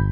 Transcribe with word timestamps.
Oh, 0.00 0.04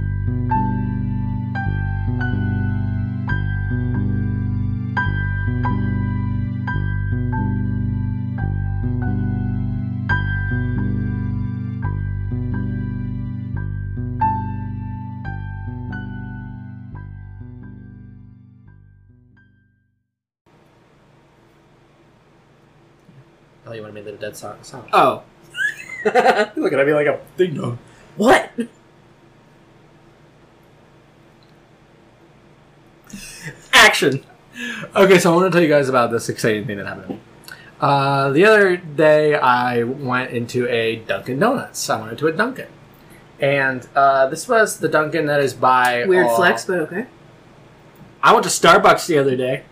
you 23.72 23.82
want 23.82 23.94
to 23.94 24.02
make 24.02 24.06
a 24.06 24.12
dead 24.16 24.36
so- 24.36 24.56
sound? 24.62 24.88
Oh, 24.92 25.22
looking 26.04 26.78
at 26.78 26.86
me 26.86 26.94
like 26.94 27.06
a 27.06 27.20
ding 27.36 27.54
dong. 27.54 27.78
what? 28.16 28.50
Action. 33.96 34.22
Okay, 34.94 35.18
so 35.18 35.32
I 35.32 35.36
want 35.36 35.50
to 35.50 35.56
tell 35.56 35.62
you 35.62 35.70
guys 35.72 35.88
about 35.88 36.10
this 36.10 36.28
exciting 36.28 36.66
thing 36.66 36.76
that 36.76 36.86
happened. 36.86 37.18
Uh, 37.80 38.30
the 38.30 38.44
other 38.44 38.76
day, 38.76 39.34
I 39.34 39.84
went 39.84 40.32
into 40.32 40.68
a 40.68 40.96
Dunkin' 40.96 41.38
Donuts. 41.38 41.88
I 41.88 41.98
went 41.98 42.12
into 42.12 42.26
a 42.26 42.32
Dunkin'. 42.32 42.68
And 43.40 43.88
uh, 43.94 44.28
this 44.28 44.46
was 44.48 44.78
the 44.80 44.88
Dunkin' 44.88 45.24
that 45.26 45.40
is 45.40 45.54
by. 45.54 46.04
Weird 46.04 46.26
uh, 46.26 46.36
flex, 46.36 46.66
but 46.66 46.78
okay. 46.80 47.06
I 48.22 48.32
went 48.34 48.44
to 48.44 48.50
Starbucks 48.50 49.06
the 49.06 49.16
other 49.16 49.34
day. 49.34 49.64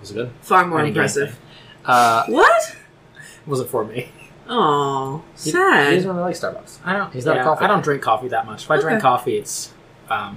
Was 0.00 0.10
it 0.10 0.14
good? 0.14 0.30
Far 0.42 0.66
more 0.66 0.78
Renegade 0.78 0.96
impressive. 0.96 1.38
Uh, 1.86 2.24
What? 2.28 2.76
it 3.16 3.48
wasn't 3.48 3.70
for 3.70 3.84
me. 3.84 4.10
Oh, 4.46 5.22
He, 5.38 5.44
he 5.44 5.50
sad. 5.52 5.94
doesn't 5.94 6.08
really 6.10 6.20
like 6.22 6.34
Starbucks. 6.36 6.80
I 6.84 6.92
don't. 6.94 7.12
He's 7.14 7.24
not 7.24 7.36
a 7.36 7.38
yeah, 7.40 7.44
coffee 7.44 7.64
I 7.64 7.68
don't 7.68 7.78
guy. 7.78 7.84
drink 7.84 8.02
coffee 8.02 8.28
that 8.28 8.44
much. 8.44 8.64
If 8.64 8.70
I 8.70 8.78
drink 8.78 9.00
coffee, 9.00 9.36
it's 9.36 9.72
um, 10.10 10.36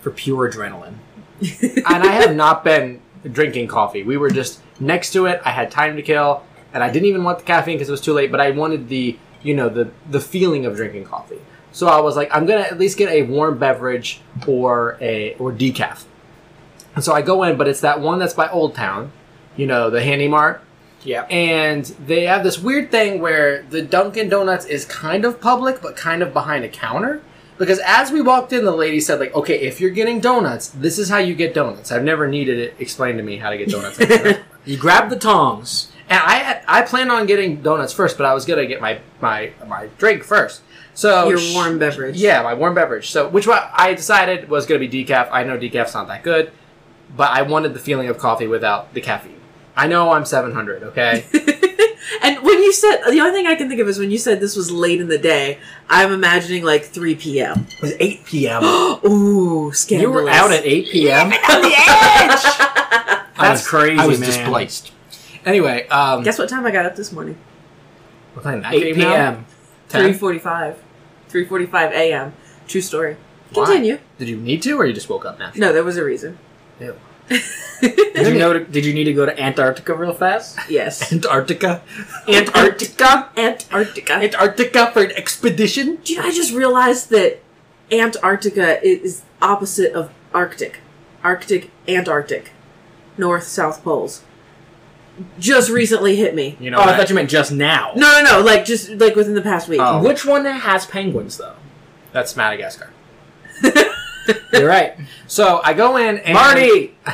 for 0.00 0.10
pure 0.10 0.50
adrenaline. 0.50 0.94
And 1.42 2.02
I 2.04 2.12
have 2.12 2.34
not 2.34 2.64
been 2.64 3.00
drinking 3.30 3.68
coffee. 3.68 4.02
We 4.02 4.16
were 4.16 4.30
just 4.30 4.60
next 4.80 5.12
to 5.12 5.26
it. 5.26 5.40
I 5.44 5.50
had 5.50 5.70
time 5.70 5.96
to 5.96 6.02
kill, 6.02 6.42
and 6.72 6.82
I 6.82 6.90
didn't 6.90 7.06
even 7.06 7.24
want 7.24 7.38
the 7.38 7.44
caffeine 7.44 7.76
because 7.76 7.88
it 7.88 7.92
was 7.92 8.00
too 8.00 8.12
late. 8.12 8.30
But 8.30 8.40
I 8.40 8.50
wanted 8.50 8.88
the, 8.88 9.18
you 9.42 9.54
know, 9.54 9.68
the 9.68 9.90
the 10.10 10.20
feeling 10.20 10.66
of 10.66 10.76
drinking 10.76 11.04
coffee. 11.04 11.40
So 11.72 11.88
I 11.88 12.00
was 12.00 12.16
like, 12.16 12.34
I'm 12.34 12.46
gonna 12.46 12.62
at 12.62 12.78
least 12.78 12.98
get 12.98 13.08
a 13.08 13.22
warm 13.22 13.58
beverage 13.58 14.20
or 14.46 14.98
a 15.00 15.34
or 15.34 15.52
decaf. 15.52 16.04
And 16.94 17.02
so 17.02 17.14
I 17.14 17.22
go 17.22 17.42
in, 17.42 17.56
but 17.56 17.68
it's 17.68 17.80
that 17.80 18.00
one 18.00 18.18
that's 18.18 18.34
by 18.34 18.48
Old 18.48 18.74
Town, 18.74 19.12
you 19.56 19.66
know, 19.66 19.88
the 19.88 20.02
Handy 20.02 20.28
Mart. 20.28 20.62
Yeah. 21.04 21.22
And 21.30 21.84
they 21.84 22.26
have 22.26 22.44
this 22.44 22.58
weird 22.58 22.90
thing 22.90 23.20
where 23.20 23.62
the 23.62 23.82
Dunkin' 23.82 24.28
Donuts 24.28 24.66
is 24.66 24.84
kind 24.84 25.24
of 25.24 25.40
public, 25.40 25.80
but 25.82 25.96
kind 25.96 26.22
of 26.22 26.32
behind 26.32 26.64
a 26.64 26.68
counter. 26.68 27.22
Because 27.62 27.78
as 27.86 28.10
we 28.10 28.20
walked 28.20 28.52
in, 28.52 28.64
the 28.64 28.72
lady 28.72 28.98
said, 28.98 29.20
like, 29.20 29.32
okay, 29.36 29.60
if 29.60 29.80
you're 29.80 29.90
getting 29.92 30.18
donuts, 30.18 30.66
this 30.70 30.98
is 30.98 31.08
how 31.08 31.18
you 31.18 31.32
get 31.32 31.54
donuts. 31.54 31.92
I've 31.92 32.02
never 32.02 32.26
needed 32.26 32.58
it 32.58 32.74
explained 32.80 33.18
to 33.18 33.22
me 33.22 33.36
how 33.36 33.50
to 33.50 33.56
get 33.56 33.68
donuts. 33.68 34.00
You 34.64 34.76
grab 34.76 35.10
the 35.10 35.16
tongs. 35.18 35.92
And 36.08 36.18
I 36.20 36.60
I 36.66 36.82
planned 36.82 37.12
on 37.12 37.26
getting 37.26 37.62
donuts 37.62 37.92
first, 37.92 38.16
but 38.16 38.26
I 38.26 38.34
was 38.34 38.44
gonna 38.44 38.66
get 38.66 38.80
my 38.80 38.98
my 39.20 39.52
my 39.68 39.88
drink 39.96 40.24
first. 40.24 40.62
So 40.94 41.28
Your 41.28 41.38
warm 41.54 41.78
beverage. 41.78 42.16
yeah, 42.16 42.42
my 42.42 42.54
warm 42.54 42.74
beverage. 42.74 43.10
So 43.10 43.28
which 43.28 43.46
one 43.46 43.60
I 43.72 43.94
decided 43.94 44.48
was 44.48 44.66
gonna 44.66 44.80
be 44.80 44.88
decaf. 44.88 45.28
I 45.30 45.44
know 45.44 45.56
decaf's 45.56 45.94
not 45.94 46.08
that 46.08 46.24
good, 46.24 46.50
but 47.16 47.30
I 47.30 47.42
wanted 47.42 47.74
the 47.74 47.80
feeling 47.80 48.08
of 48.08 48.18
coffee 48.18 48.48
without 48.48 48.92
the 48.92 49.00
caffeine. 49.00 49.40
I 49.76 49.86
know 49.86 50.10
I'm 50.10 50.24
700. 50.24 50.82
Okay. 50.82 51.24
and 52.22 52.42
when 52.42 52.62
you 52.62 52.72
said 52.72 53.02
the 53.08 53.20
only 53.20 53.32
thing 53.32 53.46
I 53.46 53.54
can 53.54 53.68
think 53.68 53.80
of 53.80 53.88
is 53.88 53.98
when 53.98 54.10
you 54.10 54.18
said 54.18 54.40
this 54.40 54.56
was 54.56 54.70
late 54.70 55.00
in 55.00 55.08
the 55.08 55.18
day, 55.18 55.58
I'm 55.88 56.12
imagining 56.12 56.64
like 56.64 56.84
3 56.84 57.14
p.m. 57.14 57.66
It 57.70 57.80
was 57.82 57.94
8 57.98 58.24
p.m. 58.24 58.62
Ooh, 59.06 59.72
scandalous. 59.72 60.16
You 60.18 60.24
were 60.24 60.28
out 60.30 60.52
at 60.52 60.64
8 60.66 60.88
p.m. 60.90 61.30
I 62.24 63.26
That's 63.38 63.62
was- 63.62 63.68
crazy, 63.68 63.98
I 63.98 64.06
was 64.06 64.20
man. 64.20 64.28
displaced. 64.28 64.92
Anyway, 65.44 65.86
um, 65.88 66.22
Guess 66.22 66.38
what 66.38 66.48
time 66.48 66.64
I 66.66 66.70
got 66.70 66.86
up 66.86 66.94
this 66.96 67.12
morning? 67.12 67.36
we're 68.34 68.42
playing 68.42 68.62
that 68.62 68.72
8 68.74 68.94
p.m. 68.94 69.46
3:45. 69.88 70.76
3:45 71.30 71.90
a.m. 71.92 72.32
True 72.68 72.80
story. 72.80 73.16
Why? 73.52 73.64
Continue. 73.66 73.98
Did 74.18 74.28
you 74.28 74.36
need 74.36 74.62
to, 74.62 74.72
or 74.78 74.86
you 74.86 74.92
just 74.94 75.08
woke 75.08 75.24
up 75.26 75.38
naturally? 75.38 75.60
No, 75.60 75.72
there 75.72 75.82
was 75.84 75.96
a 75.96 76.04
reason. 76.04 76.38
Ew. 76.80 76.96
Did 77.82 78.26
you 78.26 78.38
know? 78.38 78.58
Did 78.58 78.84
you 78.84 78.94
need 78.94 79.04
to 79.04 79.12
go 79.12 79.26
to 79.26 79.40
Antarctica 79.40 79.94
real 79.94 80.14
fast? 80.14 80.58
Yes. 80.68 81.12
Antarctica. 81.12 81.82
Antarctica. 82.28 83.30
Antarctica. 83.36 84.12
Antarctica 84.14 84.90
for 84.92 85.02
an 85.02 85.10
expedition. 85.12 85.96
Do 86.04 86.12
you 86.12 86.20
know, 86.20 86.26
I 86.26 86.30
just 86.30 86.52
realized 86.52 87.10
that 87.10 87.40
Antarctica 87.90 88.84
is 88.86 89.22
opposite 89.40 89.92
of 89.92 90.12
Arctic. 90.32 90.80
Arctic, 91.24 91.70
Antarctic. 91.88 92.50
North, 93.18 93.44
South 93.44 93.82
Poles. 93.82 94.22
Just 95.38 95.68
recently 95.70 96.16
hit 96.16 96.34
me. 96.34 96.56
You 96.58 96.70
know, 96.70 96.78
oh, 96.78 96.82
I 96.82 96.96
thought 96.96 97.10
you 97.10 97.14
meant 97.14 97.28
just 97.28 97.52
now. 97.52 97.92
No, 97.94 98.22
no, 98.22 98.38
no, 98.38 98.40
like 98.40 98.64
just 98.64 98.90
like 98.90 99.14
within 99.14 99.34
the 99.34 99.42
past 99.42 99.68
week. 99.68 99.80
Oh. 99.82 100.02
Which 100.02 100.24
one 100.24 100.44
has 100.46 100.86
penguins 100.86 101.36
though? 101.36 101.54
that's 102.12 102.36
Madagascar. 102.36 102.90
You're 104.52 104.68
right, 104.68 104.94
So 105.26 105.60
I 105.64 105.72
go 105.74 105.96
in 105.96 106.18
and 106.18 106.34
Marty. 106.34 106.94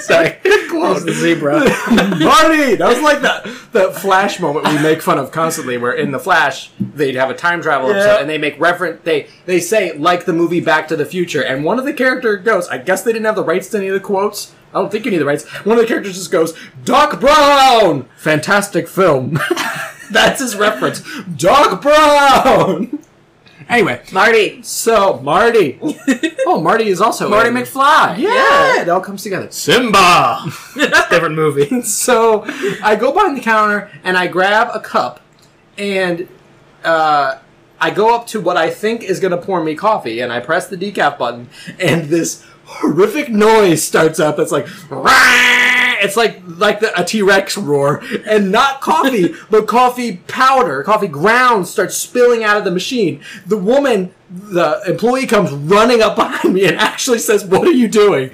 Sorry, 0.00 0.30
Close 0.70 1.04
the 1.04 1.12
zebra. 1.12 1.58
Marty. 1.90 2.76
That 2.76 2.88
was 2.88 3.00
like 3.02 3.20
that 3.22 3.44
that 3.72 3.94
Flash 3.96 4.40
moment 4.40 4.66
we 4.68 4.80
make 4.82 5.02
fun 5.02 5.18
of 5.18 5.30
constantly. 5.32 5.76
Where 5.76 5.92
in 5.92 6.12
the 6.12 6.18
Flash 6.18 6.70
they'd 6.80 7.16
have 7.16 7.28
a 7.30 7.34
time 7.34 7.60
travel 7.60 7.90
episode 7.90 8.06
Yeah. 8.14 8.20
and 8.20 8.30
they 8.30 8.38
make 8.38 8.58
reference. 8.58 9.02
They 9.04 9.26
they 9.44 9.60
say 9.60 9.92
like 9.98 10.24
the 10.24 10.32
movie 10.32 10.60
Back 10.60 10.88
to 10.88 10.96
the 10.96 11.04
Future, 11.04 11.42
and 11.42 11.64
one 11.64 11.78
of 11.78 11.84
the 11.84 11.92
character 11.92 12.36
goes. 12.38 12.68
I 12.68 12.78
guess 12.78 13.02
they 13.02 13.12
didn't 13.12 13.26
have 13.26 13.34
the 13.36 13.44
rights 13.44 13.68
to 13.70 13.76
any 13.78 13.88
of 13.88 13.94
the 13.94 14.00
quotes. 14.00 14.54
I 14.72 14.80
don't 14.80 14.90
think 14.90 15.04
you 15.04 15.10
need 15.10 15.18
the 15.18 15.24
rights. 15.26 15.44
One 15.64 15.76
of 15.76 15.82
the 15.82 15.88
characters 15.88 16.14
just 16.14 16.30
goes, 16.30 16.54
"Doc 16.84 17.20
Brown, 17.20 18.08
fantastic 18.16 18.88
film." 18.88 19.38
That's 20.10 20.40
his 20.40 20.56
reference. 20.56 21.02
Doc 21.36 21.82
Brown. 21.82 23.00
Anyway, 23.68 24.02
Marty. 24.12 24.62
so 24.62 25.20
Marty. 25.20 25.78
Oh, 26.50 26.62
Marty 26.62 26.88
is 26.88 27.02
also 27.02 27.28
Marty 27.28 27.50
in- 27.50 27.54
McFly. 27.56 28.16
Yeah, 28.16 28.30
yeah, 28.76 28.80
it 28.82 28.88
all 28.88 29.02
comes 29.02 29.22
together. 29.22 29.50
Simba. 29.50 30.40
Different 31.10 31.34
movie. 31.34 31.82
So 31.82 32.44
I 32.82 32.96
go 32.96 33.12
behind 33.12 33.36
the 33.36 33.42
counter 33.42 33.90
and 34.02 34.16
I 34.16 34.28
grab 34.28 34.70
a 34.72 34.80
cup 34.80 35.20
and 35.76 36.26
uh, 36.84 37.38
I 37.78 37.90
go 37.90 38.14
up 38.14 38.26
to 38.28 38.40
what 38.40 38.56
I 38.56 38.70
think 38.70 39.02
is 39.02 39.20
going 39.20 39.32
to 39.32 39.36
pour 39.36 39.62
me 39.62 39.74
coffee 39.74 40.20
and 40.20 40.32
I 40.32 40.40
press 40.40 40.68
the 40.68 40.76
decaf 40.78 41.18
button 41.18 41.50
and 41.78 42.06
this 42.08 42.46
horrific 42.68 43.30
noise 43.30 43.82
starts 43.82 44.20
up. 44.20 44.38
It's 44.38 44.52
like, 44.52 44.68
"Rah!" 44.90 45.96
it's 46.00 46.16
like 46.16 46.40
like 46.46 46.80
the, 46.80 46.98
a 47.00 47.04
T 47.04 47.22
Rex 47.22 47.56
roar 47.56 48.02
and 48.26 48.52
not 48.52 48.80
coffee, 48.80 49.34
but 49.50 49.66
coffee 49.66 50.18
powder, 50.28 50.82
coffee 50.82 51.08
grounds 51.08 51.70
start 51.70 51.92
spilling 51.92 52.44
out 52.44 52.56
of 52.56 52.64
the 52.64 52.70
machine. 52.70 53.22
The 53.46 53.56
woman. 53.56 54.14
The 54.30 54.82
employee 54.86 55.26
comes 55.26 55.50
running 55.50 56.02
up 56.02 56.14
behind 56.14 56.52
me 56.52 56.66
and 56.66 56.76
actually 56.76 57.18
says, 57.18 57.46
"What 57.46 57.66
are 57.66 57.72
you 57.72 57.88
doing?" 57.88 58.28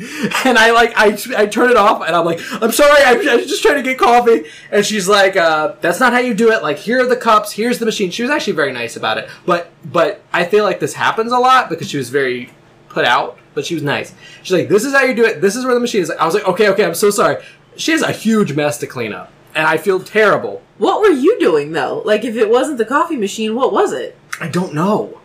And 0.45 0.59
I 0.59 0.73
like, 0.73 0.93
I, 0.97 1.17
I 1.37 1.47
turn 1.47 1.71
it 1.71 1.77
off 1.77 2.03
and 2.05 2.17
I'm 2.17 2.25
like, 2.25 2.41
"I'm 2.61 2.73
sorry, 2.73 3.01
I'm, 3.05 3.21
I'm 3.29 3.39
just 3.47 3.63
trying 3.63 3.77
to 3.77 3.83
get 3.83 3.97
coffee." 3.97 4.45
And 4.73 4.85
she's 4.85 5.07
like, 5.07 5.37
uh, 5.37 5.77
"That's 5.83 6.01
not 6.01 6.13
how 6.13 6.19
you 6.19 6.35
do 6.35 6.51
it. 6.51 6.65
Like, 6.65 6.79
here 6.79 7.01
are 7.05 7.07
the 7.07 7.15
cups. 7.15 7.53
Here's 7.53 7.79
the 7.79 7.87
machine." 7.87 8.11
She 8.11 8.23
was 8.23 8.31
actually 8.33 8.55
very 8.55 8.73
nice 8.73 8.97
about 8.97 9.19
it, 9.19 9.29
but 9.47 9.71
but 9.85 10.21
I 10.33 10.45
feel 10.47 10.65
like 10.65 10.81
this 10.81 10.95
happens 10.95 11.31
a 11.31 11.39
lot 11.39 11.69
because 11.69 11.89
she 11.89 11.97
was 11.97 12.11
very 12.11 12.51
put 12.89 13.05
out, 13.05 13.39
but 13.55 13.65
she 13.65 13.75
was 13.75 13.83
nice. 13.83 14.15
She's 14.43 14.53
like, 14.53 14.69
"This 14.69 14.85
is 14.85 14.93
how 14.93 15.03
you 15.03 15.15
do 15.15 15.25
it. 15.25 15.41
This 15.41 15.57
is 15.57 15.65
where 15.65 15.75
the 15.75 15.81
machine 15.81 16.03
is." 16.03 16.11
I 16.11 16.27
was 16.27 16.35
like, 16.35 16.47
"Okay, 16.47 16.69
okay, 16.69 16.85
I'm 16.85 16.95
so 16.95 17.11
sorry." 17.11 17.43
She 17.77 17.93
has 17.93 18.03
a 18.03 18.13
huge 18.13 18.53
mess 18.53 18.79
to 18.79 18.87
clean 18.87 19.13
up, 19.13 19.33
and 19.55 19.67
I 19.67 19.77
feel 19.77 20.01
terrible. 20.01 20.63
What 20.79 21.01
were 21.01 21.11
you 21.11 21.39
doing 21.39 21.73
though? 21.73 22.03
Like 22.05 22.25
if 22.25 22.37
it 22.37 22.51
wasn't 22.51 22.79
the 22.79 22.85
coffee 22.85 23.17
machine, 23.17 23.55
what 23.55 23.73
was 23.73 23.93
it? 23.93 24.17
I 24.41 24.49
don't 24.49 24.75
know. 24.75 25.21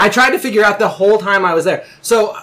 I 0.00 0.08
tried 0.08 0.30
to 0.30 0.38
figure 0.38 0.64
out 0.64 0.78
the 0.78 0.88
whole 0.88 1.18
time 1.18 1.44
I 1.44 1.54
was 1.54 1.64
there. 1.64 1.84
So 2.00 2.36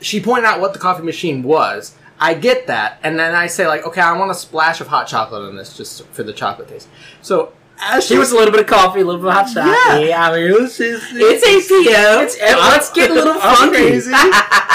she 0.00 0.20
pointed 0.20 0.46
out 0.46 0.60
what 0.60 0.72
the 0.72 0.78
coffee 0.78 1.04
machine 1.04 1.42
was. 1.42 1.94
I 2.18 2.34
get 2.34 2.66
that, 2.68 2.98
and 3.02 3.18
then 3.18 3.34
I 3.34 3.46
say 3.48 3.66
like, 3.66 3.84
okay, 3.86 4.00
I 4.00 4.16
want 4.16 4.30
a 4.30 4.34
splash 4.34 4.80
of 4.80 4.86
hot 4.88 5.06
chocolate 5.06 5.48
in 5.48 5.56
this 5.56 5.76
just 5.76 6.06
for 6.08 6.22
the 6.22 6.32
chocolate 6.32 6.68
taste. 6.68 6.88
So 7.22 7.52
as 7.78 8.06
She 8.06 8.16
was 8.18 8.32
a 8.32 8.36
little 8.36 8.52
bit 8.52 8.60
of 8.60 8.66
coffee, 8.66 9.00
a 9.00 9.04
little 9.04 9.20
bit 9.20 9.28
of 9.28 9.34
hot 9.34 9.46
chocolate. 9.52 10.08
Yeah. 10.08 10.28
I 10.28 10.34
mean, 10.36 10.50
it 10.50 10.60
was 10.60 10.76
just, 10.76 11.06
It's 11.12 11.44
8 11.44 11.68
p.m. 11.68 12.20
It's, 12.20 12.40
let's 12.40 12.90
get 12.92 13.10
a 13.10 13.14
little 13.14 13.34
funky. 13.34 14.00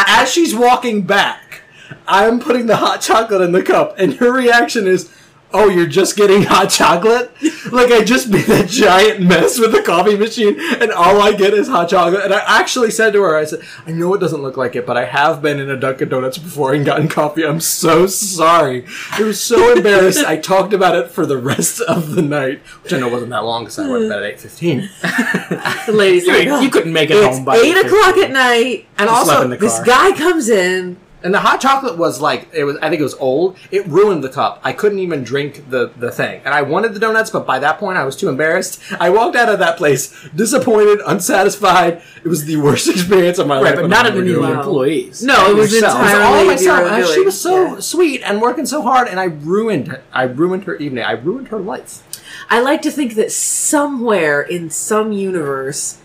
as 0.07 0.31
she's 0.31 0.55
walking 0.55 1.03
back, 1.03 1.61
I'm 2.07 2.39
putting 2.39 2.65
the 2.67 2.77
hot 2.77 3.01
chocolate 3.01 3.41
in 3.41 3.51
the 3.51 3.63
cup, 3.63 3.95
and 3.97 4.15
her 4.15 4.31
reaction 4.31 4.87
is, 4.87 5.11
oh, 5.51 5.69
you're 5.69 5.87
just 5.87 6.15
getting 6.15 6.43
hot 6.43 6.69
chocolate? 6.69 7.31
like, 7.71 7.91
I 7.91 8.03
just 8.03 8.29
made 8.29 8.45
that 8.45 8.69
giant 8.69 9.21
mess 9.21 9.59
with 9.59 9.71
the 9.71 9.81
coffee 9.81 10.15
machine, 10.17 10.55
and 10.81 10.91
all 10.91 11.21
I 11.21 11.33
get 11.33 11.53
is 11.53 11.67
hot 11.67 11.89
chocolate. 11.89 12.23
And 12.23 12.33
I 12.33 12.43
actually 12.59 12.91
said 12.91 13.13
to 13.13 13.21
her, 13.21 13.35
I 13.35 13.45
said, 13.45 13.61
I 13.85 13.91
know 13.91 14.13
it 14.13 14.19
doesn't 14.19 14.41
look 14.41 14.57
like 14.57 14.75
it, 14.75 14.85
but 14.85 14.97
I 14.97 15.05
have 15.05 15.41
been 15.41 15.59
in 15.59 15.69
a 15.69 15.77
Dunkin' 15.77 16.09
Donuts 16.09 16.37
before 16.37 16.73
and 16.73 16.85
gotten 16.85 17.07
coffee. 17.07 17.45
I'm 17.45 17.59
so 17.59 18.07
sorry. 18.07 18.85
I 19.11 19.23
was 19.23 19.41
so 19.41 19.73
embarrassed. 19.75 20.23
I 20.25 20.37
talked 20.37 20.73
about 20.73 20.95
it 20.95 21.09
for 21.11 21.25
the 21.25 21.37
rest 21.37 21.81
of 21.81 22.15
the 22.15 22.21
night, 22.21 22.59
which 22.83 22.93
I 22.93 22.99
know 22.99 23.07
wasn't 23.09 23.31
that 23.31 23.43
long 23.43 23.63
because 23.63 23.79
I 23.79 23.89
went 23.89 24.03
to 24.03 24.09
bed 24.09 24.23
at 24.23 24.37
8.15. 24.37 25.85
The 25.85 25.91
lady's 25.91 26.25
You, 26.29 26.37
like, 26.37 26.47
"Oh, 26.47 26.61
you 26.61 26.69
couldn't 26.69 26.93
make 26.93 27.09
it 27.09 27.15
it's 27.17 27.37
home 27.37 27.45
by 27.45 27.57
eight 27.57 27.77
o'clock 27.77 28.17
at 28.17 28.31
night. 28.31 28.85
And 28.97 29.09
Just 29.09 29.29
also, 29.29 29.47
This 29.47 29.79
guy 29.79 30.11
comes 30.11 30.49
in. 30.49 30.97
And 31.21 31.33
the 31.33 31.39
hot 31.39 31.59
chocolate 31.59 31.97
was 31.97 32.21
like 32.21 32.47
it 32.53 32.63
was. 32.63 32.77
I 32.77 32.89
think 32.89 33.01
it 33.01 33.03
was 33.03 33.15
old. 33.15 33.57
It 33.71 33.85
ruined 33.87 34.23
the 34.23 34.29
cup. 34.29 34.61
I 34.63 34.71
couldn't 34.71 34.99
even 34.99 35.23
drink 35.25 35.69
the 35.69 35.91
the 35.97 36.11
thing. 36.11 36.41
And 36.45 36.53
I 36.53 36.61
wanted 36.61 36.93
the 36.93 36.99
donuts, 36.99 37.29
but 37.29 37.45
by 37.45 37.59
that 37.59 37.77
point 37.77 37.97
I 37.97 38.05
was 38.05 38.15
too 38.15 38.29
embarrassed. 38.29 38.79
I 39.01 39.09
walked 39.09 39.35
out 39.35 39.49
of 39.49 39.59
that 39.59 39.75
place 39.75 40.13
disappointed, 40.33 41.01
unsatisfied. 41.05 42.01
It 42.23 42.27
was 42.29 42.45
the 42.45 42.55
worst 42.55 42.87
experience 42.95 43.37
of 43.37 43.47
my 43.47 43.55
life. 43.59 43.75
Right, 43.75 43.81
but 43.81 43.89
not 43.89 44.05
of 44.07 44.13
the. 44.15 44.37
Wow. 44.37 44.59
employees. 44.59 45.21
No, 45.21 45.49
it 45.51 45.55
was 45.55 45.73
Yourself. 45.73 45.95
It 45.95 46.01
was 46.03 46.11
entirely 46.13 46.25
all 46.35 46.39
of 46.41 46.47
myself. 46.47 46.91
And 46.91 47.07
she 47.07 47.21
was 47.21 47.41
so 47.41 47.73
Yeah. 47.73 47.79
sweet 47.79 48.21
and 48.23 48.41
working 48.41 48.65
so 48.65 48.81
hard, 48.81 49.07
and 49.09 49.19
I 49.19 49.25
ruined. 49.25 49.89
It. 49.89 50.03
I 50.13 50.23
ruined 50.23 50.63
her 50.65 50.75
evening. 50.77 51.03
I 51.03 51.11
ruined 51.13 51.49
her 51.49 51.59
life. 51.59 52.01
I 52.49 52.61
like 52.61 52.81
to 52.83 52.91
think 52.91 53.15
that 53.15 53.31
somewhere 53.31 54.41
in 54.41 54.69
some 54.69 55.11
universe 55.11 55.97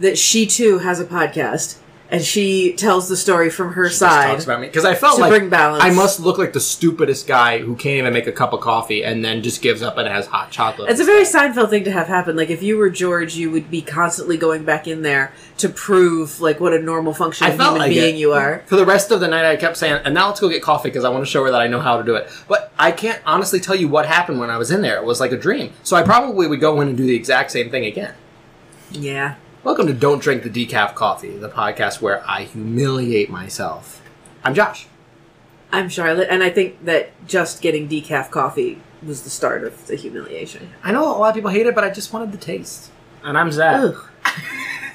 that 0.00 0.18
she 0.18 0.46
too 0.46 0.78
has 0.78 1.00
a 1.00 1.04
podcast 1.04 1.76
and 2.10 2.22
she 2.22 2.72
tells 2.72 3.08
the 3.08 3.16
story 3.16 3.50
from 3.50 3.72
her 3.74 3.86
Just 3.86 4.00
side. 4.00 4.26
talks 4.26 4.44
about 4.44 4.60
me 4.60 4.66
because 4.66 4.84
I 4.84 4.94
felt 4.94 5.16
to 5.16 5.20
like 5.22 5.30
bring 5.30 5.48
balance. 5.48 5.84
I 5.84 5.90
must 5.90 6.18
look 6.20 6.38
like 6.38 6.52
the 6.52 6.60
stupidest 6.60 7.26
guy 7.26 7.58
who 7.58 7.76
can't 7.76 7.96
even 7.98 8.12
make 8.12 8.26
a 8.26 8.32
cup 8.32 8.52
of 8.52 8.60
coffee 8.60 9.04
and 9.04 9.24
then 9.24 9.42
just 9.42 9.62
gives 9.62 9.80
up 9.80 9.96
and 9.96 10.08
has 10.08 10.26
hot 10.26 10.50
chocolate. 10.50 10.90
It's 10.90 11.00
a 11.00 11.04
very 11.04 11.24
Seinfeld 11.24 11.70
thing 11.70 11.84
to 11.84 11.92
have 11.92 12.08
happen. 12.08 12.36
Like 12.36 12.50
if 12.50 12.62
you 12.62 12.76
were 12.76 12.90
George, 12.90 13.36
you 13.36 13.50
would 13.50 13.70
be 13.70 13.80
constantly 13.80 14.36
going 14.36 14.64
back 14.64 14.88
in 14.88 15.02
there 15.02 15.32
to 15.58 15.68
prove 15.68 16.40
like 16.40 16.58
what 16.58 16.72
a 16.72 16.80
normal 16.80 17.14
functioning 17.14 17.52
human 17.52 17.78
like 17.78 17.90
being 17.90 18.16
it. 18.16 18.18
you 18.18 18.32
are. 18.32 18.64
For 18.66 18.76
the 18.76 18.86
rest 18.86 19.10
of 19.10 19.20
the 19.20 19.28
night, 19.28 19.44
I 19.44 19.56
kept 19.56 19.76
saying, 19.76 20.02
and 20.04 20.12
now 20.14 20.28
let's 20.28 20.40
go 20.40 20.48
get 20.48 20.62
coffee 20.62 20.88
because 20.88 21.04
I 21.04 21.10
want 21.10 21.24
to 21.24 21.30
show 21.30 21.44
her 21.44 21.50
that 21.50 21.60
I 21.60 21.68
know 21.68 21.80
how 21.80 21.96
to 21.98 22.02
do 22.04 22.16
it. 22.16 22.28
But 22.48 22.72
I 22.78 22.90
can't 22.92 23.22
honestly 23.24 23.60
tell 23.60 23.76
you 23.76 23.88
what 23.88 24.06
happened 24.06 24.40
when 24.40 24.50
I 24.50 24.56
was 24.56 24.70
in 24.70 24.82
there. 24.82 24.96
It 24.96 25.04
was 25.04 25.20
like 25.20 25.32
a 25.32 25.36
dream. 25.36 25.72
So 25.84 25.96
I 25.96 26.02
probably 26.02 26.46
would 26.46 26.60
go 26.60 26.80
in 26.80 26.88
and 26.88 26.96
do 26.96 27.04
the 27.06 27.14
exact 27.14 27.50
same 27.52 27.70
thing 27.70 27.84
again. 27.84 28.14
Yeah. 28.90 29.36
Welcome 29.62 29.86
to 29.88 29.92
Don't 29.92 30.22
Drink 30.22 30.42
the 30.42 30.50
Decaf 30.50 30.94
Coffee, 30.94 31.36
the 31.36 31.48
podcast 31.48 32.00
where 32.00 32.22
I 32.28 32.44
humiliate 32.44 33.28
myself. 33.30 34.00
I'm 34.42 34.54
Josh. 34.54 34.86
I'm 35.72 35.88
Charlotte, 35.88 36.28
and 36.30 36.42
I 36.42 36.50
think 36.50 36.84
that 36.84 37.10
just 37.26 37.60
getting 37.62 37.88
decaf 37.88 38.30
coffee 38.30 38.80
was 39.02 39.22
the 39.22 39.30
start 39.30 39.62
of 39.64 39.86
the 39.86 39.96
humiliation. 39.96 40.70
I 40.82 40.92
know 40.92 41.04
a 41.04 41.16
lot 41.18 41.28
of 41.28 41.34
people 41.34 41.50
hate 41.50 41.66
it, 41.66 41.74
but 41.74 41.84
I 41.84 41.90
just 41.90 42.12
wanted 42.12 42.32
the 42.32 42.38
taste. 42.38 42.90
And 43.22 43.36
I'm 43.36 43.52
Zach. 43.52 43.76
Ugh. 43.82 44.08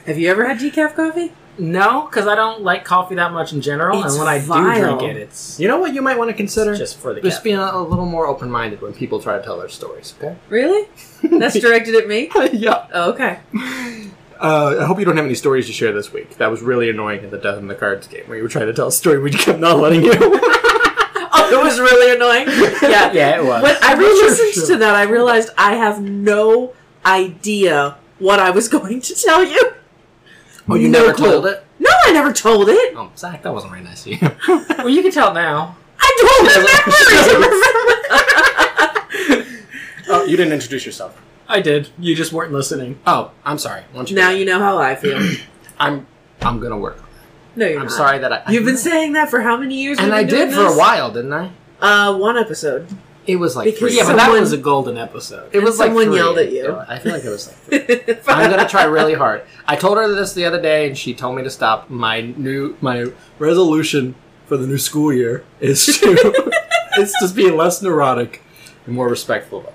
Have 0.06 0.18
you 0.18 0.30
ever 0.30 0.46
had 0.48 0.58
decaf 0.58 0.96
coffee? 0.96 1.32
No, 1.58 2.08
because 2.08 2.28
I 2.28 2.36
don't 2.36 2.64
like 2.64 2.84
coffee 2.84 3.16
that 3.16 3.32
much 3.32 3.54
in 3.54 3.62
general, 3.62 4.04
It's 4.04 4.14
and 4.16 4.20
when 4.20 4.28
I 4.28 4.40
vile. 4.40 4.74
do 4.98 4.98
drink 4.98 5.16
it, 5.16 5.22
it's 5.22 5.58
You 5.60 5.70
know 5.70 5.80
what 5.80 5.94
you 5.94 6.02
might 6.02 6.18
want 6.18 6.30
to 6.30 6.36
consider? 6.36 6.76
just 6.76 6.98
for 7.00 7.14
the 7.14 7.22
just 7.22 7.38
caffeine. 7.38 7.58
being 7.58 7.60
a, 7.60 7.78
a 7.78 7.82
little 7.82 8.06
more 8.06 8.28
open 8.28 8.52
minded 8.52 8.82
when 8.82 8.94
people 8.94 9.22
try 9.22 9.38
to 9.38 9.44
tell 9.44 9.58
their 9.58 9.70
stories, 9.70 10.14
okay? 10.20 10.36
Really? 10.50 10.90
That's 11.24 11.58
directed 11.58 11.96
at 11.96 12.08
me? 12.08 12.30
yeah. 12.52 12.88
Oh, 12.94 13.12
okay. 13.14 13.40
Uh, 14.40 14.78
I 14.82 14.86
hope 14.86 15.00
you 15.00 15.06
don't 15.06 15.16
have 15.18 15.26
any 15.26 15.36
stories 15.36 15.68
to 15.68 15.74
share 15.74 15.92
this 15.94 16.12
week. 16.12 16.38
That 16.38 16.52
was 16.52 16.62
really 16.62 16.90
annoying 16.90 17.24
in 17.24 17.30
the 17.32 17.38
Death 17.38 17.58
in 17.58 17.68
the 17.68 17.76
Cards 17.76 18.08
game 18.08 18.24
where 18.28 18.38
you 18.38 18.44
were 18.44 18.50
trying 18.50 18.68
to 18.68 18.74
tell 18.74 18.88
a 18.88 18.92
story, 18.92 19.20
we 19.20 19.32
kept 19.32 19.60
not 19.60 19.78
letting 19.80 20.04
you. 20.04 20.14
Oh, 21.38 21.62
it 21.62 21.64
was 21.64 21.80
really 21.80 22.16
annoying. 22.16 22.48
Yeah. 22.82 23.12
Yeah, 23.14 23.38
it 23.38 23.46
was. 23.46 23.62
When 23.62 23.76
I 23.84 23.94
re-listened 23.98 24.54
sure. 24.54 24.66
to 24.68 24.78
that, 24.78 24.96
I 24.96 25.04
realized 25.04 25.50
I 25.58 25.76
have 25.76 26.02
no 26.02 26.74
idea 27.06 27.98
what 28.20 28.40
I 28.40 28.50
was 28.52 28.68
going 28.70 29.02
to 29.02 29.14
tell 29.14 29.44
you. 29.44 29.74
oh, 30.70 30.76
you 30.76 30.88
No 30.90 31.02
never 31.02 31.14
clue. 31.14 31.32
told 31.34 31.46
it? 31.48 31.64
No, 31.78 31.90
I 32.06 32.14
never 32.14 32.32
told 32.34 32.70
it. 32.70 32.94
Oh, 32.96 33.12
Zach, 33.18 33.44
that 33.44 33.54
wasn't 33.54 33.74
very 33.74 33.84
nice 33.84 34.06
of 34.08 34.14
you. 34.14 34.18
well, 34.78 34.90
you 34.90 35.02
can 35.04 35.12
tell 35.12 35.34
now. 35.34 35.76
I 36.00 36.16
don't 36.22 36.48
remember. 36.48 36.70
oh, 40.10 40.26
you 40.26 40.38
didn't 40.38 40.54
introduce 40.54 40.86
yourself. 40.86 41.22
I 41.48 41.62
did. 41.62 41.90
You 42.00 42.16
just 42.16 42.32
weren't 42.34 42.52
listening. 42.52 43.00
Oh, 43.06 43.32
I'm 43.46 43.58
sorry. 43.58 43.82
Why 43.92 44.00
don't 44.00 44.10
you 44.10 44.16
now 44.16 44.32
you 44.32 44.46
know 44.46 44.60
how 44.60 44.78
I 44.78 44.96
feel. 44.96 45.20
I'm 45.80 46.08
I'm 46.42 46.60
gonna 46.60 46.78
work. 46.78 47.02
No, 47.56 47.66
you're 47.68 47.80
I'm 47.80 47.86
not. 47.86 47.92
sorry 47.92 48.20
that 48.20 48.32
I. 48.34 48.52
You've 48.52 48.66
been 48.66 48.78
saying 48.78 49.14
that 49.14 49.30
for 49.30 49.42
how 49.42 49.56
many 49.58 49.82
years? 49.82 49.98
and 49.98 50.08
we've 50.08 50.14
I 50.16 50.22
been 50.24 50.30
did 50.30 50.36
doing 50.50 50.52
for 50.56 50.62
a 50.66 50.70
this? 50.70 50.78
while, 50.78 51.12
didn't 51.12 51.34
I? 51.34 51.52
Uh, 51.80 52.18
one 52.18 52.38
episode. 52.38 52.88
It 53.28 53.38
was 53.38 53.56
like 53.56 53.66
Because 53.66 53.80
three. 53.80 53.98
Yeah, 53.98 54.04
but 54.06 54.14
that 54.18 54.24
Someone- 54.26 54.42
was 54.42 54.52
a 54.54 54.58
golden 54.58 54.98
episode. 54.98 55.50
it 55.54 55.64
was 55.64 55.80
like 55.80 55.88
someone 55.88 56.06
three. 56.06 56.16
yelled 56.18 56.38
at 56.38 56.52
you. 56.52 56.76
I 56.88 57.00
feel 57.00 57.14
like 57.14 57.24
it 57.26 57.30
was 57.30 57.48
like. 57.48 57.86
Three. 57.88 58.16
I'm 58.28 58.50
gonna 58.52 58.68
try 58.70 58.84
really 58.84 59.14
hard. 59.14 59.44
I 59.68 59.76
told 59.76 59.98
her 59.98 60.08
this 60.14 60.34
the 60.34 60.46
other 60.46 60.62
day, 60.62 60.88
and 60.88 60.98
she 60.98 61.14
told 61.14 61.36
me 61.36 61.44
to 61.44 61.50
stop. 61.50 61.90
My 61.90 62.22
new 62.22 62.76
my 62.82 63.06
resolution 63.40 64.16
for 64.48 64.58
the 64.58 64.68
new 64.68 64.78
school 64.78 65.12
year 65.14 65.44
is 65.60 65.86
to 65.86 66.52
is 67.00 67.14
just 67.20 67.36
be 67.36 67.50
less 67.50 67.82
neurotic 67.82 68.44
and 68.86 68.94
more 68.96 69.10
respectful 69.10 69.60
of 69.60 69.66
others. 69.68 69.75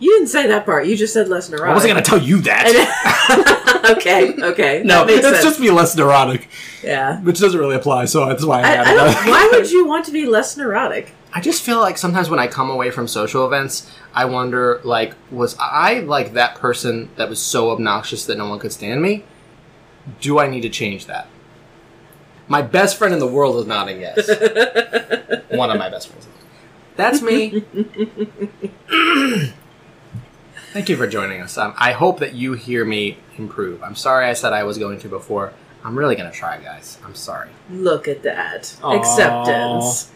You 0.00 0.12
didn't 0.12 0.28
say 0.28 0.46
that 0.46 0.64
part. 0.64 0.86
You 0.86 0.96
just 0.96 1.12
said 1.12 1.28
less 1.28 1.50
neurotic. 1.50 1.70
I 1.70 1.74
wasn't 1.74 1.90
gonna 1.90 2.02
tell 2.02 2.22
you 2.22 2.40
that. 2.42 3.84
okay, 3.96 4.32
okay. 4.32 4.82
no, 4.84 4.98
that 4.98 5.06
makes 5.06 5.18
it's 5.18 5.28
sense. 5.28 5.44
just 5.44 5.60
be 5.60 5.70
less 5.70 5.96
neurotic, 5.96 6.48
yeah. 6.82 7.20
which 7.20 7.40
doesn't 7.40 7.58
really 7.58 7.74
apply. 7.74 8.04
So 8.04 8.26
that's 8.26 8.44
why 8.44 8.60
I, 8.60 8.62
I, 8.62 8.74
added 8.74 8.90
I 8.90 8.94
don't, 8.94 9.06
that. 9.06 9.26
why 9.28 9.58
would 9.58 9.70
you 9.72 9.86
want 9.86 10.04
to 10.06 10.12
be 10.12 10.26
less 10.26 10.56
neurotic? 10.56 11.12
I 11.34 11.40
just 11.40 11.62
feel 11.62 11.78
like 11.80 11.98
sometimes 11.98 12.30
when 12.30 12.38
I 12.38 12.46
come 12.46 12.70
away 12.70 12.90
from 12.90 13.06
social 13.08 13.44
events, 13.44 13.90
I 14.14 14.24
wonder 14.24 14.80
like, 14.84 15.14
was 15.30 15.56
I 15.58 16.00
like 16.00 16.32
that 16.34 16.54
person 16.54 17.10
that 17.16 17.28
was 17.28 17.40
so 17.40 17.70
obnoxious 17.70 18.24
that 18.26 18.38
no 18.38 18.48
one 18.48 18.58
could 18.58 18.72
stand 18.72 19.02
me? 19.02 19.24
Do 20.20 20.38
I 20.38 20.46
need 20.46 20.62
to 20.62 20.70
change 20.70 21.06
that? 21.06 21.26
My 22.46 22.62
best 22.62 22.96
friend 22.96 23.12
in 23.12 23.20
the 23.20 23.26
world 23.26 23.56
is 23.56 23.66
nodding 23.66 24.00
yes. 24.00 24.26
One 25.50 25.70
of 25.70 25.78
my 25.78 25.90
best 25.90 26.08
friends. 26.08 26.26
That's 26.96 27.20
me. 27.20 27.64
Thank 30.78 30.90
you 30.90 30.96
for 30.96 31.08
joining 31.08 31.40
us. 31.40 31.58
Um, 31.58 31.74
I 31.76 31.90
hope 31.90 32.20
that 32.20 32.34
you 32.34 32.52
hear 32.52 32.84
me 32.84 33.18
improve. 33.36 33.82
I'm 33.82 33.96
sorry 33.96 34.26
I 34.26 34.32
said 34.32 34.52
I 34.52 34.62
was 34.62 34.78
going 34.78 35.00
to 35.00 35.08
before. 35.08 35.52
I'm 35.82 35.98
really 35.98 36.14
going 36.14 36.30
to 36.30 36.36
try, 36.36 36.56
guys. 36.58 36.98
I'm 37.04 37.16
sorry. 37.16 37.48
Look 37.68 38.06
at 38.06 38.22
that. 38.22 38.76
Aw. 38.84 38.96
Acceptance. 38.96 40.12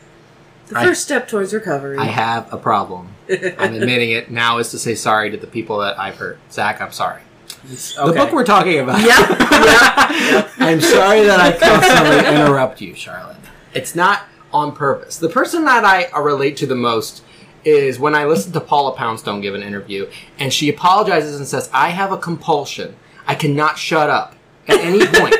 The 0.68 0.78
I- 0.78 0.84
first 0.84 1.02
step 1.02 1.26
towards 1.26 1.52
recovery. 1.52 1.98
I 1.98 2.04
have 2.04 2.52
a 2.52 2.56
problem. 2.56 3.08
I'm 3.28 3.74
admitting 3.74 4.12
it 4.12 4.30
now 4.30 4.58
is 4.58 4.70
to 4.70 4.78
say 4.78 4.94
sorry 4.94 5.32
to 5.32 5.36
the 5.36 5.48
people 5.48 5.78
that 5.78 5.98
I've 5.98 6.14
hurt. 6.14 6.38
Zach, 6.52 6.80
I'm 6.80 6.92
sorry. 6.92 7.22
The 7.64 8.12
book 8.16 8.32
we're 8.32 8.44
talking 8.44 8.78
about. 8.78 9.00
yeah, 9.00 9.18
yeah. 9.18 10.48
I'm 10.58 10.80
sorry 10.80 11.22
that 11.22 11.40
I 11.40 11.58
constantly 11.58 12.40
interrupt 12.40 12.80
you, 12.80 12.94
Charlotte. 12.94 13.36
It's 13.74 13.96
not 13.96 14.26
on 14.52 14.76
purpose. 14.76 15.16
The 15.18 15.28
person 15.28 15.64
that 15.64 15.84
I 15.84 16.04
uh, 16.04 16.20
relate 16.20 16.56
to 16.58 16.66
the 16.66 16.76
most 16.76 17.24
is 17.64 17.98
when 17.98 18.14
I 18.14 18.24
listen 18.24 18.52
to 18.52 18.60
Paula 18.60 18.96
Poundstone 18.96 19.40
give 19.40 19.54
an 19.54 19.62
interview, 19.62 20.08
and 20.38 20.52
she 20.52 20.68
apologizes 20.68 21.36
and 21.36 21.46
says, 21.46 21.70
"I 21.72 21.90
have 21.90 22.12
a 22.12 22.16
compulsion. 22.18 22.96
I 23.26 23.34
cannot 23.34 23.78
shut 23.78 24.10
up 24.10 24.34
at 24.68 24.78
any 24.80 25.06
point. 25.18 25.36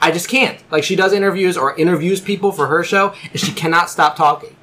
I 0.00 0.10
just 0.10 0.28
can't." 0.28 0.58
Like 0.70 0.84
she 0.84 0.96
does 0.96 1.12
interviews 1.12 1.56
or 1.56 1.76
interviews 1.76 2.20
people 2.20 2.52
for 2.52 2.66
her 2.68 2.84
show, 2.84 3.14
and 3.30 3.40
she 3.40 3.52
cannot 3.52 3.90
stop 3.90 4.16
talking. 4.16 4.56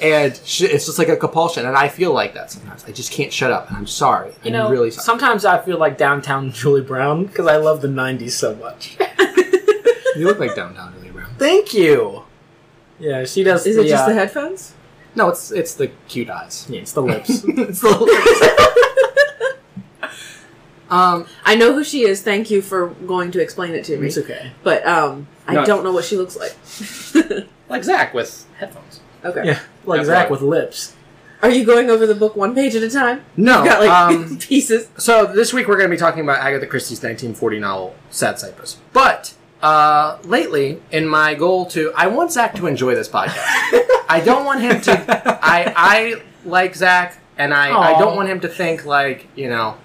And 0.00 0.38
she, 0.44 0.64
it's 0.66 0.86
just 0.86 0.98
like 0.98 1.08
a 1.08 1.16
compulsion, 1.16 1.66
and 1.66 1.76
I 1.76 1.88
feel 1.88 2.12
like 2.12 2.32
that 2.34 2.52
sometimes. 2.52 2.84
I 2.84 2.92
just 2.92 3.10
can't 3.10 3.32
shut 3.32 3.50
up, 3.50 3.68
and 3.68 3.76
I'm 3.76 3.86
sorry. 3.88 4.28
You 4.44 4.48
I'm 4.48 4.52
know, 4.52 4.70
really 4.70 4.90
sorry. 4.92 5.02
sometimes 5.04 5.44
I 5.44 5.60
feel 5.60 5.76
like 5.78 5.98
downtown 5.98 6.52
Julie 6.52 6.82
Brown 6.82 7.24
because 7.26 7.48
I 7.48 7.56
love 7.56 7.80
the 7.82 7.88
'90s 7.88 8.30
so 8.30 8.54
much. 8.54 8.96
you 10.16 10.24
look 10.26 10.38
like 10.38 10.54
downtown 10.56 10.94
Julie 10.94 11.10
Brown. 11.10 11.30
Thank 11.38 11.74
you. 11.74 12.22
Yeah, 13.00 13.24
she 13.24 13.42
does. 13.42 13.66
Is 13.66 13.76
it 13.76 13.88
just 13.88 14.04
uh, 14.04 14.08
the 14.08 14.14
headphones? 14.14 14.74
No, 15.14 15.28
it's 15.28 15.50
it's 15.50 15.74
the 15.74 15.88
cute 16.08 16.30
eyes. 16.30 16.66
Yeah, 16.68 16.80
it's 16.80 16.92
the 16.92 17.02
lips. 17.02 17.28
it's 17.46 17.80
the 17.80 17.90
lips. 20.00 20.10
um, 20.90 21.26
I 21.44 21.54
know 21.56 21.72
who 21.74 21.84
she 21.84 22.02
is. 22.02 22.22
Thank 22.22 22.50
you 22.50 22.62
for 22.62 22.88
going 23.06 23.30
to 23.32 23.40
explain 23.42 23.74
it 23.74 23.84
to 23.86 23.96
me. 23.98 24.06
it's 24.08 24.18
okay. 24.18 24.52
But 24.62 24.86
um, 24.86 25.26
I 25.46 25.54
No. 25.54 25.64
don't 25.64 25.84
know 25.84 25.92
what 25.92 26.04
she 26.04 26.16
looks 26.16 26.36
like. 26.36 26.54
like 27.68 27.84
Zach 27.84 28.14
with 28.14 28.46
headphones. 28.58 29.00
okay. 29.24 29.44
Yeah, 29.44 29.60
like 29.84 29.98
That's 29.98 30.08
Zach 30.08 30.22
right. 30.24 30.30
with 30.30 30.42
lips. 30.42 30.94
Are 31.40 31.50
you 31.50 31.64
going 31.64 31.88
over 31.88 32.04
the 32.06 32.16
book 32.16 32.34
one 32.34 32.52
page 32.54 32.74
at 32.74 32.82
a 32.82 32.90
time? 32.90 33.24
No, 33.36 33.58
You've 33.58 33.66
got 33.72 33.80
like 33.80 33.90
um, 33.90 34.38
pieces. 34.38 34.88
so 34.98 35.24
this 35.26 35.52
week 35.52 35.68
we're 35.68 35.76
going 35.76 35.88
to 35.88 35.94
be 35.94 35.98
talking 35.98 36.22
about 36.22 36.38
Agatha 36.40 36.66
Christie's 36.66 36.98
1940 36.98 37.60
novel 37.60 37.94
Sad 38.10 38.38
Cypress. 38.40 38.78
But 38.92 39.34
uh, 39.62 40.18
lately, 40.24 40.80
in 40.90 41.06
my 41.06 41.34
goal 41.34 41.66
to, 41.66 41.92
I 41.96 42.06
want 42.06 42.32
Zach 42.32 42.54
to 42.56 42.66
enjoy 42.66 42.94
this 42.94 43.08
podcast. 43.08 43.44
I 44.08 44.22
don't 44.24 44.44
want 44.44 44.60
him 44.60 44.80
to. 44.82 45.40
I 45.42 45.72
I 45.76 46.22
like 46.44 46.74
Zach, 46.74 47.18
and 47.36 47.52
I 47.52 47.76
I 47.76 47.98
don't 47.98 48.16
want 48.16 48.28
him 48.28 48.40
to 48.40 48.48
think 48.48 48.84
like 48.84 49.26
you 49.36 49.48
know. 49.48 49.76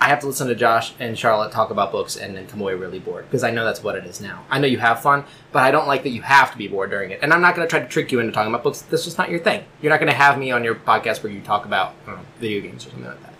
I 0.00 0.08
have 0.08 0.20
to 0.20 0.26
listen 0.26 0.48
to 0.48 0.54
Josh 0.54 0.92
and 0.98 1.18
Charlotte 1.18 1.50
talk 1.50 1.70
about 1.70 1.90
books 1.90 2.16
and 2.16 2.36
then 2.36 2.46
come 2.46 2.60
away 2.60 2.74
really 2.74 2.98
bored 2.98 3.24
because 3.24 3.42
I 3.42 3.50
know 3.50 3.64
that's 3.64 3.82
what 3.82 3.96
it 3.96 4.04
is 4.04 4.20
now. 4.20 4.44
I 4.50 4.58
know 4.58 4.66
you 4.66 4.76
have 4.76 5.00
fun, 5.00 5.24
but 5.50 5.62
I 5.62 5.70
don't 5.70 5.86
like 5.86 6.02
that 6.02 6.10
you 6.10 6.20
have 6.20 6.52
to 6.52 6.58
be 6.58 6.68
bored 6.68 6.90
during 6.90 7.10
it. 7.10 7.20
And 7.22 7.32
I'm 7.32 7.40
not 7.40 7.54
going 7.56 7.66
to 7.66 7.70
try 7.70 7.80
to 7.80 7.88
trick 7.88 8.12
you 8.12 8.20
into 8.20 8.30
talking 8.30 8.52
about 8.52 8.64
books. 8.64 8.82
This 8.82 9.06
is 9.06 9.16
not 9.16 9.30
your 9.30 9.38
thing. 9.38 9.64
You're 9.80 9.90
not 9.90 10.00
going 10.00 10.12
to 10.12 10.16
have 10.18 10.36
me 10.36 10.50
on 10.50 10.62
your 10.62 10.74
podcast 10.74 11.22
where 11.22 11.32
you 11.32 11.40
talk 11.40 11.64
about 11.64 11.94
I 12.02 12.10
don't 12.10 12.16
know, 12.16 12.26
video 12.38 12.60
games 12.60 12.84
or 12.84 12.90
something 12.90 13.06
like 13.06 13.22
that. 13.22 13.32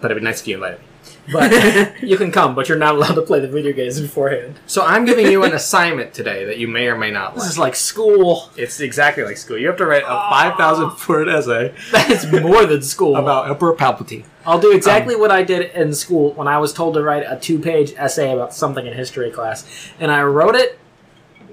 But 0.00 0.10
it'd 0.10 0.20
be 0.20 0.24
nice 0.24 0.40
if 0.40 0.48
you 0.48 0.56
invited 0.56 0.80
me. 0.80 0.86
But 1.32 2.02
you 2.02 2.16
can 2.16 2.32
come, 2.32 2.54
but 2.54 2.68
you're 2.68 2.78
not 2.78 2.94
allowed 2.96 3.14
to 3.14 3.22
play 3.22 3.38
the 3.40 3.48
video 3.48 3.72
games 3.72 4.00
beforehand. 4.00 4.58
So 4.66 4.82
I'm 4.84 5.04
giving 5.04 5.26
you 5.26 5.44
an 5.44 5.52
assignment 5.52 6.12
today 6.14 6.44
that 6.46 6.58
you 6.58 6.66
may 6.66 6.88
or 6.88 6.96
may 6.98 7.10
not 7.10 7.34
This 7.34 7.44
like. 7.44 7.50
is 7.50 7.58
like 7.58 7.76
school. 7.76 8.50
It's 8.56 8.80
exactly 8.80 9.22
like 9.22 9.36
school. 9.36 9.56
You 9.56 9.68
have 9.68 9.76
to 9.76 9.86
write 9.86 10.02
a 10.02 10.06
5,000 10.06 11.08
word 11.08 11.28
essay 11.28 11.74
That's 11.92 12.30
more 12.30 12.66
than 12.66 12.82
school. 12.82 13.16
about 13.16 13.48
Emperor 13.48 13.74
Palpatine. 13.74 14.24
I'll 14.44 14.58
do 14.60 14.72
exactly 14.72 15.14
what 15.14 15.30
I 15.30 15.44
did 15.44 15.70
in 15.76 15.94
school 15.94 16.32
when 16.32 16.48
I 16.48 16.58
was 16.58 16.72
told 16.72 16.94
to 16.94 17.02
write 17.02 17.22
a 17.26 17.38
two-page 17.38 17.92
essay 17.96 18.32
about 18.32 18.52
something 18.52 18.84
in 18.84 18.92
history 18.92 19.30
class, 19.30 19.64
and 20.00 20.10
I 20.10 20.22
wrote 20.24 20.56
it 20.56 20.78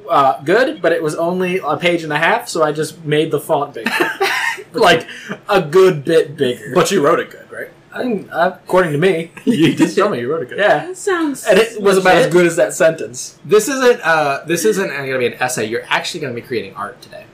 uh, 0.09 0.41
good, 0.41 0.81
but 0.81 0.91
it 0.91 1.03
was 1.03 1.13
only 1.13 1.59
a 1.59 1.77
page 1.77 2.03
and 2.03 2.11
a 2.11 2.17
half, 2.17 2.49
so 2.49 2.63
I 2.63 2.71
just 2.71 3.05
made 3.05 3.29
the 3.29 3.39
font 3.39 3.75
bigger, 3.75 3.91
like 4.73 5.07
a 5.47 5.61
good 5.61 6.03
bit 6.03 6.35
bigger. 6.35 6.71
But 6.73 6.89
you 6.89 7.05
wrote 7.05 7.19
it 7.19 7.29
good, 7.29 7.51
right? 7.51 7.69
I 7.91 8.03
think, 8.03 8.29
uh, 8.31 8.51
according 8.63 8.91
to 8.91 8.97
me, 8.99 9.31
you 9.45 9.73
did 9.75 9.95
tell 9.95 10.09
me 10.09 10.19
you 10.19 10.31
wrote 10.31 10.43
it 10.43 10.49
good. 10.49 10.59
yeah, 10.59 10.85
That 10.87 10.97
sounds. 10.97 11.45
and 11.47 11.57
it 11.57 11.81
was 11.81 11.97
about 11.97 12.15
as 12.15 12.25
legit. 12.25 12.33
good 12.33 12.45
as 12.45 12.55
that 12.57 12.73
sentence. 12.73 13.39
This 13.43 13.67
isn't. 13.67 13.99
Uh, 14.01 14.43
this 14.45 14.63
isn't 14.65 14.87
going 14.89 15.11
to 15.11 15.17
be 15.17 15.25
an 15.27 15.33
essay. 15.33 15.65
You're 15.65 15.85
actually 15.87 16.19
going 16.19 16.35
to 16.35 16.39
be 16.41 16.45
creating 16.45 16.75
art 16.75 17.01
today, 17.01 17.25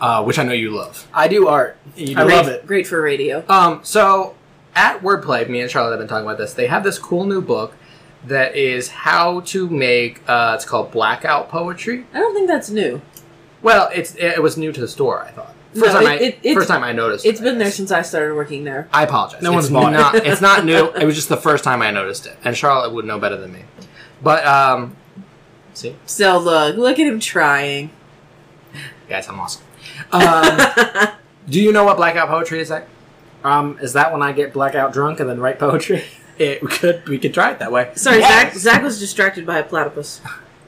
uh, 0.00 0.22
which 0.24 0.38
I 0.38 0.42
know 0.42 0.52
you 0.52 0.70
love. 0.70 1.06
I 1.12 1.28
do 1.28 1.48
art. 1.48 1.76
You 1.96 2.16
I 2.18 2.24
do. 2.24 2.30
love 2.30 2.48
it. 2.48 2.66
Great 2.66 2.86
for 2.86 3.00
radio. 3.02 3.44
Um, 3.48 3.80
so 3.82 4.34
at 4.74 5.00
Wordplay, 5.00 5.48
me 5.48 5.60
and 5.60 5.70
Charlotte 5.70 5.90
have 5.92 5.98
been 6.00 6.08
talking 6.08 6.26
about 6.26 6.38
this. 6.38 6.54
They 6.54 6.66
have 6.66 6.82
this 6.82 6.98
cool 6.98 7.24
new 7.26 7.40
book 7.42 7.74
that 8.26 8.56
is 8.56 8.88
how 8.88 9.40
to 9.40 9.68
make. 9.68 10.22
Uh, 10.28 10.52
it's 10.54 10.64
called 10.64 10.90
Blackout 10.90 11.48
Poetry. 11.48 12.06
I 12.14 12.18
don't 12.20 12.34
think 12.34 12.48
that's 12.48 12.70
new. 12.70 13.00
Well, 13.62 13.90
it's 13.94 14.14
it 14.16 14.42
was 14.42 14.56
new 14.56 14.72
to 14.72 14.80
the 14.80 14.88
store. 14.88 15.22
I 15.22 15.30
thought 15.30 15.53
No, 15.74 15.80
first 15.82 15.92
time 15.94 16.02
it- 16.04 16.08
I 16.08 16.14
it- 16.14 16.38
it's- 16.42 16.54
first 16.54 16.68
time 16.68 16.84
I 16.84 16.92
noticed. 16.92 17.24
It's 17.26 17.40
it, 17.40 17.42
been 17.44 17.58
there 17.58 17.70
since 17.70 17.90
I 17.90 18.02
started 18.02 18.34
working 18.34 18.64
there. 18.64 18.88
I 18.92 19.02
apologize. 19.04 19.42
No 19.42 19.50
It's 19.58 19.68
one's 19.68 19.70
bought 19.70 19.92
it. 19.92 19.96
not, 19.96 20.14
It's 20.16 20.40
not 20.40 20.64
new. 20.64 20.90
It 21.00 21.04
was 21.04 21.14
just 21.14 21.28
the 21.28 21.36
first 21.36 21.64
time 21.64 21.82
I 21.82 21.90
noticed 21.90 22.26
it, 22.26 22.36
and 22.44 22.56
Charlotte 22.56 22.92
would 22.92 23.04
know 23.04 23.18
better 23.18 23.36
than 23.36 23.52
me. 23.52 23.60
But 24.22 24.46
um, 24.46 24.96
see, 25.74 25.96
So 26.06 26.38
look, 26.38 26.76
look 26.76 26.98
at 26.98 27.06
him 27.06 27.20
trying. 27.20 27.90
guys, 29.08 29.28
I'm 29.28 29.38
awesome. 29.40 29.62
Um, 30.12 30.58
do 31.48 31.60
you 31.60 31.72
know 31.72 31.84
what 31.84 31.96
blackout 31.96 32.28
poetry 32.28 32.60
is? 32.60 32.70
Like? 32.70 32.88
Um, 33.42 33.78
is 33.82 33.92
that 33.92 34.12
when 34.12 34.22
I 34.22 34.32
get 34.32 34.52
blackout 34.52 34.92
drunk 34.92 35.20
and 35.20 35.28
then 35.28 35.40
write 35.40 35.58
poetry? 35.58 36.04
It 36.36 36.62
we 36.62 36.68
could 36.68 37.06
we 37.08 37.18
could 37.18 37.32
try 37.32 37.52
it 37.52 37.60
that 37.60 37.70
way. 37.70 37.92
Sorry, 37.94 38.18
Yes! 38.18 38.54
Zach. 38.54 38.54
Zach 38.60 38.82
was 38.82 38.98
distracted 38.98 39.46
by 39.46 39.58
a 39.58 39.62
platypus. 39.62 40.20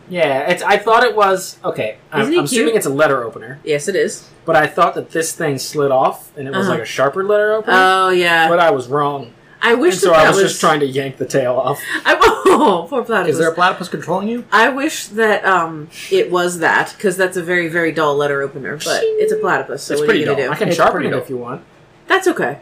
Yeah, 0.09 0.49
it's. 0.49 0.63
I 0.63 0.79
thought 0.79 1.03
it 1.03 1.17
was 1.17 1.59
okay. 1.65 1.99
I'm, 2.13 2.21
Isn't 2.21 2.33
he 2.35 2.39
I'm 2.39 2.45
assuming 2.45 2.67
cute? 2.67 2.77
it's 2.77 2.87
a 2.87 2.91
letter 2.91 3.25
opener, 3.25 3.59
Yes, 3.65 3.89
it 3.89 3.97
is. 3.97 4.29
But 4.47 4.57
I 4.57 4.67
thought 4.67 4.95
that 4.95 5.11
this 5.11 5.33
thing 5.33 5.59
slid 5.59 5.91
off 5.91 6.31
and 6.39 6.49
it 6.49 6.53
was 6.53 6.67
Uh-huh. 6.67 6.75
like 6.77 6.83
a 6.83 6.87
sharper 6.87 7.25
letter 7.25 7.53
opener. 7.53 7.75
Oh 7.77 8.09
yeah. 8.11 8.49
but 8.49 8.59
I 8.59 8.71
was 8.71 8.89
wrong, 8.89 9.33
I 9.61 9.75
wish 9.75 9.95
and 9.95 10.01
so 10.03 10.11
that, 10.11 10.21
I 10.27 10.29
was, 10.29 10.37
was 10.43 10.53
just 10.53 10.61
trying 10.61 10.81
to 10.81 10.87
yank 10.87 11.17
the 11.19 11.27
tail 11.27 11.57
off. 11.57 11.81
I, 12.05 12.17
oh, 12.49 12.87
poor 12.89 13.05
platypus. 13.05 13.33
Is 13.35 13.39
there 13.39 13.51
a 13.51 13.55
platypus 13.55 13.89
controlling 13.89 14.29
you? 14.29 14.45
I 14.53 14.69
wish 14.71 15.07
that 15.09 15.45
um 15.45 15.89
it 16.11 16.31
was 16.31 16.61
that 16.61 16.95
because 16.97 17.17
that's 17.17 17.37
a 17.37 17.43
very 17.43 17.69
very 17.69 17.93
dull 17.93 18.15
letter 18.17 18.41
opener, 18.43 18.77
but 18.77 19.01
it's 19.03 19.33
a 19.33 19.37
platypus. 19.37 19.83
So 19.83 19.93
It's 19.95 20.01
what 20.01 20.05
are 20.05 20.07
pretty 20.07 20.21
you 20.21 20.27
gonna 20.27 20.39
dull. 20.39 20.47
do? 20.49 20.53
I 20.53 20.57
can 20.57 20.69
It's 20.69 20.77
sharpen 20.77 21.05
it 21.05 21.11
dope. 21.11 21.25
if 21.25 21.31
you 21.31 21.37
want. 21.39 21.63
That's 22.07 22.29
okay. 22.29 22.61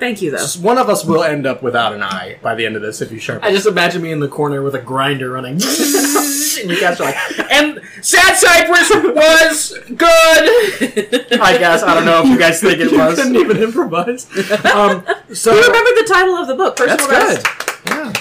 Thank 0.00 0.20
you 0.22 0.30
though. 0.32 0.38
S- 0.38 0.56
One 0.56 0.78
of 0.78 0.88
us 0.88 1.04
will 1.04 1.22
end 1.22 1.46
up 1.46 1.62
without 1.62 1.92
an 1.92 2.02
eye 2.02 2.38
by 2.42 2.54
the 2.56 2.66
end 2.66 2.74
of 2.74 2.82
this 2.82 3.00
if 3.00 3.12
you 3.12 3.18
sharpen. 3.20 3.46
I 3.46 3.52
just 3.52 3.66
imagine 3.66 4.02
me 4.02 4.10
in 4.10 4.18
the 4.20 4.28
corner 4.28 4.62
with 4.62 4.74
a 4.74 4.80
grinder 4.80 5.30
running, 5.30 5.52
and 5.54 5.62
you 6.70 6.80
guys 6.80 6.98
are 7.00 7.04
like, 7.04 7.16
"And 7.52 7.80
Sad 8.02 8.36
Cypress 8.36 8.90
was 8.90 9.78
good." 9.88 9.98
I 11.40 11.56
guess 11.58 11.82
I 11.82 11.94
don't 11.94 12.04
know 12.06 12.22
if 12.22 12.28
you 12.28 12.38
guys 12.38 12.60
think 12.60 12.78
it 12.80 12.90
was. 12.96 13.16
couldn't 13.16 13.36
even 13.36 13.58
improvise. 13.58 14.24
Um, 14.66 15.04
so 15.32 15.52
You 15.54 15.62
remember 15.66 15.90
the 16.02 16.06
title 16.12 16.34
of 16.36 16.48
the 16.48 16.54
book? 16.54 16.76
that's 16.76 17.06
Personal 17.06 17.20
good. 17.36 17.42
best. 17.44 17.86
Yeah. 17.86 18.12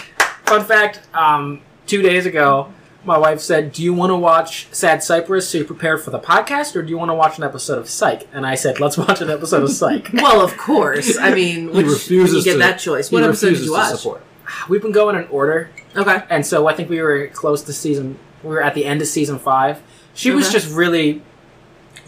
Fun 0.46 0.66
fact: 0.66 1.00
um, 1.14 1.62
two 1.88 2.02
days 2.02 2.26
ago, 2.26 2.74
my 3.06 3.18
wife 3.18 3.40
said, 3.40 3.72
"Do 3.72 3.82
you 3.84 3.94
want 3.94 4.10
to 4.12 4.16
watch 4.16 4.68
Sad 4.72 5.02
Cypress 5.04 5.50
so 5.50 5.58
you're 5.60 5.68
prepared 5.68 6.02
for 6.02 6.12
the 6.12 6.20
podcast, 6.20 6.76
or 6.76 6.82
do 6.82 6.90
you 6.90 6.98
want 6.98 7.10
to 7.10 7.16
watch 7.16 7.38
an 7.38 7.44
episode 7.44 7.80
of 7.80 7.90
Psych?" 7.90 8.28
And 8.34 8.46
I 8.46 8.56
said, 8.56 8.80
"Let's 8.80 8.98
watch 8.98 9.22
an 9.22 9.30
episode 9.30 9.64
of 9.64 9.72
Psych." 9.72 10.10
Well, 10.14 10.42
of 10.42 10.58
course. 10.58 11.18
I 11.18 11.34
mean, 11.34 11.72
which, 11.74 11.86
refuses 11.86 12.46
you 12.46 12.52
get 12.52 12.54
to- 12.54 12.60
that 12.60 12.80
choice. 12.80 13.12
What 13.12 13.24
episode 13.24 13.52
did 13.56 13.62
you 13.66 13.72
watch? 13.74 13.96
support. 13.96 14.24
We've 14.68 14.82
been 14.82 14.92
going 14.92 15.16
in 15.16 15.28
order, 15.30 15.70
Okay. 15.96 16.24
and 16.30 16.46
so 16.46 16.68
I 16.68 16.74
think 16.74 16.90
we 16.90 17.02
were 17.02 17.28
close 17.28 17.62
to 17.64 17.74
season. 17.74 18.18
We 18.44 18.50
were 18.50 18.64
at 18.64 18.74
the 18.74 18.84
end 18.86 19.02
of 19.02 19.08
season 19.08 19.38
five. 19.40 19.82
She 20.14 20.32
was 20.32 20.52
just 20.52 20.74
really, 20.74 21.22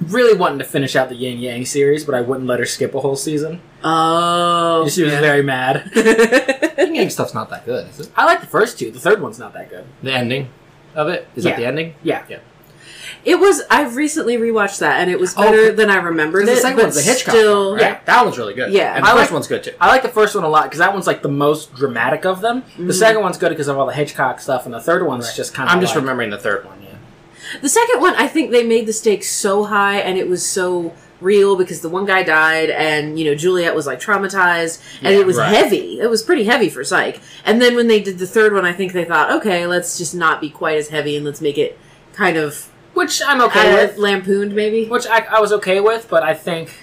really 0.01 0.37
wanting 0.37 0.57
to 0.59 0.65
finish 0.65 0.95
out 0.95 1.09
the 1.09 1.15
Yin 1.15 1.37
Yang 1.39 1.65
series, 1.65 2.03
but 2.03 2.15
I 2.15 2.21
wouldn't 2.21 2.47
let 2.47 2.59
her 2.59 2.65
skip 2.65 2.95
a 2.95 2.99
whole 2.99 3.15
season. 3.15 3.61
Oh. 3.83 4.87
She 4.89 5.03
was 5.03 5.13
very 5.13 5.43
mad. 5.43 5.91
Yin 5.95 6.95
Yang 6.95 7.09
stuff's 7.11 7.33
not 7.33 7.49
that 7.51 7.65
good, 7.65 7.87
is 7.89 7.99
it? 8.01 8.09
I 8.15 8.25
like 8.25 8.41
the 8.41 8.47
first 8.47 8.79
two. 8.79 8.91
The 8.91 8.99
third 8.99 9.21
one's 9.21 9.37
not 9.39 9.53
that 9.53 9.69
good. 9.69 9.85
The 10.03 10.11
ending 10.13 10.49
of 10.95 11.07
it 11.07 11.27
is 11.35 11.45
Yeah. 11.45 11.51
that 11.51 11.57
the 11.57 11.65
ending? 11.65 11.95
Yeah. 12.03 12.23
Yeah. 12.29 12.37
It 13.23 13.39
was. 13.39 13.61
I've 13.69 13.95
recently 13.97 14.37
rewatched 14.37 14.79
that, 14.79 14.99
and 14.99 15.09
it 15.11 15.19
was 15.19 15.35
Oh, 15.37 15.43
better 15.43 15.71
than 15.71 15.89
I 15.91 15.97
remembered 15.97 16.43
it. 16.43 16.47
the 16.47 16.55
second 16.55 16.81
one's 16.81 16.95
the 16.95 17.01
Hitchcock. 17.01 17.35
still, 17.35 17.71
one, 17.71 17.79
right? 17.81 18.03
that 18.05 18.23
one's 18.25 18.37
really 18.37 18.53
good. 18.55 18.71
Yeah. 18.71 18.95
and 18.95 19.03
the 19.05 19.09
I 19.09 19.11
first 19.11 19.21
like- 19.23 19.31
one's 19.31 19.47
good 19.47 19.63
too. 19.63 19.71
I 19.79 19.87
like 19.89 20.01
the 20.01 20.09
first 20.09 20.33
one 20.33 20.43
a 20.43 20.49
lot 20.49 20.63
because 20.63 20.79
that 20.79 20.93
one's 20.93 21.05
like 21.07 21.21
the 21.21 21.29
most 21.29 21.75
dramatic 21.75 22.25
of 22.25 22.41
them. 22.41 22.63
The 22.77 22.85
Mhm. 22.85 22.93
second 22.93 23.21
one's 23.21 23.37
good 23.37 23.49
because 23.49 23.67
of 23.67 23.77
all 23.77 23.85
the 23.85 23.93
Hitchcock 23.93 24.39
stuff, 24.39 24.65
and 24.65 24.73
the 24.73 24.79
third 24.79 25.05
one's 25.05 25.27
Right. 25.27 25.35
just 25.35 25.53
kind 25.53 25.69
of. 25.69 25.75
I'm 25.75 25.81
just 25.81 25.93
like, 25.93 26.01
remembering 26.01 26.29
the 26.31 26.37
third 26.37 26.65
one. 26.65 26.75
Yeah. 26.81 26.87
The 27.61 27.69
second 27.69 27.99
one, 28.01 28.15
I 28.15 28.27
think 28.27 28.49
they 28.51 28.63
made 28.63 28.87
the 28.87 28.93
stakes 28.93 29.29
so 29.29 29.65
high, 29.65 29.97
and 29.97 30.17
it 30.17 30.27
was 30.29 30.43
so 30.45 30.93
real 31.21 31.55
because 31.55 31.81
the 31.81 31.89
one 31.89 32.05
guy 32.05 32.23
died, 32.23 32.69
and 32.69 33.17
you 33.17 33.25
know 33.25 33.35
Juliet 33.35 33.73
was 33.75 33.85
like 33.85 33.99
traumatized, 33.99 34.81
and 35.01 35.13
Yeah, 35.13 35.21
it 35.21 35.25
was 35.25 35.37
right. 35.37 35.49
heavy. 35.53 35.99
It 35.99 36.09
was 36.09 36.21
pretty 36.23 36.43
heavy 36.45 36.69
for 36.69 36.83
Psych. 36.83 37.21
And 37.45 37.61
then 37.61 37.75
when 37.75 37.87
they 37.87 38.01
did 38.01 38.17
the 38.19 38.27
third 38.27 38.53
one, 38.53 38.65
I 38.65 38.73
think 38.73 38.93
they 38.93 39.05
thought, 39.05 39.31
okay, 39.31 39.65
let's 39.67 39.97
just 39.97 40.13
not 40.15 40.41
be 40.41 40.49
quite 40.49 40.77
as 40.77 40.89
heavy, 40.89 41.15
and 41.15 41.25
let's 41.25 41.41
make 41.41 41.57
it 41.57 41.77
kind 42.13 42.37
of 42.37 42.67
which 42.93 43.21
I'm 43.25 43.41
okay 43.43 43.71
uh, 43.71 43.75
with. 43.87 43.97
lampooned, 43.97 44.53
maybe. 44.53 44.85
Which 44.85 45.07
I, 45.07 45.19
I 45.19 45.39
was 45.39 45.53
okay 45.53 45.79
with, 45.79 46.07
but 46.09 46.23
I 46.23 46.33
think 46.33 46.73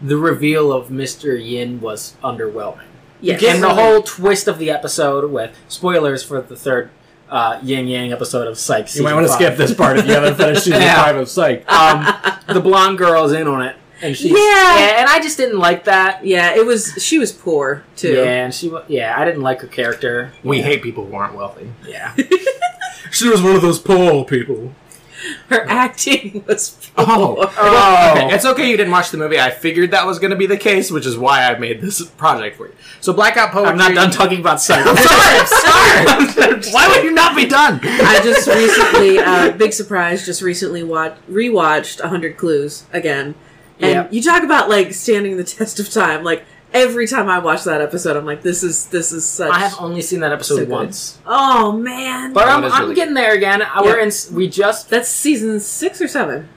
the 0.00 0.16
reveal 0.16 0.72
of 0.72 0.88
Mr. 0.90 1.36
Yin 1.44 1.80
was 1.80 2.16
underwhelming. 2.22 2.84
Yes. 3.20 3.42
and 3.42 3.60
the 3.64 3.74
whole 3.74 4.02
twist 4.02 4.46
of 4.46 4.58
the 4.60 4.70
episode 4.70 5.28
with 5.32 5.56
spoilers 5.66 6.22
for 6.22 6.40
the 6.40 6.54
third 6.54 6.90
uh, 7.30 7.60
Yin 7.62 7.86
Yang 7.86 8.12
episode 8.12 8.46
of 8.48 8.58
Psych. 8.58 8.94
You 8.94 9.02
might 9.02 9.14
want 9.14 9.26
to 9.26 9.32
skip 9.32 9.56
this 9.56 9.74
part 9.74 9.98
if 9.98 10.06
you 10.06 10.12
haven't 10.12 10.36
finished 10.36 10.64
season 10.64 10.80
Yeah. 10.82 11.02
five 11.02 11.16
of 11.16 11.28
Psych. 11.28 11.70
Um, 11.70 12.06
the 12.48 12.60
blonde 12.60 12.98
girl 12.98 13.24
is 13.24 13.32
in 13.32 13.46
on 13.48 13.62
it, 13.62 13.76
and 14.02 14.16
she's 14.16 14.30
Yeah. 14.32 14.98
and 15.00 15.08
I 15.08 15.20
just 15.22 15.36
didn't 15.36 15.58
like 15.58 15.84
that. 15.84 16.24
Yeah, 16.24 16.54
it 16.56 16.64
was. 16.64 16.94
She 17.02 17.18
was 17.18 17.32
poor 17.32 17.84
too. 17.96 18.14
Yeah, 18.14 18.44
and 18.44 18.54
she 18.54 18.72
yeah, 18.88 19.14
I 19.16 19.24
didn't 19.24 19.42
like 19.42 19.60
her 19.60 19.66
character. 19.68 20.32
We 20.42 20.58
yeah. 20.58 20.64
hate 20.64 20.82
people 20.82 21.06
who 21.06 21.14
aren't 21.14 21.34
wealthy. 21.34 21.70
Yeah, 21.86 22.14
She 23.10 23.28
was 23.28 23.42
one 23.42 23.56
of 23.56 23.62
those 23.62 23.78
poor 23.78 24.24
people. 24.24 24.74
Her 25.48 25.64
acting 25.68 26.44
was. 26.46 26.90
Poor. 26.94 27.04
Oh. 27.08 27.54
Oh. 27.56 28.12
Okay, 28.16 28.34
it's 28.34 28.44
okay 28.44 28.70
you 28.70 28.76
didn't 28.76 28.92
watch 28.92 29.10
the 29.10 29.16
movie. 29.18 29.38
I 29.40 29.50
figured 29.50 29.90
that 29.92 30.06
was 30.06 30.18
going 30.18 30.30
to 30.30 30.36
be 30.36 30.46
the 30.46 30.56
case, 30.56 30.90
which 30.90 31.06
is 31.06 31.16
why 31.16 31.44
I 31.44 31.58
made 31.58 31.80
this 31.80 32.02
project 32.04 32.56
for 32.56 32.68
you. 32.68 32.74
So 33.00 33.12
Blackout 33.12 33.50
Poetry. 33.52 33.70
I'm 33.70 33.76
not 33.78 33.94
done 33.94 34.10
talking 34.10 34.40
about 34.40 34.60
Psych. 34.60 34.84
I'm 34.86 34.96
sorry. 34.96 36.06
I'm 36.08 36.62
sorry. 36.62 36.72
why 36.72 36.88
would 36.88 37.04
you 37.04 37.12
not 37.12 37.34
be 37.36 37.46
done? 37.46 37.80
I 37.82 38.20
just 38.22 38.46
recently, 38.48 39.18
uh, 39.18 39.52
big 39.52 39.72
surprise, 39.72 40.24
just 40.26 40.42
recently 40.42 40.82
watched, 40.82 41.20
rewatched 41.30 42.00
100 42.00 42.36
Clues 42.36 42.84
again. 42.92 43.34
And 43.80 43.90
Yep. 43.92 44.12
you 44.12 44.22
talk 44.22 44.42
about, 44.42 44.68
like, 44.68 44.92
standing 44.92 45.36
the 45.36 45.44
test 45.44 45.78
of 45.78 45.88
time. 45.90 46.24
Like, 46.24 46.44
every 46.72 47.06
time 47.06 47.28
I 47.28 47.38
watch 47.38 47.64
that 47.64 47.80
episode, 47.80 48.16
I'm 48.16 48.26
like, 48.26 48.42
this 48.42 48.62
is, 48.62 48.86
this 48.86 49.12
is 49.12 49.24
such... 49.26 49.50
I 49.52 49.58
have 49.60 49.76
only 49.80 50.02
seen 50.02 50.20
that 50.20 50.32
episode 50.32 50.64
So 50.66 50.70
once, 50.70 51.18
Oh, 51.26 51.72
man. 51.72 52.32
but 52.32 52.46
That 52.46 52.56
I'm, 52.56 52.64
I'm 52.72 52.82
really 52.82 52.94
getting 52.94 53.14
there 53.14 53.34
again. 53.34 53.62
Uh, 53.62 53.80
We're 53.82 53.98
in. 53.98 54.10
We 54.32 54.48
just 54.48 54.90
That's 54.90 55.08
season 55.08 55.60
six 55.60 56.00
or 56.02 56.08
seven. 56.08 56.48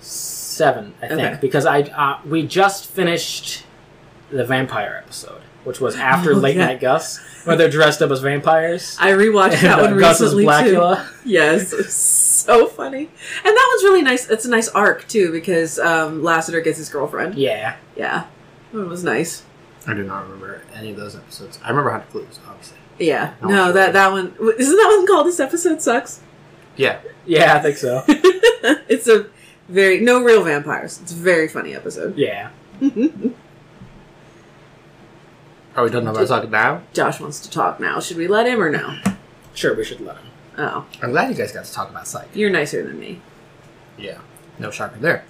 seven, 0.00 0.94
I 1.02 1.08
think, 1.08 1.20
Okay. 1.20 1.38
because 1.40 1.66
I 1.66 1.80
uh, 1.82 2.20
we 2.26 2.46
just 2.46 2.86
finished 2.86 3.64
the 4.30 4.44
vampire 4.44 5.00
episode, 5.04 5.42
which 5.64 5.80
was 5.80 5.96
after 5.96 6.32
Oh, 6.34 6.36
Late 6.36 6.56
yeah. 6.56 6.66
Night 6.66 6.80
Gus, 6.80 7.18
where 7.44 7.56
they're 7.56 7.70
dressed 7.70 8.02
up 8.02 8.10
as 8.10 8.20
vampires. 8.20 8.96
I 9.00 9.12
rewatched 9.12 9.62
that 9.62 9.78
And, 9.78 9.80
uh, 9.80 9.90
one 9.90 9.98
Gus 9.98 10.20
is 10.20 10.34
recently, 10.34 10.72
too. 10.74 10.96
Yes, 11.24 11.72
it's 11.72 11.94
so 11.94 12.66
funny. 12.66 13.00
And 13.06 13.08
that 13.56 13.68
one's 13.72 13.82
really 13.84 14.02
nice. 14.02 14.28
It's 14.30 14.44
a 14.44 14.50
nice 14.50 14.68
arc, 14.68 15.06
too, 15.08 15.30
because 15.32 15.78
um, 15.78 16.22
Lassiter 16.22 16.60
gets 16.60 16.78
his 16.78 16.88
girlfriend. 16.88 17.34
Yeah, 17.36 17.76
Yeah. 17.96 18.26
Oh, 18.74 18.82
it 18.82 18.88
was 18.88 19.04
nice. 19.04 19.44
I 19.86 19.94
do 19.94 20.02
not 20.04 20.24
remember 20.24 20.62
any 20.74 20.90
of 20.90 20.96
those 20.96 21.16
episodes. 21.16 21.58
I 21.64 21.70
remember 21.70 21.90
Hundred 21.90 22.10
Clues, 22.10 22.38
obviously. 22.46 22.78
Yeah. 22.98 23.34
Oh, 23.42 23.48
no, 23.48 23.72
that, 23.72 23.92
that 23.92 24.10
one... 24.12 24.34
Isn't 24.58 24.76
that 24.76 24.94
one 24.96 25.06
called 25.06 25.26
This 25.26 25.40
Episode 25.40 25.80
Sucks? 25.80 26.20
Yeah. 26.76 26.98
yeah, 27.26 27.54
I 27.54 27.60
think 27.60 27.76
so. 27.76 28.04
it's 28.08 29.08
a 29.08 29.26
very 29.68 30.00
no 30.00 30.22
real 30.22 30.42
vampires. 30.42 31.00
It's 31.02 31.12
a 31.12 31.16
very 31.16 31.48
funny 31.48 31.74
episode. 31.74 32.16
Yeah, 32.16 32.50
All 32.80 32.90
Are 35.76 35.84
we 35.84 35.90
done 35.90 36.06
about 36.06 36.26
talking 36.26 36.50
now? 36.50 36.82
Josh 36.92 37.20
wants 37.20 37.40
to 37.40 37.50
talk 37.50 37.78
now. 37.78 38.00
Should 38.00 38.16
we 38.16 38.26
let 38.26 38.46
him 38.46 38.60
or 38.60 38.70
no? 38.70 38.98
Sure, 39.54 39.74
we 39.76 39.84
should 39.84 40.00
let 40.00 40.16
him. 40.16 40.26
Oh, 40.56 40.86
I'm 41.02 41.10
glad 41.12 41.28
you 41.30 41.36
guys 41.36 41.52
got 41.52 41.64
to 41.66 41.72
talk 41.72 41.90
about 41.90 42.08
psych. 42.08 42.28
you're 42.34 42.50
nicer 42.50 42.82
than 42.82 42.98
me. 42.98 43.20
Yeah, 43.96 44.18
no 44.58 44.70
shocker 44.70 44.98
there. 44.98 45.24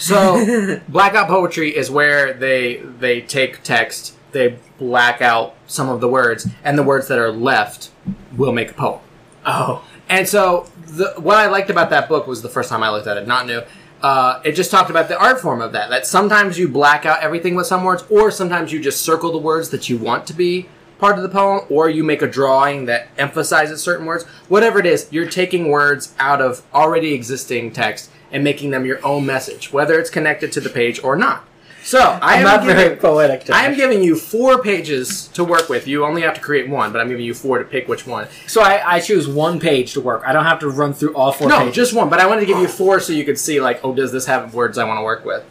So, 0.00 0.80
blackout 0.88 1.28
poetry 1.28 1.76
is 1.76 1.90
where 1.90 2.32
they 2.32 2.76
they 2.78 3.20
take 3.20 3.62
text, 3.62 4.16
they 4.32 4.58
black 4.78 5.20
out 5.20 5.54
some 5.66 5.88
of 5.88 6.00
the 6.00 6.08
words, 6.08 6.48
and 6.64 6.78
the 6.78 6.82
words 6.82 7.06
that 7.08 7.18
are 7.18 7.30
left 7.30 7.90
will 8.36 8.52
make 8.52 8.70
a 8.70 8.74
poem. 8.74 9.00
Oh, 9.44 9.84
And 10.08 10.26
so, 10.26 10.68
the, 10.86 11.14
what 11.18 11.36
I 11.36 11.46
liked 11.46 11.70
about 11.70 11.90
that 11.90 12.08
book 12.08 12.26
was 12.26 12.42
the 12.42 12.48
first 12.48 12.70
time 12.70 12.82
I 12.82 12.90
looked 12.90 13.06
at 13.06 13.16
it, 13.16 13.26
not 13.28 13.46
new. 13.46 13.62
Uh, 14.02 14.40
it 14.44 14.52
just 14.52 14.70
talked 14.70 14.88
about 14.88 15.08
the 15.08 15.18
art 15.18 15.40
form 15.40 15.60
of 15.60 15.72
that. 15.72 15.90
That 15.90 16.06
sometimes 16.06 16.58
you 16.58 16.66
black 16.66 17.04
out 17.04 17.22
everything 17.22 17.54
with 17.54 17.66
some 17.66 17.84
words, 17.84 18.02
or 18.10 18.30
sometimes 18.30 18.72
you 18.72 18.80
just 18.80 19.02
circle 19.02 19.30
the 19.30 19.38
words 19.38 19.68
that 19.70 19.88
you 19.90 19.98
want 19.98 20.26
to 20.28 20.32
be 20.32 20.68
part 20.98 21.16
of 21.16 21.22
the 21.22 21.28
poem, 21.28 21.66
or 21.70 21.88
you 21.88 22.04
make 22.04 22.22
a 22.22 22.26
drawing 22.26 22.86
that 22.86 23.08
emphasizes 23.18 23.82
certain 23.82 24.06
words. 24.06 24.24
Whatever 24.48 24.78
it 24.78 24.86
is, 24.86 25.08
you're 25.10 25.28
taking 25.28 25.68
words 25.68 26.14
out 26.18 26.40
of 26.40 26.62
already 26.74 27.12
existing 27.14 27.72
text 27.72 28.10
and 28.32 28.44
making 28.44 28.70
them 28.70 28.84
your 28.84 29.04
own 29.04 29.26
message, 29.26 29.72
whether 29.72 29.98
it's 29.98 30.10
connected 30.10 30.52
to 30.52 30.60
the 30.60 30.70
page 30.70 31.02
or 31.02 31.16
not. 31.16 31.44
So 31.82 31.98
I 31.98 32.34
I'm 32.34 32.38
am 32.40 32.44
not 32.44 32.60
giving- 32.60 32.76
very 32.76 32.96
poetic. 32.96 33.48
I 33.50 33.64
am 33.64 33.74
giving 33.74 34.02
you 34.02 34.14
four 34.14 34.62
pages 34.62 35.28
to 35.28 35.42
work 35.42 35.70
with. 35.70 35.88
You 35.88 36.04
only 36.04 36.20
have 36.22 36.34
to 36.34 36.40
create 36.40 36.68
one, 36.68 36.92
but 36.92 37.00
I'm 37.00 37.08
giving 37.08 37.24
you 37.24 37.32
four 37.32 37.58
to 37.58 37.64
pick 37.64 37.88
which 37.88 38.06
one. 38.06 38.28
so 38.46 38.60
I, 38.60 38.96
I 38.96 39.00
choose 39.00 39.26
one 39.26 39.58
page 39.58 39.94
to 39.94 40.00
work. 40.02 40.22
I 40.26 40.32
don't 40.34 40.44
have 40.44 40.58
to 40.60 40.68
run 40.68 40.92
through 40.92 41.14
all 41.14 41.32
four 41.32 41.48
no, 41.48 41.58
pages. 41.60 41.74
just 41.74 41.94
one. 41.94 42.10
But 42.10 42.20
I 42.20 42.26
wanted 42.26 42.40
to 42.42 42.46
give 42.46 42.58
you 42.58 42.68
four 42.68 43.00
so 43.00 43.14
you 43.14 43.24
could 43.24 43.38
see, 43.38 43.60
like, 43.62 43.80
oh, 43.82 43.94
does 43.94 44.12
this 44.12 44.26
have 44.26 44.52
words 44.54 44.76
I 44.76 44.84
want 44.84 44.98
to 44.98 45.04
work 45.04 45.24
with? 45.24 45.42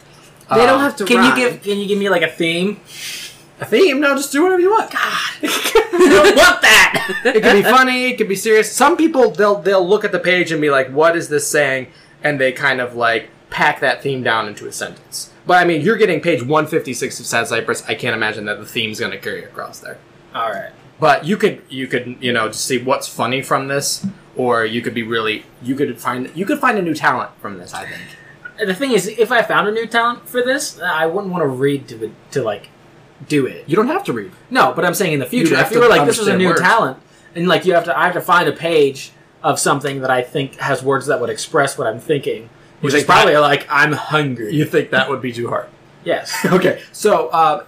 They 0.48 0.60
Um, 0.60 0.66
don't 0.68 0.80
have 0.80 0.96
to 0.96 1.04
Can 1.04 1.16
rhyme. 1.18 1.36
you 1.36 1.50
give 1.50 1.62
Can 1.62 1.78
you 1.78 1.86
give 1.88 1.98
me 1.98 2.08
like 2.08 2.22
a 2.22 2.28
theme? 2.30 2.80
a 3.60 3.64
theme. 3.66 4.00
No, 4.00 4.14
just 4.14 4.30
do 4.32 4.42
whatever 4.42 4.60
you 4.62 4.70
want. 4.70 4.90
God, 4.90 5.00
I 5.42 5.90
don't 6.08 6.36
want 6.36 6.62
that. 6.62 7.20
it 7.24 7.42
could 7.42 7.52
be 7.52 7.62
funny. 7.62 8.04
It 8.10 8.16
could 8.18 8.28
be 8.28 8.36
serious. 8.36 8.70
Some 8.72 8.96
people 8.96 9.30
they'll 9.32 9.56
they'll 9.60 9.86
look 9.86 10.04
at 10.04 10.12
the 10.12 10.18
page 10.20 10.50
and 10.52 10.60
be 10.60 10.70
like, 10.70 10.88
"What 10.90 11.16
is 11.16 11.28
this 11.28 11.46
saying?" 11.46 11.88
And 12.22 12.40
they 12.40 12.52
kind 12.52 12.80
of 12.80 12.94
like 12.94 13.30
pack 13.50 13.80
that 13.80 14.02
theme 14.02 14.22
down 14.22 14.46
into 14.48 14.66
a 14.66 14.72
sentence. 14.72 15.32
But 15.46 15.58
I 15.58 15.64
mean, 15.64 15.80
you're 15.80 15.96
getting 15.96 16.20
page 16.20 16.40
156 16.40 17.18
of 17.20 17.26
Sad 17.26 17.48
Cypress. 17.48 17.82
I 17.88 17.94
can't 17.94 18.14
imagine 18.14 18.44
that 18.44 18.58
the 18.58 18.66
theme's 18.66 19.00
going 19.00 19.12
to 19.12 19.18
carry 19.18 19.42
across 19.44 19.80
there. 19.80 19.98
all 20.34 20.50
right. 20.50 20.70
But 21.00 21.24
you 21.24 21.38
could 21.38 21.62
you 21.70 21.86
could 21.86 22.18
you 22.20 22.30
know 22.32 22.48
just 22.48 22.66
see 22.66 22.76
what's 22.76 23.08
funny 23.08 23.40
from 23.40 23.68
this, 23.68 24.06
or 24.36 24.66
you 24.66 24.82
could 24.82 24.92
be 24.92 25.02
really 25.02 25.46
you 25.62 25.74
could 25.74 25.98
find 25.98 26.30
you 26.34 26.44
could 26.44 26.58
find 26.58 26.76
a 26.78 26.82
new 26.82 26.94
talent 26.94 27.30
from 27.40 27.56
this. 27.56 27.72
I 27.72 27.86
think. 27.86 28.02
The 28.68 28.74
thing 28.74 28.92
is, 28.92 29.06
if 29.08 29.32
I 29.32 29.40
found 29.40 29.66
a 29.66 29.72
new 29.72 29.86
talent 29.86 30.28
for 30.28 30.42
this, 30.42 30.78
I 30.78 31.06
wouldn't 31.06 31.32
want 31.32 31.42
to 31.42 31.48
read 31.48 31.88
to 31.88 32.04
it- 32.04 32.12
to 32.32 32.42
like 32.42 32.68
do 33.26 33.46
it. 33.46 33.64
You 33.66 33.76
don't 33.76 33.86
have 33.88 34.04
to 34.04 34.12
read. 34.12 34.30
No, 34.50 34.74
but 34.74 34.84
I'm 34.84 34.92
saying 34.92 35.14
in 35.14 35.20
the 35.20 35.24
future, 35.26 35.56
have 35.56 35.68
if 35.68 35.72
you 35.72 35.80
were 35.80 35.88
like, 35.88 36.06
this 36.06 36.18
was 36.18 36.28
a 36.28 36.36
new 36.36 36.48
words. 36.48 36.60
talent, 36.60 36.98
and 37.34 37.48
like 37.48 37.64
you 37.64 37.72
have 37.72 37.84
to, 37.84 37.98
I 37.98 38.04
have 38.04 38.12
to 38.14 38.20
find 38.20 38.46
a 38.46 38.52
page 38.52 39.12
of 39.42 39.58
something 39.58 40.00
that 40.00 40.10
I 40.10 40.22
think 40.22 40.56
has 40.56 40.82
words 40.82 41.06
that 41.06 41.20
would 41.20 41.30
express 41.30 41.78
what 41.78 41.86
I'm 41.86 42.00
thinking, 42.00 42.50
which 42.80 42.92
is 42.92 43.00
think 43.00 43.06
that- 43.08 43.12
probably 43.14 43.36
like 43.36 43.66
I'm 43.70 43.92
hungry. 43.92 44.54
You 44.54 44.64
think 44.64 44.90
that 44.90 45.08
would 45.08 45.22
be 45.22 45.32
too 45.32 45.48
hard? 45.48 45.68
yes. 46.04 46.34
okay, 46.46 46.82
so 46.92 47.28
uh, 47.28 47.64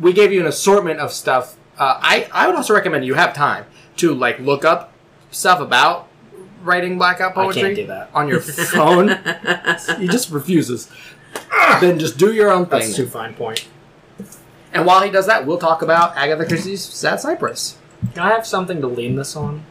we 0.00 0.12
gave 0.12 0.32
you 0.32 0.40
an 0.40 0.46
assortment 0.46 1.00
of 1.00 1.12
stuff. 1.12 1.56
Uh, 1.78 1.98
I 2.00 2.28
I 2.32 2.46
would 2.46 2.56
also 2.56 2.74
recommend 2.74 3.04
you 3.04 3.14
have 3.14 3.34
time 3.34 3.66
to 3.96 4.14
like 4.14 4.38
look 4.38 4.64
up 4.64 4.92
stuff 5.30 5.60
about 5.60 6.08
writing 6.62 6.96
blackout 6.98 7.34
poetry 7.34 7.62
can't 7.62 7.76
do 7.76 7.86
that. 7.86 8.10
on 8.14 8.28
your 8.28 8.40
phone. 8.40 9.08
he 9.98 10.08
just 10.08 10.30
refuses. 10.30 10.90
then 11.80 11.98
just 11.98 12.16
do 12.16 12.32
your 12.32 12.50
own 12.50 12.66
thing. 12.66 12.80
That's 12.80 12.96
too 12.96 13.06
fine 13.06 13.34
point. 13.34 13.66
and 14.72 14.86
while 14.86 15.02
he 15.02 15.10
does 15.10 15.26
that, 15.26 15.46
we'll 15.46 15.58
talk 15.58 15.82
about 15.82 16.16
Agatha 16.16 16.46
Christie's 16.46 16.82
Sad 16.82 17.20
Cypress. 17.20 17.76
Can 18.14 18.22
I 18.22 18.30
have 18.30 18.46
something 18.46 18.80
to 18.80 18.86
lean 18.86 19.16
this 19.16 19.36
on? 19.36 19.64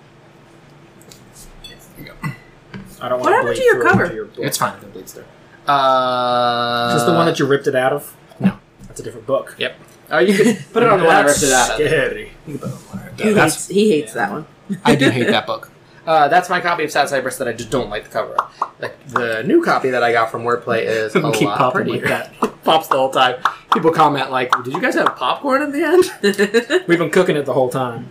I 3.01 3.09
don't 3.09 3.19
want 3.19 3.21
What 3.23 3.33
happened 3.33 3.55
to 3.57 3.63
your 3.63 3.83
cover? 3.83 4.13
your 4.13 4.25
book. 4.25 4.45
It's 4.45 4.57
fine 4.57 4.75
if 4.77 4.83
it 4.83 4.93
bleeds 4.93 5.13
through. 5.13 5.25
Uh, 5.67 6.89
Is 6.95 7.01
this 7.01 7.03
the 7.09 7.13
one 7.15 7.25
that 7.25 7.39
you 7.39 7.45
ripped 7.45 7.67
it 7.67 7.75
out 7.75 7.93
of? 7.93 8.15
No. 8.39 8.57
That's 8.87 8.99
a 8.99 9.03
different 9.03 9.25
book. 9.27 9.55
Yep. 9.57 9.75
Oh, 10.11 10.19
you 10.19 10.35
could 10.37 10.57
put 10.73 10.83
it 10.83 10.89
on 10.89 10.99
the 10.99 11.05
one 11.05 11.15
I 11.15 11.21
ripped 11.21 11.43
it 11.43 11.51
out 11.51 11.69
of. 11.71 11.75
Scary. 11.75 12.31
You 12.47 12.57
can 12.57 12.59
put 12.59 12.69
it 12.69 12.73
on 12.73 12.79
the 12.79 12.85
one 12.87 12.99
I 12.99 13.05
ripped 13.05 13.19
it 13.21 13.23
He 13.25 13.29
out 13.31 13.43
hates, 13.43 13.67
he 13.67 13.89
hates 13.91 14.13
that 14.13 14.31
one. 14.31 14.45
I 14.85 14.95
do 14.95 15.09
hate 15.09 15.27
that 15.27 15.45
book. 15.47 15.69
Uh, 16.05 16.27
that's 16.27 16.49
my 16.49 16.59
copy 16.59 16.83
of 16.83 16.91
Sad 16.91 17.07
Cypress 17.07 17.37
that 17.37 17.47
I 17.47 17.53
just 17.53 17.69
don't 17.69 17.89
like 17.89 18.03
the 18.03 18.09
cover 18.09 18.33
of. 18.35 18.73
Like 18.81 19.07
the 19.07 19.41
new 19.43 19.63
copy 19.63 19.89
that 19.91 20.03
I 20.03 20.11
got 20.11 20.29
from 20.31 20.43
Wordplay 20.43 20.83
is 20.83 21.15
a 21.15 21.31
Keep 21.31 21.47
lot 21.47 21.57
popping 21.57 21.83
prettier. 21.83 22.05
like 22.09 22.39
that. 22.41 22.63
Pops 22.65 22.87
the 22.87 22.95
whole 22.97 23.09
time. 23.09 23.35
People 23.73 23.91
comment 23.91 24.29
like, 24.31 24.51
"Did 24.63 24.73
you 24.73 24.81
guys 24.81 24.95
have 24.95 25.15
popcorn 25.15 25.61
at 25.61 25.71
the 25.71 25.83
end?" 25.83 26.85
We've 26.87 26.99
been 26.99 27.09
cooking 27.09 27.35
it 27.37 27.45
the 27.45 27.53
whole 27.53 27.69
time. 27.69 28.09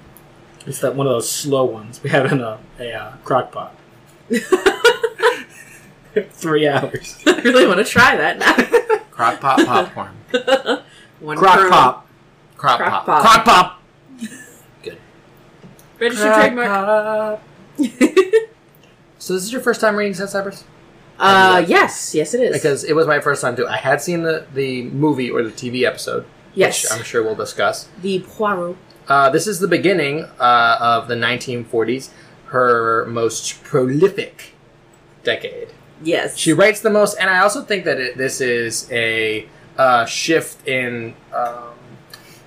It's 0.66 0.81
that 0.81 0.95
one 0.95 1.07
of 1.07 1.12
those 1.12 1.31
slow 1.31 1.64
ones 1.64 2.02
we 2.02 2.11
have 2.11 2.31
in 2.31 2.40
a, 2.40 2.59
a 2.78 2.92
uh, 2.92 3.16
crock 3.25 3.50
pot. 3.52 3.75
Three 6.31 6.69
hours. 6.69 7.19
I 7.26 7.41
really 7.41 7.67
want 7.67 7.78
to 7.78 7.84
try 7.84 8.17
that 8.17 8.39
now. 8.39 8.99
Crock 9.10 9.41
pot 9.41 9.65
popcorn. 9.67 10.15
One 11.21 11.37
Crock 11.39 11.56
kernel. 11.56 11.71
pop. 11.71 12.06
Crock, 12.56 12.78
Crock 12.78 13.04
pop. 13.04 13.06
pop. 13.06 13.23
Crock 13.23 13.45
pop. 13.45 13.82
Registered 15.99 16.34
trademark. 16.34 16.69
pop. 16.69 17.43
So 19.19 19.34
this 19.34 19.45
is 19.45 19.52
your 19.52 19.60
first 19.63 19.80
time 19.80 19.95
reading 19.97 20.15
Sad 20.15 20.30
Cypress? 20.30 20.65
uh, 21.19 21.65
yes, 21.67 22.15
yes, 22.15 22.34
it 22.34 22.41
is. 22.43 22.52
Because 22.56 22.84
it 22.84 22.95
was 22.95 23.06
my 23.06 23.21
first 23.21 23.41
time 23.41 23.54
too. 23.56 23.67
I 23.69 23.76
had 23.76 24.02
seen 24.02 24.23
the, 24.23 24.47
the 24.52 24.82
movie 24.84 25.30
or 25.30 25.43
the 25.43 25.50
TV 25.50 25.87
episode, 25.87 26.25
yes, 26.54 26.82
which 26.82 26.93
I'm 26.93 27.04
sure 27.04 27.23
we'll 27.23 27.37
discuss. 27.37 27.89
the 28.00 28.21
Poirot. 28.21 28.76
Uh, 29.08 29.30
this 29.30 29.47
is 29.47 29.58
the 29.58 29.69
beginning 29.69 30.25
uh, 30.38 30.76
of 30.80 31.08
the 31.08 31.15
1940s, 31.15 32.10
her 32.47 33.04
most 33.06 33.62
prolific 33.65 34.54
decade. 35.25 35.69
Yes, 36.04 36.36
She 36.36 36.52
writes 36.52 36.80
the 36.80 36.91
most, 36.91 37.17
and 37.19 37.30
I 37.30 37.38
also 37.38 37.62
think 37.62 37.84
that 37.84 38.00
it, 38.00 38.17
this 38.17 38.41
is 38.41 38.91
a 38.91 39.47
uh, 39.78 40.04
shift 40.04 40.67
in 40.67 41.15
um, 41.32 41.75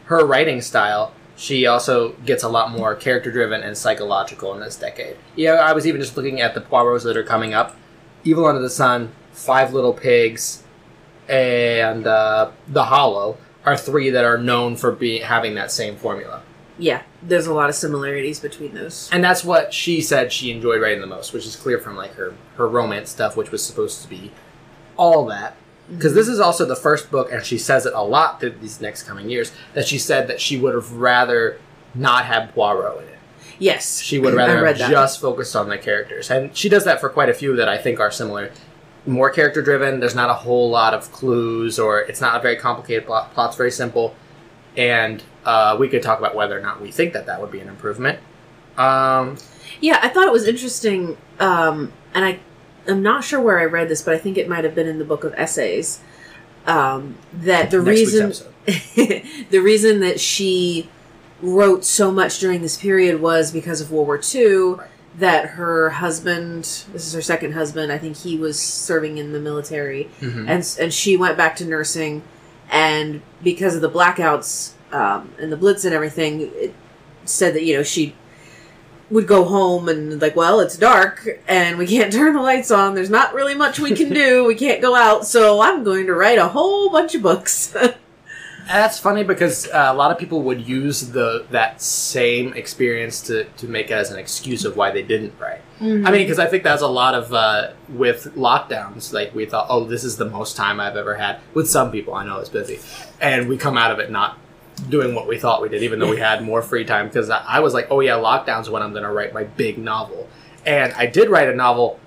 her 0.05 0.25
writing 0.25 0.61
style. 0.61 1.13
She 1.37 1.65
also 1.65 2.13
gets 2.25 2.43
a 2.43 2.49
lot 2.49 2.71
more 2.71 2.95
character 2.95 3.31
driven 3.31 3.61
and 3.61 3.77
psychological 3.77 4.53
in 4.53 4.59
this 4.59 4.75
decade. 4.75 5.17
Yeah, 5.35 5.53
I 5.53 5.73
was 5.73 5.87
even 5.87 6.01
just 6.01 6.15
looking 6.17 6.41
at 6.41 6.53
the 6.53 6.61
Poirots 6.61 7.03
that 7.03 7.17
are 7.17 7.23
coming 7.23 7.53
up 7.53 7.75
Evil 8.23 8.45
Under 8.45 8.61
the 8.61 8.69
Sun, 8.69 9.11
Five 9.31 9.73
Little 9.73 9.93
Pigs, 9.93 10.63
and 11.29 12.07
uh, 12.07 12.51
The 12.67 12.85
Hollow 12.85 13.37
are 13.65 13.75
three 13.75 14.09
that 14.11 14.23
are 14.23 14.37
known 14.37 14.75
for 14.75 14.91
being 14.91 15.21
having 15.23 15.55
that 15.55 15.71
same 15.71 15.95
formula. 15.95 16.41
yeah. 16.77 17.01
There's 17.21 17.47
a 17.47 17.53
lot 17.53 17.69
of 17.69 17.75
similarities 17.75 18.39
between 18.39 18.75
those. 18.75 19.09
and 19.11 19.23
that's 19.23 19.43
what 19.43 19.73
she 19.73 20.01
said 20.01 20.31
she 20.31 20.51
enjoyed 20.51 20.81
writing 20.81 21.01
the 21.01 21.07
most, 21.07 21.33
which 21.33 21.45
is 21.45 21.55
clear 21.55 21.79
from 21.79 21.95
like 21.95 22.13
her 22.13 22.35
her 22.57 22.67
romance 22.67 23.09
stuff, 23.09 23.35
which 23.35 23.51
was 23.51 23.65
supposed 23.65 24.01
to 24.03 24.07
be 24.07 24.31
all 24.97 25.25
that. 25.25 25.55
Because 25.89 26.11
mm-hmm. 26.11 26.17
this 26.17 26.27
is 26.27 26.39
also 26.39 26.65
the 26.65 26.75
first 26.75 27.11
book, 27.11 27.31
and 27.31 27.43
she 27.43 27.57
says 27.57 27.85
it 27.85 27.93
a 27.93 28.01
lot 28.01 28.39
through 28.39 28.51
these 28.61 28.81
next 28.81 29.03
coming 29.03 29.29
years 29.29 29.51
that 29.73 29.87
she 29.87 29.97
said 29.97 30.27
that 30.27 30.39
she 30.41 30.57
would 30.57 30.73
have 30.73 30.91
rather 30.93 31.59
not 31.93 32.25
have 32.25 32.51
Poirot 32.53 33.03
in 33.03 33.09
it. 33.09 33.19
Yes, 33.57 34.01
She 34.01 34.19
would 34.19 34.33
rather 34.33 34.65
have 34.65 34.77
that. 34.79 34.91
just 34.91 35.21
focused 35.21 35.55
on 35.55 35.69
the 35.69 35.77
characters, 35.77 36.29
and 36.29 36.55
she 36.55 36.69
does 36.69 36.83
that 36.85 36.99
for 36.99 37.09
quite 37.09 37.29
a 37.29 37.33
few 37.33 37.55
that 37.55 37.69
I 37.69 37.77
think 37.77 37.99
are 37.99 38.11
similar. 38.11 38.51
More 39.05 39.29
character 39.29 39.61
driven. 39.61 39.99
There's 39.99 40.15
not 40.15 40.29
a 40.29 40.33
whole 40.33 40.69
lot 40.69 40.93
of 40.93 41.11
clues, 41.11 41.77
or 41.77 41.99
it's 41.99 42.21
not 42.21 42.37
a 42.37 42.41
very 42.41 42.55
complicated 42.55 43.05
plot. 43.05 43.33
Plot's 43.33 43.55
very 43.55 43.71
simple, 43.71 44.15
and 44.75 45.23
uh, 45.45 45.77
we 45.79 45.87
could 45.87 46.01
talk 46.01 46.19
about 46.19 46.35
whether 46.35 46.57
or 46.57 46.61
not 46.61 46.81
we 46.81 46.91
think 46.91 47.13
that 47.13 47.27
that 47.27 47.39
would 47.39 47.51
be 47.51 47.59
an 47.59 47.67
improvement. 47.67 48.19
Um, 48.77 49.37
Yeah, 49.79 49.99
I 50.01 50.09
thought 50.09 50.25
it 50.25 50.31
was 50.31 50.47
interesting, 50.47 51.17
um, 51.39 51.93
and 52.13 52.25
I 52.25 52.39
am 52.87 53.01
not 53.03 53.23
sure 53.23 53.39
where 53.39 53.59
I 53.59 53.65
read 53.65 53.89
this, 53.89 54.01
but 54.01 54.13
I 54.13 54.17
think 54.17 54.37
it 54.37 54.49
might 54.49 54.63
have 54.63 54.75
been 54.75 54.87
in 54.87 54.99
the 54.99 55.05
book 55.05 55.23
of 55.23 55.33
essays. 55.35 56.01
Um, 56.65 57.17
that 57.31 57.69
the 57.69 57.79
reason 57.79 58.33
the 58.65 59.59
reason 59.59 59.99
that 59.99 60.19
she 60.19 60.89
wrote 61.41 61.85
so 61.85 62.11
much 62.11 62.39
during 62.39 62.61
this 62.61 62.77
period 62.77 63.21
was 63.21 63.51
because 63.51 63.81
of 63.81 63.91
World 63.91 64.07
War 64.07 64.19
II. 64.33 64.55
Right. 64.55 64.89
That 65.19 65.51
her 65.51 65.89
husband, 65.91 66.63
this 66.91 67.07
is 67.07 67.13
her 67.13 67.21
second 67.21 67.53
husband, 67.53 67.89
I 67.91 67.97
think 67.97 68.17
he 68.17 68.37
was 68.37 68.59
serving 68.59 69.17
in 69.17 69.31
the 69.31 69.39
military, 69.39 70.09
Mhm. 70.21 70.45
and 70.49 70.77
and 70.83 70.93
she 70.93 71.15
went 71.15 71.37
back 71.37 71.55
to 71.57 71.65
nursing, 71.65 72.21
and 72.69 73.21
because 73.41 73.75
of 73.75 73.81
the 73.81 73.89
blackouts 73.89 74.71
um, 74.91 75.31
and 75.39 75.51
the 75.51 75.57
blitz 75.57 75.85
and 75.85 75.93
everything, 75.93 76.41
it 76.55 76.73
said 77.23 77.53
that 77.53 77.63
you 77.63 77.77
know 77.77 77.83
she 77.83 78.13
would 79.09 79.27
go 79.27 79.43
home 79.45 79.87
and 79.87 80.19
like, 80.21 80.35
well, 80.35 80.59
it's 80.59 80.75
dark 80.77 81.27
and 81.47 81.77
we 81.77 81.85
can't 81.87 82.11
turn 82.19 82.33
the 82.33 82.41
lights 82.41 82.71
on. 82.71 82.95
There's 82.95 83.09
not 83.09 83.33
really 83.35 83.53
much 83.55 83.79
we 83.79 83.93
can 83.95 84.11
do. 84.13 84.43
We 84.45 84.55
can't 84.55 84.81
go 84.81 84.95
out, 84.95 85.25
so 85.27 85.61
I'm 85.61 85.83
going 85.83 86.07
to 86.07 86.13
write 86.13 86.39
a 86.39 86.47
whole 86.49 86.89
bunch 86.89 87.13
of 87.15 87.21
books. 87.21 87.73
That's 88.67 88.99
funny 88.99 89.23
because 89.23 89.67
uh, 89.67 89.89
a 89.91 89.93
lot 89.93 90.11
of 90.11 90.17
people 90.17 90.41
would 90.43 90.67
use 90.67 91.11
the 91.11 91.45
that 91.51 91.81
same 91.81 92.53
experience 92.53 93.21
to, 93.23 93.43
to 93.43 93.67
make 93.67 93.91
it 93.91 93.93
as 93.93 94.11
an 94.11 94.17
excuse 94.17 94.65
of 94.65 94.75
why 94.75 94.91
they 94.91 95.03
didn't 95.03 95.33
write. 95.39 95.61
I 95.81 95.83
mean, 95.85 96.11
because 96.11 96.39
I 96.39 96.47
think 96.47 96.63
that's 96.63 96.81
a 96.81 96.87
lot 96.87 97.13
of 97.15 97.33
uh, 97.33 97.73
with 97.89 98.33
lockdowns. 98.35 99.11
Like 99.13 99.35
we 99.35 99.45
thought, 99.45 99.67
oh, 99.69 99.83
this 99.83 100.03
is 100.03 100.15
the 100.17 100.25
most 100.25 100.55
time 100.55 100.79
I've 100.79 100.95
ever 100.95 101.15
had. 101.15 101.39
With 101.53 101.69
some 101.69 101.91
people, 101.91 102.13
I 102.15 102.25
know 102.25 102.39
it's 102.39 102.49
busy, 102.49 102.79
and 103.19 103.47
we 103.49 103.57
come 103.57 103.77
out 103.77 103.91
of 103.91 103.99
it 103.99 104.09
not 104.09 104.37
doing 104.89 105.13
what 105.13 105.27
we 105.27 105.37
thought 105.37 105.61
we 105.61 105.69
did, 105.69 105.83
even 105.83 105.99
though 105.99 106.09
we 106.09 106.17
had 106.17 106.43
more 106.43 106.61
free 106.61 106.85
time. 106.85 107.07
Because 107.07 107.29
I, 107.29 107.43
I 107.45 107.59
was 107.59 107.73
like, 107.73 107.87
oh 107.91 107.99
yeah, 107.99 108.13
lockdown's 108.13 108.69
when 108.69 108.81
I'm 108.81 108.91
going 108.91 109.03
to 109.03 109.11
write 109.11 109.33
my 109.33 109.43
big 109.43 109.77
novel, 109.77 110.27
and 110.65 110.91
I 110.93 111.05
did 111.07 111.29
write 111.29 111.49
a 111.49 111.55
novel 111.55 111.99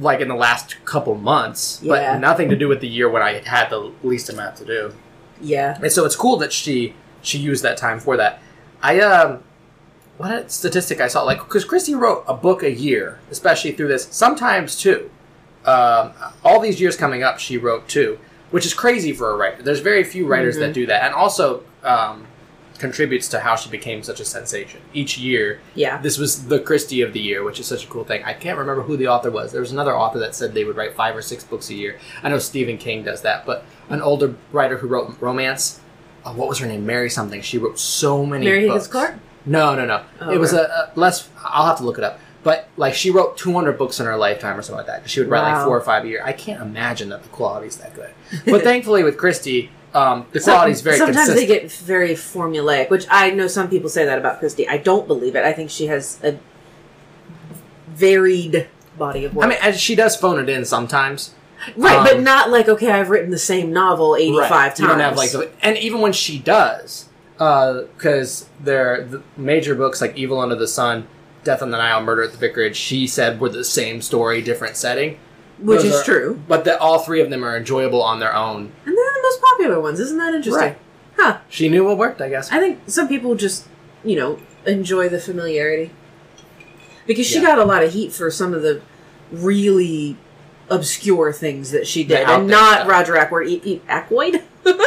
like 0.00 0.20
in 0.20 0.28
the 0.28 0.34
last 0.34 0.82
couple 0.84 1.14
months, 1.14 1.80
Yeah. 1.82 2.12
but 2.14 2.20
nothing 2.20 2.48
to 2.48 2.56
do 2.56 2.66
with 2.66 2.80
the 2.80 2.88
year 2.88 3.08
when 3.10 3.22
I 3.22 3.40
had 3.46 3.70
the 3.70 3.92
least 4.02 4.30
amount 4.30 4.56
to 4.56 4.64
do. 4.64 4.92
Yeah. 5.42 5.78
And 5.82 5.92
so 5.92 6.04
it's 6.04 6.16
cool 6.16 6.36
that 6.38 6.52
she 6.52 6.94
she 7.20 7.38
used 7.38 7.62
that 7.62 7.76
time 7.76 8.00
for 8.00 8.16
that. 8.16 8.40
I 8.82 9.00
um 9.00 9.42
what 10.18 10.30
a 10.32 10.48
statistic 10.48 11.00
I 11.00 11.08
saw 11.08 11.22
like 11.22 11.38
because 11.38 11.64
Christie 11.64 11.94
wrote 11.94 12.24
a 12.28 12.34
book 12.34 12.62
a 12.62 12.70
year, 12.70 13.18
especially 13.30 13.72
through 13.72 13.88
this. 13.88 14.08
Sometimes 14.10 14.78
two. 14.78 15.10
Um, 15.64 16.12
all 16.44 16.58
these 16.58 16.80
years 16.80 16.96
coming 16.96 17.22
up, 17.22 17.38
she 17.38 17.56
wrote 17.56 17.88
two, 17.88 18.18
which 18.50 18.66
is 18.66 18.74
crazy 18.74 19.12
for 19.12 19.30
a 19.30 19.36
writer. 19.36 19.62
There's 19.62 19.78
very 19.80 20.02
few 20.02 20.26
writers 20.26 20.56
that 20.58 20.72
do 20.72 20.86
that, 20.86 21.04
and 21.04 21.14
also 21.14 21.62
um, 21.84 22.26
contributes 22.82 23.28
to 23.28 23.38
how 23.38 23.54
she 23.54 23.70
became 23.70 24.02
such 24.02 24.18
a 24.18 24.24
sensation. 24.24 24.80
Each 24.92 25.16
year, 25.16 25.60
Yeah. 25.76 26.02
this 26.02 26.18
was 26.18 26.48
the 26.48 26.58
Christie 26.58 27.00
of 27.00 27.12
the 27.12 27.20
year, 27.20 27.44
which 27.44 27.60
is 27.60 27.66
such 27.66 27.84
a 27.84 27.86
cool 27.86 28.02
thing. 28.02 28.24
I 28.24 28.32
can't 28.32 28.58
remember 28.58 28.82
who 28.82 28.96
the 28.96 29.06
author 29.06 29.30
was. 29.30 29.52
There 29.52 29.60
was 29.60 29.70
another 29.70 29.96
author 29.96 30.18
that 30.18 30.34
said 30.34 30.52
they 30.52 30.64
would 30.64 30.76
write 30.76 30.94
five 30.94 31.14
or 31.16 31.22
six 31.22 31.44
books 31.44 31.70
a 31.70 31.74
year. 31.74 31.98
I 32.24 32.28
know 32.28 32.40
Stephen 32.40 32.78
King 32.78 33.04
does 33.04 33.22
that, 33.22 33.46
but 33.46 33.64
an 33.88 34.02
older 34.02 34.34
writer 34.50 34.78
who 34.78 34.88
wrote 34.88 35.16
romance, 35.20 35.78
uh, 36.24 36.32
what 36.32 36.48
was 36.48 36.58
her 36.58 36.66
name? 36.66 36.84
Mary 36.84 37.08
something. 37.08 37.40
She 37.40 37.56
wrote 37.56 37.78
so 37.78 38.26
many 38.26 38.44
Mary 38.44 38.66
books. 38.66 38.86
Higgins 38.86 38.88
Clark? 38.88 39.14
No, 39.46 39.76
no, 39.76 39.86
no. 39.86 40.02
Oh, 40.20 40.30
it 40.30 40.38
was 40.38 40.52
okay. 40.52 40.64
a, 40.64 40.90
a 40.94 40.98
less. 40.98 41.28
I'll 41.44 41.66
have 41.66 41.78
to 41.78 41.84
look 41.84 41.98
it 41.98 42.04
up. 42.04 42.18
But 42.42 42.68
like 42.76 42.94
she 42.94 43.10
wrote 43.10 43.36
200 43.38 43.78
books 43.78 44.00
in 44.00 44.06
her 44.06 44.16
lifetime 44.16 44.58
or 44.58 44.62
something 44.62 44.78
like 44.84 44.86
that. 44.88 45.08
She 45.08 45.20
would 45.20 45.28
write 45.28 45.52
like 45.52 45.64
four 45.64 45.76
or 45.76 45.80
five 45.80 46.04
a 46.04 46.08
year. 46.08 46.22
I 46.24 46.32
can't 46.32 46.60
imagine 46.60 47.08
that 47.10 47.22
the 47.22 47.28
quality's 47.28 47.76
that 47.76 47.94
good. 47.94 48.10
But 48.44 48.62
thankfully 48.70 49.04
with 49.04 49.16
Christie, 49.16 49.70
um, 49.94 50.26
the 50.32 50.40
Some- 50.40 50.54
quality's 50.54 50.80
very 50.80 50.96
consistent. 50.98 51.26
Sometimes 51.26 51.28
consistent. 51.40 51.48
they 51.62 51.68
get 51.68 51.72
very 51.72 52.14
formulaic, 52.14 52.90
which 52.90 53.06
I 53.10 53.30
know 53.30 53.46
some 53.46 53.68
people 53.68 53.88
say 53.90 54.04
that 54.04 54.18
about 54.18 54.38
Christie. 54.38 54.68
I 54.68 54.78
don't 54.78 55.06
believe 55.06 55.36
it. 55.36 55.44
I 55.44 55.52
think 55.52 55.70
she 55.70 55.86
has 55.88 56.18
a 56.22 56.38
varied 57.88 58.68
body 58.98 59.24
of 59.24 59.34
work. 59.34 59.46
I 59.46 59.48
mean, 59.70 59.74
she 59.78 59.94
does 59.94 60.16
phone 60.16 60.38
it 60.40 60.48
in 60.48 60.64
sometimes. 60.64 61.34
right, 61.76 61.96
um, 61.96 62.04
but 62.04 62.20
not 62.20 62.50
like 62.50 62.68
okay, 62.68 62.90
I've 62.90 63.10
written 63.10 63.30
the 63.30 63.38
same 63.38 63.72
novel 63.72 64.16
eighty-five 64.16 64.50
Right. 64.50 64.66
times. 64.68 64.80
You 64.80 64.86
don't 64.88 65.00
have 65.00 65.16
like, 65.16 65.30
the, 65.32 65.50
and 65.62 65.76
even 65.78 66.00
when 66.00 66.12
she 66.12 66.38
does, 66.38 67.08
because 67.36 68.48
they're 68.60 69.04
the 69.04 69.22
major 69.36 69.74
books 69.74 70.00
like 70.00 70.16
Evil 70.16 70.40
Under 70.40 70.56
the 70.56 70.66
Sun, 70.68 71.06
Death 71.44 71.62
on 71.62 71.70
the 71.70 71.78
Nile, 71.78 72.02
Murder 72.02 72.22
at 72.24 72.32
the 72.32 72.38
Vicarage. 72.38 72.76
She 72.76 73.06
said 73.06 73.40
were 73.40 73.48
the 73.48 73.64
same 73.64 74.00
story, 74.02 74.42
different 74.42 74.76
setting. 74.76 75.18
Which 75.62 75.82
Those 75.82 75.92
is 75.92 76.00
are- 76.00 76.04
true, 76.04 76.42
But 76.48 76.64
that 76.64 76.80
all 76.80 76.98
three 77.00 77.20
of 77.20 77.30
them 77.30 77.44
are 77.44 77.56
enjoyable 77.56 78.02
on 78.02 78.18
their 78.20 78.34
own. 78.34 78.72
and 78.84 78.96
they're 78.96 79.12
the 79.14 79.20
most 79.22 79.40
popular 79.42 79.80
ones. 79.80 80.00
Isn't 80.00 80.18
that 80.18 80.34
interesting? 80.34 80.60
Right. 80.68 80.78
Huh? 81.16 81.38
She 81.48 81.68
knew 81.68 81.84
what 81.84 81.98
worked, 81.98 82.20
I 82.20 82.28
guess. 82.28 82.50
I 82.50 82.58
think 82.58 82.80
some 82.86 83.06
people 83.08 83.34
just, 83.34 83.66
you 84.04 84.16
know, 84.16 84.38
enjoy 84.66 85.08
the 85.08 85.18
familiarity. 85.20 85.90
Because 87.06 87.26
she 87.26 87.36
Yeah. 87.40 87.42
got 87.46 87.58
a 87.58 87.64
lot 87.64 87.82
of 87.82 87.92
heat 87.92 88.12
for 88.12 88.30
some 88.30 88.54
of 88.54 88.62
the 88.62 88.80
really 89.30 90.16
obscure 90.70 91.32
things 91.32 91.70
that 91.72 91.86
she 91.86 92.02
The 92.02 92.16
did, 92.16 92.24
out 92.26 92.40
and 92.40 92.48
there 92.50 92.56
not 92.58 92.74
stuff. 92.76 92.88
Roger 92.88 93.16
Ackroyd. 93.16 93.48
E- 93.48 93.60
e- 93.64 93.80
Ackroyd? 93.88 94.42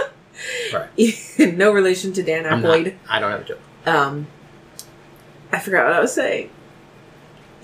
Right. 0.73 0.91
no 1.39 1.71
relation 1.71 2.11
to 2.13 2.21
Dan 2.23 2.45
I'm 2.45 2.61
not- 2.61 2.77
Aykroyd. 2.79 2.95
I 3.09 3.19
don't 3.19 3.31
have 3.31 3.41
a 3.41 3.43
joke. 3.45 3.59
Um, 3.85 4.27
I 5.51 5.59
forgot 5.59 5.85
what 5.85 5.93
I 5.93 5.99
was 6.01 6.13
saying. 6.13 6.49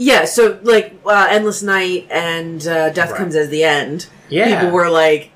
Yeah, 0.04 0.26
so 0.26 0.60
like 0.64 1.00
uh, 1.06 1.28
Endless 1.30 1.62
Night 1.62 2.08
and 2.10 2.66
uh, 2.68 2.90
Death 2.90 3.12
Right. 3.12 3.18
Comes 3.20 3.36
as 3.36 3.50
the 3.50 3.64
End. 3.64 4.08
Yeah. 4.30 4.60
People 4.60 4.72
were 4.74 4.90
like, 4.90 5.30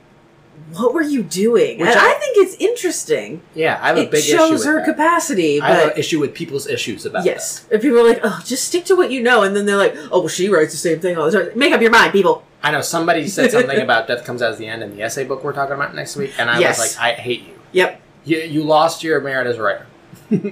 "What 0.74 0.94
were 0.94 1.04
you 1.04 1.22
doing?" 1.22 1.78
Which 1.80 1.88
and 1.90 2.00
I- 2.00 2.12
I, 2.12 2.14
think 2.16 2.38
it's 2.38 2.56
interesting. 2.56 3.42
yeah, 3.54 3.78
I 3.82 3.90
have 3.90 3.98
a 3.98 4.02
It 4.02 4.12
big 4.12 4.22
issue 4.22 4.38
shows 4.38 4.52
with 4.60 4.66
her 4.66 4.76
that. 4.78 4.86
capacity, 4.86 5.62
I 5.62 5.68
have 5.70 5.84
but 5.90 5.94
an 5.94 6.00
issue 6.00 6.20
with 6.20 6.34
people's 6.34 6.66
issues 6.68 7.06
about 7.06 7.26
Yes. 7.26 7.66
And 7.72 7.80
people 7.80 8.00
are 8.00 8.08
like, 8.08 8.22
oh, 8.24 8.42
just 8.44 8.66
stick 8.68 8.86
to 8.86 8.96
what 8.96 9.12
you 9.12 9.22
know. 9.22 9.44
And 9.44 9.56
then 9.56 9.66
they're 9.68 9.78
like, 9.78 9.96
oh, 10.12 10.20
well, 10.22 10.28
she 10.30 10.50
writes 10.50 10.72
the 10.72 10.78
same 10.80 11.00
thing 11.00 11.16
all 11.18 11.30
the 11.30 11.46
time. 11.46 11.58
Make 11.60 11.72
up 11.72 11.82
your 11.82 11.92
mind, 11.92 12.12
people. 12.12 12.44
that. 12.62 12.70
I 12.70 12.72
know 12.72 12.82
somebody 12.82 13.28
said 13.28 13.52
something 13.58 13.80
about 13.80 14.08
Death 14.08 14.26
Comes 14.26 14.42
as 14.42 14.58
the 14.58 14.66
End 14.66 14.82
in 14.82 14.96
the 14.96 15.04
essay 15.04 15.26
book 15.26 15.44
we're 15.44 15.54
talking 15.54 15.76
about 15.76 15.94
next 15.94 16.16
week, 16.16 16.34
and 16.40 16.50
I 16.50 16.60
Yes. 16.60 16.80
was 16.80 16.98
like, 16.98 17.04
I 17.04 17.22
hate 17.22 17.42
you. 17.44 17.54
Yep. 17.74 18.02
You, 18.24 18.38
you 18.40 18.64
lost 18.64 19.04
your 19.04 19.22
merit 19.22 19.46
as 19.46 19.58
a 19.58 19.62
writer. 19.62 19.86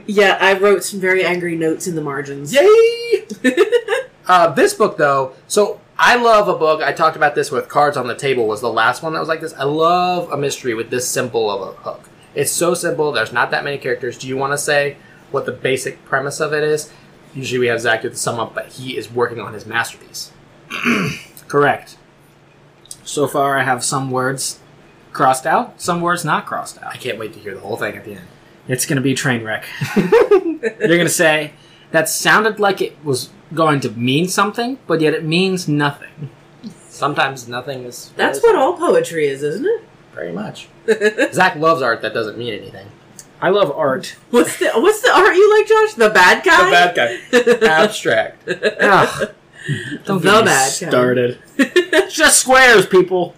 Yeah, 0.05 0.37
I 0.39 0.57
wrote 0.57 0.83
some 0.83 0.99
very 0.99 1.25
angry 1.25 1.55
notes 1.55 1.87
in 1.87 1.95
the 1.95 2.01
margins. 2.01 2.53
Yay! 2.53 3.25
uh, 4.27 4.51
this 4.53 4.73
book, 4.73 4.97
though, 4.97 5.33
so 5.47 5.79
I 5.97 6.15
love 6.15 6.47
a 6.47 6.57
book. 6.57 6.81
I 6.81 6.91
talked 6.91 7.15
about 7.15 7.35
this 7.35 7.51
with 7.51 7.69
Cards 7.69 7.97
on 7.97 8.07
the 8.07 8.15
Table. 8.15 8.47
Was 8.47 8.61
the 8.61 8.71
last 8.71 9.03
one 9.03 9.13
that 9.13 9.19
was 9.19 9.29
like 9.29 9.41
this. 9.41 9.53
I 9.53 9.63
love 9.63 10.31
a 10.31 10.37
mystery 10.37 10.73
with 10.73 10.89
this 10.89 11.07
simple 11.07 11.49
of 11.49 11.61
a 11.61 11.81
hook. 11.81 12.09
It's 12.35 12.51
so 12.51 12.73
simple. 12.73 13.11
There's 13.11 13.31
not 13.31 13.51
that 13.51 13.63
many 13.63 13.77
characters. 13.77 14.17
Do 14.17 14.27
you 14.27 14.37
want 14.37 14.53
to 14.53 14.57
say 14.57 14.97
what 15.31 15.45
the 15.45 15.51
basic 15.51 16.03
premise 16.05 16.39
of 16.39 16.53
it 16.53 16.63
is? 16.63 16.91
Usually 17.33 17.59
we 17.59 17.67
have 17.67 17.81
Zach 17.81 18.01
do 18.01 18.09
the 18.09 18.15
sum 18.15 18.39
up, 18.39 18.53
but 18.53 18.67
he 18.67 18.97
is 18.97 19.11
working 19.11 19.39
on 19.39 19.53
his 19.53 19.65
masterpiece. 19.65 20.31
Correct. 21.47 21.97
So 23.03 23.27
far, 23.27 23.57
I 23.57 23.63
have 23.63 23.83
some 23.83 24.11
words 24.11 24.59
crossed 25.11 25.45
out, 25.45 25.79
some 25.79 26.01
words 26.01 26.25
not 26.25 26.45
crossed 26.45 26.81
out. 26.81 26.87
I 26.93 26.97
can't 26.97 27.19
wait 27.19 27.33
to 27.33 27.39
hear 27.39 27.53
the 27.53 27.61
whole 27.61 27.77
thing 27.77 27.95
at 27.95 28.05
the 28.05 28.15
end. 28.15 28.27
It's 28.67 28.85
going 28.85 28.95
to 28.97 29.01
be 29.01 29.11
a 29.11 29.15
train 29.15 29.43
wreck. 29.43 29.65
You're 29.95 30.69
going 30.79 30.99
to 31.01 31.09
say 31.09 31.53
that 31.91 32.07
sounded 32.09 32.59
like 32.59 32.81
it 32.81 32.95
was 33.03 33.29
going 33.53 33.79
to 33.81 33.91
mean 33.91 34.27
something, 34.27 34.79
but 34.87 35.01
yet 35.01 35.13
it 35.13 35.23
means 35.23 35.67
nothing. 35.67 36.29
Sometimes 36.87 37.47
nothing 37.47 37.83
is. 37.83 38.11
That's 38.15 38.41
what 38.41 38.55
all 38.55 38.77
poetry 38.77 39.27
is, 39.27 39.43
isn't 39.43 39.65
it? 39.65 39.83
Very 40.13 40.31
much. 40.31 40.67
Zach 41.33 41.55
loves 41.55 41.81
art 41.81 42.01
that 42.01 42.13
doesn't 42.13 42.37
mean 42.37 42.53
anything. 42.53 42.87
I 43.41 43.49
love 43.49 43.71
art. 43.71 44.15
What's 44.29 44.57
the 44.59 44.69
What's 44.75 45.01
the 45.01 45.11
art 45.13 45.35
you 45.35 45.57
like, 45.57 45.67
Josh? 45.67 45.93
The 45.95 46.09
bad 46.09 46.45
guy. 46.45 46.65
The 47.33 47.57
bad 47.57 47.61
guy. 47.61 47.67
Abstract. 47.67 48.47
Ugh. 48.79 49.33
Don't 50.05 50.21
The 50.21 50.29
get 50.31 50.39
me 50.41 50.45
bad 50.45 50.69
started. 50.71 51.39
It's 51.57 52.13
just 52.15 52.39
squares, 52.39 52.85
people. 52.85 53.35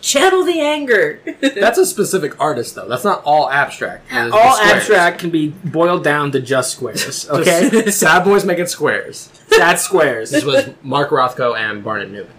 Channel 0.00 0.44
the 0.44 0.60
anger. 0.60 1.20
That's 1.40 1.78
a 1.78 1.84
specific 1.86 2.40
artist, 2.40 2.74
though. 2.74 2.88
That's 2.88 3.04
not 3.04 3.22
all 3.24 3.50
abstract. 3.50 4.06
It's 4.10 4.32
All 4.34 4.54
squares. 4.54 4.72
abstract 4.76 5.18
can 5.20 5.30
be 5.30 5.48
boiled 5.48 6.02
down 6.04 6.32
to 6.32 6.40
just 6.40 6.72
squares. 6.72 7.28
Okay, 7.30 7.68
Just 7.70 8.00
sad 8.00 8.24
boys 8.24 8.44
making 8.44 8.66
squares. 8.66 9.30
sad 9.48 9.78
squares. 9.78 10.30
This 10.30 10.44
was 10.44 10.70
Mark 10.82 11.10
Rothko 11.10 11.56
and 11.56 11.84
Barnett 11.84 12.10
Newman. 12.10 12.32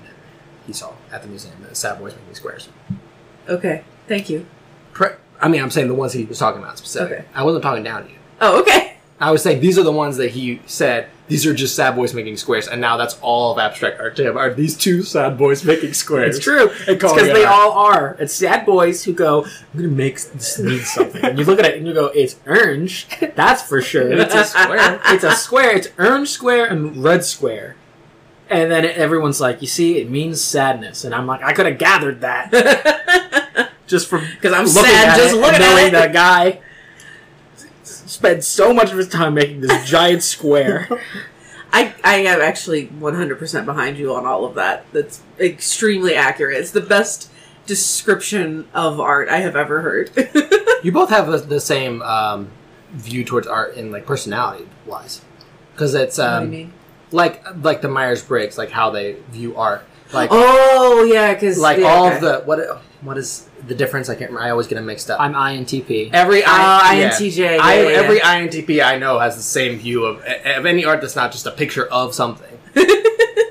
He 0.67 0.73
saw 0.73 0.93
at 1.11 1.21
the 1.21 1.27
museum. 1.27 1.53
The 1.67 1.75
sad 1.75 1.99
boys 1.99 2.15
making 2.15 2.35
squares. 2.35 2.69
okay, 3.47 3.83
thank 4.07 4.29
you. 4.29 4.45
Pre- 4.93 5.09
I 5.41 5.47
mean, 5.47 5.61
I'm 5.61 5.71
saying 5.71 5.87
the 5.87 5.93
ones 5.95 6.13
he 6.13 6.25
was 6.25 6.37
talking 6.39 6.61
about 6.61 6.77
specifically. 6.77 7.17
Okay. 7.17 7.25
I 7.33 7.43
wasn't 7.43 7.63
talking 7.63 7.83
down 7.83 8.03
to 8.05 8.09
you. 8.09 8.17
Oh, 8.41 8.61
okay. 8.61 8.97
I 9.19 9.31
was 9.31 9.41
saying 9.43 9.59
these 9.61 9.77
are 9.79 9.83
the 9.83 9.91
ones 9.91 10.17
that 10.17 10.31
he 10.31 10.61
said. 10.65 11.07
These 11.31 11.45
are 11.45 11.53
just 11.53 11.77
sad 11.77 11.95
boys 11.95 12.13
making 12.13 12.35
squares, 12.35 12.67
and 12.67 12.81
now 12.81 12.97
that's 12.97 13.17
all 13.21 13.53
of 13.53 13.57
abstract 13.57 14.01
art 14.01 14.17
to 14.17 14.27
him. 14.27 14.37
Are 14.37 14.53
these 14.53 14.75
two 14.75 15.01
sad 15.01 15.37
boys 15.37 15.63
making 15.63 15.93
squares? 15.93 16.35
It's 16.35 16.43
true. 16.43 16.69
It's 16.69 16.85
because 16.87 17.21
it 17.21 17.33
they 17.33 17.45
all 17.45 17.71
are. 17.71 18.17
It's 18.19 18.33
sad 18.33 18.65
boys 18.65 19.05
who 19.05 19.13
go, 19.13 19.45
I'm 19.45 19.79
going 19.79 19.89
to 19.89 19.95
make 19.95 20.19
this 20.19 20.59
mean 20.59 20.81
something. 20.81 21.23
and 21.23 21.39
you 21.39 21.45
look 21.45 21.59
at 21.59 21.65
it 21.67 21.77
and 21.77 21.87
you 21.87 21.93
go, 21.93 22.07
it's 22.07 22.35
orange. 22.45 23.07
That's 23.35 23.61
for 23.61 23.81
sure. 23.81 24.11
It's 24.21 24.35
a 24.35 24.43
square. 24.43 24.99
It's 25.05 25.23
a 25.23 25.31
square. 25.31 25.73
It's 25.77 25.87
orange 25.97 26.27
square 26.27 26.65
and 26.65 27.01
red 27.01 27.23
square. 27.23 27.77
And 28.49 28.69
then 28.69 28.83
everyone's 28.83 29.39
like, 29.39 29.61
you 29.61 29.67
see, 29.69 29.99
it 29.99 30.09
means 30.09 30.41
sadness. 30.41 31.05
And 31.05 31.15
I'm 31.15 31.27
like, 31.27 31.43
I 31.43 31.53
could 31.53 31.65
have 31.65 31.77
gathered 31.77 32.19
that 32.19 33.71
just 33.87 34.09
from 34.09 34.25
Because 34.35 34.51
I'm 34.51 34.65
looking 34.65 34.83
sad 34.83 35.07
at 35.07 35.15
just 35.17 35.33
looking 35.33 35.55
at 35.55 35.59
knowing 35.61 35.87
it. 35.87 35.91
that 35.91 36.11
guy 36.11 36.59
spent 38.11 38.43
so 38.43 38.73
much 38.73 38.91
of 38.91 38.97
his 38.97 39.07
time 39.07 39.33
making 39.33 39.61
this 39.61 39.85
giant 39.89 40.21
square. 40.21 40.89
I, 41.71 41.93
I 42.03 42.17
am 42.17 42.41
actually 42.41 42.87
100% 42.87 43.65
behind 43.65 43.97
you 43.97 44.13
on 44.13 44.25
all 44.25 44.43
of 44.43 44.55
that. 44.55 44.85
That's 44.91 45.21
extremely 45.39 46.13
accurate. 46.15 46.57
It's 46.57 46.71
the 46.71 46.81
best 46.81 47.31
description 47.65 48.67
of 48.73 48.99
art 48.99 49.29
I 49.29 49.37
have 49.37 49.55
ever 49.55 49.81
heard. 49.81 50.11
You 50.83 50.91
both 50.91 51.11
have 51.11 51.27
the, 51.27 51.37
the 51.37 51.59
same 51.59 52.01
um, 52.01 52.49
view 52.91 53.23
towards 53.23 53.45
art 53.45 53.75
in 53.75 53.91
like 53.91 54.07
personality 54.07 54.67
wise, 54.87 55.21
because 55.73 55.93
it's 55.93 56.17
What 56.17 56.25
do 56.25 56.31
um, 56.31 56.43
you 56.45 56.49
mean? 56.49 56.73
like 57.11 57.45
like 57.63 57.83
the 57.83 57.87
Myers 57.87 58.23
Briggs, 58.23 58.57
like 58.57 58.71
how 58.71 58.89
they 58.89 59.17
view 59.29 59.55
art. 59.55 59.85
Like 60.13 60.29
Oh, 60.31 61.03
yeah, 61.03 61.33
because. 61.33 61.57
like 61.57 61.79
all 61.83 62.07
of 62.07 62.21
the 62.21 62.41
what 62.45 62.81
what 63.01 63.17
is 63.17 63.47
the 63.67 63.75
difference? 63.75 64.09
I 64.09 64.13
can't. 64.15 64.29
remember. 64.31 64.45
I 64.45 64.51
always 64.51 64.67
get 64.67 64.75
them 64.75 64.85
mixed 64.85 65.09
up. 65.09 65.19
I'm 65.19 65.33
INTP. 65.33 66.09
every 66.13 66.43
Uh, 66.43 66.49
I, 66.51 66.97
yeah. 66.99 67.09
INTJ. 67.11 67.37
Yeah, 67.37 67.57
I, 67.61 67.75
yeah, 67.81 67.81
yeah. 67.89 67.95
every 67.97 68.19
INTP 68.19 68.83
I 68.83 68.97
know 68.97 69.19
has 69.19 69.35
the 69.35 69.41
same 69.43 69.77
view 69.79 70.05
of 70.05 70.19
of 70.23 70.65
any 70.65 70.85
art 70.85 71.01
that's 71.01 71.15
not 71.15 71.31
just 71.31 71.45
a 71.45 71.51
picture 71.51 71.85
of 71.87 72.13
something. 72.13 72.57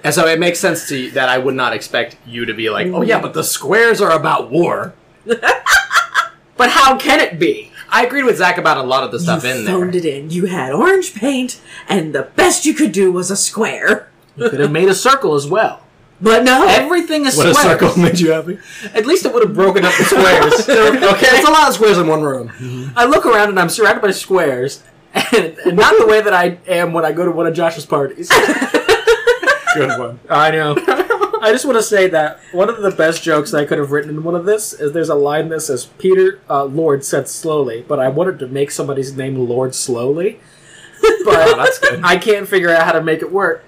and 0.04 0.14
so 0.14 0.26
it 0.26 0.38
makes 0.38 0.58
sense 0.58 0.88
to 0.88 0.96
you 0.96 1.10
that 1.12 1.28
I 1.28 1.38
would 1.38 1.54
not 1.54 1.72
expect 1.72 2.16
you 2.26 2.44
to 2.46 2.54
be 2.54 2.70
like, 2.70 2.88
oh 2.88 3.02
yeah, 3.02 3.20
but 3.20 3.34
the 3.34 3.44
squares 3.44 4.00
are 4.00 4.12
about 4.12 4.50
war. 4.50 4.94
But 6.56 6.70
how 6.70 6.98
can 6.98 7.20
it 7.20 7.38
be? 7.38 7.72
I 7.88 8.04
agreed 8.04 8.24
with 8.24 8.36
Zach 8.36 8.58
about 8.58 8.76
a 8.76 8.82
lot 8.82 9.02
of 9.02 9.10
the 9.12 9.18
stuff 9.18 9.44
you 9.44 9.50
in 9.50 9.64
there. 9.64 9.74
phoned 9.74 9.94
it 9.94 10.04
in. 10.04 10.28
You 10.30 10.44
had 10.44 10.72
orange 10.72 11.14
paint, 11.14 11.58
and 11.88 12.14
the 12.14 12.24
best 12.36 12.66
you 12.66 12.74
could 12.74 12.92
do 12.92 13.10
was 13.10 13.30
a 13.30 13.36
square. 13.36 14.10
You 14.36 14.50
could 14.50 14.60
have 14.60 14.70
made 14.70 14.90
a 14.90 14.94
circle 14.94 15.34
as 15.34 15.46
well. 15.46 15.82
But 16.22 16.44
no, 16.44 16.66
Everything 16.68 17.24
is 17.24 17.36
What 17.36 17.46
a 17.46 17.54
circle 17.54 17.96
made 17.98 18.20
you 18.20 18.32
happy. 18.32 18.58
At 18.92 19.06
least 19.06 19.24
it 19.24 19.32
would 19.32 19.42
have 19.42 19.54
broken 19.54 19.84
up 19.84 19.92
the 19.96 20.04
squares. 20.04 20.68
Okay, 21.14 21.26
it's 21.30 21.48
a 21.48 21.50
lot 21.50 21.68
of 21.68 21.74
squares 21.74 21.96
in 21.98 22.06
one 22.06 22.22
room. 22.22 22.92
I 22.94 23.06
look 23.06 23.24
around 23.24 23.48
and 23.48 23.58
I'm 23.58 23.70
surrounded 23.70 24.02
by 24.02 24.10
squares, 24.10 24.82
and, 25.14 25.56
and 25.64 25.76
not 25.76 25.98
the 25.98 26.06
way 26.06 26.20
that 26.20 26.34
I 26.34 26.58
am 26.68 26.92
when 26.92 27.04
I 27.06 27.12
go 27.12 27.24
to 27.24 27.30
one 27.30 27.46
of 27.46 27.54
Josh's 27.54 27.86
parties. 27.86 28.28
Good 29.74 29.98
one. 29.98 30.20
I 30.28 30.50
know. 30.50 30.74
I 31.42 31.52
just 31.52 31.64
want 31.64 31.78
to 31.78 31.82
say 31.82 32.08
that 32.08 32.40
one 32.52 32.68
of 32.68 32.82
the 32.82 32.90
best 32.90 33.22
jokes 33.22 33.54
I 33.54 33.64
could 33.64 33.78
have 33.78 33.92
written 33.92 34.10
in 34.10 34.22
one 34.22 34.34
of 34.34 34.44
this 34.44 34.74
is 34.74 34.92
there's 34.92 35.08
a 35.08 35.14
line 35.14 35.48
that 35.48 35.60
says 35.60 35.86
Peter 35.86 36.40
uh, 36.50 36.64
Lord 36.64 37.02
said 37.04 37.28
slowly, 37.28 37.82
but 37.88 37.98
I 37.98 38.08
wanted 38.08 38.38
to 38.40 38.46
make 38.46 38.70
somebody's 38.70 39.16
name 39.16 39.36
Lord 39.48 39.74
slowly, 39.74 40.38
but 41.24 41.48
Oh, 41.48 41.56
that's 41.56 41.78
good. 41.78 42.00
I 42.04 42.18
can't 42.18 42.46
figure 42.46 42.68
out 42.70 42.82
how 42.84 42.92
to 42.92 43.02
make 43.02 43.22
it 43.22 43.32
work. 43.32 43.64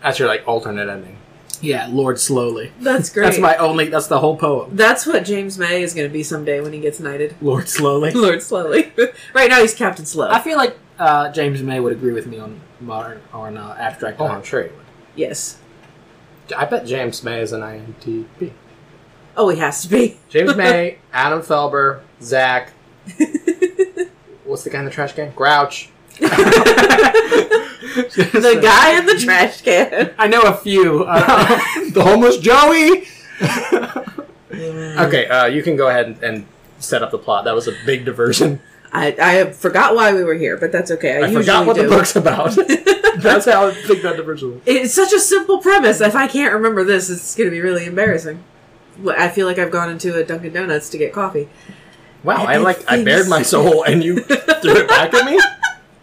That's 0.00 0.18
your 0.18 0.28
like 0.28 0.46
alternate 0.46 0.88
ending. 0.88 1.16
Yeah, 1.64 1.88
Lord 1.90 2.18
slowly. 2.20 2.72
that's 2.80 3.10
great. 3.14 3.24
That's 3.24 3.38
my 3.38 3.56
only. 3.56 3.88
That's 3.88 4.06
the 4.06 4.18
whole 4.20 4.36
poem. 4.36 4.76
That's 4.76 5.06
what 5.06 5.24
James 5.24 5.58
May 5.58 5.82
is 5.82 5.94
going 5.94 6.06
to 6.06 6.12
be 6.12 6.22
someday 6.22 6.60
when 6.60 6.72
he 6.72 6.80
gets 6.80 7.00
knighted. 7.00 7.34
Lord 7.40 7.68
slowly. 7.68 8.10
Lord 8.14 8.42
Slowly. 8.42 8.92
right 9.34 9.48
now 9.50 9.60
he's 9.60 9.74
Captain 9.74 10.04
Slow. 10.06 10.28
I 10.28 10.40
feel 10.40 10.56
like 10.58 10.76
uh, 10.98 11.30
James 11.32 11.62
May 11.62 11.80
would 11.80 11.92
agree 11.92 12.12
with 12.12 12.26
me 12.26 12.38
on 12.38 12.60
modern 12.80 13.20
on 13.32 13.56
uh, 13.56 13.76
abstract. 13.78 14.20
Oh, 14.20 14.24
art. 14.26 14.34
I'm 14.38 14.42
sure 14.44 14.64
you 14.64 14.70
would. 14.72 14.84
yes. 15.16 15.58
I 16.54 16.66
bet 16.66 16.84
James 16.86 17.24
May 17.24 17.40
is 17.40 17.52
an 17.52 17.62
INTP. 17.62 18.52
Oh, 19.36 19.48
he 19.48 19.58
has 19.58 19.82
to 19.82 19.88
be. 19.88 20.18
James 20.28 20.54
May, 20.54 20.98
Adam 21.12 21.40
Felber, 21.40 22.02
Zach. 22.20 22.72
What's 24.44 24.62
the 24.64 24.70
guy 24.70 24.80
in 24.80 24.84
the 24.84 24.90
trash 24.90 25.14
can? 25.14 25.32
Grouch. 25.32 25.88
the 28.32 28.58
guy 28.62 28.98
in 28.98 29.06
the 29.06 29.18
trash 29.18 29.62
can. 29.62 30.14
I 30.18 30.28
know 30.28 30.42
a 30.42 30.54
few. 30.54 31.04
Uh, 31.04 31.46
the 31.92 32.02
homeless 32.02 32.38
Joey. 32.38 33.06
okay, 35.06 35.26
uh, 35.28 35.46
you 35.46 35.62
can 35.62 35.76
go 35.76 35.88
ahead 35.88 36.06
and, 36.06 36.22
and 36.22 36.46
set 36.78 37.02
up 37.02 37.10
the 37.10 37.18
plot. 37.18 37.44
That 37.44 37.54
was 37.54 37.68
a 37.68 37.72
big 37.84 38.04
diversion. 38.04 38.60
I, 38.92 39.16
I 39.20 39.52
forgot 39.52 39.96
why 39.96 40.12
we 40.14 40.22
were 40.22 40.34
here, 40.34 40.56
but 40.56 40.70
that's 40.70 40.92
okay. 40.92 41.16
I, 41.16 41.16
I 41.16 41.20
usually 41.26 41.42
forgot 41.42 41.66
what 41.66 41.74
do. 41.74 41.82
the 41.82 41.88
book's 41.88 42.14
about. 42.14 42.54
That's 43.16 43.44
how 43.46 43.68
I 43.68 43.72
think 43.72 44.02
that 44.02 44.16
diversion 44.16 44.52
was. 44.52 44.60
It's 44.66 44.94
such 44.94 45.12
a 45.12 45.18
simple 45.18 45.58
premise. 45.58 46.00
If 46.00 46.14
I 46.14 46.28
can't 46.28 46.52
remember 46.52 46.84
this, 46.84 47.10
it's 47.10 47.34
going 47.34 47.48
to 47.48 47.50
be 47.50 47.60
really 47.60 47.86
embarrassing. 47.86 48.42
I 49.08 49.28
feel 49.28 49.46
like 49.46 49.58
I've 49.58 49.72
gone 49.72 49.90
into 49.90 50.16
a 50.16 50.24
Dunkin' 50.24 50.52
Donuts 50.52 50.90
to 50.90 50.98
get 50.98 51.12
coffee. 51.12 51.48
Wow, 52.22 52.44
I 52.44 52.54
And 52.54 52.64
like 52.64 52.88
I 52.90 53.02
bared 53.02 53.28
my 53.28 53.42
soul 53.42 53.82
and 53.82 54.02
you 54.02 54.20
threw 54.20 54.76
it 54.76 54.88
back 54.88 55.12
at 55.12 55.26
me. 55.26 55.38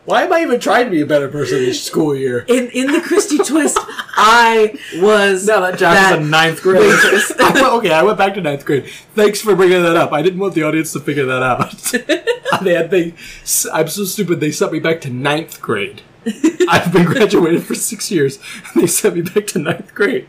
Why 0.06 0.24
am 0.24 0.34
I 0.34 0.42
even 0.42 0.60
trying 0.60 0.86
to 0.86 0.92
be 0.92 1.02
a 1.02 1.06
better 1.06 1.28
person 1.28 1.60
this 1.60 1.84
school 1.84 2.16
year? 2.16 2.40
In 2.48 2.70
in 2.72 2.92
the 2.92 3.02
Christie 3.02 3.38
twist, 3.38 3.78
I 4.18 4.78
was 4.96 5.46
No, 5.46 5.62
that 5.62 5.78
Josh 5.78 5.94
that 5.94 6.14
is 6.20 6.26
in 6.26 6.32
ninth 6.32 6.62
grade. 6.64 6.80
waitress. 6.82 7.32
I 7.40 7.44
went- 7.54 7.58
oh, 7.66 7.78
okay, 7.78 7.92
I 7.94 8.02
went 8.02 8.18
back 8.18 8.34
to 8.34 8.42
ninth 8.42 8.66
grade. 8.66 8.86
Thanks 9.16 9.42
for 9.42 9.56
bringing 9.56 9.84
that 9.84 9.96
up. 9.96 10.12
I 10.12 10.22
didn't 10.24 10.40
want 10.40 10.56
the 10.56 10.64
audience 10.64 10.92
to 10.94 11.00
figure 11.00 11.26
that 11.26 11.44
out. 11.44 11.72
they 12.64 12.74
had, 12.74 12.90
they, 12.90 13.14
I'm 13.72 13.88
so 13.88 14.04
stupid. 14.06 14.40
They 14.40 14.52
sent 14.52 14.72
me 14.74 14.80
back 14.80 15.02
to 15.02 15.10
ninth 15.12 15.62
grade. 15.62 16.02
I've 16.68 16.92
been 16.92 17.06
graduated 17.06 17.64
for 17.64 17.76
six 17.76 18.10
years, 18.12 18.38
and 18.74 18.84
they 18.84 18.88
sent 18.88 19.16
me 19.16 19.22
back 19.22 19.48
to 19.48 19.60
ninth 19.60 19.94
grade. 19.94 20.28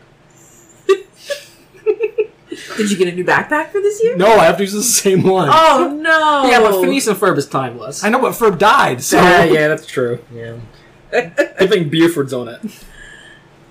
Did 2.77 2.91
you 2.91 2.97
get 2.97 3.07
a 3.07 3.15
new 3.15 3.23
backpack 3.23 3.69
for 3.69 3.81
this 3.81 4.01
year? 4.03 4.15
No, 4.17 4.27
I 4.27 4.45
have 4.45 4.57
to 4.57 4.63
use 4.63 4.73
the 4.73 4.83
same 4.83 5.23
one. 5.23 5.49
Oh 5.51 5.97
no! 5.99 6.49
yeah, 6.49 6.59
but 6.59 6.81
Phineas 6.81 7.07
and 7.07 7.17
Ferb 7.17 7.37
is 7.37 7.47
timeless. 7.47 8.03
I 8.03 8.09
know, 8.09 8.19
but 8.19 8.33
Ferb 8.33 8.57
died, 8.57 9.01
so 9.03 9.17
Yeah, 9.17 9.43
yeah, 9.43 9.67
that's 9.67 9.85
true. 9.85 10.23
Yeah. 10.33 10.57
I 11.13 11.67
think 11.67 11.91
Buford's 11.91 12.33
on 12.33 12.47
it. 12.47 12.61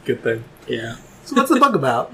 good 0.05 0.23
thing. 0.23 0.45
Yeah. 0.69 0.97
So 1.25 1.37
what's 1.37 1.51
the 1.51 1.59
book 1.61 1.75
about? 1.75 2.12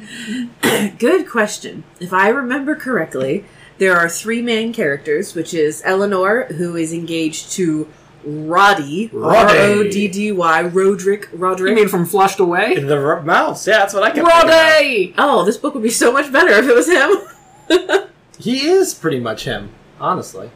Good 0.99 1.29
question. 1.29 1.85
If 1.99 2.13
I 2.13 2.29
remember 2.29 2.75
correctly, 2.75 3.45
there 3.79 3.97
are 3.97 4.09
three 4.09 4.43
main 4.43 4.73
characters, 4.73 5.35
which 5.35 5.55
is 5.55 5.83
Eleanor, 5.85 6.45
who 6.45 6.77
is 6.77 6.93
engaged 6.93 7.53
to 7.53 7.89
Roddy, 8.25 9.11
R 9.15 9.19
Roddy. 9.21 9.59
O 9.59 9.83
D 9.91 10.09
D 10.09 10.33
Y, 10.33 10.63
Roderick, 10.63 11.29
You 11.33 11.39
Roderick. 11.39 11.75
mean 11.75 11.89
from 11.89 12.05
Flushed 12.05 12.41
Away? 12.41 12.79
The 12.79 12.97
r- 12.97 13.23
mouse. 13.23 13.67
Yeah, 13.67 13.79
that's 13.79 13.95
what 13.95 14.03
I 14.03 14.11
kept. 14.11 14.27
Roddy! 14.27 15.15
oh, 15.19 15.45
this 15.45 15.57
book 15.57 15.75
would 15.75 15.83
be 15.83 15.91
so 15.91 16.13
much 16.13 16.31
better 16.33 16.51
if 16.51 16.67
it 16.67 16.75
was 16.75 16.89
him. 16.89 18.09
He 18.41 18.69
is 18.69 18.95
pretty 18.95 19.19
much 19.19 19.45
him, 19.45 19.71
honestly. 20.01 20.49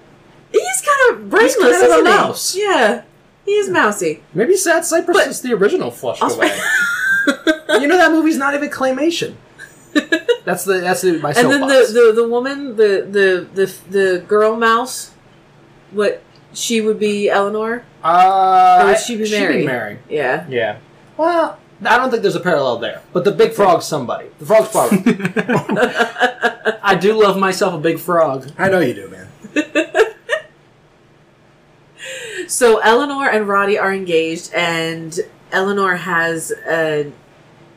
He's 0.52 0.82
kind 0.82 1.16
of 1.20 1.28
brainless, 1.30 1.54
He's 1.56 1.64
kind 1.64 1.74
of 1.74 1.82
a 1.82 1.84
isn't 1.94 2.06
he? 2.06 2.12
mouse. 2.12 2.56
Yeah, 2.56 3.02
he 3.44 3.50
is 3.52 3.68
mousy. 3.68 4.22
Maybe 4.34 4.56
Sad 4.56 4.84
Cypress 4.84 5.16
But- 5.16 5.26
is 5.26 5.40
the 5.40 5.52
original 5.52 5.90
Flushed 5.90 6.22
I'll- 6.22 6.32
Away. 6.34 6.56
you 7.80 7.88
know 7.88 7.96
that 7.96 8.12
movie's 8.12 8.36
not 8.36 8.54
even 8.54 8.70
claymation. 8.70 9.34
That's 10.44 10.64
the 10.64 10.80
that's 10.80 11.02
the, 11.02 11.18
my 11.18 11.30
and 11.32 11.50
then 11.50 11.60
the, 11.62 11.90
the 11.92 12.12
the 12.22 12.28
woman, 12.28 12.76
the 12.76 13.06
the 13.10 13.46
the 13.54 13.74
the 13.90 14.18
girl 14.26 14.56
mouse, 14.56 15.12
what 15.90 16.22
she 16.54 16.80
would 16.80 16.98
be 16.98 17.28
Eleanor. 17.28 17.84
Uh, 18.02 18.80
Or 18.82 18.86
would 18.88 18.98
she 18.98 19.16
be 19.16 19.26
she'd 19.26 19.38
Mary? 19.40 19.64
Mary. 19.66 19.98
Yeah. 20.08 20.46
Yeah. 20.48 20.78
Well, 21.16 21.58
I 21.84 21.96
don't 21.98 22.10
think 22.10 22.22
there's 22.22 22.36
a 22.36 22.40
parallel 22.40 22.78
there. 22.78 23.02
But 23.12 23.24
the 23.24 23.32
big 23.32 23.52
frog's 23.52 23.84
somebody. 23.86 24.28
The 24.38 24.46
frog's 24.46 24.68
probably. 24.68 25.02
I 26.82 26.94
do 26.94 27.20
love 27.20 27.36
myself 27.38 27.74
a 27.74 27.78
big 27.78 27.98
frog. 27.98 28.50
I 28.58 28.68
know 28.68 28.80
you 28.80 28.94
do, 28.94 29.08
man. 29.08 29.28
So 32.48 32.78
Eleanor 32.78 33.28
and 33.30 33.46
Roddy 33.48 33.78
are 33.78 33.92
engaged, 33.94 34.52
and 34.52 35.18
Eleanor 35.52 35.96
has 35.96 36.50
an 36.66 37.14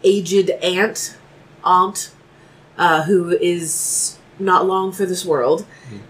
aged 0.03 0.49
aunt, 0.49 1.17
aunt, 1.63 2.11
uh, 2.77 3.03
who 3.03 3.29
is 3.29 4.17
not 4.39 4.65
long 4.65 4.91
for 4.91 5.05
this 5.05 5.25
world, 5.25 5.65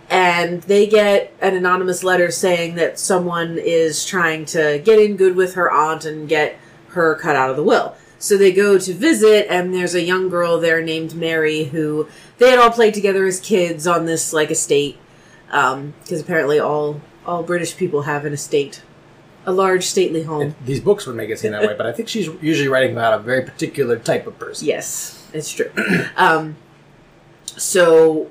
and 0.09 0.61
they 0.63 0.87
get 0.87 1.33
an 1.41 1.55
anonymous 1.55 2.03
letter 2.03 2.31
saying 2.31 2.75
that 2.75 2.99
someone 2.99 3.57
is 3.57 4.05
trying 4.05 4.45
to 4.45 4.81
get 4.83 4.99
in 4.99 5.15
good 5.15 5.35
with 5.35 5.53
her 5.55 5.71
aunt 5.71 6.05
and 6.05 6.27
get 6.27 6.57
her 6.89 7.15
cut 7.15 7.35
out 7.35 7.49
of 7.49 7.55
the 7.55 7.63
will. 7.63 7.95
So 8.17 8.37
they 8.37 8.51
go 8.51 8.79
to 8.79 8.93
visit, 8.93 9.47
and 9.49 9.73
there's 9.73 9.93
a 9.93 10.01
young 10.01 10.29
girl 10.29 10.59
there 10.59 10.81
named 10.81 11.15
Mary 11.15 11.65
who 11.65 12.07
they 12.37 12.49
had 12.49 12.59
all 12.59 12.71
played 12.71 12.93
together 12.93 13.25
as 13.25 13.39
kids 13.39 13.85
on 13.85 14.05
this 14.05 14.33
like 14.33 14.49
estate, 14.49 14.97
because 15.47 16.21
apparently 16.21 16.59
all 16.59 17.01
all 17.25 17.43
British 17.43 17.75
people 17.75 18.03
have 18.03 18.25
an 18.25 18.33
estate, 18.33 18.81
a 19.45 19.51
large 19.51 19.83
stately 19.83 20.23
home. 20.23 20.55
These 20.65 20.79
books 20.79 21.05
would 21.05 21.15
make 21.15 21.29
it 21.29 21.39
seem 21.39 21.51
that 21.51 21.61
way, 21.61 21.75
but 21.75 21.85
I 21.85 21.91
think 21.91 22.07
she's 22.07 22.27
usually 22.41 22.69
writing 22.69 22.91
about 22.91 23.19
a 23.19 23.23
very 23.23 23.43
particular 23.43 23.97
type 23.97 24.27
of 24.27 24.37
person. 24.39 24.67
Yes, 24.67 25.27
it's 25.33 25.51
true. 25.51 25.71
um, 26.17 26.55
so, 27.57 28.29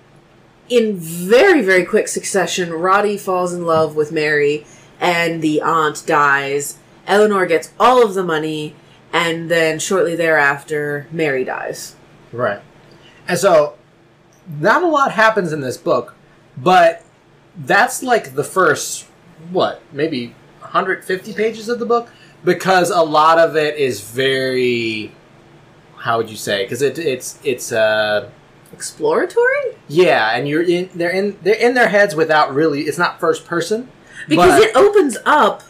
in 0.68 0.96
very, 0.96 1.62
very 1.62 1.84
quick 1.84 2.08
succession, 2.08 2.72
Roddy 2.72 3.16
falls 3.16 3.52
in 3.52 3.66
love 3.66 3.96
with 3.96 4.12
Mary, 4.12 4.66
and 5.00 5.42
the 5.42 5.60
aunt 5.60 6.04
dies. 6.06 6.78
Eleanor 7.06 7.46
gets 7.46 7.72
all 7.78 8.04
of 8.04 8.14
the 8.14 8.24
money, 8.24 8.74
and 9.12 9.50
then 9.50 9.78
shortly 9.78 10.16
thereafter, 10.16 11.06
Mary 11.10 11.44
dies. 11.44 11.96
Right. 12.32 12.60
And 13.28 13.38
so, 13.38 13.76
not 14.60 14.82
a 14.82 14.86
lot 14.86 15.12
happens 15.12 15.52
in 15.52 15.60
this 15.60 15.76
book, 15.76 16.14
but 16.56 17.02
that's 17.56 18.02
like 18.02 18.34
the 18.34 18.44
first, 18.44 19.06
what, 19.50 19.80
maybe 19.92 20.34
150 20.60 21.32
pages 21.34 21.68
of 21.68 21.78
the 21.78 21.86
book? 21.86 22.10
Because 22.44 22.90
a 22.90 23.02
lot 23.02 23.38
of 23.38 23.56
it 23.56 23.76
is 23.76 24.00
very, 24.00 25.12
how 25.96 26.18
would 26.18 26.28
you 26.28 26.36
say? 26.36 26.64
Because 26.64 26.82
it, 26.82 26.98
it's, 26.98 27.38
it's, 27.42 27.72
uh, 27.72 28.28
Exploratory? 28.74 29.76
yeah, 29.88 30.36
and 30.36 30.48
you're 30.48 30.62
in, 30.62 30.90
they're 30.94 31.10
in, 31.10 31.38
they're 31.42 31.54
in 31.54 31.74
their 31.74 31.88
heads 31.88 32.14
without 32.14 32.52
really, 32.54 32.82
it's 32.82 32.98
not 32.98 33.20
first 33.20 33.46
person. 33.46 33.88
Because 34.28 34.60
but- 34.60 34.68
it 34.68 34.76
opens 34.76 35.16
up 35.24 35.62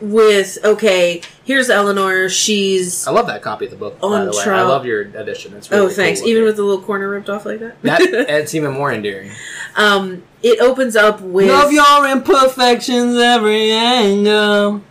with 0.00 0.58
okay, 0.62 1.22
here's 1.44 1.70
Eleanor. 1.70 2.28
She's 2.28 3.06
I 3.06 3.10
love 3.12 3.26
that 3.28 3.40
copy 3.42 3.64
of 3.64 3.70
the 3.70 3.78
book, 3.78 3.98
by 3.98 4.06
On 4.08 4.26
the 4.26 4.32
way. 4.32 4.44
I 4.44 4.62
love 4.62 4.84
your 4.84 5.00
edition. 5.02 5.54
It's 5.54 5.70
really 5.70 5.86
oh, 5.86 5.88
thanks. 5.88 6.20
cool 6.20 6.28
Even 6.28 6.44
with 6.44 6.56
the 6.56 6.62
little 6.62 6.84
corner 6.84 7.08
ripped 7.08 7.30
off 7.30 7.46
like 7.46 7.60
that. 7.60 7.80
that, 7.82 8.00
it's 8.28 8.54
even 8.54 8.72
more 8.72 8.92
endearing. 8.92 9.30
um, 9.76 10.22
it 10.42 10.60
opens 10.60 10.96
up 10.96 11.20
with 11.22 11.48
Love 11.48 11.72
your 11.72 12.06
imperfections 12.08 13.16
every 13.16 13.70
angle. 13.72 14.82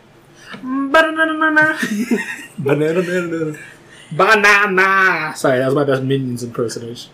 Banana. 0.63 1.77
Banana, 2.57 3.01
banana. 3.03 3.57
Banana. 4.11 5.33
Sorry, 5.35 5.59
that 5.59 5.65
was 5.65 5.75
my 5.75 5.83
best 5.83 6.03
Minions 6.03 6.43
impersonation. 6.43 7.11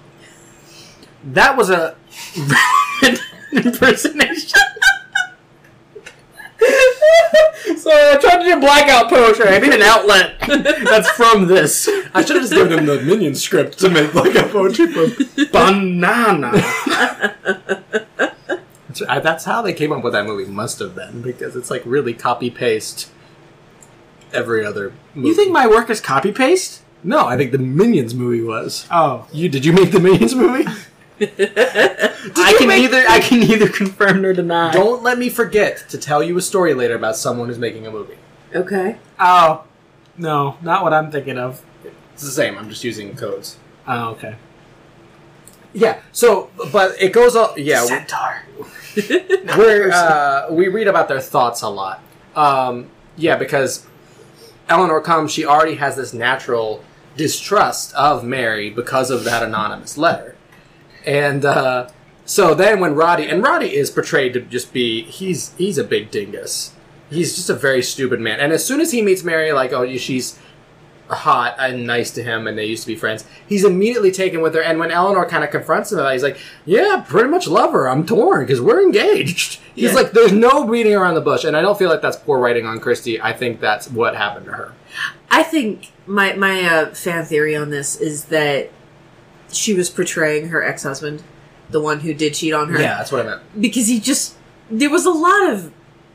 That 1.23 1.55
was 1.57 1.69
a 1.69 1.95
impersonation. 3.53 4.59
Sorry, 7.77 8.11
I 8.11 8.17
tried 8.21 8.37
to 8.37 8.43
do 8.43 8.59
blackout 8.59 9.09
poetry. 9.09 9.47
I 9.47 9.59
need 9.59 9.73
an 9.73 9.81
outlet. 9.81 10.35
That's 10.47 11.09
from 11.11 11.47
this. 11.47 11.87
I 12.13 12.21
should 12.23 12.35
have 12.37 12.43
just 12.43 12.53
given 12.53 12.77
him 12.79 12.85
the 12.85 13.01
minion 13.01 13.33
script 13.35 13.79
to 13.79 13.89
make 13.89 14.13
like 14.13 14.35
a 14.35 14.43
poetry 14.43 14.87
book. 14.93 15.13
Banana. 15.51 16.51
That's, 18.87 19.01
I- 19.07 19.19
that's 19.19 19.45
how 19.45 19.61
they 19.61 19.73
came 19.73 19.91
up 19.91 20.03
with 20.03 20.13
that 20.13 20.25
movie. 20.25 20.49
Must 20.51 20.79
have 20.79 20.95
been 20.95 21.21
because 21.21 21.55
it's 21.55 21.71
like 21.71 21.81
really 21.85 22.13
copy 22.13 22.49
paste 22.51 23.09
every 24.33 24.63
other 24.65 24.93
movie. 25.15 25.29
You 25.29 25.33
think 25.33 25.51
my 25.51 25.65
work 25.67 25.89
is 25.89 25.99
copy 26.01 26.31
paste? 26.31 26.81
No, 27.03 27.25
I 27.25 27.35
think 27.37 27.51
the 27.51 27.57
Minions 27.57 28.13
movie 28.13 28.43
was. 28.43 28.85
Oh, 28.91 29.27
You 29.33 29.49
did 29.49 29.65
you 29.65 29.73
make 29.73 29.91
the 29.91 29.99
Minions 29.99 30.35
movie? 30.35 30.65
I 32.35 32.55
can 32.57 32.67
make- 32.67 32.81
neither 32.81 33.03
I 33.07 33.19
can 33.19 33.39
neither 33.39 33.69
confirm 33.69 34.21
nor 34.21 34.33
deny. 34.33 34.71
Don't 34.71 35.03
let 35.03 35.17
me 35.17 35.29
forget 35.29 35.85
to 35.89 35.97
tell 35.97 36.23
you 36.23 36.37
a 36.37 36.41
story 36.41 36.73
later 36.73 36.95
about 36.95 37.15
someone 37.15 37.47
who's 37.47 37.59
making 37.59 37.85
a 37.85 37.91
movie. 37.91 38.17
Okay. 38.55 38.97
Oh, 39.19 39.63
no, 40.17 40.57
not 40.61 40.83
what 40.83 40.93
I'm 40.93 41.11
thinking 41.11 41.37
of. 41.37 41.63
It's 42.13 42.23
the 42.23 42.31
same. 42.31 42.57
I'm 42.57 42.69
just 42.69 42.83
using 42.83 43.15
codes. 43.15 43.57
Oh, 43.87 44.09
okay. 44.11 44.35
Yeah. 45.73 46.01
So, 46.11 46.49
but 46.71 46.95
it 47.01 47.13
goes 47.13 47.35
all. 47.35 47.57
Yeah. 47.57 47.83
Centaur. 47.85 48.43
we're 49.57 49.91
uh, 49.91 50.47
we 50.51 50.67
read 50.67 50.87
about 50.87 51.07
their 51.07 51.21
thoughts 51.21 51.61
a 51.61 51.69
lot. 51.69 52.03
Um, 52.35 52.89
yeah, 53.15 53.37
because 53.37 53.85
Eleanor 54.69 55.01
comes, 55.01 55.31
she 55.31 55.45
already 55.45 55.75
has 55.75 55.95
this 55.95 56.13
natural 56.13 56.83
distrust 57.15 57.93
of 57.93 58.23
Mary 58.23 58.69
because 58.69 59.11
of 59.11 59.23
that 59.23 59.43
anonymous 59.43 59.97
letter, 59.97 60.35
and 61.05 61.43
uh, 61.45 61.89
so 62.25 62.53
then 62.53 62.79
when 62.79 62.95
Roddy 62.95 63.27
and 63.27 63.43
Roddy 63.43 63.75
is 63.75 63.89
portrayed 63.89 64.33
to 64.33 64.41
just 64.41 64.73
be 64.73 65.03
he's 65.03 65.53
he's 65.57 65.77
a 65.77 65.83
big 65.83 66.11
dingus. 66.11 66.73
He's 67.09 67.35
just 67.35 67.49
a 67.49 67.55
very 67.55 67.83
stupid 67.83 68.19
man, 68.21 68.39
and 68.39 68.53
as 68.53 68.63
soon 68.65 68.79
as 68.79 68.91
he 68.91 69.01
meets 69.01 69.23
Mary, 69.23 69.51
like 69.51 69.73
oh 69.73 69.85
she's 69.97 70.39
hot 71.09 71.55
and 71.59 71.85
nice 71.85 72.09
to 72.11 72.23
him 72.23 72.47
and 72.47 72.57
they 72.57 72.63
used 72.63 72.83
to 72.83 72.87
be 72.87 72.95
friends 72.95 73.25
he's 73.45 73.65
immediately 73.65 74.11
taken 74.13 74.39
with 74.41 74.55
her. 74.55 74.61
And 74.61 74.79
when 74.79 74.91
eleanor 74.91 75.25
kind 75.25 75.43
of 75.43 75.51
confronts 75.51 75.91
him 75.91 75.99
about 75.99 76.11
it 76.11 76.13
he's 76.13 76.23
like 76.23 76.37
yeah 76.65 77.03
pretty 77.05 77.27
much 77.27 77.47
love 77.49 77.73
her. 77.73 77.89
I'm 77.89 78.05
torn 78.05 78.45
because 78.45 78.61
we're 78.61 78.81
engaged. 78.81 79.59
He's 79.75 79.89
Yeah. 79.91 79.93
like 79.95 80.11
there's 80.13 80.31
no 80.31 80.65
beating 80.65 80.93
around 80.95 81.15
the 81.15 81.21
bush. 81.21 81.43
And 81.43 81.57
i 81.57 81.61
don't 81.61 81.77
feel 81.77 81.89
like 81.89 82.01
that's 82.01 82.15
poor 82.15 82.39
writing 82.39 82.65
on 82.65 82.79
christie 82.79 83.21
i 83.21 83.33
think 83.33 83.59
that's 83.59 83.89
what 83.89 84.15
happened 84.15 84.45
to 84.45 84.53
her. 84.53 84.73
I 85.29 85.43
think 85.43 85.91
my 86.07 86.31
my 86.35 86.61
uh, 86.63 86.93
fan 86.93 87.25
theory 87.25 87.57
on 87.57 87.71
this 87.71 87.99
is 87.99 88.25
that 88.25 88.69
she 89.53 89.73
was 89.73 89.89
portraying 89.89 90.49
her 90.49 90.63
ex 90.63 90.83
husband, 90.83 91.23
the 91.69 91.79
one 91.81 91.99
who 92.01 92.13
did 92.13 92.33
cheat 92.33 92.53
on 92.53 92.69
her. 92.69 92.79
yeah 92.79 92.97
that's 92.97 93.11
what 93.11 93.21
i 93.21 93.29
meant 93.29 93.41
because 93.61 93.87
he 93.87 93.99
just 93.99 94.35
there 94.69 94.89
was 94.89 95.05
a 95.05 95.11
lot 95.11 95.49
of 95.49 95.71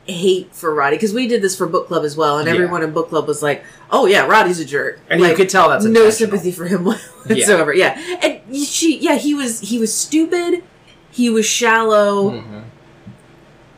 hate 0.07 0.55
for 0.55 0.73
Roddy 0.73 0.95
because 0.95 1.13
we 1.13 1.27
did 1.27 1.41
this 1.41 1.55
for 1.57 1.67
book 1.67 1.87
club 1.87 2.05
as 2.05 2.15
well, 2.15 2.37
and 2.37 2.47
Yeah. 2.47 2.53
everyone 2.53 2.81
in 2.81 2.91
book 2.91 3.09
club 3.09 3.27
was 3.27 3.43
like, 3.43 3.61
"Oh 3.91 4.05
yeah, 4.05 4.25
Roddy's 4.25 4.57
a 4.59 4.63
jerk," 4.65 5.01
and 5.09 5.19
like, 5.21 5.31
you 5.31 5.35
could 5.35 5.49
tell 5.49 5.67
that's 5.67 5.83
no 5.83 6.09
sympathy 6.09 6.51
for 6.53 6.65
him 6.65 6.85
whatsoever. 7.25 7.73
Yeah. 7.73 7.99
and 8.23 8.55
she, 8.55 8.97
yeah, 8.99 9.15
he 9.15 9.33
was 9.33 9.59
he 9.59 9.77
was 9.77 9.93
stupid, 9.93 10.63
he 11.11 11.29
was 11.29 11.45
shallow, 11.45 12.31
Mhm. 12.31 12.63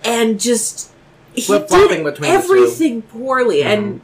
and 0.03 0.39
just 0.39 0.91
he 1.33 1.41
did 1.41 1.67
between 1.67 2.03
the 2.03 2.11
two. 2.11 2.23
everything 2.25 3.01
poorly, 3.01 3.61
Mhm. 3.63 3.65
and. 3.65 4.01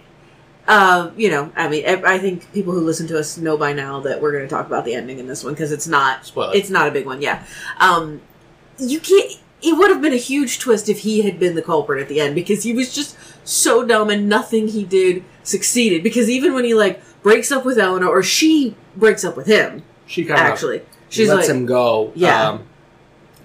Uh, 0.67 1.11
you 1.15 1.29
know, 1.29 1.51
I 1.55 1.67
mean, 1.69 1.85
I 1.87 2.15
I 2.15 2.17
think 2.17 2.51
people 2.51 2.73
who 2.73 2.81
listen 2.81 3.05
to 3.07 3.19
us 3.19 3.37
know 3.37 3.55
by 3.57 3.71
now 3.73 3.99
that 4.01 4.19
we're 4.21 4.31
going 4.31 4.43
to 4.45 4.49
talk 4.49 4.65
about 4.65 4.83
the 4.85 4.95
ending 4.95 5.19
in 5.19 5.27
this 5.27 5.43
one 5.43 5.53
because 5.53 5.71
it's 5.71 5.87
not 5.87 6.25
Spoiler. 6.25 6.55
it's 6.55 6.69
not 6.71 6.87
a 6.87 6.91
big 6.91 7.05
one, 7.05 7.21
yeah. 7.21 7.45
Um, 7.79 8.21
you 8.79 8.99
can't. 8.99 9.31
It 9.61 9.77
would 9.77 9.89
have 9.89 10.01
been 10.01 10.13
a 10.13 10.17
huge 10.17 10.59
twist 10.59 10.89
if 10.89 10.99
he 10.99 11.21
had 11.21 11.39
been 11.39 11.55
the 11.55 11.61
culprit 11.61 12.01
at 12.01 12.07
the 12.09 12.19
end 12.19 12.35
because 12.35 12.63
he 12.63 12.73
was 12.73 12.93
just 12.93 13.15
so 13.43 13.85
dumb 13.85 14.09
and 14.09 14.27
nothing 14.27 14.67
he 14.67 14.83
did 14.83 15.23
succeeded. 15.43 16.03
Because 16.03 16.29
even 16.29 16.53
when 16.53 16.65
he 16.65 16.73
like 16.73 17.01
breaks 17.23 17.51
up 17.51 17.63
with 17.65 17.77
Eleanor 17.79 18.07
or 18.09 18.21
she 18.21 18.75
breaks 18.95 19.23
up 19.23 19.35
with 19.37 19.47
him, 19.47 19.83
she 20.07 20.23
kind 20.25 20.39
actually, 20.39 20.77
of 20.79 20.85
she's 21.09 21.29
lets 21.29 21.47
like, 21.47 21.55
him 21.55 21.65
go 21.65 22.11
Yeah. 22.15 22.49
um, 22.49 22.63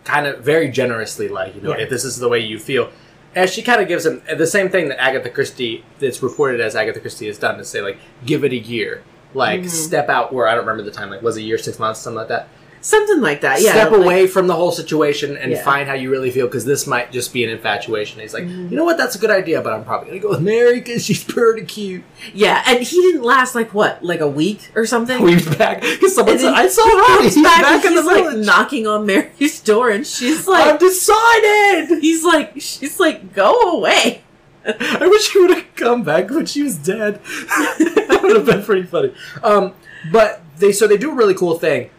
kind 0.05 0.27
of 0.27 0.41
very 0.41 0.69
generously 0.71 1.29
like 1.29 1.55
you 1.55 1.61
know 1.61 1.71
Yeah. 1.77 1.85
if 1.85 1.91
this 1.91 2.05
is 2.05 2.17
the 2.19 2.29
way 2.29 2.41
you 2.41 2.59
feel 2.59 2.91
and 3.35 3.49
she 3.49 3.63
kind 3.63 3.81
of 3.81 3.89
gives 3.89 4.05
him 4.07 4.23
the 4.37 4.47
same 4.47 4.69
thing 4.69 4.89
that 4.89 5.01
agatha 5.01 5.31
christie 5.31 5.85
that's 5.99 6.23
reported 6.23 6.61
as 6.61 6.75
agatha 6.75 7.01
christie 7.01 7.27
has 7.27 7.39
done 7.39 7.57
to 7.59 7.65
say 7.65 7.81
like 7.81 7.99
give 8.27 8.45
it 8.45 8.53
a 8.53 8.57
year 8.59 9.03
like 9.35 9.61
Mhm. 9.63 9.69
step 9.71 10.09
out 10.09 10.33
where 10.33 10.47
i 10.49 10.55
don't 10.55 10.67
remember 10.67 10.83
the 10.83 10.91
time 10.91 11.11
like 11.11 11.23
was 11.23 11.37
it 11.37 11.41
a 11.41 11.45
year 11.45 11.59
six 11.59 11.79
months 11.79 12.01
something 12.01 12.17
like 12.19 12.29
that 12.29 12.49
something 12.83 13.21
like 13.21 13.43
that. 13.43 13.61
Yeah, 13.61 13.73
step 13.73 13.91
like- 13.93 14.01
away 14.01 14.27
from 14.27 14.47
the 14.47 14.55
whole 14.55 14.73
situation 14.73 15.37
and 15.37 15.53
Yeah. 15.53 15.63
find 15.63 15.89
how 15.89 15.95
you 15.95 16.11
really 16.11 16.31
feel 16.31 16.47
because 16.47 16.65
this 16.65 16.87
might 16.87 17.13
just 17.13 17.33
be 17.33 17.45
an 17.45 17.51
infatuation 17.51 18.21
he's 18.21 18.33
like 18.33 18.45
Mhm. 18.45 18.71
you 18.71 18.77
know 18.77 18.85
what 18.85 18.97
that's 18.97 19.15
a 19.15 19.19
good 19.19 19.31
idea 19.31 19.61
but 19.61 19.73
i'm 19.73 19.85
probably 19.85 20.09
gonna 20.09 20.21
go 20.21 20.31
with 20.31 20.41
mary 20.41 20.81
because 20.81 21.05
she's 21.05 21.23
pretty 21.25 21.67
cute 21.67 22.03
Yeah, 22.33 22.63
and 22.67 22.79
he 22.83 22.97
didn't 23.03 23.23
last 23.23 23.55
like 23.55 23.75
what, 23.75 24.03
like 24.03 24.21
a 24.21 24.29
week 24.29 24.71
or 24.75 24.87
something. 24.87 25.23
we 25.23 25.37
back 25.59 25.83
because 25.83 26.15
someone 26.15 26.39
said 26.39 26.55
i 26.55 26.67
saw 26.69 26.83
Roddy. 26.87 27.25
he's 27.25 27.43
back, 27.43 27.63
back, 27.63 27.85
and 27.85 27.95
in 27.95 27.95
the 27.97 28.01
he's 28.03 28.07
like 28.07 28.25
village 28.31 28.47
knocking 28.47 28.87
on 28.87 29.05
Mary's 29.07 29.61
door, 29.61 29.91
and 29.91 30.07
she's 30.07 30.47
like, 30.49 30.67
i've 30.67 30.79
decided 30.81 31.99
he's 32.01 32.25
like, 32.25 32.53
she's 32.61 32.99
like, 32.99 33.33
go 33.35 33.59
away. 33.77 34.23
I 34.67 35.07
wish 35.07 35.31
she 35.31 35.39
would 35.41 35.51
have 35.51 35.65
come 35.75 36.03
back 36.03 36.31
when 36.31 36.45
she 36.47 36.63
was 36.63 36.77
dead. 36.77 37.21
that 37.79 38.21
would 38.23 38.37
have 38.37 38.45
been 38.47 38.63
pretty 38.63 38.83
funny. 38.85 39.13
Um, 39.43 39.73
but 40.13 40.43
they 40.59 40.71
so 40.73 40.87
they 40.87 40.97
do 40.99 41.11
a 41.11 41.15
really 41.15 41.35
cool 41.35 41.59
thing. 41.59 41.91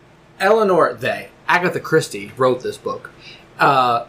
Eleanor, 0.41 0.93
they 0.93 1.29
Agatha 1.47 1.79
Christie 1.79 2.31
wrote 2.37 2.61
this 2.63 2.77
book. 2.77 3.11
Uh, 3.59 4.05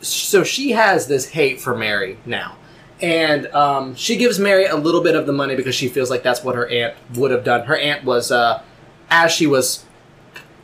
so 0.00 0.42
she 0.42 0.70
has 0.72 1.06
this 1.08 1.28
hate 1.30 1.60
for 1.60 1.76
Mary 1.76 2.18
now, 2.24 2.56
and 3.02 3.46
um, 3.48 3.94
she 3.94 4.16
gives 4.16 4.38
Mary 4.38 4.64
a 4.64 4.76
little 4.76 5.02
bit 5.02 5.14
of 5.14 5.26
the 5.26 5.32
money 5.32 5.54
because 5.56 5.74
she 5.74 5.88
feels 5.88 6.08
like 6.10 6.22
that's 6.22 6.42
what 6.42 6.54
her 6.54 6.66
aunt 6.68 6.94
would 7.14 7.30
have 7.30 7.44
done. 7.44 7.66
Her 7.66 7.76
aunt 7.76 8.04
was 8.04 8.32
uh, 8.32 8.62
as 9.10 9.30
she 9.32 9.46
was 9.46 9.84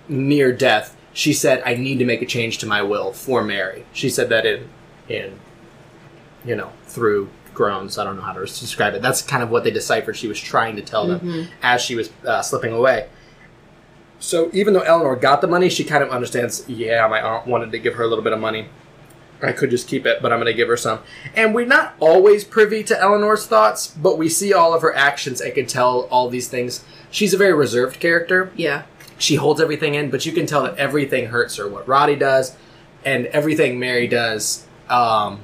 near 0.09 0.53
death. 0.53 0.97
She 1.12 1.33
said, 1.35 1.62
"I 1.66 1.75
need 1.75 1.99
to 1.99 2.05
make 2.07 2.23
a 2.23 2.27
change 2.27 2.59
to 2.59 2.66
my 2.66 2.81
will 2.83 3.12
for 3.12 3.42
Mary." 3.42 3.85
She 3.92 4.09
said 4.09 4.31
that 4.31 4.47
in 4.47 4.69
in 5.09 5.38
you 6.45 6.55
know, 6.55 6.71
through 6.85 7.29
groans. 7.55 7.99
I 7.99 8.05
don't 8.05 8.16
know 8.16 8.23
how 8.23 8.33
to 8.33 8.40
describe 8.40 8.95
it. 8.95 9.03
That's 9.03 9.21
kind 9.21 9.42
of 9.42 9.51
what 9.51 9.64
they 9.64 9.71
deciphered 9.71 10.16
she 10.16 10.29
was 10.29 10.38
trying 10.40 10.77
to 10.77 10.83
tell 10.83 11.07
them 11.09 11.21
Mhm. 11.21 11.49
as 11.62 11.83
she 11.83 11.97
was 11.97 12.09
uh, 12.25 12.40
slipping 12.40 12.73
away. 12.73 13.09
So 14.18 14.50
even 14.52 14.74
though 14.74 14.81
Eleanor 14.81 15.16
got 15.16 15.40
the 15.40 15.46
money, 15.46 15.68
she 15.68 15.85
kind 15.85 16.02
of 16.02 16.11
understands, 16.11 16.64
yeah, 16.68 17.07
my 17.09 17.20
aunt 17.20 17.46
wanted 17.46 17.70
to 17.72 17.79
give 17.79 17.94
her 17.94 18.05
a 18.05 18.07
little 18.07 18.24
bit 18.24 18.33
of 18.33 18.40
money. 18.40 18.68
I 19.42 19.52
could 19.52 19.68
just 19.70 19.87
keep 19.87 20.07
it, 20.07 20.22
but 20.22 20.33
I'm 20.33 20.38
going 20.38 20.50
to 20.50 20.57
give 20.57 20.68
her 20.68 20.79
some. 20.79 21.00
And 21.35 21.55
we're 21.55 21.66
not 21.66 21.94
always 22.00 22.42
privy 22.42 22.83
to 22.85 22.98
Eleanor's 22.98 23.46
thoughts, 23.46 23.87
but 23.88 24.16
we 24.16 24.31
see 24.31 24.55
all 24.55 24.72
of 24.72 24.81
her 24.81 24.94
actions 24.94 25.42
and 25.42 25.52
can 25.55 25.66
tell 25.66 26.02
all 26.11 26.31
these 26.31 26.48
things. 26.48 26.83
She's 27.11 27.35
a 27.35 27.37
very 27.37 27.52
reserved 27.52 28.00
character 28.00 28.50
Yeah, 28.57 28.85
she 29.18 29.35
holds 29.37 29.61
everything 29.61 29.94
in, 29.94 30.11
but 30.11 30.24
you 30.24 30.33
can 30.33 30.46
tell 30.46 30.62
that 30.62 30.76
everything 30.79 31.26
hurts 31.26 31.57
her. 31.57 31.68
What 31.68 31.87
Roddy 31.87 32.16
does, 32.16 32.57
and 33.05 33.26
everything 33.26 33.79
Mary 33.79 34.07
does, 34.09 34.66
um, 34.88 35.40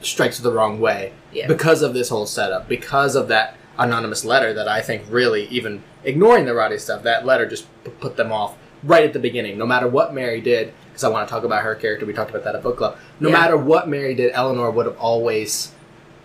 strikes 0.00 0.38
her 0.38 0.42
the 0.42 0.52
wrong 0.52 0.80
way 0.80 1.12
Yeah. 1.32 1.46
because 1.46 1.82
of 1.82 1.92
this 1.94 2.08
whole 2.08 2.26
setup, 2.26 2.68
because 2.68 3.16
of 3.16 3.28
that 3.28 3.56
anonymous 3.78 4.24
letter 4.24 4.52
that 4.54 4.68
I 4.68 4.80
think 4.80 5.02
really, 5.08 5.46
even 5.48 5.82
ignoring 6.04 6.44
the 6.46 6.54
Roddy 6.54 6.78
stuff, 6.78 7.02
that 7.02 7.26
letter 7.26 7.46
just 7.46 7.66
p- 7.84 7.90
put 8.00 8.16
them 8.16 8.32
off 8.32 8.56
right 8.82 9.04
at 9.04 9.12
the 9.12 9.18
beginning. 9.18 9.58
No 9.58 9.66
matter 9.66 9.88
what 9.88 10.14
Mary 10.14 10.40
did, 10.40 10.72
because 10.88 11.04
I 11.04 11.08
want 11.08 11.28
to 11.28 11.32
talk 11.32 11.44
about 11.44 11.62
her 11.62 11.74
character, 11.74 12.06
we 12.06 12.12
talked 12.12 12.30
about 12.30 12.44
that 12.44 12.54
at 12.54 12.62
book 12.62 12.76
club. 12.78 12.96
No 13.20 13.28
Yeah. 13.28 13.38
matter 13.38 13.56
what 13.56 13.88
Mary 13.88 14.14
did, 14.14 14.30
Eleanor 14.34 14.70
would 14.70 14.86
have 14.86 14.98
always, 14.98 15.72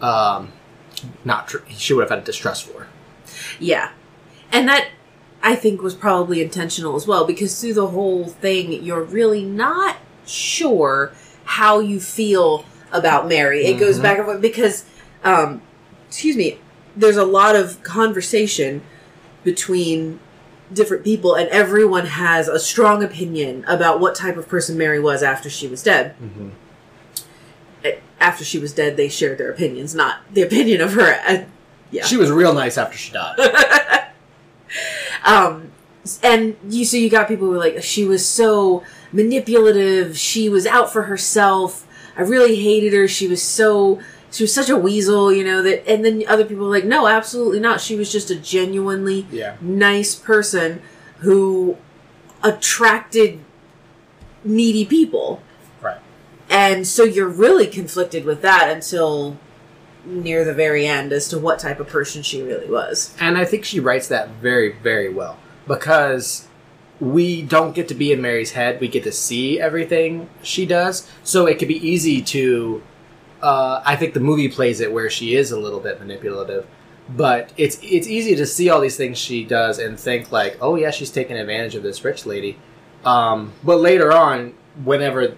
um, 0.01 0.51
not 1.25 1.47
tr- 1.47 1.57
she 1.69 1.93
would 1.93 2.01
have 2.01 2.09
had 2.09 2.19
a 2.19 2.23
distrust 2.25 2.65
for. 2.65 2.81
her. 2.81 2.87
Yeah. 3.59 3.89
And 4.51 4.67
that 4.67 4.87
I 5.43 5.55
think 5.55 5.81
was 5.81 5.95
probably 5.95 6.41
intentional 6.41 6.95
as 6.95 7.07
well 7.07 7.25
because 7.25 7.59
through 7.59 7.73
the 7.73 7.87
whole 7.87 8.25
thing 8.27 8.71
you're 8.83 9.01
really 9.03 9.43
not 9.43 9.97
sure 10.27 11.11
how 11.45 11.79
you 11.79 11.99
feel 11.99 12.65
about 12.91 13.27
Mary. 13.27 13.65
It 13.65 13.79
goes 13.79 13.97
Mhm. 13.99 14.03
back 14.03 14.17
and 14.17 14.25
forth 14.25 14.41
because 14.41 14.83
um 15.23 15.61
excuse 16.07 16.35
me, 16.35 16.59
there's 16.95 17.17
a 17.17 17.25
lot 17.25 17.55
of 17.55 17.81
conversation 17.83 18.81
between 19.43 20.19
different 20.73 21.03
people 21.03 21.35
and 21.35 21.49
everyone 21.49 22.05
has 22.05 22.47
a 22.47 22.59
strong 22.59 23.03
opinion 23.03 23.63
about 23.67 23.99
what 23.99 24.15
type 24.15 24.37
of 24.37 24.47
person 24.47 24.77
Mary 24.77 24.99
was 24.99 25.21
after 25.23 25.49
she 25.49 25.67
was 25.67 25.83
dead. 25.83 26.15
Eh, 27.83 27.95
After 28.19 28.43
she 28.45 28.59
was 28.59 28.73
dead, 28.73 28.95
they 28.97 29.09
shared 29.09 29.37
their 29.37 29.51
opinions, 29.51 29.93
not 29.95 30.19
the 30.33 30.41
opinion 30.43 30.79
of 30.81 30.93
her. 30.93 31.19
uh, 31.27 31.43
yeah. 31.91 32.05
She 32.05 32.15
was 32.17 32.31
real 32.31 32.53
nice 32.53 32.77
after 32.77 32.97
she 32.97 33.11
died. 33.11 33.37
um 35.25 35.71
and 36.23 36.55
you 36.69 36.85
so 36.85 36.97
you 36.97 37.09
got 37.09 37.27
people 37.27 37.45
who 37.47 37.51
were 37.51 37.57
like 37.59 37.83
she 37.83 38.05
was 38.05 38.25
so 38.27 38.83
manipulative 39.11 40.17
she 40.17 40.49
was 40.49 40.65
out 40.65 40.91
for 40.91 41.03
herself 41.03 41.85
i 42.17 42.21
really 42.21 42.55
hated 42.55 42.91
her 42.93 43.07
she 43.07 43.27
was 43.27 43.41
so 43.43 43.99
she 44.31 44.43
was 44.43 44.53
such 44.53 44.69
a 44.69 44.77
weasel 44.77 45.31
you 45.31 45.43
know 45.43 45.61
that 45.61 45.87
and 45.87 46.03
then 46.05 46.23
other 46.27 46.45
people 46.45 46.65
were 46.65 46.71
like 46.71 46.85
no 46.85 47.07
absolutely 47.07 47.59
not 47.59 47.81
she 47.81 47.95
was 47.95 48.11
just 48.11 48.29
a 48.31 48.35
genuinely 48.35 49.27
yeah. 49.31 49.55
nice 49.61 50.15
person 50.15 50.81
who 51.19 51.77
attracted 52.43 53.39
needy 54.43 54.85
people 54.85 55.41
Right. 55.81 55.99
and 56.49 56.87
so 56.87 57.03
you're 57.03 57.27
really 57.27 57.67
conflicted 57.67 58.25
with 58.25 58.41
that 58.41 58.69
until 58.69 59.37
near 60.03 60.43
the 60.43 60.53
very 60.53 60.87
end 60.87 61.11
as 61.13 61.27
to 61.27 61.37
what 61.37 61.59
type 61.59 61.79
of 61.79 61.87
person 61.87 62.23
she 62.23 62.41
really 62.41 62.69
was 62.69 63.15
And 63.19 63.37
I 63.37 63.45
think 63.45 63.65
she 63.65 63.79
writes 63.79 64.07
that 64.07 64.29
very, 64.29 64.71
very 64.71 65.13
well 65.13 65.37
because 65.67 66.47
we 66.99 67.41
don't 67.43 67.73
get 67.75 67.87
to 67.89 67.93
be 67.95 68.11
in 68.11 68.21
Mary's 68.21 68.51
head. 68.51 68.79
We 68.79 68.87
get 68.87 69.03
to 69.03 69.11
see 69.11 69.59
everything 69.59 70.27
she 70.43 70.65
does. 70.65 71.07
So 71.23 71.45
it 71.47 71.57
could 71.59 71.67
be 71.67 71.87
easy 71.87 72.21
to. 72.23 72.81
Uh, 73.41 73.81
I 73.85 73.95
think 73.95 74.13
the 74.13 74.19
movie 74.19 74.49
plays 74.49 74.79
it 74.81 74.91
where 74.91 75.09
she 75.09 75.35
is 75.35 75.51
a 75.51 75.59
little 75.59 75.79
bit 75.79 75.99
manipulative. 75.99 76.67
But 77.09 77.51
it's 77.57 77.77
it's 77.81 78.07
easy 78.07 78.35
to 78.35 78.45
see 78.45 78.69
all 78.69 78.79
these 78.79 78.95
things 78.95 79.17
she 79.17 79.43
does 79.43 79.79
and 79.79 79.99
think 79.99 80.31
like, 80.31 80.57
oh 80.61 80.75
yeah, 80.75 80.91
she's 80.91 81.11
taking 81.11 81.35
advantage 81.35 81.75
of 81.75 81.83
this 81.83 82.03
rich 82.05 82.25
lady. 82.25 82.57
Um, 83.03 83.53
but 83.63 83.77
later 83.77 84.13
on, 84.13 84.53
whenever 84.83 85.35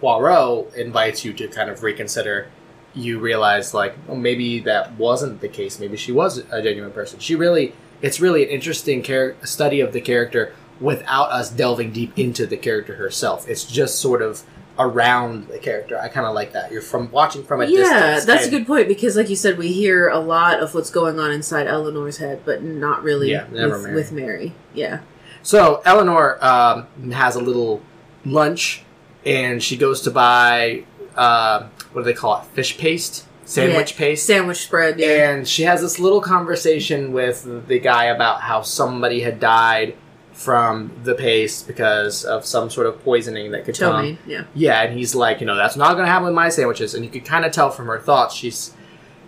Poirot 0.00 0.74
invites 0.74 1.24
you 1.24 1.32
to 1.34 1.48
kind 1.48 1.70
of 1.70 1.82
reconsider, 1.82 2.48
you 2.94 3.18
realize 3.18 3.74
like, 3.74 3.94
oh, 4.08 4.16
maybe 4.16 4.60
that 4.60 4.92
wasn't 4.94 5.40
the 5.40 5.48
case. 5.48 5.78
Maybe 5.78 5.96
she 5.96 6.12
was 6.12 6.38
a 6.50 6.62
genuine 6.62 6.92
person. 6.92 7.18
She 7.20 7.34
really, 7.34 7.74
it's 8.02 8.20
really 8.20 8.42
an 8.42 8.48
interesting 8.48 9.02
char- 9.02 9.36
study 9.44 9.80
of 9.80 9.92
the 9.92 10.00
character 10.00 10.54
without 10.80 11.30
us 11.30 11.50
delving 11.50 11.92
deep 11.92 12.18
into 12.18 12.46
the 12.46 12.56
character 12.56 12.96
herself. 12.96 13.48
It's 13.48 13.64
just 13.64 14.00
sort 14.00 14.22
of 14.22 14.42
around 14.78 15.46
the 15.48 15.58
character. 15.58 15.98
I 15.98 16.08
kind 16.08 16.26
of 16.26 16.34
like 16.34 16.52
that. 16.52 16.72
You're 16.72 16.82
from 16.82 17.10
watching 17.10 17.44
from 17.44 17.60
a 17.60 17.66
yeah, 17.66 17.78
distance. 18.16 18.24
that's 18.24 18.46
a 18.46 18.50
good 18.50 18.66
point 18.66 18.88
because, 18.88 19.16
like 19.16 19.28
you 19.30 19.36
said, 19.36 19.56
we 19.58 19.72
hear 19.72 20.08
a 20.08 20.18
lot 20.18 20.60
of 20.60 20.74
what's 20.74 20.90
going 20.90 21.18
on 21.18 21.30
inside 21.30 21.66
Eleanor's 21.66 22.18
head, 22.18 22.42
but 22.44 22.62
not 22.62 23.02
really 23.02 23.30
Yeah, 23.30 23.44
with, 23.48 23.52
Mary. 23.82 23.94
with 23.94 24.12
Mary. 24.12 24.52
Yeah, 24.74 25.00
So 25.42 25.80
Eleanor 25.84 26.44
um, 26.44 27.10
has 27.12 27.36
a 27.36 27.40
little 27.40 27.82
lunch, 28.24 28.82
and 29.24 29.62
she 29.62 29.76
goes 29.76 30.00
to 30.02 30.10
buy 30.10 30.84
uh, 31.16 31.68
what 31.92 32.02
do 32.02 32.04
they 32.04 32.12
call 32.14 32.40
it? 32.40 32.44
Fish 32.46 32.76
paste, 32.76 33.24
sandwich 33.44 33.92
Yeah, 33.92 33.98
paste. 33.98 34.26
sandwich 34.26 34.56
spread. 34.58 34.98
Yeah, 34.98 35.30
And 35.30 35.46
she 35.46 35.62
has 35.62 35.80
this 35.80 36.00
little 36.00 36.20
conversation 36.20 37.12
with 37.12 37.68
the 37.68 37.78
guy 37.78 38.06
about 38.06 38.40
how 38.40 38.62
somebody 38.62 39.20
had 39.20 39.38
died 39.38 39.94
from 40.34 40.90
the 41.04 41.14
paste 41.14 41.66
because 41.66 42.24
of 42.24 42.44
some 42.44 42.68
sort 42.68 42.86
of 42.86 43.02
poisoning 43.02 43.52
that 43.52 43.64
could 43.64 43.78
come. 43.78 43.94
ptomaine. 44.04 44.18
Yeah, 44.26 44.44
Yeah, 44.54 44.82
and 44.82 44.98
he's 44.98 45.14
like, 45.14 45.40
you 45.40 45.46
know, 45.46 45.54
that's 45.56 45.76
not 45.76 45.94
going 45.94 46.04
to 46.04 46.10
happen 46.10 46.26
with 46.26 46.34
my 46.34 46.48
sandwiches. 46.50 46.92
And 46.94 47.04
you 47.04 47.10
could 47.10 47.24
kind 47.24 47.44
of 47.44 47.52
tell 47.52 47.70
from 47.70 47.86
her 47.86 47.98
thoughts, 48.00 48.34
she's 48.34 48.74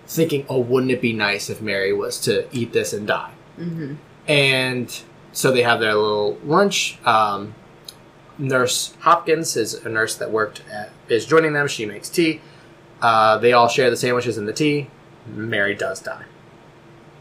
thinking, 0.07 0.45
oh, 0.49 0.59
wouldn't 0.61 0.91
it 0.93 1.01
be 1.01 1.13
nice 1.13 1.49
if 1.49 1.63
Mary 1.63 1.93
was 1.93 2.21
to 2.23 2.47
eat 2.53 2.73
this 2.73 2.93
and 2.93 3.07
die? 3.07 3.31
hmm 3.57 3.95
And 4.29 5.03
so 5.33 5.53
they 5.53 5.63
have 5.63 5.79
their 5.81 5.95
little 5.95 6.39
lunch. 6.45 6.99
Um, 7.07 7.55
nurse 8.39 8.95
Hopkins 9.01 9.57
is 9.57 9.75
a 9.75 9.89
nurse 9.89 10.17
that 10.17 10.31
worked 10.31 10.63
at, 10.71 10.91
is 11.09 11.25
joining 11.25 11.53
them. 11.53 11.69
She 11.69 11.87
makes 11.87 12.09
tea. 12.09 12.41
Uh, 13.01 13.39
they 13.39 13.53
all 13.53 13.69
share 13.69 13.91
the 13.91 13.97
sandwiches 13.97 14.37
and 14.39 14.49
the 14.49 14.53
tea. 14.53 14.91
Mary 15.27 15.75
does 15.75 16.01
die. 16.01 16.25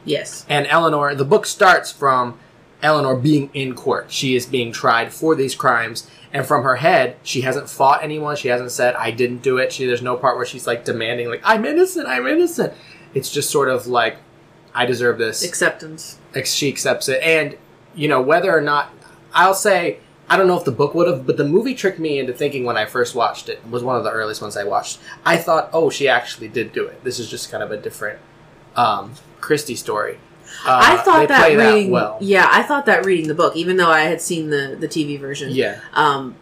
yes, 0.05 0.45
And 0.49 0.67
Eleanor, 0.67 1.15
the 1.15 1.25
book 1.25 1.45
starts 1.45 1.91
from 1.91 2.37
Eleanor 2.85 3.15
being 3.15 3.49
in 3.53 3.73
court. 3.75 4.11
She 4.11 4.35
is 4.35 4.45
being 4.45 4.71
tried 4.71 5.11
for 5.13 5.35
these 5.35 5.55
crimes. 5.55 6.09
And 6.31 6.45
from 6.45 6.63
her 6.63 6.75
head, 6.77 7.17
she 7.23 7.41
hasn't 7.41 7.69
fought 7.69 8.03
anyone. 8.03 8.35
She 8.35 8.49
hasn't 8.49 8.71
said, 8.71 8.95
I 8.95 9.11
didn't 9.11 9.41
do 9.41 9.57
it. 9.57 9.73
She, 9.73 9.85
there's 9.85 10.01
no 10.01 10.15
part 10.17 10.37
where 10.37 10.45
she's 10.45 10.67
like 10.67 10.85
demanding, 10.85 11.29
like, 11.29 11.41
I'm 11.43 11.65
innocent, 11.65 12.07
I'm 12.07 12.27
innocent. 12.27 12.73
It's 13.13 13.31
just 13.31 13.49
sort 13.49 13.69
of 13.69 13.87
like, 13.87 14.17
I 14.75 14.85
deserve 14.85 15.17
this 15.17 15.43
acceptance. 15.43 16.19
she 16.43 16.67
accepts 16.67 17.07
it 17.07 17.23
and 17.23 17.57
you 17.95 18.09
know 18.09 18.21
whether 18.21 18.55
or 18.55 18.59
not 18.59 18.89
i'll 19.33 19.53
say 19.53 19.99
i 20.29 20.35
don't 20.35 20.47
know 20.47 20.57
if 20.57 20.65
the 20.65 20.71
book 20.71 20.93
would 20.93 21.07
have 21.07 21.25
but 21.25 21.37
the 21.37 21.45
movie 21.45 21.73
tricked 21.73 21.97
me 21.97 22.19
into 22.19 22.33
thinking 22.33 22.65
when 22.65 22.75
i 22.75 22.85
first 22.85 23.15
watched 23.15 23.47
it, 23.47 23.59
it 23.65 23.69
was 23.71 23.83
one 23.83 23.95
of 23.95 24.03
the 24.03 24.11
earliest 24.11 24.41
ones 24.41 24.57
i 24.57 24.65
watched 24.65 24.99
i 25.25 25.37
thought 25.37 25.69
oh 25.71 25.89
she 25.89 26.09
actually 26.09 26.49
did 26.49 26.73
do 26.73 26.85
it 26.85 27.01
this 27.05 27.19
is 27.19 27.29
just 27.29 27.49
kind 27.49 27.63
of 27.63 27.71
a 27.71 27.77
different 27.77 28.19
um 28.75 29.13
christie 29.39 29.75
story 29.75 30.17
uh, 30.65 30.79
I 30.83 30.97
thought 30.97 31.27
that 31.29 31.47
reading. 31.57 31.91
well 31.91 32.17
Yeah, 32.21 32.47
I 32.51 32.63
thought 32.63 32.85
that 32.87 33.05
reading 33.05 33.27
the 33.27 33.35
book, 33.35 33.55
even 33.55 33.77
though 33.77 33.89
I 33.91 34.01
had 34.01 34.21
seen 34.21 34.49
the 34.49 34.75
the 34.79 34.87
TV 34.87 35.19
version. 35.19 35.51
yeah 35.51 35.79
Um, 35.93 36.35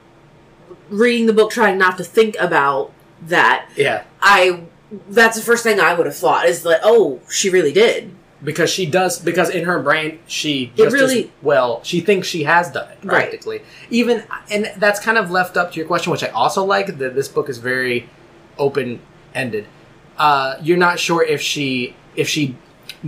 reading 0.89 1.25
the 1.25 1.33
book, 1.33 1.51
trying 1.51 1.77
not 1.77 1.97
to 1.97 2.03
think 2.03 2.35
about 2.39 2.91
that. 3.27 3.67
yeah 3.75 4.03
I 4.21 4.63
that's 5.09 5.35
the 5.37 5.43
first 5.43 5.63
thing 5.63 5.79
I 5.79 5.93
would 5.93 6.05
have 6.05 6.15
thought 6.15 6.45
is 6.45 6.65
like, 6.65 6.79
oh, 6.83 7.19
she 7.29 7.49
really 7.49 7.71
did. 7.73 8.11
because 8.43 8.69
she 8.69 8.85
does 8.85 9.19
because 9.19 9.49
in 9.49 9.63
her 9.63 9.79
brain 9.81 10.19
she 10.27 10.71
It 10.75 10.83
just 10.83 10.93
really- 10.93 11.31
well 11.41 11.79
she 11.83 12.01
thinks 12.01 12.27
she 12.27 12.43
has 12.43 12.69
done 12.71 12.89
it 12.91 12.97
Right. 13.01 13.19
practically 13.21 13.61
even 13.89 14.23
and 14.51 14.69
that's 14.77 14.99
kind 14.99 15.17
of 15.17 15.31
left 15.31 15.55
up 15.55 15.71
to 15.71 15.77
your 15.79 15.87
question 15.87 16.11
which 16.11 16.25
i 16.25 16.27
also 16.27 16.61
like 16.65 16.97
that 16.97 17.15
this 17.15 17.29
book 17.29 17.47
is 17.47 17.57
very 17.59 18.09
open 18.57 18.99
ended 19.33 19.65
uh, 20.17 20.55
you're 20.61 20.77
not 20.77 20.99
sure 20.99 21.23
if 21.23 21.39
she 21.41 21.95
if 22.17 22.27
she 22.27 22.55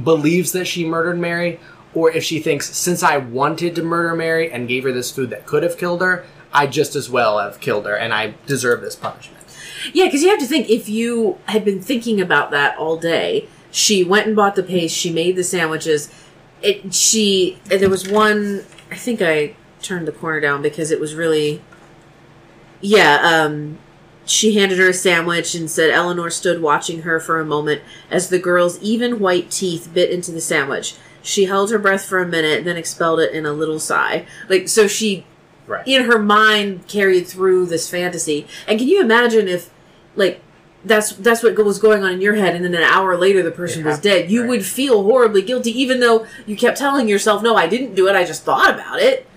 believes 0.04 0.52
that 0.52 0.66
she 0.66 0.86
murdered 0.86 1.18
mary 1.18 1.60
or 1.94 2.12
if 2.12 2.24
she 2.24 2.40
thinks 2.40 2.76
since 2.76 3.02
i 3.04 3.18
wanted 3.18 3.76
to 3.76 3.82
murder 3.84 4.16
mary 4.16 4.52
and 4.52 4.68
gave 4.68 4.84
her 4.84 4.92
this 4.92 5.12
food 5.12 5.30
that 5.30 5.46
could 5.46 5.64
have 5.64 5.78
killed 5.78 6.02
her 6.02 6.26
i 6.54 6.68
just 6.68 6.96
as 6.96 7.10
well 7.10 7.40
have 7.40 7.60
killed 7.60 7.86
her 7.86 7.96
and 7.96 8.14
i 8.14 8.34
deserve 8.46 8.82
this 8.82 8.96
punishment 8.96 9.44
Yeah, 9.94 10.06
because 10.06 10.24
you 10.24 10.30
have 10.30 10.40
to 10.40 10.48
think 10.48 10.68
if 10.70 10.90
you 10.90 11.38
had 11.46 11.64
been 11.64 11.80
thinking 11.82 12.20
about 12.20 12.50
that 12.50 12.76
all 12.78 12.98
day, 12.98 13.48
she 13.72 14.04
went 14.04 14.26
and 14.26 14.36
bought 14.36 14.56
the 14.56 14.64
paste, 14.64 14.96
she 14.98 15.12
made 15.12 15.36
the 15.36 15.44
sandwiches. 15.44 16.10
It 16.64 16.92
she 16.94 17.60
there 17.66 17.90
was 17.90 18.10
one. 18.10 18.64
I 18.90 18.96
think 18.96 19.22
I 19.22 19.56
turned 19.84 20.08
the 20.08 20.12
corner 20.12 20.40
down 20.40 20.64
because 20.64 20.90
it 20.90 21.00
was 21.00 21.14
really. 21.14 21.62
Yeah, 22.82 23.20
um, 23.22 23.78
she 24.26 24.56
handed 24.56 24.80
her 24.80 24.90
a 24.90 24.94
sandwich 24.94 25.56
and 25.56 25.70
said 25.70 25.92
Eleanor 25.92 26.30
stood 26.30 26.62
watching 26.62 27.04
her 27.04 27.20
for 27.20 27.40
a 27.40 27.46
moment 27.46 27.82
as 28.10 28.30
the 28.30 28.40
girl's 28.40 28.80
even 28.82 29.20
white 29.20 29.52
teeth 29.52 29.90
bit 29.94 30.10
into 30.10 30.32
the 30.32 30.42
sandwich. 30.42 30.96
She 31.22 31.46
held 31.46 31.72
her 31.72 31.80
breath 31.80 32.06
for 32.06 32.20
a 32.20 32.28
minute, 32.28 32.66
then 32.66 32.78
expelled 32.78 33.20
it 33.20 33.34
in 33.34 33.46
a 33.46 33.54
little 33.54 33.80
sigh. 33.80 34.26
Like 34.50 34.68
so, 34.68 34.88
she 34.88 35.26
right 35.68 35.88
in 35.88 36.06
her 36.06 36.20
mind 36.20 36.88
carried 36.88 37.28
through 37.28 37.68
this 37.68 37.90
fantasy. 37.90 38.48
And 38.68 38.78
can 38.80 38.88
you 38.88 39.02
imagine 39.02 39.48
if, 39.48 39.70
like, 40.16 40.42
that's 40.84 41.14
that's 41.14 41.42
what 41.42 41.58
was 41.58 41.80
going 41.80 42.04
on 42.04 42.12
in 42.12 42.22
your 42.22 42.36
head, 42.36 42.54
and 42.56 42.64
then 42.64 42.76
an 42.76 42.84
hour 42.84 43.18
later 43.18 43.42
the 43.42 43.50
person 43.50 43.82
It 43.82 43.86
was 43.86 43.96
happened, 43.98 44.04
dead? 44.04 44.32
You 44.32 44.42
right. 44.42 44.50
would 44.50 44.66
feel 44.66 45.02
horribly 45.04 45.42
guilty, 45.42 45.72
even 45.72 46.00
though 46.00 46.28
you 46.46 46.56
kept 46.56 46.78
telling 46.78 47.10
yourself, 47.10 47.42
"No, 47.42 47.56
I 47.56 47.66
didn't 47.68 47.96
do 47.96 48.08
it. 48.08 48.16
I 48.16 48.24
just 48.24 48.44
thought 48.44 48.74
about 48.74 49.00
it." 49.00 49.28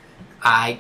i 0.43 0.79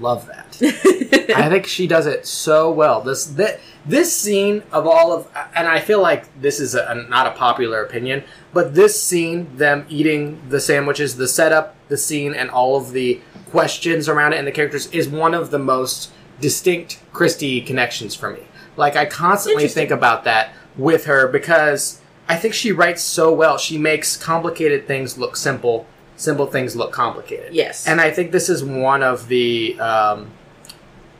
love 0.00 0.26
that 0.26 0.45
I 1.34 1.48
think 1.48 1.66
she 1.66 1.86
does 1.86 2.06
it 2.06 2.26
so 2.26 2.70
well. 2.70 3.00
This 3.00 3.24
that 3.26 3.60
this 3.84 4.14
scene 4.14 4.62
of 4.72 4.86
all 4.86 5.12
of, 5.12 5.28
and 5.54 5.66
I 5.68 5.80
feel 5.80 6.00
like 6.00 6.40
this 6.40 6.60
is 6.60 6.74
a, 6.74 7.06
not 7.08 7.26
a 7.26 7.30
popular 7.32 7.84
opinion, 7.84 8.24
but 8.52 8.74
this 8.74 9.00
scene, 9.00 9.56
them 9.56 9.86
eating 9.88 10.40
the 10.48 10.60
sandwiches, 10.60 11.16
the 11.16 11.28
setup, 11.28 11.76
the 11.88 11.96
scene, 11.96 12.34
and 12.34 12.50
all 12.50 12.76
of 12.76 12.92
the 12.92 13.20
questions 13.50 14.08
around 14.08 14.32
it 14.32 14.38
and 14.38 14.46
the 14.46 14.52
characters 14.52 14.86
is 14.88 15.08
one 15.08 15.34
of 15.34 15.50
the 15.50 15.58
most 15.58 16.10
distinct 16.40 17.00
Christie 17.12 17.60
connections 17.60 18.14
for 18.14 18.30
me. 18.30 18.40
Like 18.76 18.96
I 18.96 19.06
constantly 19.06 19.68
think 19.68 19.90
about 19.90 20.24
that 20.24 20.52
with 20.76 21.06
her 21.06 21.28
because 21.28 22.00
I 22.28 22.36
think 22.36 22.54
she 22.54 22.72
writes 22.72 23.02
so 23.02 23.32
well. 23.32 23.56
She 23.56 23.78
makes 23.78 24.16
complicated 24.16 24.86
things 24.86 25.16
look 25.16 25.36
simple, 25.36 25.86
simple 26.16 26.46
things 26.46 26.76
look 26.76 26.92
complicated. 26.92 27.54
Yes. 27.54 27.86
and 27.86 28.00
I 28.00 28.10
think 28.10 28.32
this 28.32 28.48
is 28.48 28.64
one 28.64 29.02
of 29.02 29.28
the. 29.28 29.78
Um, 29.80 30.30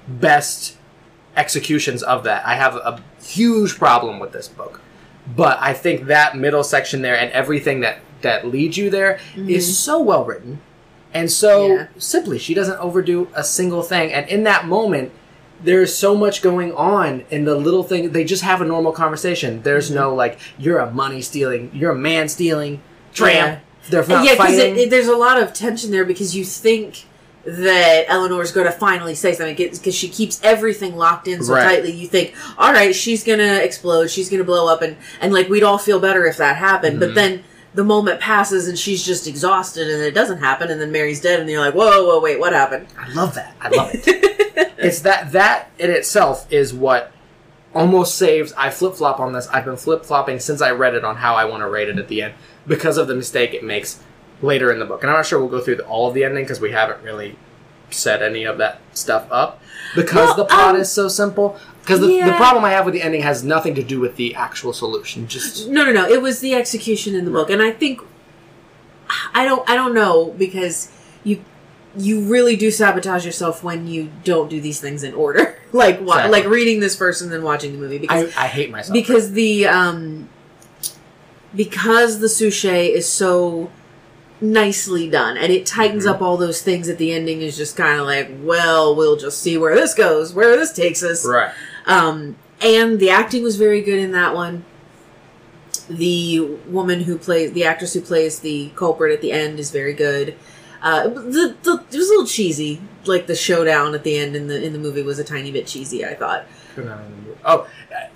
best 0.08 0.76
executions 1.36 2.02
of 2.02 2.24
that. 2.24 2.46
I 2.46 2.54
have 2.54 2.76
a 2.76 3.02
huge 3.22 3.76
problem 3.76 4.18
with 4.18 4.32
this 4.32 4.48
book. 4.48 4.80
But 5.34 5.58
I 5.60 5.72
think 5.72 6.06
that 6.06 6.36
middle 6.36 6.62
section 6.62 7.02
there 7.02 7.18
and 7.18 7.30
everything 7.32 7.80
that 7.80 7.98
that 8.22 8.46
leads 8.46 8.76
you 8.76 8.90
there 8.90 9.20
is 9.36 9.66
mm-hmm. 9.66 9.72
so 9.72 10.00
well 10.00 10.24
written. 10.24 10.60
And 11.12 11.30
so 11.30 11.66
Yeah. 11.66 11.86
simply 11.98 12.38
she 12.38 12.54
doesn't 12.54 12.78
overdo 12.78 13.28
a 13.34 13.44
single 13.44 13.82
thing 13.82 14.12
and 14.12 14.28
in 14.28 14.44
that 14.44 14.66
moment 14.66 15.12
there's 15.62 15.94
so 15.96 16.14
much 16.14 16.42
going 16.42 16.72
on 16.74 17.24
in 17.30 17.44
the 17.44 17.54
little 17.54 17.82
thing 17.82 18.12
they 18.12 18.24
just 18.24 18.42
have 18.42 18.60
a 18.60 18.64
normal 18.64 18.92
conversation. 18.92 19.62
There's 19.62 19.86
mm-hmm. 19.86 19.96
no 19.96 20.14
like 20.14 20.38
you're 20.58 20.78
a 20.78 20.90
money 20.90 21.22
stealing, 21.22 21.70
you're 21.74 21.92
a 21.92 21.98
man 21.98 22.28
stealing 22.28 22.80
tramp. 23.12 23.60
They're 23.88 24.06
not 24.06 24.24
yeah, 24.24 24.32
because 24.32 24.58
fighting. 24.58 24.88
there's 24.90 25.06
a 25.06 25.16
lot 25.16 25.40
of 25.40 25.52
tension 25.52 25.90
there 25.92 26.04
because 26.04 26.34
you 26.34 26.44
think 26.44 27.04
that 27.46 28.06
Eleanor's 28.08 28.50
going 28.52 28.66
to 28.66 28.72
finally 28.72 29.14
say 29.14 29.32
something 29.32 29.54
because 29.56 29.94
she 29.94 30.08
keeps 30.08 30.40
everything 30.42 30.96
locked 30.96 31.28
in 31.28 31.42
so 31.42 31.54
Right. 31.54 31.64
tightly. 31.64 31.92
You 31.92 32.08
think, 32.08 32.34
all 32.58 32.72
right, 32.72 32.94
she's 32.94 33.22
going 33.22 33.38
to 33.38 33.64
explode, 33.64 34.10
she's 34.10 34.28
going 34.28 34.38
to 34.38 34.44
blow 34.44 34.68
up, 34.68 34.82
and 34.82 34.96
and 35.20 35.32
like 35.32 35.48
we'd 35.48 35.62
all 35.62 35.78
feel 35.78 36.00
better 36.00 36.26
if 36.26 36.36
that 36.38 36.56
happened. 36.56 36.98
Mm-hmm. 36.98 37.08
But 37.08 37.14
then 37.14 37.44
the 37.74 37.84
moment 37.84 38.20
passes 38.20 38.68
and 38.68 38.78
she's 38.78 39.04
just 39.04 39.26
exhausted 39.26 39.88
and 39.88 40.02
it 40.02 40.12
doesn't 40.12 40.38
happen, 40.38 40.70
and 40.70 40.80
then 40.80 40.90
Mary's 40.90 41.20
dead, 41.20 41.40
and 41.40 41.48
you're 41.48 41.60
like, 41.60 41.74
whoa, 41.74 42.04
whoa, 42.06 42.20
wait, 42.20 42.40
what 42.40 42.52
happened? 42.52 42.88
I 42.98 43.08
love 43.12 43.34
that. 43.34 43.54
I 43.60 43.68
love 43.68 43.90
it. 43.92 44.02
it's 44.78 45.00
that 45.00 45.32
that 45.32 45.70
in 45.78 45.90
itself 45.90 46.50
is 46.50 46.74
what 46.74 47.12
almost 47.74 48.16
saves. 48.16 48.52
I 48.54 48.70
flip 48.70 48.94
flop 48.94 49.20
on 49.20 49.32
this. 49.32 49.46
I've 49.48 49.64
been 49.66 49.76
flip 49.76 50.04
flopping 50.04 50.40
since 50.40 50.60
I 50.62 50.70
read 50.72 50.94
it 50.94 51.04
on 51.04 51.16
how 51.16 51.34
I 51.36 51.44
want 51.44 51.60
to 51.60 51.68
rate 51.68 51.88
it 51.88 51.98
at 51.98 52.08
the 52.08 52.22
end 52.22 52.34
because 52.66 52.96
of 52.96 53.06
the 53.06 53.14
mistake 53.14 53.54
it 53.54 53.62
makes 53.62 54.02
later 54.42 54.70
in 54.72 54.78
the 54.78 54.84
book. 54.84 55.02
And 55.02 55.10
I'm 55.10 55.16
not 55.16 55.26
sure 55.26 55.38
we'll 55.38 55.48
go 55.48 55.60
through 55.60 55.76
the, 55.76 55.86
all 55.86 56.08
of 56.08 56.14
the 56.14 56.24
ending 56.24 56.44
because 56.44 56.60
we 56.60 56.72
haven't 56.72 57.02
really 57.02 57.36
set 57.90 58.20
any 58.22 58.44
of 58.44 58.58
that 58.58 58.80
stuff 58.92 59.26
up 59.30 59.62
because 59.94 60.28
Well, 60.28 60.36
the 60.36 60.44
plot 60.46 60.74
um, 60.74 60.80
is 60.80 60.90
so 60.90 61.08
simple. 61.08 61.58
Because 61.80 62.00
the, 62.00 62.20
the 62.20 62.32
problem 62.32 62.64
I 62.64 62.70
have 62.72 62.84
with 62.84 62.94
the 62.94 63.02
ending 63.02 63.22
has 63.22 63.44
nothing 63.44 63.76
to 63.76 63.82
do 63.82 64.00
with 64.00 64.16
the 64.16 64.34
actual 64.34 64.72
solution. 64.72 65.28
Just 65.28 65.68
No, 65.68 65.84
no, 65.84 65.92
no. 65.92 66.08
It 66.08 66.20
was 66.20 66.40
the 66.40 66.52
execution 66.54 67.14
in 67.14 67.24
the 67.24 67.30
book, 67.30 67.48
and 67.48 67.62
I 67.62 67.70
think 67.70 68.00
I 69.32 69.44
don't. 69.44 69.68
I 69.70 69.76
don't 69.76 69.94
know 69.94 70.34
because 70.36 70.90
you 71.22 71.44
you 71.96 72.22
really 72.22 72.56
do 72.56 72.72
sabotage 72.72 73.24
yourself 73.24 73.62
when 73.62 73.86
you 73.86 74.10
don't 74.24 74.50
do 74.50 74.60
these 74.60 74.80
things 74.80 75.04
in 75.04 75.14
order. 75.14 75.56
like 75.72 76.00
wa- 76.00 76.14
Exactly. 76.14 76.32
like 76.32 76.44
reading 76.50 76.80
this 76.80 76.96
first 76.96 77.22
and 77.22 77.30
then 77.30 77.44
watching 77.44 77.70
the 77.72 77.78
movie 77.78 77.98
because 77.98 78.36
I, 78.36 78.44
I 78.44 78.46
hate 78.48 78.72
myself. 78.72 78.92
because 78.92 79.30
the 79.30 79.68
um 79.68 80.28
because 81.54 82.18
the 82.18 82.28
souche 82.28 82.64
is 82.64 83.08
so 83.08 83.70
nicely 84.40 85.08
done 85.08 85.36
and 85.38 85.50
it 85.52 85.64
tightens 85.64 86.04
Mhm. 86.04 86.10
up 86.10 86.20
all 86.22 86.36
those 86.36 86.60
things 86.60 86.88
at 86.88 86.98
the 86.98 87.10
ending 87.12 87.40
is 87.40 87.56
just 87.56 87.76
kind 87.76 87.98
of 87.98 88.06
like 88.06 88.28
well 88.42 88.94
we'll 88.94 89.16
just 89.16 89.40
see 89.40 89.56
where 89.56 89.74
this 89.74 89.94
goes 89.94 90.34
where 90.34 90.56
this 90.56 90.72
takes 90.72 91.02
us. 91.02 91.24
Right. 91.26 91.50
um 91.86 92.36
and 92.60 92.98
the 93.00 93.10
acting 93.10 93.42
was 93.42 93.56
very 93.56 93.80
good 93.82 93.98
in 93.98 94.12
that 94.12 94.34
one. 94.34 94.64
The 95.88 96.40
woman 96.68 97.02
who 97.02 97.16
plays 97.16 97.52
the 97.52 97.64
actress 97.64 97.92
who 97.94 98.00
plays 98.00 98.40
the 98.40 98.70
culprit 98.74 99.12
at 99.12 99.20
the 99.20 99.30
end 99.32 99.58
is 99.60 99.70
very 99.70 99.92
good. 99.94 100.34
Uh 100.82 101.08
the, 101.08 101.54
the 101.62 101.82
it 101.92 101.96
was 101.96 102.08
a 102.08 102.12
little 102.12 102.26
cheesy 102.26 102.80
like 103.06 103.26
the 103.28 103.36
showdown 103.36 103.94
at 103.94 104.02
the 104.02 104.16
end 104.16 104.34
in 104.34 104.48
the 104.48 104.62
in 104.62 104.72
the 104.72 104.78
movie 104.78 105.02
was 105.02 105.18
a 105.18 105.24
tiny 105.24 105.52
bit 105.52 105.66
cheesy 105.66 106.04
i 106.04 106.14
thought. 106.14 106.44
Oh, 107.44 107.66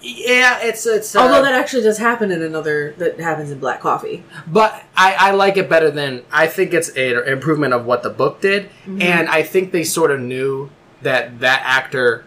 yeah. 0.01 0.59
It's 0.63 0.87
it's. 0.87 1.15
Uh, 1.15 1.21
although 1.21 1.43
that 1.43 1.53
actually 1.55 1.83
does 1.83 1.99
happen 1.99 2.31
in 2.31 2.43
another 2.43 2.95
that 2.99 3.19
happens 3.21 3.51
in 3.51 3.59
black 3.59 3.81
coffee 3.81 4.25
But 4.47 4.83
I, 4.97 5.15
I 5.19 5.31
like 5.33 5.57
it 5.57 5.69
better 5.69 5.91
than 5.91 6.23
I 6.33 6.47
think 6.47 6.73
it's 6.75 6.89
an 6.91 7.27
improvement 7.29 7.75
of 7.75 7.85
what 7.87 8.03
the 8.03 8.11
book 8.11 8.41
did, 8.41 8.65
Mm-hmm. 8.87 9.03
and 9.03 9.29
I 9.29 9.43
think 9.43 9.73
they 9.73 9.85
sort 9.85 10.11
of 10.11 10.21
knew 10.21 10.71
that 11.03 11.41
that 11.41 11.63
actor 11.65 12.25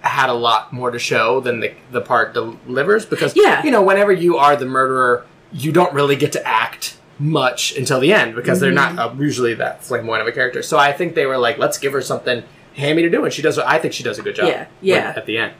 had 0.00 0.30
a 0.30 0.34
lot 0.34 0.72
more 0.72 0.90
to 0.90 0.98
show 0.98 1.40
than 1.40 1.60
the 1.60 1.74
the 1.92 2.00
part 2.00 2.32
delivers 2.34 3.04
because 3.04 3.34
Yeah. 3.36 3.62
you 3.62 3.70
know 3.70 3.82
whenever 3.82 4.12
you 4.12 4.36
are 4.38 4.56
the 4.56 4.66
murderer, 4.66 5.26
you 5.52 5.72
don't 5.72 5.92
really 5.92 6.16
get 6.16 6.32
to 6.32 6.46
act 6.46 6.96
much 7.18 7.76
until 7.76 8.00
the 8.00 8.12
end 8.14 8.34
because 8.34 8.60
they're 8.60 8.72
not 8.72 8.92
Mm-hmm. 8.96 9.18
uh, 9.20 9.22
usually 9.22 9.52
that 9.54 9.84
flamboyant 9.84 10.22
of 10.22 10.28
a 10.28 10.32
character. 10.32 10.62
So 10.62 10.78
I 10.78 10.92
think 10.92 11.14
they 11.14 11.26
were 11.26 11.36
like, 11.36 11.58
let's 11.58 11.76
give 11.76 11.92
her 11.92 12.00
something 12.00 12.42
hammy 12.74 13.02
to 13.02 13.10
do, 13.10 13.22
and 13.24 13.32
she 13.32 13.42
does. 13.42 13.58
I 13.58 13.78
think 13.78 13.92
she 13.92 14.02
does 14.02 14.18
a 14.18 14.22
good 14.22 14.36
job. 14.36 14.48
Yeah, 14.48 14.66
yeah. 14.80 15.08
when- 15.08 15.18
At 15.18 15.26
the 15.26 15.36
end, 15.36 15.52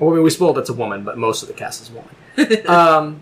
well, 0.00 0.10
I 0.10 0.14
mean, 0.14 0.22
we 0.22 0.30
spoiled 0.30 0.58
it's 0.58 0.70
a 0.70 0.74
woman, 0.74 1.04
but 1.04 1.18
most 1.18 1.42
of 1.42 1.48
the 1.48 1.54
cast 1.54 1.82
is 1.82 1.90
woman. 1.90 2.10
um, 2.68 3.20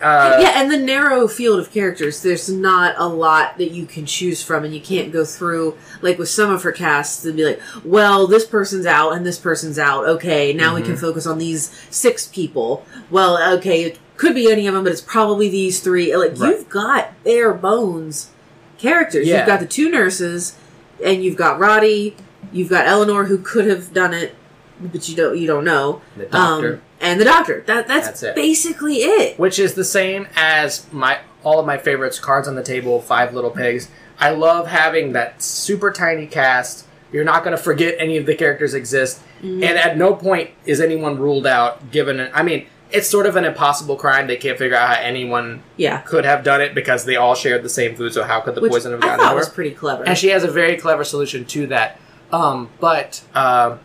uh, 0.00 0.36
yeah, 0.42 0.60
and 0.60 0.70
the 0.70 0.76
narrow 0.76 1.26
field 1.26 1.58
of 1.58 1.72
characters, 1.72 2.20
there's 2.22 2.50
not 2.50 2.94
a 2.98 3.06
lot 3.06 3.56
that 3.56 3.70
you 3.70 3.86
can 3.86 4.04
choose 4.04 4.42
from, 4.42 4.62
and 4.62 4.74
you 4.74 4.80
can't 4.80 5.10
go 5.10 5.24
through 5.24 5.74
like 6.02 6.18
with 6.18 6.28
some 6.28 6.50
of 6.50 6.62
her 6.64 6.72
casts 6.72 7.24
and 7.24 7.34
be 7.36 7.44
like, 7.46 7.60
well, 7.82 8.26
this 8.26 8.44
person's 8.44 8.84
out 8.84 9.12
and 9.12 9.24
this 9.24 9.38
person's 9.38 9.78
out. 9.78 10.06
Okay, 10.06 10.52
now 10.52 10.74
we 10.74 10.82
Mm-hmm. 10.82 10.90
can 10.90 10.96
focus 10.98 11.26
on 11.26 11.38
these 11.38 11.70
six 11.88 12.26
people. 12.26 12.84
Well, 13.10 13.54
okay, 13.56 13.84
it 13.84 13.98
could 14.18 14.34
be 14.34 14.52
any 14.52 14.66
of 14.66 14.74
them, 14.74 14.84
but 14.84 14.92
it's 14.92 15.00
probably 15.00 15.48
these 15.48 15.80
three. 15.80 16.14
Like 16.14 16.38
Right. 16.38 16.50
you've 16.50 16.68
got 16.68 17.12
bare 17.24 17.54
bones 17.54 18.30
characters. 18.76 19.26
Yeah. 19.26 19.38
You've 19.38 19.46
got 19.46 19.60
the 19.60 19.66
two 19.66 19.90
nurses, 19.90 20.58
and 21.02 21.24
you've 21.24 21.36
got 21.36 21.58
Roddy. 21.58 22.14
You've 22.52 22.68
got 22.68 22.86
Eleanor, 22.86 23.24
who 23.24 23.38
could 23.38 23.66
have 23.66 23.94
done 23.94 24.12
it, 24.12 24.34
but 24.80 25.08
you 25.08 25.16
don't. 25.16 25.36
You 25.38 25.46
don't 25.46 25.64
know. 25.64 26.02
the 26.16 26.26
doctor. 26.26 26.74
Um, 26.74 26.82
and 27.00 27.20
the 27.20 27.24
doctor. 27.24 27.62
That 27.66 27.86
that's, 27.86 28.06
That's 28.06 28.22
it. 28.22 28.34
basically 28.34 28.96
it. 28.96 29.38
which 29.38 29.58
is 29.58 29.74
the 29.74 29.84
same 29.84 30.26
as 30.36 30.86
my 30.92 31.18
all 31.44 31.60
of 31.60 31.66
my 31.66 31.78
favorites 31.78 32.18
cards 32.18 32.48
on 32.48 32.54
the 32.54 32.62
table 32.62 33.00
five 33.00 33.32
little 33.34 33.50
pigs 33.50 33.88
i 34.18 34.30
love 34.30 34.66
having 34.66 35.12
that 35.12 35.40
super 35.40 35.92
tiny 35.92 36.26
cast 36.26 36.84
you're 37.12 37.22
not 37.22 37.44
going 37.44 37.56
to 37.56 37.62
forget 37.62 37.94
any 37.98 38.16
of 38.16 38.26
the 38.26 38.34
characters 38.34 38.74
exist 38.74 39.20
Mm-hmm. 39.42 39.62
and 39.62 39.76
at 39.78 39.98
no 39.98 40.14
point 40.14 40.48
is 40.64 40.80
anyone 40.80 41.18
ruled 41.18 41.46
out 41.46 41.90
given 41.92 42.18
an, 42.20 42.30
i 42.32 42.42
mean 42.42 42.66
it's 42.90 43.06
sort 43.06 43.26
of 43.26 43.36
an 43.36 43.44
impossible 43.44 43.94
crime 43.94 44.26
they 44.26 44.36
can't 44.38 44.56
figure 44.58 44.74
out 44.76 44.88
how 44.96 45.00
anyone 45.02 45.62
Yeah. 45.76 45.98
could 46.00 46.24
have 46.24 46.42
done 46.42 46.62
it 46.62 46.74
because 46.74 47.04
they 47.04 47.16
all 47.16 47.34
shared 47.34 47.62
the 47.62 47.68
same 47.68 47.94
food 47.94 48.14
so 48.14 48.24
how 48.24 48.40
could 48.40 48.54
the 48.54 48.62
Which 48.62 48.72
poison 48.72 48.92
have 48.92 49.02
I 49.02 49.06
gotten 49.08 49.20
thought 49.26 49.30
to 49.32 49.36
was 49.36 49.48
pretty 49.50 49.72
clever. 49.72 50.04
and 50.04 50.16
she 50.16 50.28
has 50.28 50.42
a 50.42 50.50
very 50.50 50.78
clever 50.78 51.04
solution 51.04 51.44
to 51.44 51.66
that. 51.66 52.00
Um, 52.32 52.70
but 52.80 53.22
uh, 53.34 53.76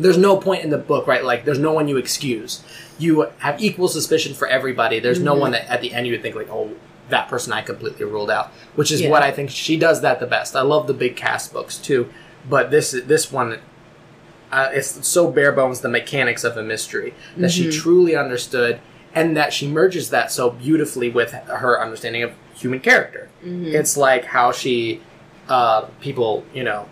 there's 0.00 0.18
no 0.18 0.36
point 0.36 0.62
in 0.64 0.70
the 0.70 0.78
book, 0.78 1.06
right? 1.06 1.24
Like, 1.24 1.44
there's 1.44 1.58
no 1.58 1.72
one 1.72 1.88
you 1.88 1.96
excuse. 1.96 2.62
You 2.98 3.28
have 3.38 3.60
equal 3.60 3.88
suspicion 3.88 4.34
for 4.34 4.46
everybody. 4.48 5.00
There's 5.00 5.20
no 5.20 5.34
Mhm. 5.34 5.40
one 5.40 5.50
that 5.52 5.70
at 5.70 5.80
the 5.80 5.92
end 5.92 6.06
you 6.06 6.12
would 6.12 6.22
think 6.22 6.34
like, 6.36 6.50
oh, 6.50 6.70
that 7.10 7.28
person 7.28 7.52
I 7.52 7.62
completely 7.62 8.04
ruled 8.04 8.30
out. 8.30 8.52
Which 8.74 8.90
is 8.92 9.00
Yeah. 9.02 9.10
what 9.10 9.22
I 9.22 9.30
think 9.30 9.50
she 9.50 9.76
does 9.76 10.00
that 10.02 10.20
the 10.20 10.26
best. 10.26 10.54
I 10.54 10.60
love 10.62 10.86
the 10.86 10.94
big 10.94 11.16
cast 11.16 11.52
books 11.52 11.76
too, 11.76 12.08
but 12.48 12.70
this 12.70 12.90
this 13.06 13.32
one. 13.32 13.58
Uh, 14.50 14.70
it's 14.72 15.06
so 15.06 15.30
bare 15.30 15.52
bones 15.52 15.80
the 15.82 15.88
mechanics 15.90 16.42
of 16.42 16.56
a 16.56 16.62
mystery 16.62 17.12
that 17.36 17.50
she 17.50 17.66
Mhm. 17.66 17.72
truly 17.82 18.16
understood 18.16 18.78
and 19.14 19.36
that 19.36 19.52
she 19.52 19.68
merges 19.68 20.08
that 20.08 20.32
so 20.32 20.48
beautifully 20.48 21.10
with 21.10 21.32
her 21.32 21.78
understanding 21.78 22.22
of 22.22 22.30
human 22.54 22.80
character 22.80 23.28
Mhm. 23.44 23.74
it's 23.74 23.94
like 23.98 24.24
how 24.24 24.50
she 24.50 25.02
uh, 25.50 25.82
people 26.00 26.44
you 26.54 26.64
know 26.64 26.86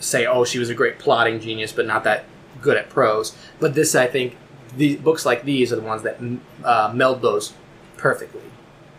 say 0.00 0.26
oh 0.26 0.44
she 0.44 0.58
was 0.58 0.68
a 0.70 0.74
great 0.74 0.98
plotting 0.98 1.38
genius 1.40 1.72
but 1.72 1.86
not 1.86 2.02
that 2.04 2.24
good 2.60 2.76
at 2.76 2.88
prose 2.90 3.36
but 3.60 3.74
this 3.74 3.94
i 3.94 4.06
think 4.06 4.36
the 4.76 4.96
books 4.96 5.24
like 5.24 5.44
these 5.44 5.72
are 5.72 5.76
the 5.76 5.82
ones 5.82 6.02
that 6.02 6.18
uh, 6.64 6.90
meld 6.94 7.22
those 7.22 7.52
perfectly 7.96 8.40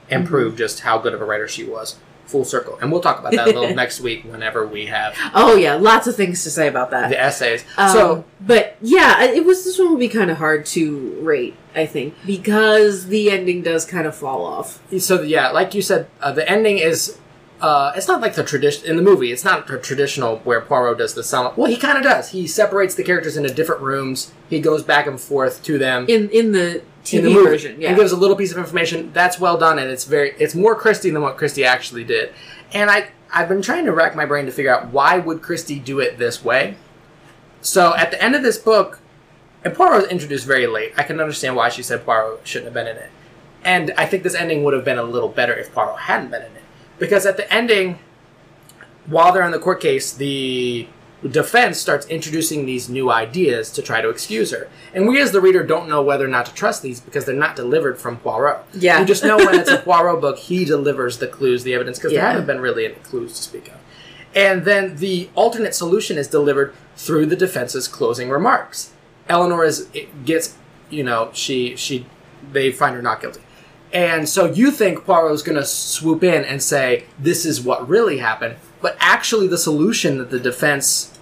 and 0.09 0.23
Mm-hmm. 0.23 0.29
prove 0.33 0.57
just 0.57 0.81
how 0.81 0.97
good 0.97 1.13
of 1.13 1.21
a 1.21 1.25
writer 1.25 1.47
she 1.47 1.63
was 1.63 1.97
full 2.25 2.43
circle 2.45 2.77
and 2.81 2.91
we'll 2.91 3.01
talk 3.01 3.19
about 3.19 3.31
that 3.33 3.47
a 3.47 3.51
little 3.59 3.73
next 3.83 3.99
week 4.01 4.23
whenever 4.25 4.65
we 4.67 4.85
have 4.87 5.15
oh 5.33 5.55
yeah, 5.55 5.73
lots 5.75 6.05
of 6.07 6.15
things 6.15 6.43
to 6.43 6.49
say 6.49 6.67
about 6.67 6.91
that. 6.91 7.09
the 7.09 7.19
essays 7.19 7.63
Um, 7.77 7.89
so 7.91 8.25
but 8.39 8.75
yeah, 8.81 9.23
it 9.23 9.43
was 9.45 9.63
this 9.65 9.77
one 9.79 9.91
would 9.91 9.99
be 9.99 10.07
kind 10.09 10.29
of 10.31 10.37
hard 10.37 10.65
to 10.67 11.17
rate, 11.21 11.55
I 11.75 11.85
think, 11.85 12.15
because 12.25 13.07
the 13.07 13.29
ending 13.31 13.61
does 13.63 13.85
kind 13.85 14.05
of 14.07 14.15
fall 14.15 14.45
off. 14.45 14.79
so 14.99 15.21
yeah, 15.21 15.49
like 15.51 15.73
you 15.73 15.81
said, 15.81 16.07
uh, 16.21 16.31
the 16.31 16.49
ending 16.49 16.77
is. 16.77 17.17
Uh, 17.61 17.91
it's 17.95 18.07
not 18.07 18.21
like 18.21 18.33
the 18.33 18.43
tradition 18.43 18.89
in 18.89 18.95
the 18.95 19.01
movie. 19.03 19.31
It's 19.31 19.43
not 19.43 19.67
the 19.67 19.77
traditional 19.77 20.37
where 20.39 20.61
Poirot 20.61 20.97
does 20.97 21.13
the 21.13 21.23
sum. 21.23 21.53
Well, 21.55 21.69
he 21.69 21.77
kind 21.77 21.97
of 21.97 22.03
does. 22.03 22.31
He 22.31 22.47
separates 22.47 22.95
the 22.95 23.03
characters 23.03 23.37
into 23.37 23.53
different 23.53 23.81
rooms. 23.81 24.33
He 24.49 24.59
goes 24.59 24.83
back 24.83 25.05
and 25.05 25.21
forth 25.21 25.61
to 25.63 25.77
them 25.77 26.05
In 26.09 26.29
in 26.29 26.53
the 26.53 26.81
TV 27.03 27.19
in 27.19 27.23
the 27.25 27.29
movie 27.29 27.49
version, 27.49 27.79
yeah. 27.79 27.89
and 27.89 27.97
gives 27.97 28.11
a 28.11 28.17
little 28.17 28.35
piece 28.35 28.51
of 28.51 28.57
information. 28.57 29.11
That's 29.13 29.39
well 29.39 29.57
done, 29.57 29.77
and 29.77 29.91
it's 29.91 30.05
very. 30.05 30.31
It's 30.39 30.55
more 30.55 30.75
Christie 30.75 31.11
than 31.11 31.21
what 31.21 31.37
Christie 31.37 31.63
actually 31.63 32.03
did. 32.03 32.33
And 32.73 32.89
I 32.89 33.09
I've 33.33 33.47
been 33.47 33.61
trying 33.61 33.85
to 33.85 33.93
rack 33.93 34.15
my 34.15 34.25
brain 34.25 34.45
to 34.47 34.51
figure 34.51 34.73
out 34.73 34.87
why 34.87 35.19
would 35.19 35.41
Christie 35.41 35.79
do 35.79 35.99
it 35.99 36.17
this 36.17 36.43
way. 36.43 36.75
So 37.61 37.95
at 37.95 38.11
the 38.11 38.21
end 38.21 38.35
of 38.35 38.41
this 38.41 38.57
book, 38.57 38.99
and 39.63 39.73
Poirot 39.73 40.01
was 40.01 40.11
introduced 40.11 40.47
very 40.47 40.67
late. 40.67 40.93
I 40.97 41.03
can 41.03 41.19
understand 41.19 41.55
why 41.55 41.69
she 41.69 41.83
said 41.83 42.03
Poirot 42.05 42.41
shouldn't 42.43 42.65
have 42.65 42.73
been 42.73 42.87
in 42.87 42.97
it. 42.97 43.11
And 43.63 43.93
I 43.95 44.07
think 44.07 44.23
this 44.23 44.33
ending 44.33 44.63
would 44.63 44.73
have 44.73 44.83
been 44.83 44.97
a 44.97 45.03
little 45.03 45.29
better 45.29 45.53
if 45.53 45.73
Poirot 45.73 45.99
hadn't 45.99 46.31
been 46.31 46.41
in 46.41 46.51
it. 46.53 46.60
Because 47.01 47.25
at 47.25 47.35
the 47.35 47.51
ending, 47.51 47.97
while 49.07 49.33
they're 49.33 49.41
on 49.41 49.49
the 49.49 49.57
court 49.57 49.81
case, 49.81 50.13
the 50.13 50.87
defense 51.27 51.79
starts 51.79 52.05
introducing 52.05 52.67
these 52.67 52.89
new 52.89 53.09
ideas 53.09 53.71
to 53.71 53.81
try 53.81 54.01
to 54.01 54.09
excuse 54.09 54.51
her. 54.51 54.69
And 54.93 55.07
we 55.07 55.19
as 55.19 55.31
the 55.31 55.41
reader 55.41 55.63
don't 55.63 55.89
know 55.89 56.03
whether 56.03 56.25
or 56.25 56.27
not 56.27 56.45
to 56.45 56.53
trust 56.53 56.83
these 56.83 57.01
because 57.01 57.25
they're 57.25 57.35
not 57.35 57.55
delivered 57.55 57.97
from 57.97 58.17
Poirot. 58.17 58.63
Yeah. 58.75 58.99
You 58.99 59.05
just 59.07 59.23
know 59.23 59.37
when 59.37 59.55
it's 59.55 59.71
a 59.71 59.77
Poirot 59.83 60.21
book, 60.21 60.37
he 60.37 60.63
delivers 60.63 61.17
the 61.17 61.25
clues, 61.25 61.63
the 61.63 61.73
evidence, 61.73 61.97
because 61.97 62.11
there 62.11 62.21
haven't 62.21 62.45
been 62.45 62.61
really 62.61 62.85
any 62.85 62.93
clues 62.95 63.33
to 63.33 63.41
speak 63.41 63.69
of. 63.69 63.79
And 64.35 64.63
then 64.63 64.97
the 64.97 65.27
alternate 65.33 65.73
solution 65.73 66.19
is 66.19 66.27
delivered 66.27 66.75
through 66.95 67.25
the 67.25 67.35
defense's 67.35 67.87
closing 67.87 68.29
remarks. 68.29 68.93
Eleanor 69.27 69.63
is 69.63 69.89
gets, 70.23 70.55
you 70.91 71.03
know, 71.03 71.31
she 71.33 71.75
she 71.75 72.05
they 72.51 72.71
find 72.71 72.95
her 72.95 73.01
not 73.01 73.21
guilty. 73.21 73.41
And 73.93 74.27
so 74.27 74.45
you 74.45 74.71
think 74.71 75.03
Poirot's 75.05 75.41
going 75.43 75.57
to 75.57 75.65
swoop 75.65 76.23
in 76.23 76.43
and 76.45 76.61
say 76.63 77.05
this 77.19 77.45
is 77.45 77.61
what 77.61 77.87
really 77.89 78.19
happened, 78.19 78.55
but 78.81 78.95
actually 78.99 79.47
the 79.47 79.57
solution 79.57 80.17
that 80.17 80.29
the 80.29 80.39
defense 80.39 81.17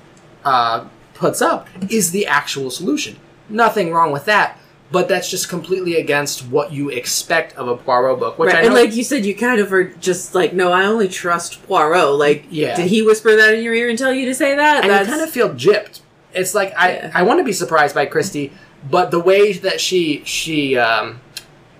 uh, 0.46 0.86
puts 1.14 1.42
up 1.42 1.68
is 1.90 2.12
the 2.12 2.28
actual 2.28 2.70
solution. 2.70 3.18
Nothing 3.50 3.92
wrong 3.92 4.12
with 4.12 4.26
that, 4.26 4.60
but 4.92 5.08
that's 5.08 5.30
just 5.30 5.50
completely 5.50 5.96
against 5.96 6.48
what 6.48 6.72
you 6.72 6.90
expect 6.90 7.56
of 7.56 7.68
a 7.68 7.76
Poirot 7.76 8.20
book. 8.20 8.38
Which 8.38 8.48
right, 8.54 8.58
I 8.58 8.62
know, 8.62 8.68
and 8.68 8.76
like 8.76 8.96
you 8.96 9.04
said, 9.04 9.26
you 9.26 9.36
kind 9.36 9.60
of 9.60 9.74
are 9.74 9.86
just 9.86 10.36
like, 10.36 10.54
no, 10.54 10.72
I 10.72 10.86
only 10.86 11.08
trust 11.08 11.66
Poirot. 11.68 12.14
Like, 12.20 12.46
Yeah. 12.52 12.76
did 12.76 12.88
he 12.88 13.02
whisper 13.02 13.36
that 13.36 13.56
in 13.56 13.64
your 13.64 13.74
ear 13.74 13.90
and 13.90 13.98
tell 13.98 14.14
you 14.14 14.26
to 14.28 14.36
say 14.36 14.56
that? 14.56 14.84
and 14.86 14.94
you 14.94 15.12
kind 15.12 15.22
of 15.24 15.32
feel 15.32 15.50
gypped. 15.50 16.02
It's 16.34 16.54
like 16.54 16.74
I, 16.78 16.92
Yeah. 16.94 17.12
I 17.16 17.24
want 17.24 17.40
to 17.40 17.44
be 17.44 17.54
surprised 17.54 17.96
by 17.96 18.06
Christie, 18.06 18.54
but 18.90 19.10
the 19.10 19.20
way 19.20 19.54
that 19.54 19.82
she 19.82 20.22
she 20.26 20.78
um, 20.78 21.20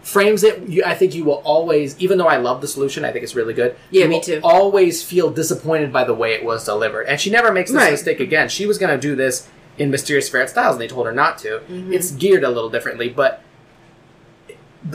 frames 0.10 0.44
it, 0.44 0.68
you, 0.68 0.84
I 0.84 0.96
think 0.96 1.14
you 1.16 1.24
will 1.24 1.42
always, 1.46 1.98
even 2.00 2.18
though 2.18 2.28
I 2.28 2.38
love 2.38 2.62
the 2.62 2.68
solution, 2.68 3.06
I 3.06 3.12
think 3.12 3.24
it's 3.24 3.36
really 3.36 3.54
good. 3.54 3.76
Yeah, 3.92 4.04
you 4.04 4.10
me 4.10 4.16
will 4.16 4.22
too. 4.22 4.40
Always 4.44 5.04
feel 5.04 5.30
disappointed 5.30 5.94
by 5.94 6.04
the 6.04 6.14
way 6.14 6.34
it 6.34 6.44
was 6.44 6.66
delivered, 6.66 7.04
and 7.08 7.20
she 7.20 7.30
never 7.30 7.52
makes 7.52 7.72
this 7.72 7.78
Right. 7.82 7.92
mistake 7.92 8.20
again. 8.20 8.50
She 8.50 8.66
was 8.66 8.78
going 8.78 8.92
to 8.92 9.00
do 9.00 9.16
this 9.16 9.48
in 9.78 9.90
Mysterious 9.92 10.28
Ferret 10.30 10.50
Styles, 10.50 10.74
and 10.76 10.82
they 10.82 10.88
told 10.88 11.06
her 11.06 11.14
not 11.14 11.38
to. 11.40 11.60
Mm-hmm. 11.60 11.94
It's 11.94 12.12
geared 12.12 12.44
a 12.44 12.50
little 12.50 12.70
differently, 12.70 13.10
but. 13.10 13.42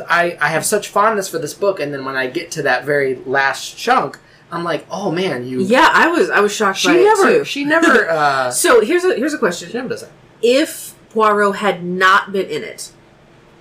I, 0.09 0.37
I 0.41 0.49
have 0.49 0.65
such 0.65 0.89
fondness 0.89 1.29
for 1.29 1.39
this 1.39 1.53
book, 1.53 1.79
and 1.79 1.93
then 1.93 2.05
when 2.07 2.17
I 2.17 2.27
get 2.27 2.51
to 2.53 2.63
that 2.63 2.85
very 2.85 3.17
last 3.27 3.77
chunk, 3.77 4.19
I'm 4.51 4.65
like, 4.65 4.87
oh 4.91 5.11
man, 5.11 5.47
you. 5.47 5.61
yeah, 5.61 5.91
I 5.93 6.09
was 6.09 6.31
I 6.31 6.41
was 6.41 6.55
shocked 6.55 6.79
She 6.79 6.89
never. 7.05 7.45
She 7.45 7.65
never. 7.65 8.09
Uh, 8.15 8.51
so 8.51 8.81
here's 8.81 9.05
a 9.05 9.15
here's 9.15 9.35
a 9.35 9.39
question: 9.39 9.69
she 9.69 9.75
never 9.75 9.89
does 9.91 10.01
that. 10.03 10.11
If 10.43 10.95
Poirot 11.11 11.57
had 11.57 11.85
not 11.85 12.33
been 12.33 12.47
in 12.49 12.63
it, 12.65 12.93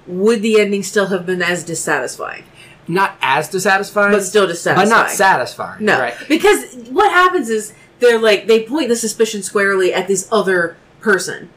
would 0.08 0.42
the 0.42 0.60
ending 0.60 0.84
still 0.84 1.08
have 1.08 1.26
been 1.26 1.42
as 1.42 1.64
dissatisfying? 1.64 2.44
not 2.86 3.16
as 3.22 3.48
dissatisfying, 3.48 4.12
But 4.12 4.24
still 4.24 4.46
dissatisfying. 4.46 4.90
but 4.90 4.94
not 4.94 5.10
satisfying. 5.10 5.86
No, 5.86 6.00
right? 6.00 6.14
because 6.28 6.76
what 6.90 7.10
happens 7.14 7.50
is 7.50 7.74
they're 8.00 8.20
like 8.20 8.46
they 8.48 8.64
point 8.64 8.90
the 8.90 8.98
suspicion 8.98 9.42
squarely 9.42 9.94
at 9.94 10.08
this 10.10 10.28
other 10.34 10.76
person, 11.00 11.50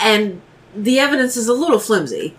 and 0.00 0.40
the 0.74 0.98
evidence 0.98 1.36
is 1.36 1.46
a 1.48 1.52
little 1.52 1.78
flimsy. 1.78 2.36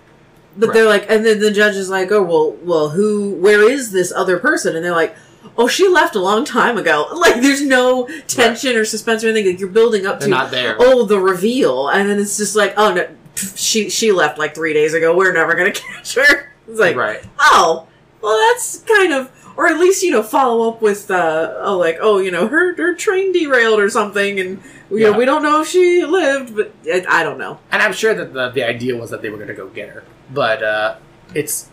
but 0.58 0.70
Right. 0.70 0.74
they're 0.74 0.88
like, 0.90 1.06
and 1.10 1.24
then 1.26 1.40
the 1.40 1.52
judge 1.52 1.76
is 1.76 1.90
like, 1.90 2.12
oh 2.12 2.24
well, 2.24 2.52
well, 2.64 2.90
who, 2.90 3.36
where 3.36 3.70
is 3.70 3.92
this 3.92 4.12
other 4.12 4.40
person? 4.40 4.76
And 4.76 4.84
they're 4.84 4.92
like, 4.94 5.16
oh, 5.58 5.68
she 5.68 5.88
left 5.88 6.16
a 6.16 6.20
long 6.20 6.44
time 6.44 6.78
ago. 6.78 7.08
Like, 7.14 7.36
there's 7.42 7.62
no 7.62 8.08
tension 8.28 8.76
or 8.76 8.84
suspense 8.86 9.24
or 9.24 9.28
anything. 9.30 9.52
Like, 9.52 9.60
you're 9.60 9.70
building 9.70 10.08
up 10.08 10.20
They're 10.20 10.28
to 10.30 10.34
not 10.34 10.50
there. 10.52 10.76
oh 10.80 11.06
the 11.06 11.20
reveal, 11.20 11.88
and 11.90 12.10
then 12.10 12.18
it's 12.20 12.38
just 12.38 12.56
like, 12.56 12.74
oh 12.78 12.94
no, 12.96 13.08
she 13.36 13.90
she 13.90 14.12
left 14.12 14.38
like 14.38 14.54
three 14.56 14.74
days 14.74 14.94
ago. 14.94 15.16
We're 15.16 15.34
never 15.34 15.56
gonna 15.56 15.72
catch 15.74 16.16
her. 16.16 16.54
It's 16.68 16.80
like, 16.80 16.96
right. 16.96 17.22
oh, 17.40 17.88
well, 18.22 18.38
that's 18.54 18.80
kind 18.84 19.12
of, 19.12 19.30
or 19.58 19.68
at 19.68 19.78
least 19.80 20.02
you 20.02 20.12
know, 20.12 20.24
follow 20.24 20.70
up 20.72 20.82
with, 20.82 21.12
uh, 21.12 21.56
oh, 21.60 21.78
like, 21.78 21.98
oh, 22.00 22.20
you 22.20 22.32
know, 22.32 22.48
her 22.48 22.74
her 22.76 22.96
train 22.96 23.34
derailed 23.34 23.80
or 23.80 23.90
something, 23.90 24.40
and 24.40 24.62
you 24.90 25.00
know, 25.02 25.12
Yeah. 25.12 25.18
we 25.18 25.26
don't 25.26 25.44
know 25.44 25.62
if 25.62 25.68
she 25.68 26.06
lived, 26.06 26.56
but 26.56 26.72
I, 26.86 27.06
I 27.10 27.24
don't 27.24 27.38
know. 27.38 27.60
And 27.72 27.82
I'm 27.82 27.92
sure 27.94 28.14
that 28.14 28.34
the, 28.34 28.50
the 28.52 28.64
idea 28.64 28.96
was 28.96 29.10
that 29.10 29.22
they 29.22 29.30
were 29.30 29.36
going 29.38 29.50
to 29.50 29.54
go 29.56 29.68
get 29.68 29.90
her, 29.90 30.04
but 30.34 30.64
uh, 30.64 30.96
it's 31.36 31.70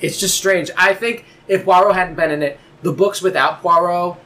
it's 0.00 0.20
just 0.20 0.36
strange. 0.36 0.70
I 0.76 0.94
think 0.94 1.24
if 1.48 1.64
Poirot 1.64 1.94
hadn't 1.96 2.14
been 2.14 2.30
in 2.30 2.42
it, 2.42 2.60
the 2.82 2.92
books 2.92 3.22
without 3.22 3.60
Poirot 3.62 4.16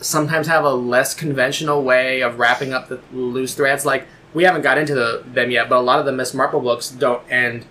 sometimes 0.00 0.48
have 0.48 0.64
a 0.64 0.74
less 0.74 1.14
conventional 1.14 1.84
way 1.84 2.22
of 2.22 2.38
wrapping 2.40 2.72
up 2.72 2.88
the 2.88 3.00
loose 3.12 3.54
threads. 3.54 3.86
Like 3.86 4.06
we 4.34 4.44
haven't 4.44 4.62
got 4.62 4.78
into 4.78 4.94
the, 4.94 5.22
them 5.26 5.50
yet, 5.50 5.68
but 5.68 5.78
a 5.78 5.80
lot 5.80 5.98
of 5.98 6.06
the 6.06 6.12
Miss 6.12 6.32
Marple 6.34 6.60
books 6.60 6.88
don't 6.90 7.22
end 7.30 7.66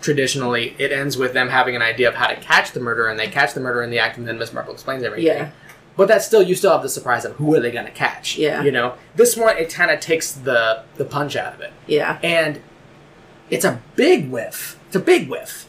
traditionally. 0.00 0.74
It 0.78 0.92
ends 0.92 1.16
with 1.16 1.32
them 1.34 1.48
having 1.48 1.76
an 1.76 1.82
idea 1.82 2.08
of 2.08 2.14
how 2.14 2.26
to 2.28 2.36
catch 2.36 2.72
the 2.72 2.80
murderer, 2.80 3.08
and 3.08 3.18
they 3.18 3.28
catch 3.28 3.54
the 3.54 3.60
murderer 3.60 3.82
in 3.82 3.90
the 3.90 3.98
act, 3.98 4.16
and 4.18 4.26
then 4.26 4.38
Miss 4.38 4.52
Marple 4.52 4.72
explains 4.72 5.02
everything. 5.02 5.26
Yeah. 5.26 5.50
But 5.96 6.08
that's 6.08 6.24
still 6.26 6.42
you 6.42 6.54
still 6.54 6.72
have 6.72 6.82
the 6.82 6.88
surprise 6.88 7.24
of 7.24 7.32
who 7.36 7.54
are 7.54 7.60
they 7.60 7.70
going 7.70 7.84
to 7.84 7.92
catch. 7.92 8.38
Yeah. 8.38 8.62
You 8.62 8.72
know, 8.72 8.94
this 9.16 9.36
one 9.36 9.56
it 9.58 9.72
kind 9.72 9.90
of 9.90 10.00
takes 10.00 10.32
the 10.32 10.82
the 10.96 11.04
punch 11.04 11.36
out 11.36 11.52
of 11.54 11.60
it 11.60 11.72
Yeah. 11.86 12.18
and 12.22 12.60
it's 13.50 13.64
a 13.64 13.82
big 13.96 14.30
whiff. 14.30 14.78
It's 14.86 14.96
a 14.96 15.00
big 15.00 15.28
whiff, 15.28 15.68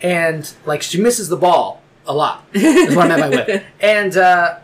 and 0.00 0.50
like 0.64 0.82
she 0.82 1.00
misses 1.00 1.28
the 1.28 1.36
ball 1.36 1.82
a 2.06 2.14
lot. 2.14 2.46
Is 2.54 2.96
what 2.96 3.10
I 3.10 3.16
meant 3.16 3.34
by 3.34 3.52
whiff. 3.52 3.64
And 3.80 4.16
uh, 4.16 4.58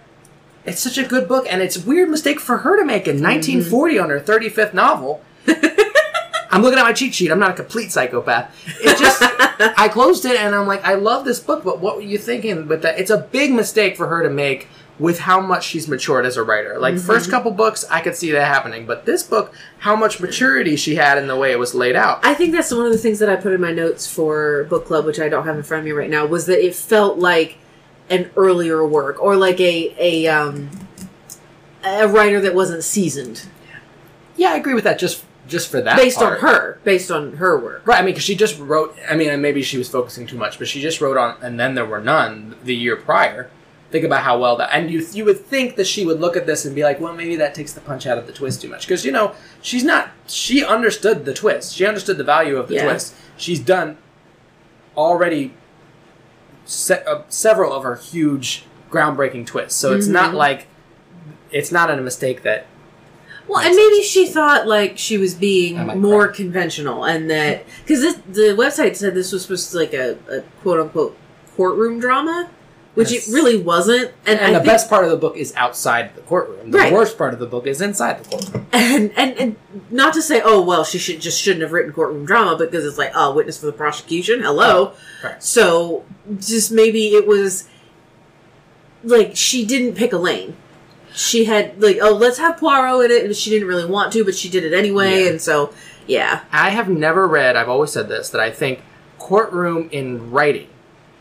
it's 0.64 0.80
such 0.80 0.98
a 0.98 1.04
good 1.04 1.28
book, 1.28 1.46
and 1.48 1.62
it's 1.62 1.76
a 1.76 1.86
weird 1.86 2.08
mistake 2.08 2.40
for 2.40 2.58
her 2.58 2.76
to 2.76 2.84
make 2.84 3.06
in 3.06 3.16
mm-hmm. 3.16 3.24
1940 3.24 3.98
on 3.98 4.10
her 4.10 4.20
35th 4.20 4.74
novel. 4.74 5.22
I'm 5.46 6.62
looking 6.62 6.78
at 6.78 6.84
my 6.84 6.92
cheat 6.92 7.14
sheet. 7.14 7.32
I'm 7.32 7.40
not 7.40 7.50
a 7.50 7.54
complete 7.54 7.90
psychopath. 7.90 8.54
It 8.80 8.96
just 8.96 9.20
I 9.76 9.88
closed 9.88 10.24
it 10.24 10.36
and 10.36 10.54
I'm 10.54 10.66
like, 10.66 10.84
I 10.84 10.94
love 10.94 11.24
this 11.24 11.40
book, 11.40 11.64
but 11.64 11.80
what 11.80 11.96
were 11.96 12.02
you 12.02 12.16
thinking 12.16 12.68
with 12.68 12.82
that? 12.82 12.98
It's 12.98 13.10
a 13.10 13.18
big 13.18 13.52
mistake 13.52 13.96
for 13.96 14.06
her 14.06 14.22
to 14.22 14.30
make 14.30 14.68
with 14.98 15.18
how 15.18 15.40
much 15.40 15.66
she's 15.66 15.88
matured 15.88 16.24
as 16.24 16.36
a 16.36 16.42
writer. 16.42 16.78
Like 16.78 16.94
mm-hmm. 16.94 17.06
first 17.06 17.28
couple 17.28 17.50
books, 17.50 17.84
I 17.90 18.00
could 18.00 18.14
see 18.14 18.30
that 18.30 18.46
happening, 18.46 18.86
but 18.86 19.04
this 19.04 19.24
book, 19.24 19.52
how 19.78 19.96
much 19.96 20.20
maturity 20.20 20.76
she 20.76 20.94
had 20.94 21.18
in 21.18 21.26
the 21.26 21.36
way 21.36 21.50
it 21.50 21.58
was 21.58 21.74
laid 21.74 21.96
out. 21.96 22.24
I 22.24 22.34
think 22.34 22.52
that's 22.52 22.72
one 22.72 22.86
of 22.86 22.92
the 22.92 22.98
things 22.98 23.18
that 23.18 23.28
I 23.28 23.36
put 23.36 23.52
in 23.52 23.60
my 23.60 23.72
notes 23.72 24.06
for 24.06 24.64
book 24.64 24.86
club, 24.86 25.04
which 25.04 25.18
I 25.18 25.28
don't 25.28 25.44
have 25.46 25.56
in 25.56 25.62
front 25.64 25.80
of 25.80 25.84
me 25.84 25.92
right 25.92 26.10
now, 26.10 26.26
was 26.26 26.46
that 26.46 26.64
it 26.64 26.74
felt 26.76 27.18
like 27.18 27.58
an 28.10 28.30
earlier 28.36 28.86
work 28.86 29.22
or 29.22 29.36
like 29.36 29.58
a 29.60 29.94
a 29.98 30.26
um 30.28 30.70
a 31.84 32.06
writer 32.08 32.40
that 32.40 32.54
wasn't 32.54 32.82
seasoned 32.84 33.46
Yeah, 34.36 34.52
I 34.52 34.56
agree 34.56 34.74
with 34.74 34.84
that. 34.84 34.98
Just 34.98 35.24
just 35.46 35.70
for 35.70 35.80
that, 35.82 35.96
based 35.98 36.18
part. 36.18 36.34
on 36.34 36.40
her, 36.40 36.78
based 36.84 37.10
on 37.10 37.34
her 37.36 37.58
work. 37.58 37.86
Right, 37.86 37.98
I 37.98 38.02
mean, 38.02 38.12
because 38.14 38.24
she 38.24 38.34
just 38.34 38.58
wrote. 38.58 38.96
I 39.10 39.14
mean, 39.14 39.28
and 39.28 39.42
maybe 39.42 39.62
she 39.62 39.76
was 39.76 39.90
focusing 39.90 40.26
too 40.26 40.38
much, 40.38 40.58
but 40.58 40.66
she 40.68 40.80
just 40.80 41.02
wrote 41.02 41.18
on, 41.18 41.36
and 41.42 41.60
then 41.60 41.74
there 41.74 41.84
were 41.84 42.00
none 42.00 42.56
the 42.64 42.74
year 42.74 42.96
prior. 42.96 43.50
Think 43.90 44.06
about 44.06 44.22
how 44.22 44.38
well 44.38 44.56
that, 44.56 44.70
and 44.72 44.90
you 44.90 45.06
you 45.12 45.24
would 45.26 45.44
think 45.44 45.76
that 45.76 45.86
she 45.86 46.06
would 46.06 46.18
look 46.18 46.34
at 46.36 46.46
this 46.46 46.64
and 46.64 46.74
be 46.74 46.82
like, 46.82 46.98
well, 46.98 47.12
maybe 47.14 47.36
that 47.36 47.54
takes 47.54 47.74
the 47.74 47.82
punch 47.82 48.06
out 48.06 48.16
of 48.16 48.26
the 48.26 48.32
twist 48.32 48.62
too 48.62 48.68
much, 48.68 48.86
because 48.88 49.04
you 49.04 49.12
know 49.12 49.34
she's 49.60 49.84
not. 49.84 50.10
She 50.26 50.64
understood 50.64 51.26
the 51.26 51.34
twist. 51.34 51.74
She 51.76 51.84
understood 51.86 52.16
the 52.16 52.24
value 52.24 52.56
of 52.56 52.68
the 52.68 52.76
Yeah. 52.76 52.84
twist. 52.84 53.14
She's 53.36 53.60
done 53.60 53.98
already 54.96 55.52
se- 56.64 57.02
uh, 57.06 57.22
several 57.28 57.72
of 57.72 57.82
her 57.84 57.96
huge 57.96 58.64
groundbreaking 58.90 59.46
twists, 59.46 59.78
so 59.78 59.92
it's 59.92 60.06
not 60.06 60.30
Mhm. 60.32 60.34
like 60.34 60.66
it's 61.50 61.70
not 61.72 61.90
a 61.90 61.96
mistake 61.96 62.42
that 62.42 62.66
Well, 63.46 63.60
and 63.60 63.74
maybe 63.76 64.02
she 64.02 64.26
thought 64.26 64.66
like 64.66 64.96
she 64.98 65.18
was 65.18 65.34
being 65.34 65.76
more 66.00 66.26
cry. 66.28 66.36
conventional, 66.36 67.04
and 67.04 67.30
that 67.30 67.64
because 67.86 68.16
the 68.30 68.54
website 68.56 68.96
said 68.96 69.14
this 69.14 69.32
was 69.32 69.42
supposed 69.42 69.70
to 69.70 69.76
be 69.76 69.80
like 69.84 69.94
a, 69.94 70.16
a 70.30 70.40
quote 70.62 70.80
unquote 70.80 71.16
courtroom 71.56 72.00
drama, 72.00 72.48
which 72.94 73.10
Yes. 73.12 73.28
it 73.28 73.32
really 73.32 73.56
wasn't. 73.60 74.12
And, 74.26 74.38
And, 74.40 74.54
the 74.54 74.60
think- 74.60 74.66
best 74.70 74.88
part 74.88 75.04
of 75.04 75.10
the 75.10 75.16
book 75.16 75.36
is 75.36 75.52
outside 75.56 76.14
the 76.14 76.20
courtroom. 76.22 76.70
The 76.70 76.78
Right. 76.78 76.92
worst 76.92 77.18
part 77.18 77.34
of 77.34 77.40
the 77.40 77.46
book 77.46 77.66
is 77.66 77.80
inside 77.80 78.22
the 78.24 78.28
courtroom. 78.30 78.66
and, 78.72 79.10
and 79.16 79.36
and 79.38 79.56
not 79.90 80.14
to 80.14 80.22
say, 80.22 80.40
oh 80.44 80.60
well, 80.60 80.84
she 80.84 80.98
should 80.98 81.20
just 81.20 81.40
shouldn't 81.40 81.62
have 81.62 81.72
written 81.72 81.92
courtroom 81.92 82.24
drama 82.24 82.56
because 82.56 82.84
it's 82.84 82.98
like, 82.98 83.12
oh, 83.14 83.32
witness 83.32 83.58
for 83.58 83.66
the 83.66 83.72
prosecution, 83.72 84.42
hello. 84.42 84.92
Right. 85.22 85.42
So 85.42 86.04
just 86.38 86.70
maybe 86.72 87.08
it 87.14 87.26
was 87.26 87.64
like 89.02 89.32
she 89.36 89.64
didn't 89.64 89.94
pick 89.94 90.12
a 90.12 90.16
lane. 90.18 90.56
She 91.12 91.44
had 91.44 91.80
like, 91.82 91.98
oh, 92.02 92.12
let's 92.14 92.38
have 92.38 92.56
Poirot 92.58 93.04
in 93.04 93.10
it, 93.10 93.24
and 93.24 93.36
she 93.36 93.50
didn't 93.50 93.68
really 93.68 93.84
want 93.86 94.12
to, 94.14 94.24
but 94.24 94.34
she 94.34 94.48
did 94.48 94.64
it 94.64 94.72
anyway, 94.72 95.24
Yeah. 95.24 95.30
and 95.30 95.40
so 95.40 95.70
yeah, 96.06 96.40
I 96.52 96.70
have 96.70 96.88
never 96.88 97.26
read, 97.26 97.56
I've 97.56 97.68
always 97.68 97.90
said 97.92 98.08
this, 98.08 98.28
that 98.30 98.40
I 98.40 98.50
think 98.50 98.80
courtroom 99.18 99.88
in 99.92 100.30
writing, 100.32 100.66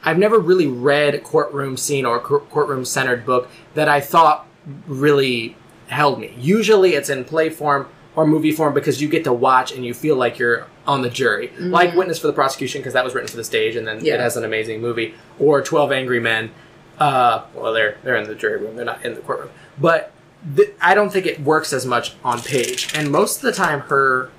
I've 0.04 0.18
never 0.18 0.40
really 0.40 0.68
read 0.68 1.16
a 1.16 1.20
courtroom 1.20 1.78
scene 1.78 2.06
or 2.06 2.20
cour- 2.20 2.42
courtroom 2.42 2.86
centered 2.86 3.26
book 3.26 3.50
that 3.74 3.88
I 3.88 4.02
thought 4.02 4.46
really 4.88 5.56
held 5.88 6.20
me. 6.20 6.34
Usually 6.38 6.94
it's 6.96 7.10
in 7.10 7.24
play 7.26 7.50
form 7.50 7.88
or 8.16 8.28
movie 8.28 8.52
form 8.52 8.74
because 8.74 9.02
you 9.02 9.08
get 9.08 9.24
to 9.24 9.34
watch 9.34 9.72
and 9.72 9.86
you 9.86 9.94
feel 9.94 10.16
like 10.16 10.38
you're 10.40 10.68
on 10.86 11.02
the 11.02 11.10
jury. 11.10 11.52
Like 11.58 11.96
Witness 11.96 12.20
for 12.20 12.28
the 12.28 12.34
Prosecution 12.34 12.82
because 12.82 12.94
that 12.94 13.04
was 13.04 13.14
written 13.16 13.30
for 13.30 13.38
the 13.38 13.44
stage 13.44 13.76
and 13.76 13.88
then 13.88 13.98
Mm-hmm. 13.98 14.06
Yeah. 14.06 14.16
it 14.16 14.20
has 14.20 14.38
an 14.38 14.44
amazing 14.44 14.82
movie. 14.82 15.16
Or 15.40 15.62
12 15.62 15.92
Angry 15.92 16.20
Men. 16.20 16.52
Uh, 17.00 17.44
well, 17.56 17.74
they're, 17.74 17.98
they're 18.04 18.16
in 18.18 18.28
the 18.28 18.36
jury 18.36 18.60
room, 18.60 18.76
they're 18.76 18.86
not 18.86 19.04
in 19.04 19.16
the 19.16 19.22
courtroom. 19.22 19.50
But 19.80 20.12
th- 20.56 20.70
I 20.80 20.94
don't 20.94 21.12
think 21.12 21.26
it 21.26 21.40
works 21.42 21.74
as 21.74 21.86
much 21.88 22.14
on 22.24 22.40
page. 22.42 22.92
And 22.96 23.12
most 23.12 23.38
of 23.38 23.42
the 23.44 23.52
time, 23.52 23.80
her 23.82 24.30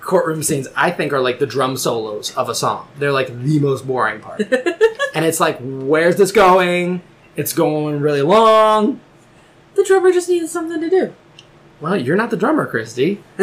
courtroom 0.00 0.42
scenes 0.42 0.68
I 0.76 0.90
think 0.90 1.12
are 1.12 1.20
like 1.20 1.38
the 1.38 1.46
drum 1.46 1.76
solos 1.76 2.36
of 2.36 2.48
a 2.48 2.54
song. 2.54 2.88
They're 2.98 3.12
like 3.12 3.28
the 3.28 3.58
most 3.60 3.86
boring 3.86 4.20
part. 4.20 4.40
and 5.14 5.24
it's 5.24 5.40
like, 5.40 5.58
where's 5.60 6.16
this 6.16 6.32
going? 6.32 7.02
It's 7.36 7.52
going 7.52 8.00
really 8.00 8.22
long. 8.22 9.00
the 9.74 9.84
drummer 9.84 10.12
just 10.12 10.28
needed 10.28 10.48
something 10.48 10.80
to 10.80 10.90
do. 10.90 11.14
Well, 11.80 11.96
you're 11.96 12.16
not 12.16 12.30
the 12.30 12.36
drummer, 12.36 12.66
Christie. 12.66 13.22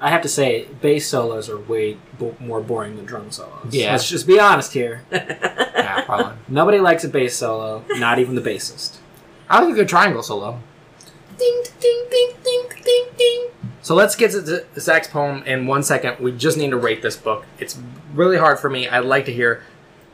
I 0.00 0.10
have 0.10 0.22
to 0.22 0.28
say, 0.28 0.66
bass 0.80 1.06
solos 1.08 1.50
are 1.50 1.58
way 1.58 1.98
bo- 2.18 2.36
more 2.38 2.60
boring 2.60 2.96
than 2.96 3.04
drum 3.04 3.30
solos. 3.30 3.66
Yeah. 3.70 3.92
Let's 3.92 4.08
just 4.08 4.26
be 4.26 4.38
honest 4.38 4.72
here. 4.72 5.02
yeah, 5.12 6.04
probably. 6.04 6.36
Nobody 6.46 6.78
likes 6.78 7.04
a 7.04 7.08
bass 7.08 7.36
solo, 7.36 7.84
not 7.90 8.18
even 8.18 8.34
the 8.36 8.40
bassist. 8.40 8.98
I 9.50 9.60
like 9.60 9.72
a 9.72 9.74
good 9.74 9.88
triangle 9.88 10.22
solo. 10.22 10.60
Ding 11.36 11.62
ding 11.80 12.04
ding 12.10 12.32
ding 12.42 12.68
ding 12.84 13.06
ding. 13.16 13.48
So 13.88 13.94
let's 13.94 14.16
get 14.16 14.32
to 14.32 14.42
the 14.42 14.66
Zach's 14.78 15.08
poem 15.08 15.42
in 15.44 15.66
one 15.66 15.82
second. 15.82 16.20
We 16.20 16.32
just 16.32 16.58
need 16.58 16.72
to 16.72 16.76
rate 16.76 17.00
this 17.00 17.16
book. 17.16 17.46
It's 17.58 17.78
really 18.12 18.36
hard 18.36 18.58
for 18.58 18.68
me. 18.68 18.86
I'd 18.86 19.06
like 19.06 19.24
to 19.24 19.32
hear 19.32 19.62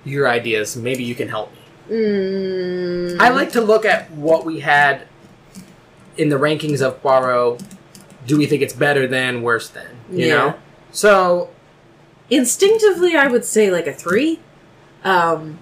your 0.04 0.28
ideas. 0.28 0.76
Maybe 0.76 1.02
you 1.02 1.16
can 1.16 1.26
help 1.28 1.50
me. 1.50 1.58
Mm, 1.90 3.18
I 3.18 3.30
like 3.30 3.50
to 3.50 3.60
look 3.60 3.84
at 3.84 4.12
what 4.12 4.44
we 4.44 4.60
had 4.60 5.08
in 6.16 6.28
the 6.28 6.36
rankings 6.36 6.82
of 6.82 7.02
Poirot. 7.02 7.64
Do 8.24 8.38
we 8.38 8.46
think 8.46 8.62
it's 8.62 8.72
better 8.72 9.08
than, 9.08 9.42
worse 9.42 9.68
than? 9.68 9.88
You 10.08 10.26
Yeah. 10.26 10.36
know? 10.36 10.54
So, 10.92 11.50
instinctively, 12.30 13.16
I 13.16 13.26
would 13.26 13.44
say 13.44 13.72
like 13.72 13.88
a 13.88 13.92
three. 13.92 14.38
Um, 15.02 15.58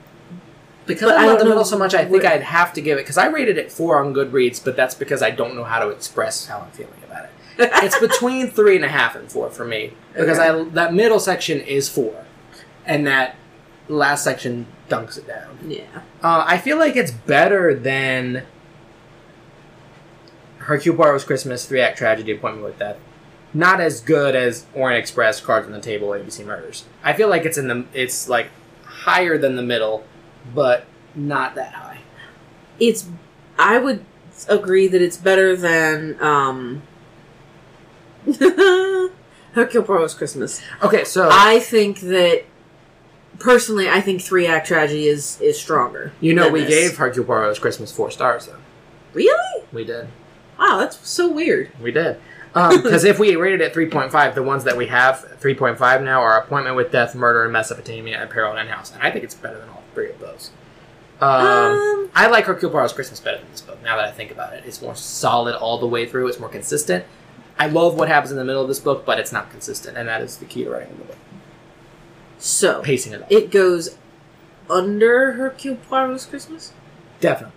because 0.85 1.09
But 1.13 1.19
I 1.19 1.29
love 1.29 1.39
the 1.39 1.47
middle 1.47 1.65
so 1.65 1.79
much, 1.79 1.95
I 1.95 2.05
think 2.05 2.27
I'd 2.27 2.43
have 2.43 2.75
to 2.75 2.83
give 2.83 2.99
it, 2.99 3.05
because 3.05 3.17
I 3.17 3.29
rated 3.29 3.57
it 3.57 3.73
four 3.73 4.05
on 4.05 4.13
Goodreads, 4.13 4.63
but 4.63 4.77
that's 4.77 4.95
because 4.95 5.23
I 5.23 5.31
don't 5.31 5.55
know 5.55 5.65
how 5.65 5.79
to 5.79 5.89
express 5.89 6.45
how 6.45 6.59
I'm 6.59 6.73
feeling. 6.73 6.93
It's 7.59 7.99
between 7.99 8.49
three 8.51 8.77
and 8.77 8.85
a 8.85 8.89
half 8.89 9.15
and 9.17 9.31
four 9.31 9.51
for 9.51 9.65
me, 9.65 9.93
because 10.15 10.39
Okay. 10.39 10.49
I 10.49 10.65
that 10.75 10.95
middle 10.95 11.21
section 11.21 11.61
is 11.61 11.89
four, 11.89 12.25
and 12.87 13.07
that 13.07 13.37
last 13.89 14.25
section 14.25 14.67
dunks 14.89 15.19
it 15.19 15.27
down. 15.27 15.59
yeah. 15.67 15.85
Uh, 16.23 16.45
I 16.47 16.59
feel 16.59 16.79
like 16.79 16.97
it's 16.97 17.11
better 17.11 17.75
than 17.75 18.45
Hercule 20.59 20.95
Poirot's 20.97 21.25
Christmas, 21.25 21.67
Three 21.67 21.81
Act 21.81 21.99
Tragedy, 21.99 22.33
Appointment 22.33 22.65
with 22.65 22.79
Death. 22.79 22.97
Not 23.55 23.81
as 23.81 24.01
good 24.01 24.35
as 24.35 24.65
Orient 24.75 24.99
Express, 25.01 25.41
Cards 25.41 25.67
on 25.67 25.73
the 25.73 25.81
Table, 25.81 26.09
ABC 26.09 26.45
Murders. 26.45 26.85
I 27.05 27.13
feel 27.13 27.29
like 27.29 27.45
it's 27.45 27.59
in 27.59 27.69
the 27.69 27.85
it's 27.93 28.29
like 28.29 28.49
higher 28.85 29.37
than 29.37 29.57
the 29.57 29.63
middle, 29.63 30.05
but 30.55 30.85
not 31.15 31.55
that 31.57 31.75
high. 31.75 31.99
It's. 32.81 33.09
I 33.59 33.77
would 33.79 34.05
agree 34.49 34.89
that 34.89 35.03
it's 35.03 35.19
better 35.19 35.55
than 35.55 36.17
um. 36.23 36.83
Hercule 39.53 39.83
Poirot's 39.83 40.15
Christmas. 40.15 40.63
Okay, 40.83 41.05
so 41.05 41.29
I 41.33 41.59
think 41.61 42.01
that 42.01 42.45
personally, 43.39 43.89
I 43.89 44.01
think 44.01 44.23
three 44.23 44.47
act 44.47 44.67
tragedy 44.67 45.07
is 45.07 45.41
is 45.41 45.61
stronger. 45.61 46.13
you 46.21 46.33
know 46.35 46.49
we 46.49 46.61
this. 46.61 46.69
gave 46.91 46.97
Hercule 46.99 47.25
Poirot's 47.25 47.59
Christmas 47.59 47.93
four 47.93 48.11
stars 48.11 48.47
though. 48.47 48.57
really. 49.13 49.65
We 49.73 49.85
did. 49.85 50.09
Wow, 50.59 50.79
that's 50.79 51.07
so 51.09 51.31
weird. 51.31 51.71
We 51.81 51.91
did. 51.93 52.19
Because 52.55 53.05
if 53.05 53.19
we 53.19 53.35
rated 53.35 53.63
it 53.63 53.73
3.5, 53.73 54.35
the 54.35 54.43
ones 54.43 54.65
that 54.65 54.77
we 54.77 54.87
have 54.89 55.39
3.5 55.41 56.05
now 56.05 56.21
are 56.21 56.39
Appointment 56.39 56.77
with 56.77 56.93
Death, 56.93 57.15
Murder 57.15 57.47
in 57.47 57.53
Mesopotamia, 57.53 58.23
Apparel 58.23 58.51
and 58.51 58.57
Peril 58.57 58.57
in 58.59 58.67
House. 58.69 58.93
And 58.93 59.03
I 59.03 59.11
think 59.11 59.25
it's 59.25 59.35
better 59.35 59.59
than 59.59 59.71
all 59.71 59.83
three 59.95 60.11
of 60.11 60.21
those. 60.21 60.51
Um, 61.23 61.31
Um, 61.47 62.11
I 62.15 62.27
like 62.29 62.45
Hercule 62.45 62.71
Poirot's 62.71 62.93
Christmas 62.93 63.21
better 63.21 63.39
than 63.39 63.51
this 63.51 63.63
book. 63.63 63.83
Now 63.83 63.97
that 63.97 64.05
I 64.05 64.11
think 64.11 64.31
about 64.31 64.53
it, 64.53 64.65
it's 64.67 64.83
more 64.83 64.95
solid 64.95 65.55
all 65.57 65.79
the 65.79 65.87
way 65.87 66.05
through. 66.07 66.29
It's 66.29 66.39
more 66.39 66.51
consistent. 66.51 67.07
I 67.59 67.67
love 67.67 67.95
what 67.95 68.09
happens 68.09 68.31
in 68.33 68.37
the 68.39 68.45
middle 68.45 68.63
of 68.63 68.69
this 68.69 68.81
book, 68.81 69.05
but 69.05 69.19
it's 69.19 69.33
not 69.33 69.51
consistent, 69.51 69.97
and 69.97 70.09
that 70.09 70.21
is 70.23 70.39
the 70.39 70.45
key 70.47 70.65
to 70.65 70.71
writing 70.71 70.97
the 70.99 71.05
book. 71.05 71.17
so 72.39 72.81
Pacing 72.83 73.13
it 73.13 73.23
up, 73.23 73.31
it 73.31 73.51
goes 73.51 73.97
under 74.71 75.33
Hercule 75.33 75.77
Poirot's 75.89 76.27
Christmas. 76.27 76.73
definitely, 77.21 77.55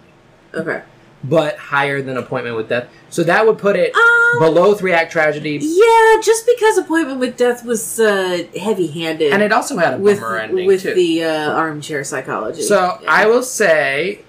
Okay. 0.54 0.82
but 1.24 1.58
higher 1.58 2.02
than 2.02 2.18
Appointment 2.18 2.56
with 2.56 2.70
Death. 2.70 2.88
So 3.10 3.24
that 3.24 3.48
would 3.48 3.58
put 3.58 3.76
it 3.78 3.94
Um, 3.96 4.40
below 4.40 4.76
Three 4.76 4.92
Act 4.94 5.12
Tragedy, 5.12 5.60
yeah, 5.62 6.22
just 6.22 6.46
because 6.46 6.78
Appointment 6.78 7.20
with 7.20 7.38
Death 7.38 7.64
was 7.66 8.00
uh, 8.00 8.44
heavy-handed, 8.60 9.32
and 9.34 9.42
it 9.42 9.52
also 9.52 9.78
had 9.78 9.96
a 9.96 9.98
with 9.98 10.20
bummer 10.20 10.38
ending 10.38 10.68
with 10.68 10.84
too. 10.84 10.94
the 10.94 11.24
uh, 11.24 11.52
armchair 11.54 12.04
psychology. 12.04 12.62
So 12.62 13.00
Yeah. 13.02 13.10
I 13.12 13.26
will 13.28 13.44
say, 13.44 14.20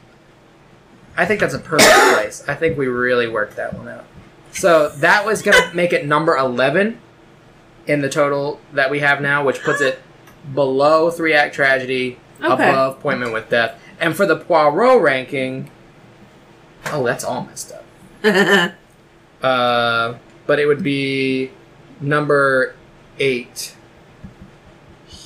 I 1.18 1.26
think 1.26 1.40
that's 1.40 1.54
a 1.54 1.58
perfect 1.58 1.90
place. 2.14 2.44
I 2.48 2.54
think 2.54 2.78
we 2.78 2.86
really 2.86 3.26
worked 3.28 3.56
that 3.56 3.74
one 3.74 3.88
out. 3.88 4.04
So 4.56 4.88
that 4.88 5.24
was 5.26 5.42
gonna 5.42 5.70
make 5.74 5.92
it 5.92 6.06
number 6.06 6.36
eleven 6.36 6.98
in 7.86 8.00
the 8.00 8.08
total 8.08 8.60
that 8.72 8.90
we 8.90 9.00
have 9.00 9.20
now, 9.20 9.44
which 9.44 9.62
puts 9.62 9.80
it 9.80 10.00
below 10.54 11.10
Three 11.10 11.34
Act 11.34 11.54
Tragedy, 11.54 12.18
Okay. 12.42 12.68
above 12.70 12.98
Appointment 12.98 13.32
with 13.32 13.48
Death, 13.48 13.78
and 14.00 14.16
for 14.16 14.26
the 14.26 14.36
Poirot 14.36 15.00
ranking, 15.00 15.70
oh, 16.86 17.04
that's 17.04 17.22
all 17.24 17.44
messed 17.44 17.72
up. 17.72 18.72
Uh, 19.42 20.14
but 20.46 20.58
it 20.58 20.66
would 20.66 20.82
be 20.82 21.50
number 22.00 22.74
eight 23.20 23.75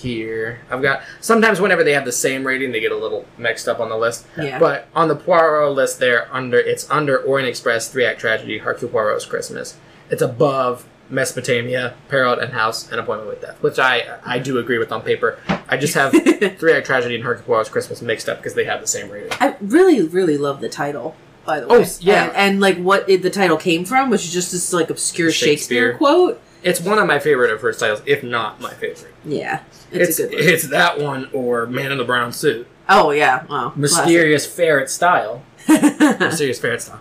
here. 0.01 0.61
I've 0.71 0.83
got 0.83 1.03
sometimes 1.21 1.61
whenever 1.61 1.85
they 1.85 1.93
have 1.93 2.05
the 2.05 2.13
same 2.13 2.47
rating, 2.47 2.73
they 2.73 2.81
get 2.81 2.93
a 2.93 2.97
little 2.97 3.25
mixed 3.39 3.69
up 3.69 3.81
on 3.81 3.89
the 3.89 3.97
list. 3.97 4.27
Yeah. 4.37 4.59
But 4.59 4.89
on 4.95 5.09
the 5.09 5.17
Poirot 5.17 5.73
list, 5.75 5.99
there 5.99 6.29
under 6.35 6.59
it's 6.59 6.91
under 6.91 7.19
Orient 7.19 7.49
Express, 7.49 7.89
Three 7.89 8.05
Act 8.05 8.21
Tragedy, 8.21 8.59
Hercule 8.59 8.91
Poirot's 8.91 9.25
Christmas. 9.27 9.77
It's 10.11 10.23
above 10.23 10.87
Mesopotamia, 11.09 11.95
Peril 12.09 12.39
and 12.39 12.53
House, 12.53 12.91
and 12.91 13.01
Appointment 13.01 13.31
with 13.31 13.41
Death, 13.43 13.63
which 13.63 13.79
I 13.79 14.19
I 14.25 14.39
do 14.39 14.59
agree 14.59 14.79
with 14.79 14.91
on 14.93 15.03
paper. 15.03 15.39
I 15.69 15.77
just 15.77 15.95
have 15.95 16.13
Three 16.59 16.73
Act 16.73 16.87
Tragedy 16.87 17.15
and 17.15 17.25
Hercule 17.25 17.45
Poirot's 17.47 17.69
Christmas 17.69 18.01
mixed 18.03 18.29
up 18.29 18.39
because 18.39 18.55
they 18.55 18.65
have 18.65 18.81
the 18.81 18.87
same 18.87 19.11
rating. 19.11 19.33
I 19.41 19.57
really, 19.61 20.03
really 20.03 20.39
love 20.39 20.61
the 20.61 20.69
title. 20.69 21.15
By 21.45 21.61
the 21.61 21.67
way, 21.69 21.77
Oh, 21.77 21.81
way, 21.81 21.87
yeah. 22.01 22.25
and, 22.27 22.37
and, 22.37 22.61
like 22.61 22.77
what 22.77 23.09
it, 23.09 23.23
the 23.23 23.31
title 23.31 23.57
came 23.57 23.85
from, 23.85 24.11
which 24.11 24.25
is 24.25 24.33
just 24.33 24.53
this 24.53 24.73
like 24.73 24.91
obscure 24.91 25.31
Shakespeare, 25.31 25.93
Shakespeare. 25.93 25.97
quote. 25.97 26.41
It's 26.63 26.81
one 26.81 26.99
of 26.99 27.07
my 27.07 27.19
favorite 27.19 27.51
of 27.53 27.61
her 27.63 27.73
styles, 27.73 28.03
if 28.07 28.23
not 28.23 28.61
my 28.61 28.73
favorite. 28.75 29.15
Yeah, 29.25 29.63
it's, 29.91 30.19
It's 30.19 30.19
a 30.19 30.23
good 30.29 30.39
one. 30.45 30.49
it's 30.49 30.69
that 30.69 31.01
one 31.01 31.31
or 31.33 31.67
Man 31.67 31.91
in 31.93 31.99
the 31.99 32.05
Brown 32.05 32.33
Suit. 32.33 32.67
oh 32.89 33.11
yeah, 33.13 33.45
wow, 33.47 33.73
Mysterious 33.77 34.47
ferret 34.47 34.91
style. 34.91 35.43
classic. 35.67 36.21
Mysterious 36.21 36.59
Ferret 36.61 36.83
style. 36.83 37.01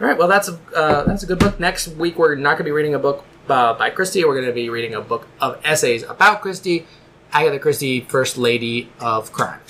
All 0.00 0.06
right, 0.06 0.16
well 0.18 0.28
that's 0.28 0.48
a 0.48 0.58
uh, 0.74 1.04
that's 1.04 1.22
a 1.22 1.26
good 1.26 1.38
book. 1.38 1.58
Next 1.58 1.88
week 1.88 2.18
we're 2.18 2.34
not 2.34 2.50
going 2.52 2.58
to 2.58 2.64
be 2.64 2.70
reading 2.70 2.94
a 2.94 2.98
book 2.98 3.24
uh, 3.48 3.74
by 3.74 3.90
Christie. 3.90 4.24
We're 4.24 4.34
going 4.34 4.46
to 4.46 4.52
be 4.52 4.68
reading 4.70 4.94
a 4.94 5.00
book 5.00 5.26
of 5.40 5.58
essays 5.64 6.02
about 6.02 6.40
Christie, 6.42 6.86
Agatha 7.32 7.58
Christie, 7.58 8.00
First 8.02 8.36
Lady 8.38 8.90
of 9.00 9.32
Crime. 9.32 9.60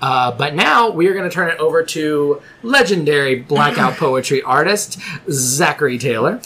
Uh, 0.00 0.30
but 0.30 0.54
now 0.54 0.90
we 0.90 1.08
are 1.08 1.14
going 1.14 1.28
to 1.28 1.34
turn 1.34 1.48
it 1.48 1.58
over 1.58 1.82
to 1.82 2.40
legendary 2.62 3.36
blackout 3.36 3.94
poetry 3.96 4.42
artist 4.42 4.98
Zachary 5.30 5.98
Taylor. 5.98 6.40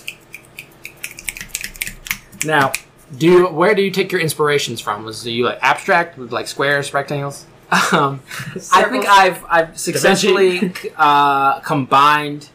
Now, 2.44 2.72
do 3.16 3.26
you, 3.26 3.46
where 3.48 3.74
do 3.74 3.82
you 3.82 3.90
take 3.90 4.12
your 4.12 4.20
inspirations 4.20 4.80
from? 4.80 5.04
Was 5.04 5.22
do 5.22 5.30
you 5.30 5.44
like 5.44 5.58
abstract 5.62 6.16
with 6.16 6.32
like 6.32 6.46
squares, 6.46 6.92
rectangles? 6.94 7.46
Um, 7.92 8.20
I 8.72 8.84
think 8.84 9.06
I've 9.06 9.44
I've 9.48 9.78
successfully 9.78 10.72
uh, 10.96 11.60
combined 11.60 12.48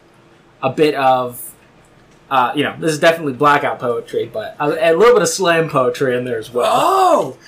a 0.62 0.70
bit 0.70 0.94
of 0.94 1.54
uh, 2.30 2.52
you 2.54 2.64
know 2.64 2.76
this 2.78 2.92
is 2.92 2.98
definitely 2.98 3.34
blackout 3.34 3.78
poetry, 3.78 4.30
but 4.32 4.56
a, 4.58 4.92
a 4.92 4.92
little 4.96 5.14
bit 5.14 5.22
of 5.22 5.28
slam 5.28 5.68
poetry 5.68 6.16
in 6.16 6.24
there 6.24 6.38
as 6.38 6.50
well. 6.50 6.72
Oh, 6.74 7.38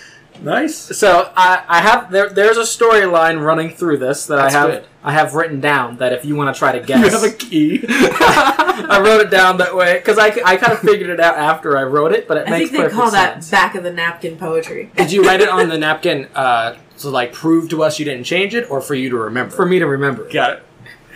nice. 0.43 0.77
So 0.77 1.33
I, 1.37 1.65
I 1.69 1.81
have 1.81 2.11
there. 2.11 2.29
There's 2.29 2.57
a 2.57 2.63
storyline 2.63 3.45
running 3.45 3.71
through 3.71 3.99
this 3.99 4.27
that 4.27 4.37
That's 4.37 4.55
I 4.55 4.59
have 4.59 4.71
good. 4.71 4.85
I 5.03 5.13
have 5.13 5.35
written 5.35 5.61
down. 5.61 5.97
That 5.99 6.13
if 6.13 6.25
you 6.25 6.35
want 6.37 6.55
to 6.55 6.59
try 6.59 6.73
to 6.79 6.85
guess, 6.85 7.05
You 7.05 7.11
have 7.11 7.23
a 7.23 7.31
key. 7.35 7.85
I 7.89 9.01
wrote 9.05 9.21
it 9.21 9.31
down 9.31 9.59
that 9.59 9.75
way 9.75 9.99
because 9.99 10.19
I, 10.19 10.27
I 10.45 10.57
kind 10.57 10.73
of 10.73 10.81
figured 10.81 11.11
it 11.11 11.21
out 11.21 11.37
after 11.37 11.77
I 11.77 11.83
wrote 11.85 12.13
it, 12.13 12.29
but 12.29 12.37
it 12.39 12.47
I 12.47 12.51
makes 12.51 12.71
think 12.71 12.83
they 12.83 12.89
perfect 12.89 12.95
call 13.01 13.11
that 13.11 13.51
back 13.51 13.75
of 13.75 13.83
the 13.83 13.93
napkin 13.93 14.37
poetry. 14.39 14.91
Did 14.97 15.13
you 15.13 15.25
write 15.25 15.41
it 15.41 15.49
on 15.49 15.69
the 15.69 15.79
napkin 15.79 16.29
uh, 16.35 16.77
to 16.99 17.11
like 17.11 17.33
prove 17.33 17.69
to 17.71 17.83
us 17.83 17.99
you 17.99 18.05
didn't 18.05 18.25
change 18.25 18.55
it, 18.55 18.71
or 18.71 18.81
for 18.81 18.95
you 18.95 19.11
to 19.11 19.17
remember? 19.17 19.55
for 19.55 19.67
me 19.67 19.79
to 19.79 19.87
remember. 19.87 20.29
got 20.31 20.53
it. 20.59 20.63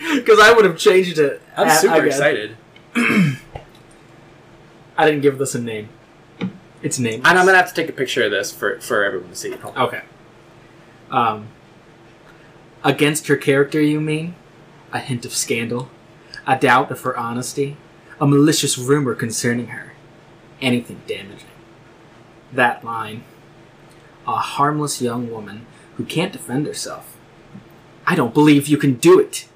because 0.15 0.39
I 0.39 0.51
would 0.51 0.65
have 0.65 0.77
changed 0.77 1.19
it. 1.19 1.41
I'm 1.55 1.67
I- 1.67 1.73
super 1.75 2.05
excited, 2.05 2.57
I 2.95 3.37
didn't 5.05 5.21
give 5.21 5.37
this 5.37 5.55
a 5.55 5.61
name. 5.61 5.89
It's 6.83 6.99
name. 6.99 7.21
and 7.25 7.39
I'm 7.39 7.45
gonna 7.45 7.57
have 7.57 7.69
to 7.69 7.73
take 7.73 7.89
a 7.89 7.93
picture 7.93 8.23
of 8.23 8.31
this 8.31 8.51
for 8.51 8.79
for 8.81 9.03
everyone 9.03 9.29
to 9.29 9.35
see. 9.35 9.55
Okay. 9.55 10.01
Um, 11.09 11.47
against 12.83 13.27
her 13.27 13.37
character, 13.37 13.81
you 13.81 14.01
mean? 14.01 14.35
A 14.91 14.99
hint 14.99 15.25
of 15.25 15.33
scandal, 15.33 15.89
a 16.45 16.59
doubt 16.59 16.91
of 16.91 17.01
her 17.01 17.17
honesty, 17.17 17.77
a 18.19 18.27
malicious 18.27 18.77
rumor 18.77 19.15
concerning 19.15 19.67
her, 19.67 19.93
anything 20.61 21.01
damaging. 21.07 21.49
That 22.51 22.83
line. 22.83 23.23
A 24.27 24.37
harmless 24.37 25.01
young 25.01 25.29
woman 25.29 25.65
who 25.95 26.05
can't 26.05 26.31
defend 26.31 26.65
herself. 26.65 27.17
I 28.05 28.15
don't 28.15 28.33
believe 28.33 28.67
you 28.67 28.77
can 28.77 28.95
do 28.95 29.19
it. 29.19 29.47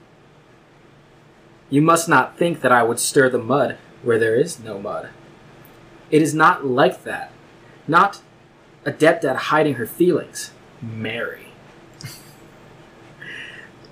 You 1.70 1.82
must 1.82 2.10
not 2.10 2.38
think 2.38 2.62
that 2.62 2.72
I 2.72 2.84
would 2.84 3.00
stir 3.00 3.30
the 3.30 3.38
mud 3.38 3.78
where 4.04 4.20
there 4.20 4.36
is 4.36 4.60
no 4.60 4.80
mud. 4.80 5.10
It 6.12 6.22
is 6.22 6.34
not 6.34 6.66
like 6.66 7.04
that. 7.04 7.32
Not 7.88 8.22
adept 8.86 9.26
at 9.26 9.36
hiding 9.36 9.76
her 9.76 9.86
feelings. 9.88 10.52
Mary. 10.82 11.48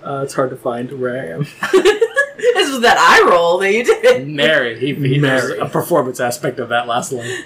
Uh, 0.03 0.21
it's 0.21 0.35
hard 0.35 0.51
to 0.51 0.55
find 0.55 1.01
where 1.01 1.19
I 1.19 1.25
am. 1.29 1.47
this 2.37 2.69
was 2.69 2.81
that 2.81 2.97
eye 2.99 3.27
roll 3.27 3.57
that 3.57 3.73
you 3.73 3.83
did. 3.83 4.27
Mary, 4.27 4.77
he, 4.79 4.93
he 4.93 5.17
Mary. 5.17 5.57
a 5.57 5.67
performance 5.67 6.19
aspect 6.19 6.59
of 6.59 6.69
that 6.69 6.87
last 6.87 7.11
line. 7.11 7.43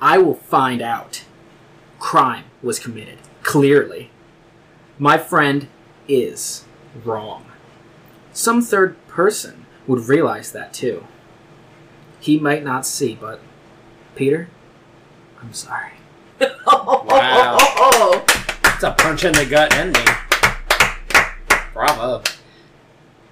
I 0.00 0.18
will 0.18 0.34
find 0.34 0.82
out. 0.82 1.24
Crime 2.00 2.46
was 2.62 2.78
committed. 2.78 3.18
Clearly. 3.42 4.10
My 4.98 5.18
friend 5.18 5.68
is 6.08 6.64
wrong. 7.04 7.46
Some 8.32 8.62
third 8.62 8.96
person 9.06 9.66
would 9.86 10.08
realize 10.08 10.52
that 10.52 10.72
too. 10.72 11.06
He 12.20 12.38
might 12.38 12.64
not 12.64 12.86
see, 12.86 13.14
but. 13.14 13.40
Peter? 14.18 14.48
I'm 15.40 15.54
sorry. 15.54 15.92
Wow. 16.66 17.56
It's 18.74 18.82
a 18.84 18.92
punch 18.92 19.24
in 19.24 19.32
the 19.32 19.46
gut 19.46 19.74
ending. 19.74 20.04
Bravo. 21.72 22.22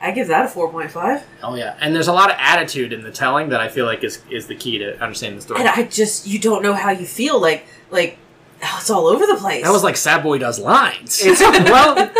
I 0.00 0.10
give 0.12 0.28
that 0.28 0.46
a 0.46 0.48
four 0.48 0.70
point 0.70 0.90
five. 0.90 1.24
Oh 1.42 1.54
yeah, 1.54 1.76
and 1.80 1.94
there's 1.94 2.08
a 2.08 2.12
lot 2.12 2.30
of 2.30 2.36
attitude 2.38 2.92
in 2.92 3.02
the 3.02 3.10
telling 3.10 3.50
that 3.50 3.60
I 3.60 3.68
feel 3.68 3.84
like 3.86 4.02
is 4.02 4.22
is 4.30 4.46
the 4.46 4.54
key 4.54 4.78
to 4.78 5.00
understanding 5.02 5.36
the 5.36 5.42
story. 5.42 5.60
And 5.60 5.68
I 5.68 5.84
just 5.84 6.26
you 6.26 6.38
don't 6.38 6.62
know 6.62 6.72
how 6.72 6.90
you 6.90 7.06
feel. 7.06 7.40
Like 7.40 7.66
like 7.90 8.18
oh, 8.62 8.76
it's 8.80 8.90
all 8.90 9.06
over 9.06 9.26
the 9.26 9.36
place. 9.36 9.64
that 9.64 9.72
was 9.72 9.84
like 9.84 9.96
Sad 9.96 10.22
Boy 10.22 10.38
does 10.38 10.58
lines. 10.58 11.20
It's, 11.22 11.40
well, 11.70 12.10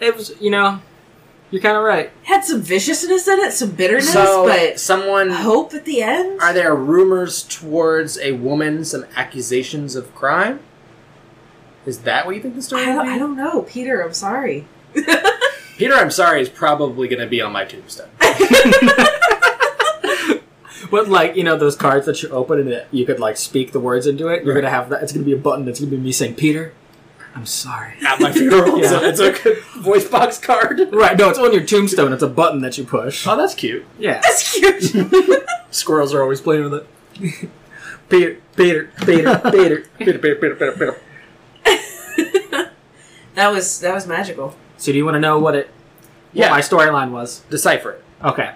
it 0.00 0.16
was, 0.16 0.40
you 0.40 0.50
know, 0.50 0.80
you're 1.56 1.62
kind 1.62 1.76
of 1.78 1.84
right. 1.84 2.10
had 2.24 2.44
some 2.44 2.60
viciousness 2.60 3.26
in 3.26 3.38
it, 3.40 3.52
some 3.52 3.70
bitterness, 3.70 4.12
so 4.12 4.44
but 4.46 4.78
someone 4.78 5.30
hope 5.30 5.72
at 5.72 5.86
the 5.86 6.02
end. 6.02 6.38
Are 6.42 6.52
there 6.52 6.74
rumors 6.74 7.42
towards 7.44 8.18
a 8.18 8.32
woman, 8.32 8.84
some 8.84 9.06
accusations 9.16 9.96
of 9.96 10.14
crime? 10.14 10.60
Is 11.86 12.00
that 12.00 12.26
what 12.26 12.34
you 12.36 12.42
think 12.42 12.56
the 12.56 12.62
story 12.62 12.82
I 12.82 12.86
don't, 12.86 12.96
would 12.96 13.04
be? 13.04 13.08
I 13.10 13.18
don't 13.18 13.36
know, 13.38 13.62
Peter. 13.62 14.02
I'm 14.02 14.12
sorry. 14.12 14.66
Peter, 15.78 15.94
I'm 15.94 16.10
sorry, 16.10 16.42
is 16.42 16.50
probably 16.50 17.08
going 17.08 17.20
to 17.20 17.26
be 17.26 17.40
on 17.40 17.52
my 17.52 17.64
tombstone. 17.64 18.10
But 20.90 21.08
like 21.08 21.34
you 21.36 21.42
know 21.42 21.56
those 21.56 21.74
cards 21.74 22.06
that 22.06 22.22
you 22.22 22.28
open 22.28 22.60
and 22.60 22.68
it, 22.68 22.86
you 22.92 23.04
could 23.06 23.18
like 23.18 23.36
speak 23.36 23.72
the 23.72 23.80
words 23.80 24.06
into 24.06 24.28
it. 24.28 24.44
You're 24.44 24.54
Right. 24.54 24.60
gonna 24.60 24.70
have 24.72 24.88
that. 24.90 25.02
It's 25.02 25.12
gonna 25.12 25.24
be 25.24 25.32
a 25.32 25.36
button 25.36 25.64
that's 25.64 25.80
gonna 25.80 25.90
be 25.90 25.96
me 25.96 26.12
saying, 26.12 26.34
"Peter, 26.34 26.72
I'm 27.36 27.46
sorry." 27.46 27.94
At 28.04 28.20
my 28.20 28.32
funeral. 28.32 28.78
Yeah. 28.82 28.88
So 28.88 29.00
it's 29.04 29.20
a 29.20 29.80
voice 29.80 30.08
box 30.08 30.38
card. 30.38 30.80
Right? 30.92 31.16
No, 31.16 31.28
it's 31.30 31.38
on 31.38 31.52
your 31.52 31.64
tombstone. 31.64 32.12
It's 32.12 32.22
a 32.22 32.28
button 32.28 32.60
that 32.62 32.76
you 32.78 32.84
push. 32.84 33.26
Oh, 33.26 33.36
that's 33.36 33.54
cute. 33.54 33.84
Yeah. 33.98 34.20
That's 34.22 34.58
cute. 34.58 35.44
Squirrels 35.70 36.12
are 36.14 36.22
always 36.22 36.40
playing 36.40 36.70
with 36.70 36.74
it. 36.74 37.50
Peter, 38.08 38.40
Peter, 38.56 38.90
Peter, 39.04 39.38
Peter. 39.38 39.50
Peter, 39.50 39.84
Peter, 39.98 40.18
Peter, 40.18 40.54
Peter, 40.54 40.72
Peter. 40.72 41.00
that 43.34 43.50
was 43.52 43.80
that 43.80 43.94
was 43.94 44.06
magical. 44.06 44.54
So 44.78 44.92
do 44.92 44.98
you 44.98 45.04
want 45.04 45.16
to 45.16 45.20
know 45.20 45.38
what 45.38 45.54
it? 45.54 45.70
Yeah. 46.32 46.50
What 46.50 46.56
my 46.56 46.60
storyline 46.60 47.10
was. 47.10 47.40
Decipher 47.50 47.92
it. 47.92 48.04
Okay. 48.22 48.54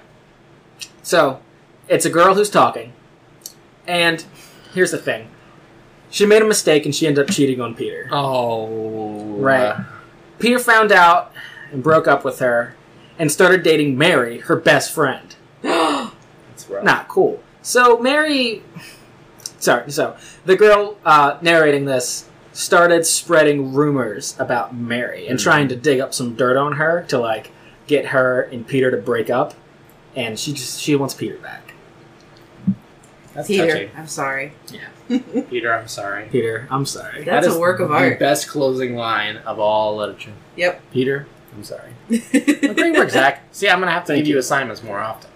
So, 1.03 1.41
it's 1.89 2.05
a 2.05 2.11
girl 2.11 2.35
who's 2.35 2.51
talking, 2.51 2.93
And 3.87 4.25
here's 4.75 4.91
the 4.91 4.99
thing: 4.99 5.29
she 6.11 6.27
made 6.27 6.43
a 6.43 6.47
mistake, 6.47 6.85
and 6.85 6.95
she 6.95 7.07
ended 7.07 7.25
up 7.29 7.35
cheating 7.35 7.61
on 7.61 7.75
Peter. 7.75 8.09
Oh, 8.13 8.67
Right. 9.37 9.77
Peter 10.39 10.59
found 10.59 10.91
out 10.93 11.33
and 11.73 11.83
broke 11.83 12.09
up 12.09 12.25
with 12.25 12.39
her, 12.41 12.75
and 13.19 13.31
started 13.31 13.63
dating 13.63 13.97
Mary, 13.99 14.39
her 14.41 14.57
best 14.57 14.93
friend. 14.93 15.35
That's 15.63 16.69
rough. 16.69 16.83
Not 16.85 17.09
cool. 17.09 17.43
So 17.63 17.99
Mary, 17.99 18.63
sorry. 19.59 19.91
So 19.91 20.17
the 20.47 20.57
girl 20.57 20.97
uh, 21.05 21.37
narrating 21.43 21.85
this 21.85 22.27
started 22.53 23.05
spreading 23.07 23.73
rumors 23.75 24.35
about 24.39 24.75
Mary 24.75 25.27
and 25.29 25.39
Hmm. 25.39 25.45
trying 25.45 25.69
to 25.69 25.77
dig 25.77 26.01
up 26.01 26.13
some 26.15 26.35
dirt 26.35 26.57
on 26.57 26.73
her 26.75 27.05
to 27.09 27.19
like 27.19 27.51
get 27.87 28.07
her 28.07 28.43
and 28.43 28.67
Peter 28.67 28.91
to 28.91 28.97
break 28.97 29.29
up, 29.31 29.53
and 30.17 30.39
she 30.39 30.53
just 30.55 30.81
she 30.81 30.97
wants 30.97 31.13
Peter 31.15 31.37
back. 31.37 31.75
That's 33.35 33.47
Peter, 33.47 33.67
touching. 33.67 33.91
I'm 33.97 34.07
sorry. 34.09 34.53
Peter, 35.51 35.73
I'm 35.75 35.89
sorry. 35.89 36.29
Peter, 36.31 36.67
I'm 36.71 36.87
sorry. 36.87 37.25
That's 37.25 37.47
That 37.49 37.57
a 37.57 37.59
work 37.59 37.81
of 37.81 37.89
the 37.89 37.95
art. 37.95 38.19
Best 38.19 38.49
closing 38.49 38.95
line 38.97 39.39
of 39.39 39.59
all 39.59 39.97
literature. 39.97 40.33
Yep. 40.57 40.81
Peter, 40.93 41.27
I'm 41.57 41.65
sorry. 41.65 41.91
Great 42.09 42.95
work, 42.95 43.11
Zach. 43.11 43.43
See, 43.53 43.69
I'm 43.69 43.81
gonna 43.81 43.91
have 43.91 44.05
to 44.05 44.09
Thank 44.13 44.21
give 44.21 44.29
you 44.29 44.35
you. 44.35 44.41
assignments 44.41 44.83
more 44.83 45.01
often. 45.01 45.31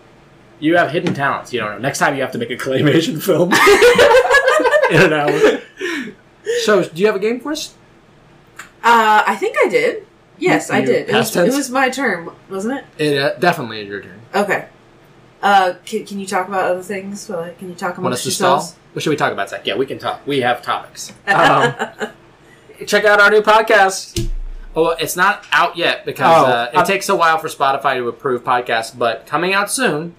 You 0.60 0.76
have 0.76 0.90
hidden 0.92 1.14
talents. 1.14 1.52
You 1.52 1.60
don't 1.60 1.72
know. 1.72 1.78
Next 1.78 1.98
time, 1.98 2.14
you 2.14 2.22
have 2.22 2.32
to 2.32 2.38
make 2.38 2.50
a 2.50 2.56
claymation 2.56 3.20
film 3.22 3.52
in 4.90 5.02
an 5.06 5.12
hour. 5.12 5.60
So, 6.62 6.84
do 6.84 7.00
you 7.00 7.06
have 7.06 7.16
a 7.16 7.18
game 7.18 7.40
for 7.40 7.52
us? 7.52 7.74
Uh, 8.82 9.24
I 9.26 9.34
think 9.36 9.56
I 9.64 9.68
did. 9.68 10.06
Yes, 10.38 10.70
I 10.70 10.78
You- 10.80 10.86
did. 10.86 10.96
It 11.08 11.14
was, 11.14 11.30
past 11.30 11.34
tense? 11.34 11.52
it 11.54 11.56
was 11.56 11.70
my 11.70 11.88
turn, 11.90 12.28
wasn't 12.50 12.78
it? 12.78 12.84
It 12.98 13.18
uh, 13.18 13.34
definitely 13.38 13.80
is 13.82 13.88
your 13.88 14.00
turn. 14.02 14.20
Okay. 14.34 14.68
Uh, 15.44 15.74
can, 15.84 16.04
can 16.06 16.18
you 16.18 16.26
talk 16.26 16.48
about 16.48 16.64
other 16.70 16.82
things? 16.82 17.28
Well, 17.28 17.52
Can 17.58 17.68
you 17.68 17.74
talk 17.74 17.98
Want 17.98 18.14
us 18.14 18.22
to 18.24 18.30
stall? 18.30 18.54
yourselves? 18.56 18.76
What 18.94 19.02
should 19.02 19.10
we 19.10 19.16
talk 19.16 19.30
about, 19.32 19.50
Zach? 19.50 19.66
Yeah, 19.66 19.76
we 19.76 19.84
can 19.86 19.98
talk. 19.98 20.26
We 20.26 20.40
have 20.40 20.62
topics. 20.62 21.12
Um, 21.26 21.74
check 22.86 23.04
out 23.04 23.20
our 23.20 23.30
new 23.30 23.42
podcast. 23.42 24.28
Oh, 24.74 24.90
it's 24.90 25.16
not 25.16 25.44
out 25.52 25.76
yet 25.76 26.04
because 26.04 26.42
Oh, 26.42 26.46
uh, 26.50 26.70
it 26.72 26.76
I'm- 26.78 26.86
takes 26.86 27.08
a 27.08 27.14
while 27.14 27.38
for 27.38 27.48
Spotify 27.48 27.96
to 27.96 28.08
approve 28.08 28.42
podcasts, 28.42 28.96
but 28.98 29.26
coming 29.26 29.52
out 29.54 29.70
soon 29.70 30.14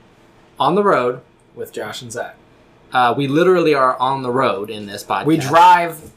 on 0.60 0.76
the 0.76 0.84
road. 0.84 1.22
with 1.56 1.72
Josh 1.74 2.02
and 2.02 2.12
Zach. 2.12 2.36
Uh, 2.94 3.14
we 3.18 3.28
literally 3.28 3.74
are 3.74 3.98
on 4.00 4.22
the 4.24 4.32
road 4.32 4.70
in 4.70 4.86
this 4.86 5.04
podcast. 5.04 5.26
We 5.26 5.38
drive 5.38 6.12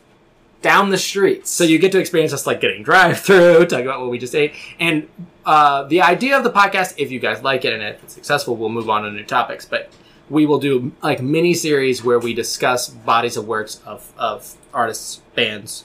down 0.63 0.91
the 0.91 0.99
streets. 0.99 1.51
So 1.51 1.65
you 1.65 1.79
get 1.79 1.93
to 1.93 1.99
experience 1.99 2.33
us 2.33 2.47
like 2.47 2.61
getting 2.61 2.83
drive 2.83 3.21
through, 3.21 3.67
talk 3.69 3.83
about 3.83 4.01
what 4.01 4.11
we 4.11 4.19
just 4.19 4.35
ate, 4.35 4.53
and 4.81 5.09
uh, 5.47 5.85
the 5.85 6.03
idea 6.03 6.37
of 6.37 6.45
the 6.45 6.51
podcast, 6.51 6.95
if 6.99 7.11
you 7.11 7.19
guys 7.21 7.43
like 7.43 7.65
it 7.65 7.73
and 7.73 7.83
if 7.83 8.03
it's 8.05 8.15
successful, 8.15 8.57
we'll 8.57 8.69
move 8.69 8.91
on 8.91 9.03
to 9.05 9.11
new 9.11 9.25
topics. 9.25 9.65
But 9.65 9.91
we 10.29 10.45
will 10.47 10.59
do 10.59 10.93
like 11.03 11.23
mini 11.23 11.55
series 11.55 12.05
where 12.05 12.19
we 12.19 12.35
discuss 12.35 12.89
bodies 12.89 13.37
of 13.37 13.47
works 13.47 13.81
of 13.87 14.13
of 14.19 14.55
artists, 14.75 15.23
bands. 15.35 15.85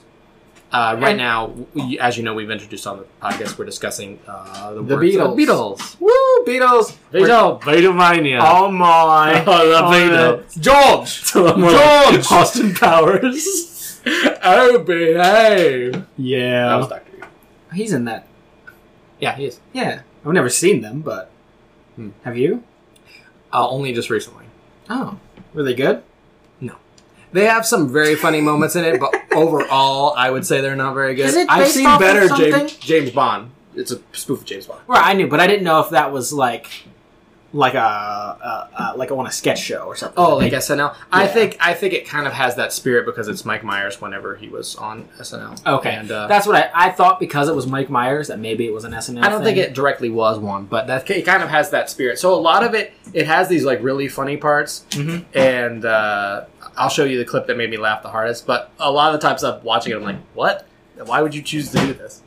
Uh, 0.72 0.96
right 0.98 1.10
And- 1.10 1.18
now, 1.18 1.54
we, 1.72 2.00
as 2.00 2.16
you 2.16 2.24
know, 2.24 2.34
we've 2.34 2.50
introduced 2.50 2.84
on 2.88 2.98
the 2.98 3.04
podcast. 3.22 3.56
We're 3.56 3.64
discussing 3.64 4.18
uh, 4.26 4.72
the, 4.74 4.82
The 4.82 4.96
works 4.96 5.14
of 5.14 5.30
Beatles. 5.30 5.78
Beatles. 5.78 6.00
Woo, 6.00 6.44
Beatles. 6.44 6.96
Beatles. 7.12 7.60
Beatlemania. 7.62 8.40
Oh 8.42 8.72
my. 8.72 9.44
Oh, 9.46 9.68
the 9.68 9.78
Oh, 9.78 10.42
Beatles. 10.42 10.60
George. 10.60 11.32
George. 11.32 12.32
Austin 12.32 12.74
Powers. 12.74 13.70
oh, 14.42 14.78
behave. 14.80 16.06
Yeah. 16.16 16.66
That 16.68 16.76
was 16.76 16.88
Doctor. 16.88 17.10
Who. 17.70 17.76
He's 17.76 17.92
in 17.92 18.04
that. 18.04 18.26
Yeah, 19.20 19.34
he 19.36 19.46
is. 19.46 19.60
Yeah. 19.72 20.02
I've 20.24 20.32
never 20.32 20.48
seen 20.48 20.80
them, 20.80 21.00
but 21.00 21.30
Hmm. 21.96 22.10
have 22.24 22.36
you? 22.36 22.62
Uh, 23.52 23.68
only 23.68 23.92
just 23.92 24.10
recently. 24.10 24.44
Oh, 24.90 25.18
were 25.54 25.62
they 25.62 25.74
good? 25.74 26.02
No. 26.60 26.74
They 27.32 27.44
have 27.46 27.64
some 27.64 27.92
very 27.92 28.16
funny 28.16 28.40
moments 28.40 28.74
in 28.76 28.84
it, 28.84 28.98
but 28.98 29.14
overall, 29.32 30.14
I 30.16 30.30
would 30.30 30.44
say 30.44 30.60
they're 30.60 30.74
not 30.76 30.94
very 30.94 31.14
good. 31.14 31.26
Is 31.26 31.36
it 31.36 31.48
I've 31.48 31.64
based 31.64 31.74
seen 31.76 31.86
off 31.86 31.94
of 31.94 32.00
better 32.00 32.28
something? 32.28 32.50
James, 32.52 32.76
James 32.78 33.10
Bond. 33.10 33.50
It's 33.76 33.92
a 33.92 34.00
spoof 34.12 34.40
of 34.40 34.44
James 34.46 34.66
Bond. 34.66 34.80
Right, 34.86 35.04
I 35.06 35.12
knew, 35.14 35.28
but 35.28 35.40
I 35.40 35.46
didn't 35.46 35.64
know 35.64 35.80
if 35.80 35.90
that 35.90 36.12
was 36.12 36.32
like, 36.32 36.68
like 37.54 37.74
a, 37.74 37.78
uh, 37.78 38.66
uh, 38.76 38.92
like 38.96 39.12
on 39.12 39.26
a 39.26 39.30
sketch 39.30 39.60
show 39.60 39.84
or 39.84 39.94
something. 39.94 40.16
Oh, 40.18 40.36
like 40.38 40.52
SNL. 40.52 40.92
I 41.12 41.22
Yeah. 41.22 41.28
think 41.28 41.56
I 41.60 41.72
think 41.72 41.94
it 41.94 42.04
kind 42.06 42.26
of 42.26 42.32
has 42.32 42.56
that 42.56 42.72
spirit 42.72 43.06
because 43.06 43.28
it's 43.28 43.44
Mike 43.44 43.62
Myers 43.62 44.00
whenever 44.00 44.34
he 44.34 44.48
was 44.48 44.74
on 44.74 45.08
SNL. 45.20 45.64
Okay, 45.64 45.94
and 45.94 46.10
uh, 46.10 46.26
that's 46.26 46.46
what 46.48 46.56
I, 46.56 46.70
I 46.74 46.90
thought 46.90 47.20
because 47.20 47.48
it 47.48 47.54
was 47.54 47.66
Mike 47.68 47.88
Myers 47.88 48.26
that 48.28 48.40
maybe 48.40 48.66
it 48.66 48.74
was 48.74 48.84
an 48.84 48.92
SNL. 48.92 49.22
I 49.22 49.28
don't 49.28 49.44
think 49.44 49.56
it 49.56 49.72
directly 49.72 50.10
was 50.10 50.38
one, 50.38 50.64
but 50.64 50.88
that 50.88 51.08
it 51.08 51.22
kind 51.22 51.42
of 51.44 51.48
has 51.48 51.70
that 51.70 51.88
spirit. 51.88 52.18
So 52.18 52.34
a 52.34 52.36
lot 52.36 52.64
of 52.64 52.74
it, 52.74 52.92
it 53.12 53.26
has 53.28 53.48
these 53.48 53.64
like 53.64 53.80
really 53.82 54.08
funny 54.08 54.36
parts, 54.36 54.84
Mhm. 54.90 55.24
and 55.32 55.84
uh, 55.84 56.44
I'll 56.76 56.88
show 56.88 57.04
you 57.04 57.18
the 57.18 57.24
clip 57.24 57.46
that 57.46 57.56
made 57.56 57.70
me 57.70 57.76
laugh 57.76 58.02
the 58.02 58.08
hardest. 58.08 58.48
But 58.48 58.70
a 58.80 58.90
lot 58.90 59.14
of 59.14 59.20
the 59.20 59.26
times 59.28 59.44
I'm 59.44 59.62
watching 59.62 59.92
it, 59.92 59.96
I'm 59.96 60.02
like, 60.02 60.16
what? 60.34 60.66
Why 61.06 61.22
would 61.22 61.34
you 61.36 61.42
choose 61.42 61.70
to 61.70 61.78
do 61.78 61.94
this? 61.94 62.20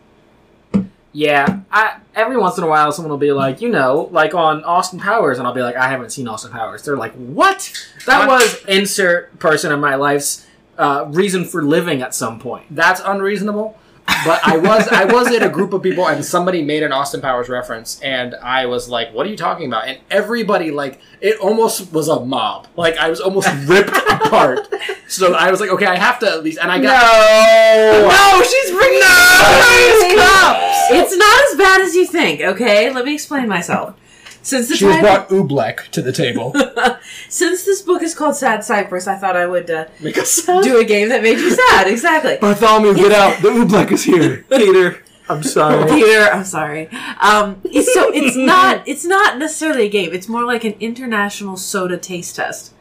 Yeah, 1.18 1.62
I 1.72 1.98
every 2.14 2.38
once 2.38 2.60
in 2.60 2.64
a 2.64 2.68
while 2.68 2.92
someone 2.92 3.10
will 3.10 3.18
be 3.18 3.32
like, 3.32 3.60
you 3.60 3.70
know, 3.70 4.08
like 4.12 4.36
on 4.36 4.64
Austin 4.64 5.00
Powers, 5.00 5.40
and 5.40 5.48
I'll 5.48 5.54
be 5.54 5.64
like, 5.64 5.76
I 5.76 5.90
haven't 5.90 6.12
seen 6.12 6.28
Austin 6.28 6.52
Powers. 6.52 6.84
They're 6.84 6.96
like, 6.96 7.14
what? 7.14 7.74
That 8.06 8.28
was 8.28 8.64
insert 8.68 9.40
person 9.40 9.72
in 9.72 9.80
my 9.80 9.96
life's 9.96 10.46
uh, 10.78 11.06
reason 11.10 11.44
for 11.44 11.64
living 11.64 12.04
at 12.04 12.14
some 12.14 12.38
point. 12.38 12.68
That's 12.70 13.02
unreasonable. 13.04 13.80
But 14.26 14.40
I 14.46 14.58
was 14.58 14.88
I 14.88 15.06
was 15.06 15.32
in 15.32 15.44
a 15.44 15.50
group 15.50 15.74
of 15.74 15.84
people 15.84 16.08
and 16.08 16.24
somebody 16.24 16.62
made 16.64 16.82
an 16.84 16.92
Austin 16.92 17.22
Powers 17.22 17.50
reference 17.50 18.00
and 18.02 18.36
I 18.36 18.66
was 18.66 18.88
like, 18.90 19.14
"What 19.14 19.26
are 19.28 19.30
you 19.30 19.38
talking 19.38 19.68
about?" 19.68 19.88
And 19.88 20.00
everybody 20.10 20.72
like 20.72 21.00
it 21.22 21.38
almost 21.40 21.92
was 21.94 22.08
a 22.08 22.20
mob. 22.20 22.68
Like 22.76 22.98
I 22.98 23.10
was 23.10 23.20
almost 23.20 23.50
ripped 23.66 23.90
apart. 24.10 24.68
So 25.08 25.34
I 25.34 25.52
was 25.52 25.60
like, 25.60 25.70
"Okay, 25.72 25.86
I 25.86 25.98
have 25.98 26.20
to 26.20 26.30
at 26.32 26.44
least." 26.44 26.58
And 26.62 26.72
I 26.72 26.80
got 26.80 26.92
No, 27.02 28.08
no, 28.10 28.44
she's 28.44 28.72
bringing 28.72 29.00
No! 29.02 30.16
cups. 30.16 30.78
It's 30.90 31.16
not 31.18 31.52
as 31.52 31.58
bad 31.58 31.82
as 31.82 31.94
you 31.96 32.06
think, 32.08 32.42
okay? 32.42 32.92
Let 32.92 33.06
me 33.06 33.14
explain 33.14 33.48
myself. 33.48 33.96
Since 34.42 34.70
the 34.70 34.76
She 34.78 34.86
was 34.86 34.96
time, 34.96 35.04
brought 35.04 35.30
Oobleck 35.30 35.90
to 35.92 36.02
the 36.02 36.14
table. 36.14 36.54
since 37.30 37.64
this 37.66 37.82
book 37.82 38.02
is 38.02 38.14
called 38.16 38.36
Sad 38.36 38.64
Cypress, 38.64 39.08
I 39.08 39.16
thought 39.16 39.36
I 39.36 39.46
would 39.48 39.70
uh, 39.70 39.86
because 40.02 40.36
do 40.46 40.80
a 40.80 40.86
game 40.86 41.10
that 41.10 41.22
made 41.24 41.40
you 41.40 41.52
sad. 41.52 41.88
Exactly. 41.88 42.38
Bartholomew, 42.42 42.96
get 42.96 43.12
out! 43.12 43.42
The 43.42 43.50
Oobleck 43.50 43.92
is 43.92 44.04
here. 44.04 44.44
Peter. 44.50 45.04
I'm 45.30 45.44
sorry. 45.44 45.90
Peter, 45.90 46.22
I'm 46.32 46.46
sorry. 46.46 46.88
Um, 47.20 47.60
it's, 47.66 47.94
so 47.94 48.10
it's 48.14 48.38
not 48.38 48.88
it's 48.88 49.04
not 49.04 49.38
necessarily 49.38 49.86
a 49.86 49.90
game. 49.90 50.14
It's 50.14 50.30
more 50.30 50.46
like 50.46 50.64
an 50.64 50.76
international 50.80 51.58
soda 51.58 51.98
taste 51.98 52.36
test. 52.38 52.74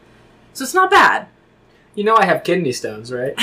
So 0.53 0.63
it's 0.63 0.73
not 0.73 0.89
bad. 0.89 1.27
You 1.93 2.03
know 2.05 2.15
I 2.15 2.25
have 2.25 2.43
kidney 2.43 2.71
stones, 2.71 3.11
right? 3.11 3.33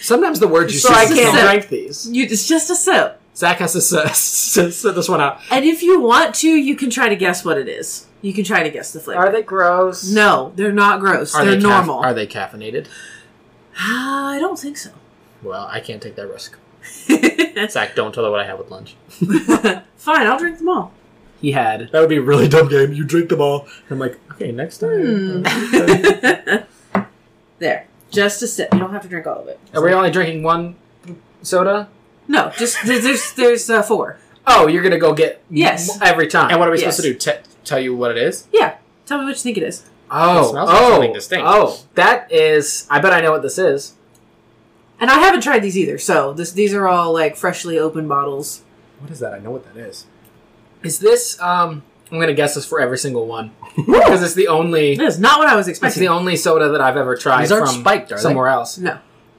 Sometimes 0.00 0.40
the 0.40 0.48
words 0.48 0.72
you 0.72 0.78
so 0.78 0.88
say. 0.88 0.94
I 0.94 1.04
just 1.06 1.20
can't 1.20 1.46
drink 1.50 1.68
these. 1.68 2.08
You, 2.10 2.24
it's 2.24 2.46
just 2.48 2.70
a 2.70 2.74
sip. 2.76 3.20
Zach 3.34 3.58
has 3.58 3.72
to 3.72 3.78
s- 3.78 3.92
s- 4.56 4.76
sit 4.76 4.94
this 4.94 5.08
one 5.10 5.20
out. 5.20 5.40
And 5.50 5.64
if 5.64 5.82
you 5.82 6.00
want 6.00 6.34
to, 6.36 6.48
you 6.48 6.74
can 6.74 6.88
try 6.88 7.08
to 7.10 7.16
guess 7.16 7.44
what 7.44 7.58
it 7.58 7.68
is. 7.68 8.05
You 8.22 8.32
can 8.32 8.44
try 8.44 8.62
to 8.62 8.70
guess 8.70 8.92
the 8.92 9.00
flavor. 9.00 9.20
Are 9.20 9.30
they 9.32 9.42
gross? 9.42 10.10
No, 10.10 10.52
they're 10.56 10.72
not 10.72 11.00
gross. 11.00 11.34
Are 11.34 11.44
they're 11.44 11.56
they 11.56 11.60
caf- 11.62 11.86
normal. 11.86 12.02
are 12.04 12.14
they 12.14 12.26
caffeinated? 12.26 12.86
I 13.78 14.38
don't 14.40 14.58
think 14.58 14.76
so. 14.76 14.90
Well, 15.42 15.68
I 15.70 15.80
can't 15.80 16.02
take 16.02 16.16
that 16.16 16.26
risk. 16.28 16.56
Zach, 17.70 17.94
don't 17.94 18.14
tell 18.14 18.24
her 18.24 18.30
what 18.30 18.40
I 18.40 18.46
have 18.46 18.58
with 18.58 18.70
lunch. 18.70 18.96
Fine, 19.96 20.26
I'll 20.26 20.38
drink 20.38 20.58
them 20.58 20.68
all. 20.68 20.92
He 21.40 21.52
had. 21.52 21.90
That 21.92 22.00
would 22.00 22.08
be 22.08 22.16
a 22.16 22.22
really 22.22 22.48
dumb 22.48 22.68
game. 22.68 22.92
You 22.92 23.04
drink 23.04 23.28
them 23.28 23.40
all. 23.42 23.66
I'm 23.90 23.98
like, 23.98 24.18
okay, 24.32 24.50
next 24.52 24.78
time. 24.78 25.44
Hmm. 25.44 26.56
there, 27.58 27.86
just 28.10 28.42
a 28.42 28.46
sip. 28.46 28.72
You 28.72 28.78
don't 28.80 28.92
have 28.92 29.02
to 29.02 29.08
drink 29.08 29.26
all 29.26 29.40
of 29.42 29.48
it. 29.48 29.60
Are 29.74 29.82
we 29.82 29.92
only 29.92 30.10
drinking 30.10 30.42
one 30.42 30.76
soda? 31.42 31.88
No, 32.28 32.50
just 32.56 32.78
there's 32.86 33.02
there's, 33.04 33.32
there's 33.34 33.70
uh, 33.70 33.82
four. 33.82 34.18
Oh, 34.46 34.66
you're 34.66 34.82
gonna 34.82 34.98
go 34.98 35.12
get 35.12 35.42
Yes. 35.50 35.96
m- 36.00 36.02
every 36.08 36.26
time. 36.28 36.50
And 36.50 36.58
what 36.58 36.68
are 36.68 36.72
we 36.72 36.80
Yes. 36.80 36.96
supposed 36.96 37.20
to 37.20 37.32
do? 37.32 37.38
T- 37.42 37.48
tell 37.66 37.80
you 37.80 37.94
what 37.96 38.10
it 38.10 38.18
is? 38.18 38.46
Yeah, 38.52 38.76
tell 39.06 39.18
me 39.18 39.24
what 39.24 39.30
you 39.36 39.42
think 39.42 39.56
it 39.58 39.62
is. 39.62 39.84
Oh, 40.10 40.40
It 40.46 40.50
smells 40.50 40.68
like 40.70 40.78
oh, 40.80 40.90
something 40.92 41.12
distinct. 41.12 41.44
oh, 41.48 41.80
that 41.94 42.30
is. 42.32 42.86
I 42.88 43.00
bet 43.00 43.12
I 43.12 43.20
know 43.20 43.32
what 43.32 43.42
this 43.42 43.58
is. 43.58 43.94
And 45.00 45.10
I 45.10 45.14
haven't 45.18 45.42
tried 45.42 45.60
these 45.60 45.76
either. 45.76 45.98
So 45.98 46.32
this 46.32 46.52
these 46.52 46.72
are 46.72 46.86
all 46.88 47.12
like 47.12 47.36
freshly 47.36 47.78
opened 47.78 48.08
bottles. 48.08 48.62
What 49.00 49.10
is 49.10 49.18
that? 49.20 49.34
I 49.34 49.38
know 49.40 49.50
what 49.50 49.64
that 49.74 49.78
is. 49.78 50.06
Is 50.82 51.00
this? 51.00 51.40
Um, 51.40 51.82
I'm 52.10 52.20
gonna 52.20 52.32
guess 52.34 52.54
this 52.54 52.64
for 52.64 52.80
every 52.80 52.98
single 52.98 53.26
one 53.26 53.50
because 53.76 54.22
it's 54.22 54.34
the 54.34 54.48
only. 54.48 54.96
That 54.96 55.06
is 55.06 55.18
not 55.18 55.38
what 55.40 55.48
I 55.48 55.56
was 55.56 55.66
It's 55.68 55.78
expecting. 55.78 56.00
the 56.02 56.08
only 56.08 56.36
soda 56.36 56.70
that 56.70 56.80
I've 56.80 56.96
ever 56.96 57.16
tried 57.16 57.42
These 57.42 57.52
aren't 57.52 57.66
from 57.68 57.80
spiked, 57.80 58.12
are 58.12 58.16
they? 58.16 58.22
somewhere 58.22 58.46
else. 58.48 58.78
no, 58.78 58.98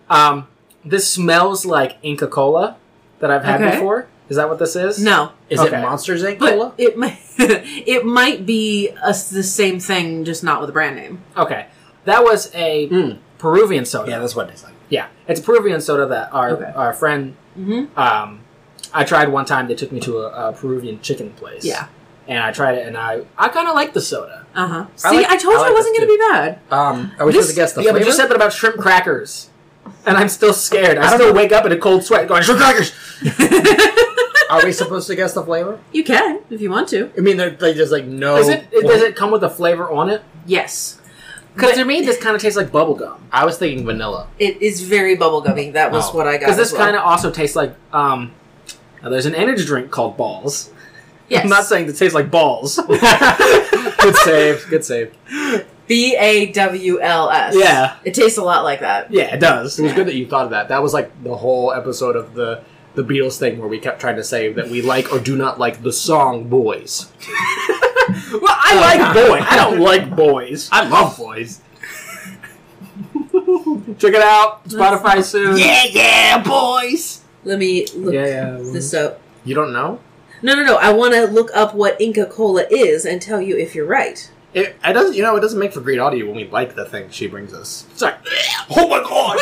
Um, 0.09 0.47
this 0.85 1.09
smells 1.09 1.65
like 1.65 1.97
Inca 2.03 2.27
Kola 2.27 2.75
that 3.19 3.31
I've 3.31 3.43
had 3.45 3.61
Okay. 3.61 3.71
before. 3.77 4.07
Is 4.29 4.35
that 4.37 4.49
what 4.49 4.59
this 4.59 4.75
is? 4.75 5.01
no, 5.01 5.31
Is 5.49 5.59
Okay. 5.59 5.77
it 5.77 5.81
Monsters 5.81 6.23
Inc. 6.23 6.39
but 6.39 6.51
Cola? 6.51 6.73
it 6.77 6.97
might 6.97 7.17
it 7.37 8.05
might 8.05 8.45
be 8.45 8.89
a, 8.89 9.07
the 9.09 9.43
same 9.43 9.79
thing, 9.79 10.25
just 10.25 10.43
not 10.43 10.59
with 10.61 10.69
a 10.69 10.73
brand 10.73 10.95
name. 10.97 11.21
Okay, 11.37 11.67
that 12.05 12.23
was 12.23 12.51
a 12.53 12.89
Mm. 12.89 13.17
Peruvian 13.37 13.85
soda. 13.85 14.11
Yeah, 14.11 14.19
that's 14.19 14.35
what 14.35 14.49
it 14.49 14.55
is 14.55 14.63
like. 14.63 14.73
Yeah, 14.89 15.07
it's 15.27 15.39
a 15.39 15.43
Peruvian 15.43 15.79
soda 15.81 16.05
that 16.07 16.33
our 16.33 16.49
Okay. 16.51 16.71
our 16.75 16.93
friend. 16.93 17.35
Mm-hmm. 17.57 17.97
Um, 17.99 18.39
I 18.93 19.03
tried 19.03 19.29
one 19.29 19.45
time. 19.45 19.67
They 19.67 19.75
took 19.75 19.91
me 19.91 19.99
to 20.01 20.19
a, 20.19 20.49
a 20.49 20.53
Peruvian 20.53 20.99
chicken 21.01 21.31
place. 21.31 21.63
Yeah. 21.65 21.87
and 22.27 22.39
I 22.39 22.51
tried 22.51 22.75
it, 22.77 22.85
and 22.87 22.97
I 22.97 23.21
I 23.37 23.47
kind 23.49 23.67
of 23.69 23.75
like 23.75 23.93
the 23.93 24.01
soda. 24.01 24.45
Uh 24.55 24.67
huh. 24.67 24.85
See, 24.95 25.07
I 25.23 25.33
I, 25.33 25.37
told 25.37 25.55
I 25.55 25.57
you 25.57 25.61
like 25.63 25.71
it 25.71 25.73
wasn't 25.73 25.97
going 25.97 26.07
to 26.09 26.13
be 26.13 26.17
bad. 26.31 26.59
Um, 26.71 27.11
are 27.19 27.25
we 27.25 27.31
This- 27.31 27.43
supposed 27.47 27.49
to 27.49 27.55
guess 27.61 27.73
the 27.73 27.81
yeah, 27.83 27.91
flavor? 27.91 27.99
but 27.99 28.07
you 28.07 28.13
said 28.13 28.27
that 28.27 28.35
about 28.35 28.51
shrimp 28.53 28.77
crackers, 28.77 29.49
and 30.05 30.17
I'm 30.17 30.27
still 30.29 30.53
scared. 30.53 30.97
I, 30.97 31.03
I 31.11 31.15
still 31.15 31.27
know. 31.29 31.33
wake 31.39 31.51
up 31.53 31.65
in 31.65 31.71
a 31.71 31.77
cold 31.77 32.03
sweat, 32.03 32.27
going 32.27 32.43
shrimp 32.43 32.59
crackers. 32.59 32.91
Are 34.49 34.63
we 34.63 34.71
supposed 34.71 35.07
to 35.07 35.15
guess 35.15 35.33
the 35.33 35.43
flavor? 35.43 35.79
You 35.91 36.03
can 36.03 36.39
if 36.49 36.61
you 36.61 36.69
want 36.69 36.87
to. 36.89 37.11
I 37.17 37.21
mean, 37.21 37.37
they're, 37.37 37.49
they 37.51 37.73
just 37.73 37.91
like 37.91 38.05
no. 38.05 38.37
Is 38.37 38.47
it? 38.49 38.69
Does 38.71 39.01
it 39.01 39.15
come 39.15 39.31
with 39.31 39.43
a 39.43 39.49
flavor 39.49 39.89
on 39.89 40.09
it? 40.09 40.21
Yes, 40.45 40.99
Because 41.53 41.71
But- 41.71 41.77
to 41.77 41.85
me, 41.85 42.01
this 42.01 42.17
kind 42.17 42.35
of 42.35 42.41
tastes 42.41 42.55
like 42.57 42.71
bubble 42.71 42.95
gum. 42.95 43.21
I 43.31 43.43
was 43.45 43.57
thinking 43.57 43.85
vanilla. 43.85 44.27
it 44.39 44.61
is 44.61 44.81
very 44.81 45.17
bubblegummy. 45.17 45.73
That 45.73 45.91
was 45.91 46.09
Oh. 46.09 46.15
what 46.17 46.27
I 46.27 46.33
got. 46.33 46.39
Because 46.41 46.57
this 46.57 46.71
well. 46.71 46.81
kind 46.81 46.95
of 46.95 47.03
also 47.03 47.31
tastes 47.31 47.55
like 47.55 47.73
um. 47.91 48.31
now 49.03 49.09
there's 49.09 49.25
an 49.25 49.35
energy 49.35 49.65
drink 49.65 49.91
called 49.91 50.15
Balls. 50.17 50.71
yes. 51.29 51.43
I'm 51.43 51.49
not 51.49 51.65
saying 51.65 51.89
it 51.89 51.97
tastes 51.97 52.15
like 52.15 52.31
balls. 52.31 52.79
good 52.87 54.15
save. 54.23 54.65
Good 54.69 54.85
save. 54.85 55.13
B 55.87 56.15
A 56.17 56.51
W 56.51 56.99
L 57.01 57.29
S. 57.29 57.55
Yeah. 57.57 57.95
it 58.03 58.13
tastes 58.13 58.37
a 58.37 58.43
lot 58.43 58.63
like 58.63 58.79
that. 58.81 59.11
yeah, 59.11 59.33
it 59.35 59.39
does. 59.39 59.79
It 59.79 59.83
was 59.83 59.93
good 59.93 60.07
that 60.07 60.15
you 60.15 60.27
thought 60.27 60.45
of 60.45 60.51
that. 60.51 60.69
That 60.69 60.81
was 60.83 60.93
like 60.93 61.11
the 61.23 61.35
whole 61.35 61.71
episode 61.73 62.15
of 62.15 62.33
the 62.33 62.61
the 62.97 63.03
Beatles 63.03 63.37
thing 63.37 63.59
where 63.59 63.69
we 63.69 63.79
kept 63.79 64.01
trying 64.01 64.17
to 64.17 64.23
say 64.23 64.51
that 64.51 64.67
we 64.69 64.81
like 64.81 65.13
or 65.13 65.19
do 65.19 65.37
not 65.37 65.57
like 65.59 65.83
the 65.83 65.93
song 65.93 66.49
"Boys." 66.49 67.07
Well, 68.31 68.41
I 68.47 68.73
like 68.79 69.13
boys. 69.27 69.43
I 69.49 69.55
don't 69.57 69.79
like 69.81 70.15
boys. 70.15 70.69
I 70.71 70.87
love 70.87 71.17
boys. 71.17 71.59
Check 73.97 74.13
it 74.13 74.21
out. 74.21 74.63
Spotify 74.65 75.21
soon. 75.23 75.57
yeah, 75.57 75.83
yeah, 75.89 76.41
boys. 76.41 77.21
Let 77.43 77.59
me 77.59 77.85
look 77.95 78.13
Yeah, 78.13 78.25
yeah. 78.25 78.51
this 78.71 78.93
up. 78.93 79.19
You 79.43 79.55
don't 79.55 79.73
know? 79.73 79.99
No, 80.41 80.53
no, 80.55 80.63
no. 80.63 80.77
I 80.77 80.91
want 80.93 81.15
to 81.15 81.25
look 81.25 81.49
up 81.53 81.73
what 81.75 81.99
Inca 81.99 82.25
Kola 82.27 82.65
is 82.69 83.05
and 83.05 83.21
tell 83.21 83.41
you 83.41 83.57
if 83.57 83.75
you're 83.75 83.85
right. 83.85 84.31
It, 84.53 84.75
it 84.85 84.93
doesn't. 84.93 85.15
You 85.15 85.23
know, 85.23 85.35
it 85.35 85.41
doesn't 85.41 85.59
make 85.59 85.73
for 85.73 85.81
great 85.81 85.99
audio 85.99 86.27
when 86.27 86.35
we 86.35 86.45
like 86.47 86.75
the 86.75 86.85
thing 86.85 87.09
she 87.09 87.27
brings 87.27 87.53
us. 87.53 87.85
It's 87.91 88.01
like, 88.07 88.15
Oh 88.69 88.87
my 88.87 88.99
god! 89.01 89.37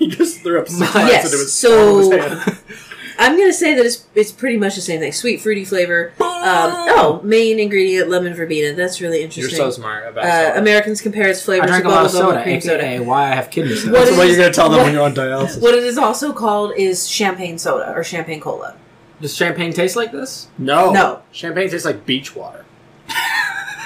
He 0.00 0.08
just 0.08 0.40
threw 0.40 0.58
up 0.60 0.68
six 0.68 0.80
Yes, 0.80 0.94
lines 0.94 1.24
into 1.26 1.38
his 1.38 1.52
so- 1.52 2.02
palm 2.10 2.12
of 2.12 2.22
his 2.32 2.44
hand. 2.44 2.58
I'm 3.22 3.36
gonna 3.36 3.52
say 3.52 3.74
that 3.74 3.84
it's 3.84 4.06
it's 4.14 4.32
pretty 4.32 4.56
much 4.56 4.76
the 4.76 4.80
same 4.80 4.98
thing. 4.98 5.12
Sweet 5.12 5.42
fruity 5.42 5.66
flavor. 5.66 6.12
Um, 6.18 6.26
oh, 6.32 7.20
main 7.22 7.60
ingredient 7.60 8.08
lemon 8.08 8.32
verbena. 8.32 8.72
That's 8.74 9.02
really 9.02 9.22
interesting. 9.22 9.58
You're 9.58 9.70
so 9.72 9.78
smart 9.78 10.08
about 10.08 10.24
uh, 10.24 10.48
soda. 10.48 10.58
Americans 10.58 11.02
compare 11.02 11.28
its 11.28 11.42
I 11.42 11.44
flavor 11.44 11.66
to 11.66 11.68
drank 11.68 11.84
a 11.84 11.88
lot 11.90 12.06
of 12.06 12.12
soda, 12.12 12.42
cream 12.42 12.56
aka 12.56 12.96
soda. 12.96 13.02
why 13.06 13.30
I 13.30 13.34
have 13.34 13.50
kidney 13.50 13.74
stones. 13.76 13.92
What 13.92 14.06
That's 14.06 14.16
what 14.16 14.26
is- 14.26 14.36
you're 14.38 14.44
gonna 14.44 14.54
tell 14.54 14.70
them 14.70 14.78
what- 14.78 14.84
when 14.86 14.94
you're 14.94 15.02
on 15.02 15.14
dialysis. 15.14 15.60
What 15.60 15.74
it 15.74 15.82
is 15.84 15.98
also 15.98 16.32
called 16.32 16.72
is 16.78 17.06
champagne 17.06 17.58
soda 17.58 17.92
or 17.94 18.02
champagne 18.02 18.40
cola. 18.40 18.74
Does 19.20 19.36
champagne 19.36 19.74
taste 19.74 19.96
like 19.96 20.12
this? 20.12 20.48
No, 20.56 20.90
No. 20.90 21.20
Champagne 21.30 21.68
tastes 21.68 21.84
like 21.84 22.06
beach 22.06 22.34
water. 22.34 22.64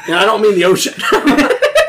and 0.06 0.14
I 0.14 0.24
don't 0.24 0.42
mean 0.42 0.54
the 0.54 0.64
ocean. 0.64 0.94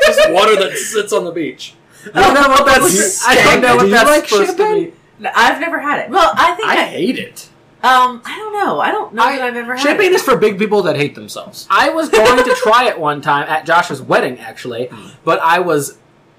Just 0.04 0.30
water 0.32 0.56
that 0.56 0.72
sits 0.76 1.12
on 1.12 1.24
the 1.24 1.30
beach. 1.30 1.74
I 2.14 2.22
don't 2.22 2.34
know 2.34 2.48
what 2.48 2.58
Do 2.58 2.64
that's. 2.88 3.26
I 3.26 3.34
don't 3.34 3.60
know 3.62 3.76
what 3.76 3.84
you 3.86 3.90
that's 3.92 4.08
like 4.10 4.28
supposed 4.28 4.56
to 4.56 4.92
be. 5.20 5.28
I've 5.34 5.60
never 5.60 5.78
had 5.80 6.00
it. 6.00 6.10
Well, 6.10 6.30
I 6.34 6.54
think 6.54 6.68
I 6.68 6.82
I, 6.82 6.84
hate 6.84 7.18
it. 7.18 7.48
um 7.82 8.20
I 8.24 8.36
don't 8.36 8.52
know. 8.52 8.80
I 8.80 8.90
don't 8.90 9.14
know 9.14 9.22
I- 9.22 9.36
that 9.36 9.44
I've 9.44 9.56
ever 9.56 9.74
had 9.74 9.80
it. 9.80 9.88
Champagne 9.88 10.12
it. 10.12 10.16
is 10.16 10.22
for 10.22 10.36
big 10.36 10.58
people 10.58 10.82
that 10.82 10.96
hate 10.96 11.14
themselves. 11.14 11.66
I 11.70 11.90
was 11.90 12.08
going 12.08 12.36
to 12.44 12.54
try 12.62 12.84
it 12.88 12.98
one 12.98 13.20
time 13.22 13.48
at 13.48 13.64
Josh's 13.66 14.02
wedding, 14.02 14.38
actually, 14.38 14.90
but 15.24 15.40
I 15.40 15.60
was 15.60 15.98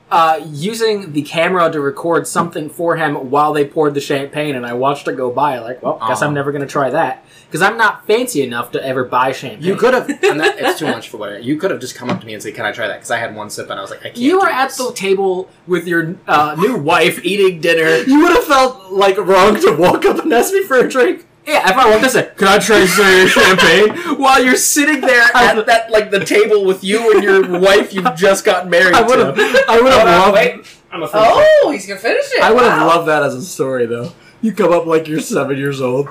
uh, 0.09 0.39
using 0.47 1.11
the 1.13 1.21
camera 1.21 1.71
to 1.71 1.81
record 1.81 2.27
something 2.27 2.69
for 2.69 2.95
him 2.95 3.29
while 3.29 3.51
they 3.53 3.65
poured 3.65 3.93
the 3.93 4.01
champagne, 4.01 4.55
and 4.55 4.65
I 4.65 4.73
watched 4.73 5.07
it 5.07 5.17
go 5.17 5.31
by. 5.31 5.59
Like, 5.59 5.83
well, 5.83 5.99
guess 6.07 6.21
Aw. 6.21 6.25
I'm 6.25 6.33
never 6.33 6.51
going 6.51 6.61
to 6.61 6.67
try 6.67 6.89
that 6.89 7.25
because 7.45 7.61
I'm 7.61 7.77
not 7.77 8.07
fancy 8.07 8.41
enough 8.41 8.71
to 8.71 8.83
ever 8.83 9.03
buy 9.03 9.31
champagne. 9.33 9.63
You 9.63 9.75
could 9.75 9.93
have, 9.93 10.09
and 10.09 10.19
that, 10.39 10.57
it's 10.59 10.79
too 10.79 10.85
much 10.85 11.09
for 11.09 11.17
what 11.17 11.43
you 11.43 11.57
could 11.57 11.71
have 11.71 11.79
just 11.79 11.95
come 11.95 12.09
up 12.09 12.21
to 12.21 12.25
me 12.25 12.33
and 12.33 12.41
said, 12.41 12.55
"Can 12.55 12.65
I 12.65 12.71
try 12.71 12.87
that?" 12.87 12.95
Because 12.95 13.11
I 13.11 13.17
had 13.17 13.35
one 13.35 13.49
sip 13.49 13.69
and 13.69 13.77
I 13.77 13.81
was 13.81 13.91
like, 13.91 13.99
"I 13.99 14.09
can't." 14.09 14.17
You 14.17 14.39
were 14.39 14.47
do 14.47 14.51
at 14.51 14.67
this. 14.69 14.77
the 14.77 14.93
table 14.93 15.49
with 15.67 15.87
your 15.87 16.15
uh, 16.27 16.55
new 16.57 16.77
wife 16.77 17.23
eating 17.25 17.61
dinner. 17.61 17.97
You 18.07 18.21
would 18.21 18.31
have 18.31 18.45
felt 18.45 18.91
like 18.91 19.17
wrong 19.17 19.59
to 19.59 19.75
walk 19.75 20.05
up 20.05 20.19
and 20.23 20.31
ask 20.33 20.53
me 20.53 20.63
for 20.63 20.77
a 20.77 20.89
drink. 20.89 21.26
Yeah, 21.47 21.69
if 21.69 21.77
I 21.77 21.89
walked 21.89 22.03
in 22.03 22.09
say, 22.09 22.29
"Can 22.35 22.47
I 22.49 22.59
try 22.59 22.85
some 22.85 23.27
champagne?" 23.29 24.17
while 24.19 24.43
you're 24.43 24.57
sitting 24.57 24.99
there 25.01 25.23
at 25.33 25.65
that 25.65 25.89
like 25.89 26.11
the 26.11 26.23
table 26.25 26.65
with 26.65 26.83
you 26.83 27.13
and 27.13 27.23
your 27.23 27.59
wife 27.59 27.93
you've 27.93 28.13
just 28.15 28.43
got 28.43 28.67
married 28.67 28.93
I 28.95 29.01
would 29.01 29.17
have. 29.19 29.35
to. 29.35 29.41
I 29.69 29.79
would 29.81 29.93
have 29.93 30.07
Hold 30.07 30.07
oh, 30.09 30.21
loved. 30.21 30.33
wait. 30.33 30.77
I'm 30.91 31.03
a 31.03 31.09
Oh, 31.13 31.69
he's 31.71 31.87
gonna 31.87 31.99
finish 31.99 32.25
it. 32.33 32.41
I 32.43 32.51
would 32.51 32.63
have 32.63 32.79
Wow. 32.81 32.87
loved 32.87 33.07
that 33.07 33.23
as 33.23 33.33
a 33.33 33.41
story, 33.41 33.85
though. 33.85 34.11
You 34.41 34.51
come 34.53 34.71
up 34.73 34.85
like 34.85 35.07
you're 35.07 35.19
seven 35.21 35.57
years 35.57 35.79
old. 35.81 36.07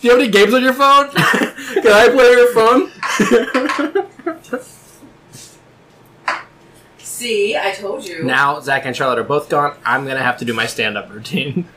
Do 0.00 0.08
you 0.08 0.10
have 0.12 0.20
any 0.20 0.30
games 0.30 0.54
on 0.54 0.62
your 0.62 0.72
phone? 0.72 1.10
Can 1.10 1.86
I 1.92 2.08
play 2.08 2.30
your 2.30 2.52
phone? 2.54 2.90
See, 6.98 7.56
I 7.56 7.72
told 7.72 8.04
you. 8.06 8.22
now 8.24 8.60
Zach 8.60 8.84
and 8.84 8.94
Charlotte 8.94 9.18
are 9.18 9.24
both 9.24 9.48
gone. 9.48 9.76
I'm 9.84 10.06
gonna 10.06 10.22
have 10.22 10.38
to 10.38 10.44
do 10.44 10.52
my 10.54 10.66
stand-up 10.66 11.10
routine. 11.10 11.66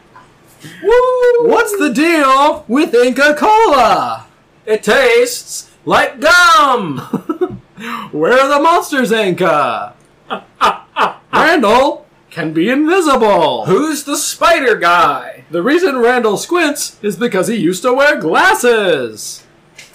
Woo! 0.84 1.47
What's 1.47 1.78
the 1.78 1.91
deal 1.93 2.66
with 2.68 2.93
Inca 2.93 3.36
Kola? 3.36 4.28
It 4.66 4.84
tastes 4.84 5.72
like 5.86 6.20
gum. 6.20 6.99
Where 8.12 8.34
are 8.34 8.49
the 8.49 8.62
monsters, 8.62 9.12
Inca? 9.12 9.95
Randall 11.34 12.05
can 12.30 12.53
be 12.53 12.70
invisible. 12.70 13.66
Who's 13.66 14.03
the 14.03 14.18
spider 14.18 14.76
guy? 14.76 15.45
The 15.49 15.64
reason 15.64 15.97
Randall 15.97 16.38
squints 16.38 17.01
is 17.03 17.16
because 17.16 17.47
he 17.47 17.55
used 17.55 17.82
to 17.84 17.93
wear 17.93 18.20
glasses. 18.20 19.43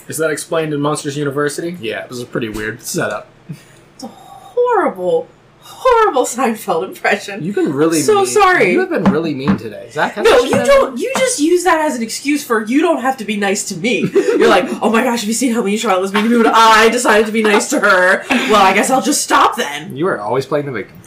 Is 0.09 0.17
that 0.19 0.31
explained 0.31 0.75
in 0.75 0.81
Monsters 0.81 1.17
University? 1.17 1.77
Yeah, 1.81 2.05
it 2.05 2.11
was 2.11 2.21
a 2.21 2.27
pretty 2.27 2.49
weird 2.49 2.83
setup. 2.83 3.29
It's 3.49 4.03
a 4.03 4.09
horrible, 4.09 5.29
horrible 5.67 6.25
Seinfeld 6.25 6.85
impression. 6.85 7.43
You've 7.43 7.55
been 7.55 7.73
really 7.73 8.01
So 8.01 8.17
mean. 8.17 8.27
sorry. 8.27 8.73
You 8.73 8.81
have 8.81 8.91
been 8.91 9.05
really 9.05 9.35
mean 9.35 9.57
today. 9.57 9.89
Zach, 9.91 10.17
no, 10.17 10.39
you 10.45 10.51
don't. 10.65 10.99
You 10.99 11.11
just 11.17 11.41
use 11.41 11.65
that 11.65 11.81
as 11.81 11.97
an 11.97 12.03
excuse 12.03 12.45
for 12.45 12.65
you 12.65 12.81
don't 12.83 13.01
have 13.01 13.17
to 13.19 13.25
be 13.25 13.37
nice 13.37 13.67
to 13.69 13.77
me. 13.77 14.09
You're 14.13 14.49
like, 14.49 14.67
oh 14.83 14.91
my 14.91 15.03
gosh, 15.03 15.21
have 15.21 15.29
you 15.29 15.35
seen 15.35 15.53
how 15.53 15.63
mean 15.63 15.79
Charlotte 15.79 16.03
was 16.03 16.13
being 16.13 16.29
to 16.29 16.43
me? 16.43 16.51
I 16.53 16.89
decided 16.91 17.27
to 17.27 17.33
be 17.33 17.43
nice 17.43 17.71
to 17.71 17.81
her. 17.81 18.25
Well, 18.29 18.63
I 18.63 18.75
guess 18.75 18.91
I'll 18.91 19.03
just 19.03 19.23
stop 19.23 19.57
then. 19.57 19.97
You 19.97 20.07
are 20.09 20.19
always 20.21 20.45
playing 20.47 20.67
the 20.67 20.73
victim. 20.73 21.01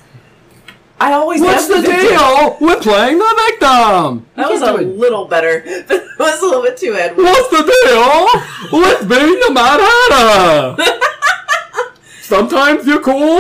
I 1.00 1.14
always. 1.14 1.40
What's 1.42 1.68
the 1.68 1.82
victim. 1.82 2.08
deal 2.08 2.58
with 2.60 2.82
playing 2.82 3.20
the 3.20 3.44
victim? 3.50 4.26
That 4.36 4.50
was 4.50 4.64
a 4.64 4.76
it. 4.78 4.88
little 4.98 5.26
better, 5.26 5.62
but 5.88 5.96
it 5.98 6.20
was 6.20 6.42
a 6.42 6.46
little 6.46 6.64
bit 6.64 6.78
too 6.78 6.96
Edward. 6.96 7.24
What's 7.24 7.50
the 7.50 7.62
deal 7.62 8.80
with 8.82 9.08
being 9.08 9.40
the 9.40 9.52
Mad 9.54 9.80
Hatter? 9.80 10.84
Sometimes 12.22 12.86
you're 12.88 13.02
cool, 13.02 13.40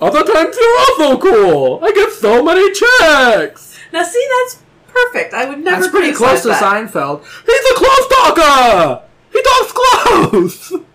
other 0.00 0.22
times 0.24 0.56
you're 0.58 0.78
also 0.78 1.18
cool. 1.18 1.80
I 1.82 1.92
get 1.92 2.12
so 2.12 2.42
many 2.42 2.72
checks. 2.72 3.78
Now, 3.92 4.02
see, 4.02 4.28
that's 4.42 4.62
perfect. 4.88 5.34
I 5.34 5.48
would 5.48 5.58
never. 5.58 5.82
That's 5.82 5.90
pretty 5.90 6.12
close 6.12 6.42
criticize 6.42 6.60
to 6.60 6.64
that. 6.64 6.92
Seinfeld. 6.92 7.24
He's 7.46 7.70
a 7.70 7.74
close 7.74 8.08
talker. 8.08 9.02
He 9.32 9.42
talks 9.42 9.72
close. 9.72 10.72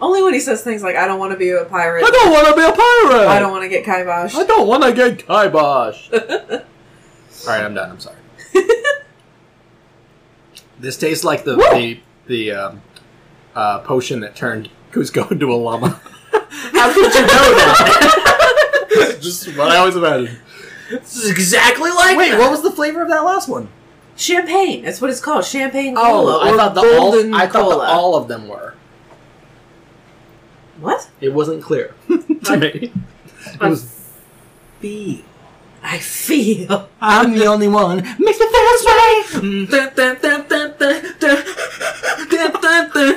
Only 0.00 0.22
when 0.22 0.32
he 0.32 0.40
says 0.40 0.62
things 0.62 0.82
like, 0.82 0.94
"I 0.96 1.06
don't 1.06 1.18
want 1.18 1.32
to 1.32 1.38
be 1.38 1.50
a 1.50 1.64
pirate. 1.64 2.04
I 2.04 2.10
don't 2.10 2.30
want 2.30 2.46
to 2.46 2.54
be 2.54 2.62
a 2.62 2.72
pirate. 2.72 3.28
I 3.28 3.40
don't 3.40 3.50
want 3.50 3.64
to 3.64 3.68
get 3.68 3.84
kiboshed." 3.84 4.36
I 4.36 4.44
don't 4.44 4.68
want 4.68 4.84
to 4.84 4.92
get 4.92 5.26
kibosh. 5.26 6.12
All 6.12 6.20
right, 7.46 7.64
I'm 7.64 7.74
done. 7.74 7.90
I'm 7.90 8.00
sorry. 8.00 8.18
this 10.78 10.96
tastes 10.96 11.24
like 11.24 11.44
the 11.44 11.56
Woo! 11.56 11.64
the 11.72 12.00
the 12.26 12.52
um, 12.52 12.82
uh, 13.56 13.80
potion 13.80 14.20
that 14.20 14.36
turned 14.36 14.68
Kuzco 14.92 15.30
into 15.32 15.52
a 15.52 15.56
llama. 15.56 16.00
How 16.72 16.92
did 16.92 17.14
you 17.14 17.20
know 17.20 17.54
that? 17.58 19.18
Just 19.20 19.46
what 19.56 19.68
I 19.70 19.76
always 19.76 19.96
imagined. 19.96 20.38
this 20.90 21.16
is 21.16 21.30
exactly 21.30 21.90
like 21.90 22.16
Wait, 22.16 22.30
that. 22.30 22.38
what 22.38 22.50
was 22.50 22.62
the 22.62 22.70
flavor 22.70 23.02
of 23.02 23.08
that 23.08 23.20
last 23.24 23.48
one? 23.48 23.68
Champagne. 24.16 24.82
That's 24.84 25.00
what 25.00 25.10
it's 25.10 25.20
called. 25.20 25.44
Champagne 25.44 25.94
Oh, 25.96 26.02
cola 26.02 26.40
I 26.52 26.56
thought 26.56 26.74
the 26.74 26.80
all, 26.80 27.34
I 27.34 27.46
thought 27.46 27.68
the, 27.70 27.76
all 27.84 28.14
of 28.16 28.26
them 28.28 28.48
were. 28.48 28.74
what? 30.80 31.08
It 31.20 31.32
wasn't 31.32 31.62
clear 31.62 31.94
to 32.44 32.56
me. 32.56 32.92
It 33.46 33.60
was. 33.60 33.94
Feel. 34.80 35.22
I 35.90 35.98
feel. 36.00 36.86
I'm 37.00 37.32
the 37.32 37.46
only 37.46 37.66
one. 37.66 37.96
Makes 37.96 38.20
me 38.20 38.46
feel 38.46 38.50
this 38.50 38.84
way. 38.84 39.66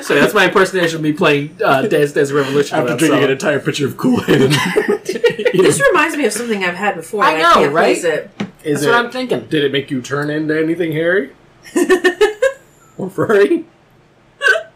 So 0.02 0.14
that's 0.16 0.34
my 0.34 0.46
impersonation 0.46 0.96
of 0.96 1.02
me 1.02 1.12
playing 1.12 1.56
uh, 1.62 1.82
Dance 1.82 2.12
Dance 2.12 2.32
Revolution. 2.32 2.76
After 2.78 2.96
drinking 2.96 3.18
song. 3.18 3.24
an 3.24 3.30
entire 3.30 3.60
pitcher 3.60 3.86
of 3.86 3.96
Kool 3.96 4.20
Aid. 4.28 4.50
This 5.52 5.80
reminds 5.90 6.16
me 6.16 6.24
of 6.24 6.32
something 6.32 6.64
I've 6.64 6.74
had 6.74 6.96
before. 6.96 7.22
I 7.22 7.32
and 7.32 7.42
know, 7.42 7.54
can't 7.54 7.72
right? 7.72 7.84
place 7.84 8.04
it. 8.04 8.30
Is 8.64 8.80
That's 8.80 8.82
it? 8.84 8.86
what 8.88 8.94
I'm 8.96 9.10
thinking. 9.10 9.46
Did 9.46 9.64
it 9.64 9.72
make 9.72 9.90
you 9.90 10.00
turn 10.00 10.30
into 10.30 10.58
anything 10.58 10.92
hairy 10.92 11.32
or 12.98 13.10
furry? 13.10 13.66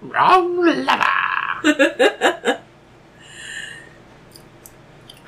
Wrong 0.02 0.56
lover. 0.84 1.02
I 1.02 2.58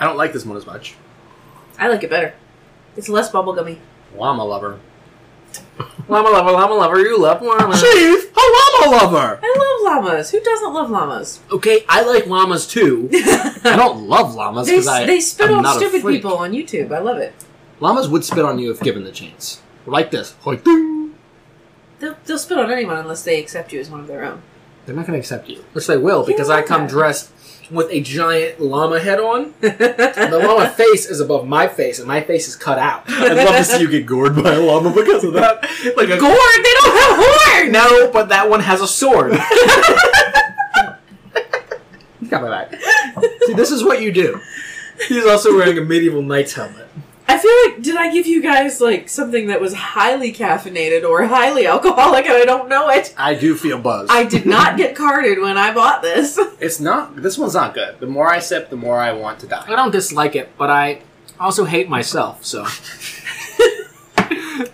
don't 0.00 0.16
like 0.16 0.32
this 0.32 0.44
one 0.44 0.56
as 0.56 0.66
much. 0.66 0.94
I 1.78 1.88
like 1.88 2.02
it 2.02 2.10
better. 2.10 2.34
It's 2.98 3.08
less 3.08 3.30
bubblegummy. 3.30 3.78
Llama 4.16 4.44
lover. 4.44 4.80
Llama 6.08 6.30
lover, 6.30 6.50
llama 6.50 6.74
lover, 6.74 6.98
you 6.98 7.16
love 7.18 7.40
llama. 7.40 7.74
Chief, 7.76 8.36
a 8.36 8.40
llama 8.40 8.96
lover. 8.96 9.38
I 9.40 9.54
love 9.56 10.04
llamas. 10.04 10.30
Who 10.32 10.40
doesn't 10.40 10.74
love 10.74 10.90
llamas? 10.90 11.40
Okay, 11.52 11.84
I 11.88 12.02
like 12.02 12.26
llamas 12.26 12.66
too. 12.66 13.08
I 13.12 13.74
don't 13.76 14.08
love 14.08 14.34
llamas 14.34 14.66
they, 14.66 14.72
because 14.72 14.88
I 14.88 15.06
they 15.06 15.20
spit 15.20 15.48
am 15.50 15.58
on 15.58 15.62
not 15.62 15.76
a 15.76 15.78
stupid 15.78 16.02
freak. 16.02 16.16
people 16.22 16.36
on 16.36 16.50
YouTube. 16.52 16.90
I 16.92 16.98
love 16.98 17.18
it. 17.18 17.32
Llamas 17.80 18.08
would 18.08 18.24
spit 18.24 18.44
on 18.44 18.58
you 18.58 18.72
if 18.72 18.80
given 18.80 19.04
the 19.04 19.12
chance. 19.12 19.62
Like 19.86 20.10
this. 20.10 20.34
Like, 20.44 20.64
ding. 20.64 21.14
They'll, 22.00 22.16
they'll 22.24 22.38
spit 22.38 22.58
on 22.58 22.70
anyone 22.70 22.96
unless 22.96 23.22
they 23.22 23.38
accept 23.40 23.72
you 23.72 23.78
as 23.78 23.88
one 23.90 24.00
of 24.00 24.08
their 24.08 24.24
own. 24.24 24.42
They're 24.86 24.96
not 24.96 25.06
going 25.06 25.14
to 25.14 25.20
accept 25.20 25.48
you. 25.48 25.64
Which 25.72 25.86
they 25.86 25.96
will, 25.98 26.24
because 26.26 26.50
I 26.50 26.62
come 26.62 26.82
Yeah. 26.82 26.88
dressed 26.88 27.30
with 27.70 27.88
a 27.90 28.00
giant 28.00 28.60
llama 28.60 28.98
head 29.00 29.20
on. 29.20 29.54
The 29.60 30.40
llama 30.42 30.68
face 30.76 31.06
is 31.06 31.20
above 31.20 31.46
my 31.46 31.68
face, 31.68 31.98
and 31.98 32.08
my 32.08 32.20
face 32.20 32.48
is 32.48 32.56
cut 32.56 32.78
out. 32.78 33.04
I'd 33.08 33.36
love 33.36 33.56
to 33.56 33.64
see 33.64 33.80
you 33.80 33.90
get 33.90 34.06
gored 34.06 34.36
by 34.42 34.54
a 34.54 34.60
llama 34.60 34.92
because 34.94 35.24
of 35.24 35.32
that. 35.34 35.64
Like 35.96 36.08
a 36.10 36.18
Gourd, 36.18 36.20
they 36.20 36.74
don't 36.80 36.96
have 36.96 37.16
horns. 37.16 37.72
No, 37.72 38.10
but 38.12 38.28
that 38.28 38.48
one 38.50 38.60
has 38.60 38.80
a 38.80 38.86
sword. 38.86 39.32
He's 42.20 42.28
got 42.28 42.42
my 42.42 42.48
back. 42.50 42.74
See, 43.46 43.54
this 43.54 43.70
is 43.70 43.82
what 43.84 44.02
you 44.02 44.12
do. 44.12 44.40
He's 45.06 45.24
also 45.24 45.54
wearing 45.56 45.78
a 45.78 45.82
medieval 45.82 46.22
knight's 46.22 46.52
helmet. 46.54 46.88
I 47.30 47.36
feel 47.36 47.52
like 47.74 47.82
did 47.82 47.96
I 47.96 48.10
give 48.12 48.26
you 48.26 48.40
guys 48.42 48.80
like 48.80 49.08
something 49.08 49.48
that 49.48 49.60
was 49.60 49.74
highly 49.74 50.32
caffeinated 50.32 51.04
or 51.06 51.24
highly 51.26 51.66
alcoholic 51.66 52.24
and 52.24 52.34
I 52.34 52.44
don't 52.46 52.68
know 52.70 52.88
it? 52.88 53.14
I 53.18 53.34
do 53.34 53.54
feel 53.54 53.78
buzzed. 53.78 54.10
I 54.10 54.24
did 54.24 54.46
not 54.46 54.76
get 54.82 54.96
carded 54.96 55.38
when 55.38 55.58
I 55.58 55.74
bought 55.74 56.00
this. 56.02 56.38
It's 56.58 56.80
not. 56.80 57.16
This 57.16 57.36
one's 57.36 57.54
not 57.54 57.74
good. 57.74 58.00
The 58.00 58.06
more 58.06 58.28
I 58.28 58.38
sip, 58.38 58.70
the 58.70 58.76
more 58.76 58.98
I 58.98 59.12
want 59.12 59.40
to 59.40 59.46
die. 59.46 59.64
I 59.68 59.76
don't 59.76 59.90
dislike 59.90 60.36
it, 60.36 60.56
but 60.56 60.70
I 60.70 61.02
also 61.38 61.64
hate 61.66 61.88
myself, 61.88 62.44
so. 62.44 62.64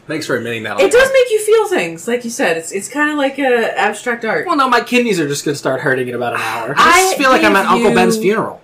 Thanks 0.06 0.26
for 0.26 0.36
admitting 0.36 0.62
that. 0.64 0.80
It 0.80 0.92
does 0.92 1.08
make 1.12 1.30
you 1.30 1.44
feel 1.44 1.68
things, 1.68 2.06
like 2.08 2.24
you 2.24 2.30
said. 2.30 2.56
It's 2.56 2.72
it's 2.72 2.88
kind 2.88 3.10
of 3.10 3.16
like 3.16 3.38
a 3.38 3.78
abstract 3.78 4.24
art. 4.24 4.46
Well, 4.46 4.56
no, 4.56 4.68
my 4.68 4.80
kidneys 4.80 5.18
are 5.20 5.26
just 5.28 5.44
going 5.44 5.54
to 5.54 5.58
start 5.58 5.80
hurting 5.80 6.08
in 6.08 6.14
about 6.14 6.34
an 6.34 6.40
hour. 6.40 6.74
I 6.76 7.02
just 7.02 7.16
feel 7.18 7.30
like 7.30 7.42
I'm 7.42 7.56
at 7.56 7.66
Uncle 7.66 7.90
you- 7.90 7.94
Ben's 7.94 8.16
funeral. 8.18 8.60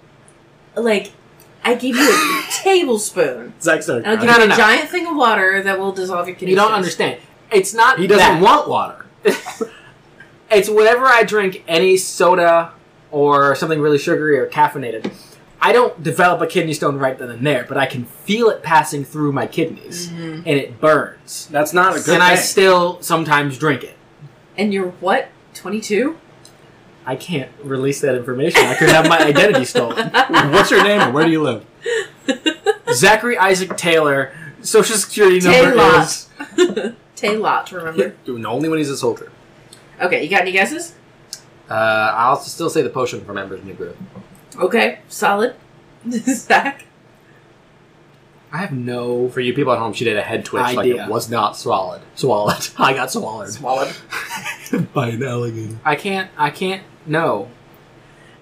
Like 0.76 1.12
I 1.62 1.74
give 1.74 1.96
you 1.96 2.10
a 2.10 2.44
tablespoon. 2.62 3.52
Zach 3.60 3.82
started. 3.82 4.06
I'll 4.06 4.16
give 4.16 4.26
No, 4.26 4.32
you 4.32 4.38
no, 4.38 4.44
a 4.44 4.48
no. 4.48 4.56
giant 4.56 4.88
thing 4.90 5.06
of 5.06 5.16
water 5.16 5.62
that 5.62 5.78
will 5.78 5.92
dissolve 5.92 6.26
your 6.26 6.34
kidneys. 6.36 6.50
You 6.50 6.56
don't 6.56 6.72
understand. 6.72 7.20
It's 7.52 7.74
not 7.74 7.98
He 7.98 8.06
doesn't 8.06 8.40
that. 8.40 8.42
want 8.42 8.68
water. 8.68 9.06
It's 10.52 10.68
whenever 10.68 11.04
I 11.06 11.22
drink 11.22 11.62
any 11.68 11.96
soda 11.96 12.72
or 13.12 13.54
something 13.54 13.80
really 13.80 13.98
sugary 13.98 14.36
or 14.36 14.48
caffeinated, 14.48 15.12
I 15.60 15.72
don't 15.72 16.02
develop 16.02 16.40
a 16.40 16.46
kidney 16.48 16.72
stone 16.72 16.96
right 16.96 17.16
then 17.16 17.30
and 17.30 17.46
there, 17.46 17.64
but 17.68 17.76
I 17.76 17.86
can 17.86 18.04
feel 18.04 18.48
it 18.50 18.60
passing 18.62 19.04
through 19.04 19.30
my 19.30 19.46
kidneys, 19.46 20.08
mm-hmm. 20.08 20.38
and 20.38 20.48
it 20.48 20.80
burns. 20.80 21.46
That's 21.52 21.72
not 21.72 21.96
a 21.96 22.00
good 22.00 22.14
and 22.14 22.22
I 22.22 22.34
thing. 22.34 22.44
still 22.44 23.00
sometimes 23.00 23.58
drink 23.58 23.84
it. 23.84 23.96
And 24.58 24.74
you're 24.74 24.90
what? 24.90 25.28
Twenty 25.54 25.80
two? 25.80 26.18
I 27.10 27.16
can't 27.16 27.50
release 27.64 28.00
that 28.02 28.14
information. 28.14 28.62
I 28.62 28.76
could 28.76 28.88
have 28.88 29.08
my 29.08 29.18
identity 29.18 29.64
stolen. 29.64 30.10
What's 30.52 30.70
your 30.70 30.84
name 30.84 31.00
and 31.00 31.12
where 31.12 31.24
do 31.24 31.32
you 31.32 31.42
live? 31.42 31.66
Zachary 32.92 33.36
Isaac 33.36 33.76
Taylor, 33.76 34.32
social 34.62 34.94
security 34.96 35.40
number 35.40 35.72
Taylor. 35.72 36.00
is. 36.02 36.94
Taylot, 37.16 37.72
remember? 37.72 38.14
Only 38.48 38.68
when 38.68 38.78
he's 38.78 38.90
a 38.90 38.96
soldier. 38.96 39.32
okay, 40.00 40.22
you 40.22 40.30
got 40.30 40.42
any 40.42 40.52
guesses? 40.52 40.94
Uh, 41.68 42.12
I'll 42.14 42.36
still 42.36 42.70
say 42.70 42.82
the 42.82 42.90
potion 42.90 43.24
for 43.24 43.32
members 43.32 43.60
in 43.60 43.66
the 43.66 43.74
group. 43.74 43.96
Okay, 44.54 45.00
solid. 45.08 45.56
Zach? 46.08 46.84
I 48.52 48.58
have 48.58 48.70
no. 48.70 49.28
For 49.30 49.40
you 49.40 49.52
people 49.52 49.72
at 49.72 49.80
home, 49.80 49.94
she 49.94 50.04
did 50.04 50.16
a 50.16 50.22
head 50.22 50.44
twitch 50.44 50.62
like 50.62 50.78
Idea. 50.78 51.06
it 51.06 51.10
was 51.10 51.28
not 51.28 51.56
swallowed. 51.56 52.02
Swallowed. 52.14 52.68
I 52.78 52.94
got 52.94 53.10
swallowed. 53.10 53.48
Swallowed. 53.50 53.96
By 54.94 55.08
an 55.08 55.24
alligator. 55.24 55.76
I 55.84 55.96
can't. 55.96 56.30
I 56.38 56.50
can't 56.50 56.82
know. 57.06 57.48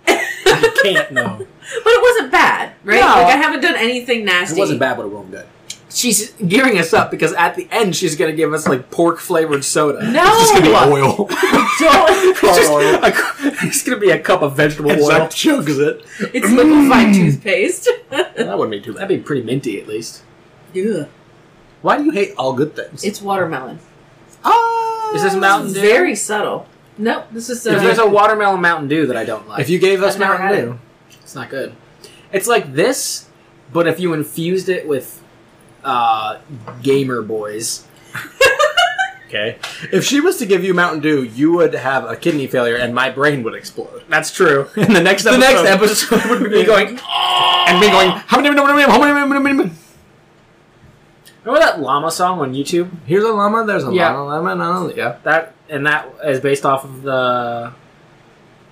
I 0.07 0.81
can't 0.83 1.13
know. 1.13 1.47
But 1.85 1.91
it 1.93 2.01
wasn't 2.03 2.33
bad, 2.33 2.73
right? 2.83 2.99
No. 2.99 3.07
Like 3.07 3.27
I 3.27 3.37
haven't 3.37 3.61
done 3.61 3.77
anything 3.77 4.25
nasty. 4.25 4.57
It 4.57 4.59
wasn't 4.59 4.81
bad, 4.81 4.97
but 4.97 5.05
it 5.05 5.11
wasn't 5.11 5.33
good. 5.33 5.47
She's 5.91 6.33
gearing 6.33 6.79
us 6.79 6.95
up 6.95 7.11
because 7.11 7.35
at 7.35 7.57
the 7.57 7.69
end 7.71 7.95
she's 7.95 8.17
gonna 8.17 8.33
give 8.33 8.55
us 8.55 8.67
like 8.67 8.91
pork 8.91 9.19
flavored 9.19 9.65
soda. 9.67 10.11
No, 10.11 10.23
It's 10.25 10.39
just 10.39 10.55
gonna 10.55 10.67
be 10.67 10.75
oil. 10.95 11.17
don't. 11.79 12.29
It's, 12.39 12.57
just 12.57 12.71
oil. 12.71 12.95
a 13.05 13.13
it's 13.67 13.83
gonna 13.83 13.99
be 13.99 14.11
a 14.11 14.19
cup 14.19 14.41
of 14.41 14.57
vegetable 14.57 14.91
and 14.93 15.01
oil. 15.01 15.09
Zach 15.09 15.31
chugs 15.31 15.79
it. 15.79 16.05
It's 16.35 16.51
liquefied 16.51 17.15
toothpaste. 17.15 17.89
That 18.11 18.57
wouldn't 18.59 18.71
be 18.71 18.81
too 18.81 18.95
That'd 18.95 19.09
be 19.09 19.19
pretty 19.19 19.43
minty 19.43 19.79
at 19.81 19.87
least. 19.89 20.23
Ugh. 20.75 21.07
Why 21.83 21.99
do 21.99 22.05
you 22.05 22.13
hate 22.13 22.33
all 22.39 22.55
good 22.55 22.75
things? 22.75 23.05
It's 23.05 23.21
watermelon. 23.21 23.79
Ah. 24.43 25.13
Is 25.15 25.23
this 25.23 25.35
Mountain 25.35 25.75
Dew? 25.75 25.81
Very 25.81 26.15
subtle. 26.15 26.67
No, 26.99 27.25
this 27.31 27.49
is. 27.49 27.67
Uh, 27.67 27.71
If 27.77 27.83
there's 27.83 27.99
a 27.99 28.07
watermelon 28.07 28.61
Mountain 28.61 28.89
Dew 28.89 29.07
that 29.07 29.17
I 29.17 29.25
don't 29.25 29.49
like, 29.49 29.61
If 29.61 29.71
you 29.71 29.79
gave 29.79 30.03
us 30.03 30.15
I've 30.15 30.21
never 30.21 30.39
Mountain 30.39 30.57
had 30.59 30.65
Dew, 30.65 30.79
it's 31.23 31.35
not 31.35 31.49
good. 31.51 31.75
It's 32.33 32.47
like 32.49 32.75
this, 32.75 33.29
but 33.73 33.87
if 33.87 34.01
you 34.01 34.13
infused 34.15 34.69
it 34.69 34.87
with 34.87 35.23
uh, 35.85 36.39
gamer 36.83 37.23
boys. 37.23 37.87
okay. 39.27 39.59
If 39.93 40.05
she 40.05 40.21
was 40.21 40.37
to 40.39 40.47
give 40.47 40.65
you 40.65 40.75
Mountain 40.75 41.01
Dew, 41.01 41.23
you 41.23 41.53
would 41.53 41.75
have 41.75 42.05
a 42.05 42.17
kidney 42.17 42.47
failure 42.47 42.77
and 42.77 42.95
my 42.95 43.11
brain 43.11 43.43
would 43.45 43.55
explode. 43.55 44.03
That's 44.09 44.33
true. 44.33 44.69
In 44.77 44.93
the 44.93 45.01
next 45.01 45.25
The 45.25 45.31
episode, 45.31 45.65
next 45.65 46.11
episode 46.11 46.31
would 46.31 46.51
be 46.51 46.65
going. 46.65 46.99
and 46.99 47.81
me 47.81 47.89
going. 47.91 48.11
How 48.11 48.41
many? 48.41 48.55
How 48.57 48.67
many? 48.67 48.83
How 48.83 48.99
many? 49.01 49.13
How 49.13 49.39
many? 49.41 49.71
Remember 51.45 51.65
that 51.65 51.81
llama 51.81 52.11
song 52.11 52.41
on 52.41 52.53
YouTube? 52.55 52.91
Here's 53.07 53.25
a 53.25 53.29
llama. 53.33 53.65
There's 53.65 53.85
a 53.85 53.93
Yeah. 53.93 54.13
llama. 54.17 54.55
llama. 54.55 54.93
Yeah. 54.95 55.17
That 55.23 55.55
and 55.69 55.87
that 55.87 56.09
is 56.25 56.41
based 56.41 56.67
off 56.67 56.85
of 56.85 57.03
the. 57.03 57.73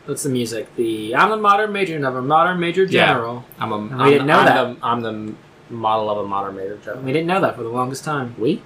What's 0.06 0.22
the 0.22 0.28
music? 0.28 0.74
The 0.76 1.14
I'm 1.16 1.30
the 1.30 1.36
modern 1.36 1.72
major 1.72 1.96
a 1.96 2.22
modern 2.22 2.60
major 2.60 2.84
Yeah. 2.84 3.06
general. 3.08 3.44
I'm 3.58 3.72
a. 3.72 3.78
we 3.78 3.90
I'm 3.92 3.98
didn't 4.10 4.18
the- 4.18 4.32
know 4.32 4.38
I'm 4.38 4.44
that. 4.46 4.80
The, 4.80 4.86
I'm 4.86 5.00
the 5.00 5.34
model 5.74 6.10
of 6.10 6.18
a 6.18 6.28
modern 6.28 6.54
major 6.56 6.76
general. 6.84 7.02
We 7.02 7.12
didn't 7.12 7.26
know 7.26 7.40
that 7.40 7.56
for 7.56 7.62
the 7.62 7.68
longest 7.68 8.04
time. 8.04 8.34
We? 8.38 8.62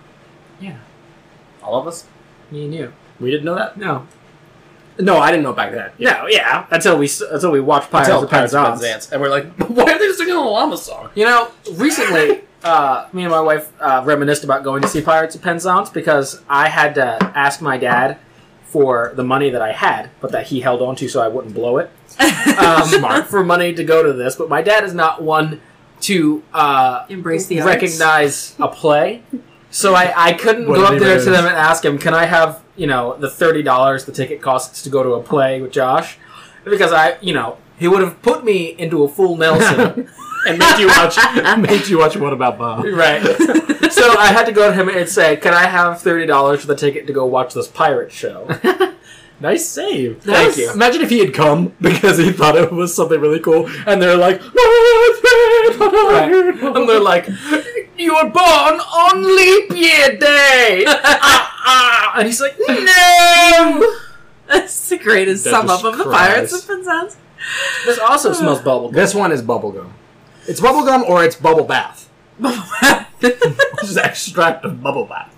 Yeah. 0.60 0.74
All 1.62 1.80
of 1.80 1.86
us? 1.86 2.06
Me 2.50 2.64
and 2.64 2.74
you. 2.74 2.92
We 3.20 3.30
didn't 3.30 3.44
know 3.46 3.54
that. 3.54 3.76
No. 3.76 4.06
No, 4.98 5.16
I 5.18 5.30
didn't 5.30 5.44
know 5.44 5.54
back 5.54 5.72
then. 5.72 5.90
No. 5.98 6.26
Yeah. 6.28 6.66
Until 6.70 6.98
we 6.98 7.06
s- 7.06 7.22
until 7.22 7.52
we 7.52 7.60
watched 7.60 7.90
Pirates 7.90 8.08
Until 8.10 8.24
of 8.24 8.30
Pirates 8.30 8.52
of 8.54 8.64
Penzance. 8.66 8.80
Penzance, 8.82 9.12
and 9.12 9.20
we're 9.22 9.30
like, 9.30 9.46
why 9.68 9.84
are 9.92 9.98
they 9.98 10.12
singing 10.12 10.34
a 10.34 10.40
llama 10.40 10.76
song? 10.76 11.08
You 11.14 11.24
know, 11.24 11.48
recently, 11.72 12.42
uh, 12.62 13.08
me 13.12 13.22
and 13.22 13.30
my 13.30 13.40
wife 13.40 13.72
uh, 13.80 14.02
reminisced 14.04 14.44
about 14.44 14.64
going 14.64 14.82
to 14.82 14.88
see 14.88 15.00
Pirates 15.00 15.34
of 15.34 15.42
Penzance 15.42 15.90
because 15.90 16.42
I 16.48 16.68
had 16.68 16.94
to 16.96 17.04
ask 17.34 17.60
my 17.60 17.78
dad 17.78 18.18
for 18.64 19.12
the 19.16 19.24
money 19.24 19.50
that 19.50 19.62
I 19.62 19.72
had, 19.72 20.10
but 20.20 20.30
that 20.32 20.46
he 20.46 20.60
held 20.60 20.80
on 20.80 20.94
to 20.96 21.08
so 21.08 21.20
I 21.20 21.28
wouldn't 21.28 21.54
blow 21.54 21.78
it. 21.78 21.90
Um, 22.60 22.84
Smart. 22.84 23.26
for 23.26 23.42
money 23.42 23.72
to 23.72 23.84
go 23.84 24.02
to 24.02 24.12
this, 24.12 24.36
but 24.36 24.50
my 24.50 24.60
dad 24.60 24.84
is 24.84 24.92
not 24.92 25.22
one 25.22 25.60
to 26.00 26.42
uh, 26.52 27.06
Embrace 27.08 27.46
the 27.46 27.60
arts. 27.60 27.66
recognize 27.66 28.54
a 28.58 28.68
play. 28.68 29.22
So 29.70 29.94
I, 29.94 30.12
I 30.14 30.32
couldn't 30.34 30.68
What 30.68 30.76
go 30.76 30.84
up 30.84 30.92
he 30.94 30.98
there 30.98 31.18
to 31.18 31.30
them 31.30 31.46
and 31.46 31.54
ask 31.54 31.84
him, 31.84 31.96
can 31.96 32.12
I 32.12 32.26
have, 32.26 32.62
you 32.76 32.86
know, 32.86 33.16
the 33.16 33.28
$30 33.28 34.04
the 34.04 34.12
ticket 34.12 34.42
costs 34.42 34.82
to 34.82 34.90
go 34.90 35.02
to 35.02 35.12
a 35.12 35.22
play 35.22 35.62
with 35.62 35.72
Josh? 35.72 36.18
Because 36.64 36.92
I, 36.92 37.16
you 37.20 37.32
know, 37.32 37.56
he 37.80 37.88
would 37.88 38.02
have 38.02 38.22
put 38.22 38.44
me 38.44 38.68
into 38.78 39.02
a 39.02 39.08
full 39.08 39.36
Nelson. 39.36 40.08
and 40.46 40.58
made 40.58 40.78
you 40.78 40.86
watch. 40.86 41.16
made 41.58 41.88
you 41.88 41.98
watch 41.98 42.16
What 42.16 42.32
About 42.32 42.56
Bob? 42.58 42.84
right. 42.84 43.22
so 43.92 44.14
I 44.16 44.28
had 44.32 44.44
to 44.46 44.52
go 44.52 44.68
to 44.68 44.74
him 44.74 44.88
and 44.88 45.08
say, 45.08 45.36
can 45.36 45.52
I 45.52 45.64
have 45.66 45.98
$30 45.98 46.60
for 46.60 46.66
the 46.68 46.76
ticket 46.76 47.06
to 47.08 47.12
go 47.12 47.26
watch 47.26 47.52
this 47.54 47.66
pirate 47.68 48.12
show? 48.12 48.46
Nice 49.40 49.66
save. 49.66 50.22
That 50.24 50.34
Thank 50.34 50.48
was- 50.48 50.58
you. 50.58 50.72
Imagine 50.72 51.00
if 51.02 51.10
he 51.10 51.18
had 51.18 51.32
come 51.34 51.74
because 51.80 52.18
he 52.18 52.30
thought 52.30 52.56
it 52.56 52.70
was 52.70 52.94
something 52.94 53.18
really 53.20 53.40
cool, 53.40 53.68
and 53.86 54.00
they're 54.00 54.16
like, 54.16 54.40
Right. 55.80 56.30
And 56.62 56.88
they're 56.88 57.00
like, 57.00 57.26
you 57.96 58.14
were 58.14 58.24
born 58.30 58.80
on 58.80 59.22
leap 59.36 59.70
year 59.70 60.16
day! 60.18 60.84
ah, 60.86 61.54
ah. 61.64 62.12
And 62.18 62.26
he's 62.26 62.40
like, 62.40 62.56
no! 62.68 63.96
That's 64.48 64.88
the 64.90 64.98
greatest 64.98 65.44
That 65.44 65.50
sum 65.50 65.70
up 65.70 65.80
just 65.80 65.84
of 65.84 65.98
the 65.98 66.04
cries. 66.04 66.28
Pirates 66.28 66.52
of 66.52 66.66
Penzance. 66.66 67.16
This 67.86 67.98
also 67.98 68.32
smells 68.32 68.60
bubblegum. 68.60 68.92
This 68.92 69.14
one 69.14 69.32
is 69.32 69.42
bubblegum. 69.42 69.90
It's 70.46 70.60
bubblegum 70.60 71.02
or 71.08 71.24
it's 71.24 71.36
bubble 71.36 71.64
bath. 71.64 72.08
Bubble 72.38 72.62
bath. 72.80 73.08
This 73.20 73.90
is 73.90 73.96
extract 73.96 74.64
of 74.64 74.82
bubble 74.82 75.04
bath. 75.06 75.34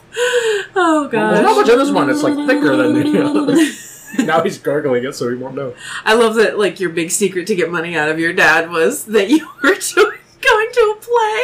oh 0.76 1.08
There's 1.10 1.12
god. 1.12 1.42
not 1.42 1.56
much 1.56 1.68
in 1.68 1.78
this 1.78 1.90
one. 1.90 2.10
It's 2.10 2.22
like 2.22 2.34
thicker 2.46 2.76
than 2.76 2.94
the 2.94 3.24
other. 3.24 4.24
now 4.24 4.42
he's 4.42 4.58
gargling 4.58 5.04
it 5.04 5.14
so 5.14 5.28
he 5.30 5.36
won't 5.36 5.54
know. 5.54 5.74
I 6.04 6.14
love 6.14 6.34
that 6.36 6.58
like 6.58 6.80
your 6.80 6.90
big 6.90 7.10
secret 7.10 7.46
to 7.48 7.54
get 7.54 7.70
money 7.70 7.96
out 7.96 8.08
of 8.08 8.18
your 8.18 8.32
dad 8.32 8.70
was 8.70 9.06
that 9.06 9.28
you 9.30 9.46
were 9.62 9.74
doing, 9.74 10.18
going 10.40 10.68
to 10.72 10.80
a 10.80 11.00
play. 11.00 11.42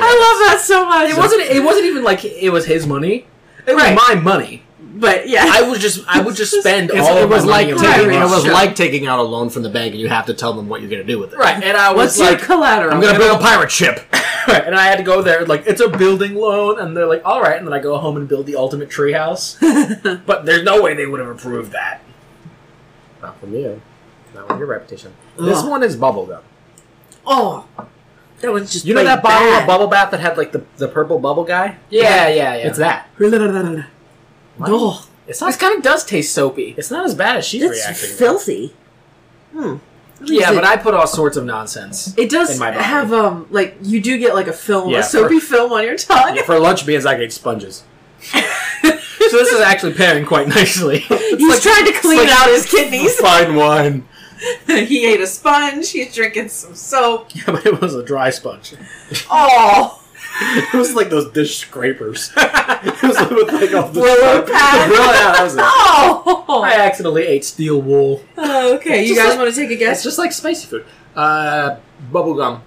I 0.00 0.12
love 0.20 0.48
that 0.50 0.60
so 0.62 0.84
much. 0.86 1.10
It 1.10 1.16
wasn't. 1.16 1.42
It 1.42 1.64
wasn't 1.64 1.86
even 1.86 2.04
like 2.04 2.24
it 2.24 2.50
was 2.50 2.66
his 2.66 2.86
money. 2.86 3.26
It 3.66 3.74
was 3.74 3.82
Right. 3.84 3.94
my 4.08 4.14
money. 4.20 4.62
But 5.00 5.28
yeah. 5.28 5.44
I 5.46 5.62
was 5.62 5.78
just. 5.80 6.04
I 6.08 6.20
would 6.20 6.36
just 6.36 6.52
spend 6.60 6.90
all 6.90 7.16
it 7.18 7.24
of 7.24 7.30
was 7.30 7.44
my 7.44 7.50
like 7.50 7.66
taking, 7.68 7.82
Right, 7.82 8.22
it 8.22 8.30
was 8.30 8.44
Sure. 8.44 8.52
like 8.52 8.74
taking 8.74 9.06
out 9.06 9.18
a 9.18 9.22
loan 9.22 9.50
from 9.50 9.62
the 9.62 9.70
bank, 9.70 9.92
and 9.92 10.00
you 10.00 10.08
have 10.08 10.26
to 10.26 10.34
tell 10.34 10.52
them 10.52 10.68
what 10.68 10.80
you're 10.80 10.90
going 10.90 11.06
to 11.06 11.12
do 11.12 11.18
with 11.18 11.32
it. 11.32 11.38
right. 11.38 11.62
And 11.62 11.76
I 11.76 11.92
was 11.92 12.18
What's 12.18 12.20
like, 12.20 12.40
collateral? 12.40 12.92
I'm 12.94 13.00
going 13.00 13.12
to 13.14 13.18
build 13.18 13.38
a 13.40 13.42
pirate 13.42 13.70
ship. 13.70 14.00
Right, 14.48 14.64
and 14.64 14.74
I 14.74 14.86
had 14.86 14.96
to 14.96 15.02
go 15.02 15.20
there 15.20 15.44
like 15.44 15.64
it's 15.66 15.82
a 15.82 15.90
building 15.90 16.34
loan, 16.34 16.78
and 16.80 16.96
they're 16.96 17.04
like, 17.06 17.20
all 17.22 17.42
right, 17.42 17.58
and 17.58 17.66
then 17.66 17.74
I 17.74 17.80
go 17.80 17.98
home 17.98 18.16
and 18.16 18.26
build 18.26 18.46
the 18.46 18.56
ultimate 18.56 18.88
treehouse. 18.88 19.58
but 20.26 20.46
there's 20.46 20.62
no 20.62 20.80
way 20.80 20.94
they 20.94 21.04
would 21.04 21.20
have 21.20 21.28
approved 21.28 21.72
that. 21.72 22.00
Not 23.20 23.38
from 23.40 23.52
you. 23.54 23.82
Not 24.34 24.48
with 24.48 24.56
your 24.58 24.66
reputation. 24.68 25.12
This 25.38 25.62
one 25.62 25.82
is 25.82 25.98
bubblegum. 25.98 26.40
Oh, 27.26 27.66
that 28.40 28.50
was 28.50 28.72
just 28.72 28.86
You 28.86 28.94
know 28.94 29.04
that 29.04 29.22
bottle 29.22 29.48
bad. 29.50 29.60
of 29.62 29.66
bubble 29.66 29.86
bath 29.88 30.12
that 30.12 30.20
had 30.20 30.38
like 30.38 30.52
the, 30.52 30.64
the 30.78 30.88
purple 30.88 31.18
bubble 31.18 31.44
guy? 31.44 31.76
Yeah, 31.90 32.28
yeah, 32.28 32.54
yeah. 32.54 32.68
It's 32.68 32.78
that. 32.78 33.10
Oh, 34.60 35.06
It's 35.26 35.40
This 35.40 35.54
not. 35.54 35.58
kind 35.60 35.76
of 35.78 35.82
does 35.84 36.04
taste 36.04 36.32
soapy. 36.34 36.74
It's 36.76 36.90
not 36.90 37.04
as 37.04 37.14
bad 37.14 37.36
as 37.36 37.44
she's 37.46 37.62
reacting. 37.62 37.80
it's 37.90 38.02
reacting. 38.02 38.16
filthy. 38.18 38.74
Hmm. 39.52 39.76
Yeah, 40.24 40.52
but 40.52 40.64
I 40.64 40.76
put 40.76 40.94
all 40.94 41.06
sorts 41.06 41.36
of 41.36 41.44
nonsense. 41.44 42.12
It 42.18 42.28
does 42.30 42.50
in 42.52 42.58
my 42.58 42.70
body. 42.72 42.82
have 42.82 43.12
um 43.12 43.46
like 43.50 43.76
you 43.82 44.00
do 44.00 44.18
get 44.18 44.34
like 44.34 44.48
a 44.48 44.52
film, 44.52 44.90
Yeah, 44.90 44.98
a 44.98 45.02
soapy 45.04 45.38
film 45.38 45.70
on 45.72 45.84
your 45.84 45.96
tongue. 45.96 46.34
Yeah, 46.34 46.42
for 46.42 46.58
lunch 46.58 46.84
beans, 46.86 47.06
I 47.06 47.14
ate 47.16 47.32
sponges. 47.32 47.84
so 48.32 48.40
this 48.42 49.52
is 49.52 49.60
actually 49.60 49.94
pairing 49.94 50.24
quite 50.26 50.48
nicely. 50.48 50.98
He's 51.08 51.62
trying 51.62 51.84
to 51.86 51.92
clean 51.92 52.18
like- 52.18 52.30
out 52.30 52.48
his 52.48 52.66
kidneys. 52.68 53.14
Fine 53.20 53.54
wine. 53.54 54.08
he 54.66 55.06
ate 55.06 55.20
a 55.20 55.26
sponge. 55.26 55.90
He's 55.90 56.12
drinking 56.14 56.48
some 56.48 56.74
soap. 56.74 57.34
yeah, 57.34 57.44
but 57.46 57.64
it 57.66 57.80
was 57.80 57.94
a 57.94 58.04
dry 58.04 58.30
sponge. 58.30 58.74
Oh, 59.30 60.02
It 60.40 60.74
was 60.74 60.94
like 60.94 61.10
those 61.10 61.30
dish 61.32 61.58
scrapers. 61.58 62.32
it 62.36 63.02
was 63.02 63.18
with 63.30 63.52
like 63.52 63.74
all 63.74 63.88
the 63.88 64.00
Brillo 64.00 64.46
pad. 64.46 64.90
Brillo, 64.90 65.12
yeah, 65.12 65.32
that 65.32 65.40
was 65.42 65.54
it. 65.54 65.60
oh. 65.64 66.62
I 66.64 66.74
accidentally 66.74 67.26
ate 67.26 67.44
steel 67.44 67.80
wool. 67.82 68.22
okay, 68.38 69.02
you 69.02 69.08
just 69.14 69.20
guys 69.20 69.30
like- 69.30 69.38
want 69.38 69.54
to 69.54 69.60
take 69.60 69.70
a 69.70 69.76
guess? 69.76 69.98
It's 69.98 69.98
guess? 69.98 70.04
just 70.04 70.18
like 70.18 70.32
spicy 70.32 70.66
food. 70.66 70.86
Uh, 71.16 71.78
bubblegum. 72.12 72.60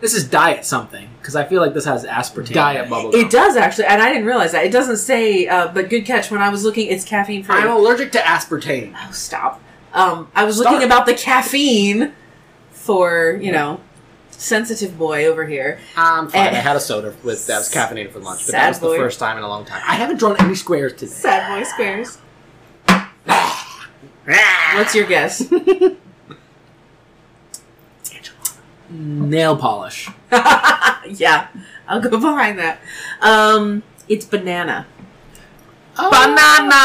This 0.00 0.12
is 0.14 0.28
diet 0.28 0.66
something 0.66 1.08
because 1.18 1.34
I 1.36 1.44
feel 1.44 1.62
like 1.62 1.72
this 1.72 1.86
has 1.86 2.04
aspartame. 2.04 2.52
Diet 2.52 2.88
bubblegum. 2.88 3.14
It 3.14 3.30
does 3.30 3.56
actually, 3.56 3.86
and 3.86 4.02
I 4.02 4.10
didn't 4.10 4.26
realize 4.26 4.52
that. 4.52 4.64
It 4.66 4.72
doesn't 4.72 4.98
say, 4.98 5.46
uh, 5.48 5.68
but 5.72 5.88
good 5.88 6.04
catch. 6.04 6.30
When 6.30 6.42
I 6.42 6.50
was 6.50 6.64
looking, 6.64 6.88
it's 6.88 7.04
caffeine 7.04 7.42
free. 7.42 7.54
I'm 7.56 7.70
allergic 7.70 8.12
to 8.12 8.18
aspartame. 8.18 8.94
Oh, 8.94 9.10
stop. 9.12 9.62
Um, 9.94 10.30
I 10.34 10.44
was 10.44 10.58
Stop. 10.58 10.72
looking 10.72 10.84
about 10.86 11.06
the 11.06 11.14
caffeine 11.14 12.12
for 12.70 13.38
you 13.40 13.50
know 13.50 13.80
sensitive 14.38 14.98
boy 14.98 15.26
over 15.26 15.44
here. 15.46 15.78
I'm 15.96 16.28
fine. 16.28 16.48
Eh. 16.48 16.50
I 16.50 16.54
had 16.54 16.76
a 16.76 16.80
soda 16.80 17.14
with 17.24 17.46
that 17.46 17.58
was 17.58 17.72
caffeinated 17.72 18.12
for 18.12 18.20
lunch, 18.20 18.46
but 18.46 18.52
that 18.52 18.68
was 18.68 18.78
the 18.78 18.88
first 18.88 19.18
time 19.18 19.38
in 19.38 19.44
a 19.44 19.48
long 19.48 19.64
time. 19.64 19.82
I 19.86 19.94
haven't 19.94 20.18
drawn 20.18 20.36
any 20.40 20.54
squares 20.54 20.92
today. 20.92 21.06
Sad 21.06 21.58
boy 21.58 21.64
squares. 21.64 22.18
What's 24.74 24.94
your 24.94 25.06
guess? 25.06 25.50
Nail 28.88 29.56
polish. 29.56 30.08
yeah, 30.30 31.48
I'll 31.88 32.00
go 32.00 32.10
behind 32.10 32.58
that. 32.58 32.80
Um, 33.20 33.82
it's 34.08 34.24
banana. 34.24 34.86
Banana. 35.96 36.82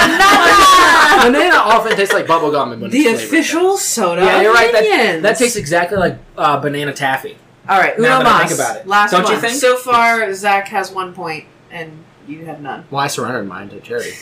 Banana 0.00 1.22
banana 1.24 1.56
often 1.56 1.96
tastes 1.96 2.14
like 2.14 2.26
bubblegum 2.26 2.72
and 2.72 2.82
when 2.82 2.90
The 2.90 2.98
it's 2.98 3.20
flavored. 3.22 3.24
official 3.40 3.76
soda. 3.76 4.22
Yeah, 4.24 4.40
you're 4.42 4.52
right. 4.54 4.72
That, 4.72 5.22
that 5.22 5.38
tastes 5.38 5.56
exactly 5.56 5.98
like 5.98 6.18
uh, 6.36 6.58
banana 6.60 6.92
taffy. 6.92 7.36
All 7.68 7.78
right, 7.78 7.96
Uno 7.98 8.08
now 8.08 8.18
that 8.20 8.26
I 8.26 8.38
mas. 8.42 8.48
think 8.50 8.60
about 8.60 8.76
it. 8.78 8.86
Last 8.86 9.10
Don't 9.12 9.26
you 9.26 9.32
one. 9.32 9.40
think? 9.40 9.54
So 9.60 9.76
far, 9.76 10.32
Zach 10.34 10.68
has 10.68 10.90
one 10.92 11.14
point, 11.14 11.44
and 11.70 12.04
you 12.26 12.44
have 12.46 12.60
none. 12.60 12.84
Well, 12.90 13.00
I 13.00 13.06
surrendered 13.06 13.46
mine 13.46 13.68
to 13.70 13.80
charity. 13.80 14.12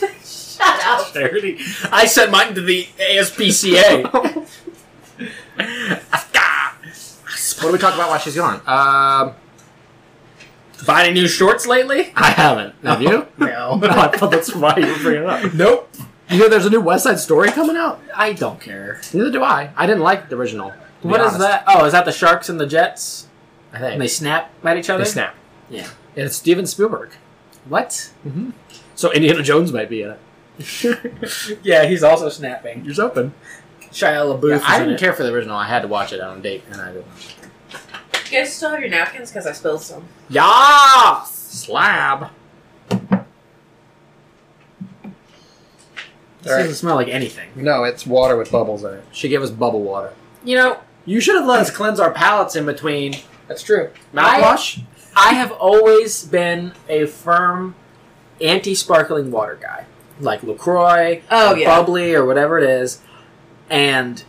Shut 0.24 0.84
up. 0.86 1.12
Charity. 1.12 1.58
I 1.92 2.06
sent 2.06 2.30
mine 2.32 2.54
to 2.54 2.60
the 2.60 2.86
ASPCA. 2.98 4.04
what 7.56 7.60
do 7.62 7.72
we 7.72 7.78
talk 7.78 7.94
about 7.94 8.08
while 8.10 8.18
she's 8.18 8.34
gone? 8.36 8.60
Um, 8.66 9.34
Buy 10.86 11.04
any 11.04 11.14
new 11.14 11.28
shorts 11.28 11.66
lately? 11.66 12.12
I 12.14 12.30
haven't. 12.30 12.74
Have 12.84 13.02
you? 13.02 13.26
No. 13.38 13.76
no, 13.76 13.88
I 13.88 14.08
thought 14.16 14.30
that's 14.30 14.54
why 14.54 14.76
you 14.76 14.86
were 14.86 14.98
bringing 14.98 15.22
it 15.24 15.28
up. 15.28 15.54
Nope. 15.54 15.90
You 16.30 16.38
know, 16.38 16.48
there's 16.48 16.66
a 16.66 16.70
new 16.70 16.80
West 16.80 17.04
Side 17.04 17.18
Story 17.18 17.50
coming 17.50 17.76
out. 17.76 18.00
I 18.14 18.32
don't 18.34 18.60
care. 18.60 19.00
Neither 19.12 19.30
do 19.30 19.42
I. 19.42 19.70
I 19.76 19.86
didn't 19.86 20.02
like 20.02 20.28
the 20.28 20.36
original. 20.36 20.72
What 21.02 21.20
is 21.20 21.26
honest. 21.28 21.38
that? 21.40 21.64
Oh, 21.66 21.84
is 21.86 21.92
that 21.92 22.04
the 22.04 22.12
sharks 22.12 22.48
and 22.48 22.60
the 22.60 22.66
jets? 22.66 23.26
I 23.72 23.76
And 23.76 23.84
think 23.86 23.98
they 24.00 24.08
snap 24.08 24.52
at 24.64 24.76
each 24.76 24.90
other? 24.90 25.04
they 25.04 25.08
snap. 25.10 25.34
Yeah. 25.70 25.88
And 26.16 26.26
it's 26.26 26.36
Steven 26.36 26.66
Spielberg. 26.66 27.10
What? 27.68 28.10
Mm-hmm. 28.26 28.50
So 28.94 29.12
Indiana 29.12 29.42
Jones 29.42 29.72
might 29.72 29.88
be 29.88 30.02
in 30.02 30.10
it. 30.10 31.60
yeah, 31.62 31.86
he's 31.86 32.02
also 32.02 32.28
snapping. 32.28 32.84
Yours 32.84 32.98
open. 32.98 33.32
Shia 33.90 34.38
LaBeouf. 34.38 34.60
Yeah, 34.60 34.64
I 34.66 34.78
didn't 34.80 34.98
care 34.98 35.12
for 35.12 35.22
the 35.22 35.32
original. 35.32 35.56
I 35.56 35.66
had 35.66 35.82
to 35.82 35.88
watch 35.88 36.12
it 36.12 36.20
on 36.20 36.38
a 36.38 36.40
date, 36.42 36.64
and 36.70 36.80
I 36.80 36.92
didn't. 36.92 37.06
You 38.30 38.38
guys 38.38 38.52
still 38.54 38.70
have 38.70 38.80
your 38.80 38.90
napkins 38.90 39.30
because 39.30 39.46
I 39.46 39.52
spilled 39.52 39.82
some. 39.82 40.04
Yeah, 40.28 41.22
slab. 41.24 42.30
This 46.42 46.52
doesn't 46.56 46.74
smell 46.74 46.94
like 46.96 47.08
anything. 47.08 47.48
No, 47.56 47.84
it's 47.84 48.06
water 48.06 48.36
with 48.36 48.50
bubbles 48.52 48.84
in 48.84 48.94
it. 48.94 49.04
She 49.12 49.28
gave 49.28 49.42
us 49.42 49.50
bubble 49.50 49.82
water. 49.82 50.12
You 50.44 50.56
know, 50.56 50.78
You 51.04 51.20
should 51.20 51.36
have 51.36 51.46
let 51.46 51.60
us 51.60 51.70
cleanse 51.70 51.98
our 51.98 52.12
palates 52.12 52.54
in 52.54 52.64
between 52.66 53.16
that's 53.48 53.62
true. 53.62 53.90
mouthwash. 54.14 54.82
I 55.16 55.32
have 55.34 55.50
always 55.52 56.24
been 56.24 56.72
a 56.88 57.06
firm 57.06 57.74
anti-sparkling 58.40 59.30
water 59.32 59.58
guy, 59.60 59.86
like 60.20 60.42
LaCroix, 60.42 61.22
Oh, 61.30 61.54
or 61.54 61.58
yeah. 61.58 61.66
bubbly, 61.74 62.14
or 62.14 62.24
whatever 62.24 62.58
it 62.58 62.68
is, 62.68 63.00
and 63.68 64.22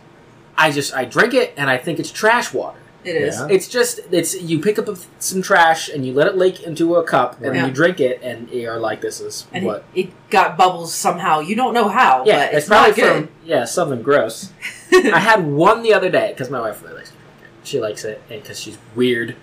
I 0.56 0.72
just 0.72 0.92
I 0.94 1.04
drink 1.04 1.32
it 1.34 1.54
and 1.56 1.70
I 1.70 1.76
think 1.76 2.00
it's 2.00 2.10
trash 2.10 2.52
water. 2.52 2.79
It 3.04 3.16
is. 3.16 3.36
Yeah. 3.36 3.48
It's 3.50 3.66
just 3.68 4.00
it's 4.10 4.40
you 4.40 4.60
pick 4.60 4.78
up 4.78 4.88
some 5.18 5.40
trash 5.42 5.88
and 5.88 6.04
you 6.04 6.12
let 6.12 6.26
it 6.26 6.36
leak 6.36 6.62
into 6.62 6.96
a 6.96 7.04
cup 7.04 7.40
and 7.40 7.54
Yeah. 7.54 7.66
you 7.66 7.72
drink 7.72 7.98
it 8.00 8.20
and 8.22 8.48
you're 8.50 8.78
like, 8.78 9.00
this 9.00 9.20
is 9.20 9.46
And 9.52 9.64
what. 9.64 9.84
it, 9.94 10.06
it 10.08 10.30
got 10.30 10.56
bubbles 10.58 10.94
somehow. 10.94 11.40
You 11.40 11.56
don't 11.56 11.72
know 11.74 11.88
how, 11.88 12.24
Yeah, 12.26 12.46
but 12.46 12.48
it's, 12.48 12.56
it's, 12.58 12.68
not 12.68 12.84
probably 12.94 13.02
good. 13.02 13.28
from 13.28 13.34
yeah 13.46 13.64
something 13.64 14.02
gross. 14.02 14.52
I 14.92 15.18
had 15.18 15.46
one 15.46 15.82
the 15.82 15.94
other 15.94 16.10
day 16.10 16.28
because 16.32 16.50
my 16.50 16.60
wife 16.60 16.82
really 16.82 16.96
likes 16.96 17.10
to 17.10 17.16
drink 17.16 17.32
it. 17.62 17.66
She 17.68 17.80
likes 17.80 18.04
it 18.04 18.22
because 18.28 18.60
she's 18.60 18.76
weird. 18.94 19.36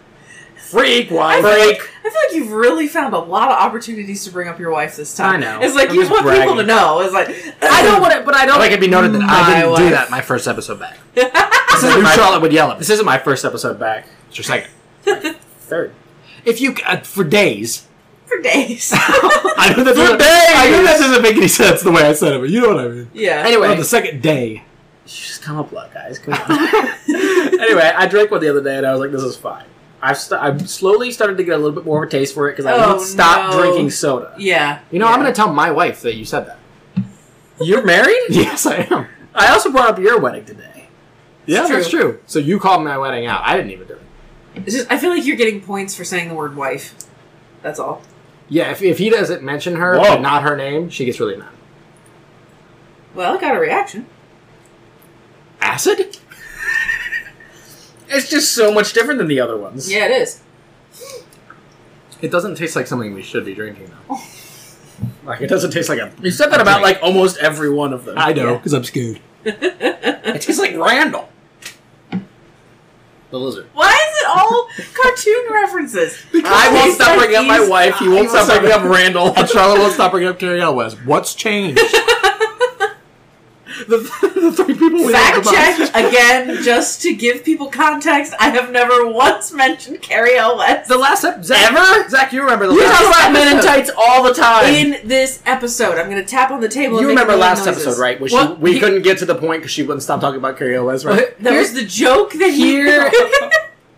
Freak 0.58 1.12
I 1.12 1.16
wife. 1.16 1.36
feel, 1.46 1.68
like, 1.68 1.90
I 2.04 2.10
feel 2.10 2.22
like 2.28 2.36
you've 2.36 2.52
really 2.52 2.88
found 2.88 3.14
a 3.14 3.20
lot 3.20 3.50
of 3.52 3.58
opportunities 3.58 4.26
to 4.26 4.32
bring 4.32 4.50
up 4.50 4.60
your 4.60 4.70
wife 4.72 4.98
this 4.98 5.16
time. 5.16 5.36
I 5.36 5.38
know. 5.38 5.60
It's 5.62 5.74
like 5.76 5.90
I'm 5.90 5.96
you 5.96 6.02
just 6.02 6.12
want 6.12 6.38
people 6.38 6.58
to 6.58 6.64
know. 6.64 7.00
It's 7.02 7.14
like 7.14 7.30
I 7.62 7.84
don't 7.84 8.02
want 8.04 8.14
it, 8.14 8.26
but 8.26 8.36
I 8.36 8.42
I 8.42 8.46
don't. 8.46 8.60
like 8.60 8.72
it 8.72 8.82
be 8.82 8.88
noted 8.88 9.14
that 9.14 9.22
I 9.22 9.62
didn't 9.62 9.78
do 9.78 9.90
that 9.92 10.10
my 10.12 10.20
first 10.22 10.46
episode 10.48 10.80
back. 10.80 10.98
this, 11.82 11.82
So 11.82 11.88
isn't 11.90 12.00
New 12.00 12.04
my, 12.04 12.16
Charlotte 12.16 12.42
would 12.42 12.54
yell 12.54 12.70
at 12.72 12.76
me. 12.78 12.80
this 12.80 12.90
isn't 12.90 13.06
my 13.06 13.18
first 13.18 13.46
episode 13.46 13.80
back. 13.80 14.08
It's 14.30 14.38
your 14.38 14.44
second. 14.44 14.70
Third. 15.62 15.94
If 16.46 16.62
you 16.62 16.76
uh, 16.86 16.98
for 17.02 17.24
days. 17.24 17.88
for 18.26 18.42
days. 18.42 18.92
I 18.96 19.74
know 19.76 19.84
that 19.84 19.96
For 19.96 20.02
doesn't, 20.02 20.18
days! 20.20 20.28
I 20.56 20.70
know 20.72 20.84
that 20.84 20.98
doesn't 21.00 21.22
make 21.22 21.36
any 21.36 21.48
sense 21.48 21.82
the 21.82 21.92
way 21.92 22.04
I 22.04 22.14
said 22.14 22.34
it, 22.34 22.40
but 22.40 22.50
you 22.50 22.62
know 22.62 22.76
what 22.76 22.86
I 22.86 22.88
mean. 22.90 23.10
yeah. 23.14 23.44
Anyway, 23.46 23.68
On 23.70 23.78
the 23.78 23.84
second 23.84 24.22
day. 24.22 24.64
just 25.06 25.42
come 25.42 25.58
up, 25.58 25.70
blood, 25.72 25.94
guys. 25.94 26.20
Come 26.20 26.34
on. 26.50 26.50
anyway, 27.60 27.92
I 27.96 28.08
drank 28.10 28.32
one 28.32 28.40
the 28.42 28.50
other 28.50 28.62
day 28.64 28.78
and 28.78 28.86
I 28.86 28.92
was 28.92 29.02
like, 29.02 29.12
this 29.12 29.24
is 29.24 29.36
fine. 29.36 29.66
I've, 30.02 30.18
st- 30.18 30.40
I've 30.42 30.70
slowly 30.70 31.12
started 31.12 31.38
to 31.38 31.44
get 31.44 31.56
a 31.56 31.58
little 31.58 31.72
bit 31.74 31.84
more 31.86 32.04
of 32.04 32.08
a 32.08 32.12
taste 32.12 32.34
for 32.36 32.48
it 32.50 32.54
because 32.54 32.66
I 32.66 32.74
Oh, 32.74 32.90
won't 32.96 33.02
stop 33.02 33.52
no. 33.52 33.60
drinking 33.62 33.90
soda. 33.90 34.36
Yeah. 34.38 34.80
You 34.92 35.00
know, 35.00 35.08
yeah. 35.08 35.12
I'm 35.14 35.20
going 35.22 35.34
to 35.34 35.36
tell 35.36 35.52
my 35.52 35.72
wife 35.72 36.02
that 36.02 36.16
you 36.16 36.24
said 36.24 36.46
that. 36.48 36.60
You're 37.60 37.84
married? 37.84 38.20
Yes, 38.30 38.66
I 38.68 38.88
am. 38.92 39.08
I 39.34 39.52
also 39.52 39.72
brought 39.72 39.90
up 39.90 40.00
your 40.00 40.20
wedding 40.20 40.46
today. 40.46 40.77
Yeah, 41.48 41.66
true. 41.66 41.76
that's 41.78 41.90
true. 41.90 42.20
So 42.28 42.40
you 42.40 42.60
called 42.60 42.84
my 42.84 42.98
wedding 42.98 43.26
out. 43.26 43.42
I 43.44 43.56
didn't 43.58 43.72
even 43.72 43.88
do 43.88 43.94
it. 43.94 44.02
It's 44.66 44.76
just, 44.76 44.92
I 44.92 44.98
feel 44.98 45.10
like 45.12 45.26
you're 45.26 45.36
getting 45.38 45.62
points 45.62 45.96
for 45.96 46.04
saying 46.04 46.30
the 46.30 46.36
word 46.36 46.56
wife. 46.56 46.94
That's 47.62 47.80
all. 47.80 48.02
Yeah, 48.50 48.72
if, 48.72 48.82
if 48.82 48.98
he 48.98 49.10
doesn't 49.10 49.44
mention 49.44 49.76
her, 49.78 49.98
Whoa. 49.98 50.04
but 50.16 50.22
not 50.22 50.44
her 50.44 50.56
name, 50.56 50.90
she 50.90 51.06
gets 51.06 51.20
really 51.20 51.36
mad. 51.38 51.50
Well, 53.16 53.36
I 53.38 53.42
got 53.42 53.56
a 53.56 53.60
reaction. 53.60 54.06
Acid? 55.62 56.18
It's 58.10 58.30
just 58.30 58.54
so 58.54 58.72
much 58.74 58.94
different 58.94 59.18
than 59.18 59.28
the 59.28 59.42
other 59.42 59.58
ones. 59.58 59.92
Yeah, 59.92 60.06
it 60.06 60.12
is. 60.12 60.42
It 62.22 62.32
doesn't 62.32 62.56
taste 62.56 62.74
like 62.74 62.88
something 62.88 63.14
we 63.14 63.22
should 63.22 63.44
be 63.46 63.54
drinking, 63.54 63.92
though. 64.08 64.18
Like, 65.26 65.42
it 65.42 65.48
doesn't 65.48 65.72
taste 65.72 65.90
like 65.90 66.00
a. 66.00 66.12
You 66.22 66.32
said 66.32 66.48
that 66.52 66.62
about 66.62 66.82
like 66.82 67.00
almost 67.04 67.38
every 67.40 67.70
one 67.70 67.92
of 67.92 68.06
them. 68.06 68.18
I 68.18 68.32
know, 68.32 68.52
Yeah. 68.52 68.58
because 68.58 68.74
I'm 68.74 68.84
scared. 68.86 69.20
It 69.46 70.42
tastes 70.42 70.58
like 70.58 70.76
Randall. 70.78 71.28
The 73.30 73.38
lizard. 73.40 73.68
Why 73.74 73.90
is 73.92 74.22
it 74.22 74.28
all 74.30 74.70
cartoon 74.94 75.46
references? 75.54 76.18
Because 76.32 76.52
I 76.54 76.72
won't 76.74 76.94
stop 76.94 77.10
like- 77.10 77.18
bringing 77.20 77.36
up 77.38 77.46
my 77.48 77.68
wife. 77.68 77.98
He 77.98 78.06
he 78.06 78.10
won't 78.10 78.30
won't 78.30 78.46
stop 78.46 78.60
bringing 78.62 78.72
up 78.78 78.84
Randall. 78.84 79.34
And 79.36 79.50
Charlotte 79.54 79.80
won't 79.80 79.94
stop 79.94 80.12
bringing 80.12 80.30
up 80.30 80.40
Cary 80.40 80.62
Elwes. 80.62 80.94
What's 81.06 81.36
changed? 81.36 81.80
the, 83.88 83.98
the 84.36 84.52
three 84.52 84.74
people 84.74 85.06
we 85.06 85.12
Fact 85.12 85.44
check 85.46 85.90
again, 85.94 86.64
just 86.64 87.02
to 87.04 87.14
give 87.16 87.44
people 87.44 87.68
context. 87.68 88.34
I 88.40 88.50
have 88.50 88.72
never 88.72 89.08
once 89.08 89.52
mentioned 89.54 90.02
Cary 90.02 90.36
L. 90.38 90.58
West 90.58 90.90
The 90.90 90.98
last 90.98 91.24
episode. 91.24 91.46
Zach, 91.56 91.72
Ever? 91.72 92.10
Zach, 92.10 92.34
you 92.34 92.42
remember 92.42 92.68
the 92.68 92.74
You 92.74 92.80
last 92.84 93.02
talk 93.02 93.10
about 93.16 93.34
men 93.34 93.58
in 93.58 93.64
tights 93.64 93.92
all 93.98 94.24
the 94.24 94.34
time. 94.34 94.66
in 94.74 95.08
this 95.08 95.42
episode. 95.46 95.98
I'm 95.98 96.10
going 96.10 96.22
to 96.24 96.28
tap 96.28 96.52
on 96.52 96.62
the 96.62 96.70
table. 96.70 96.96
You 97.02 97.10
and 97.10 97.18
remember 97.20 97.36
last 97.36 97.66
noises. 97.66 97.86
episode, 97.86 98.02
right? 98.02 98.20
Where 98.20 98.30
she, 98.30 98.36
What? 98.36 98.60
we 98.60 98.74
He- 98.74 98.80
couldn't 98.80 99.04
get 99.04 99.18
to 99.20 99.26
the 99.26 99.36
point 99.36 99.62
because 99.62 99.72
she 99.72 99.84
wouldn't 99.84 100.04
stop 100.04 100.22
talking 100.22 100.38
about 100.40 100.58
Cary 100.58 100.76
Elwes, 100.76 101.06
right? 101.06 101.38
That 101.44 101.54
was 101.58 101.74
the 101.74 101.86
joke 101.86 102.34
that 102.34 102.52
Here- 102.54 103.12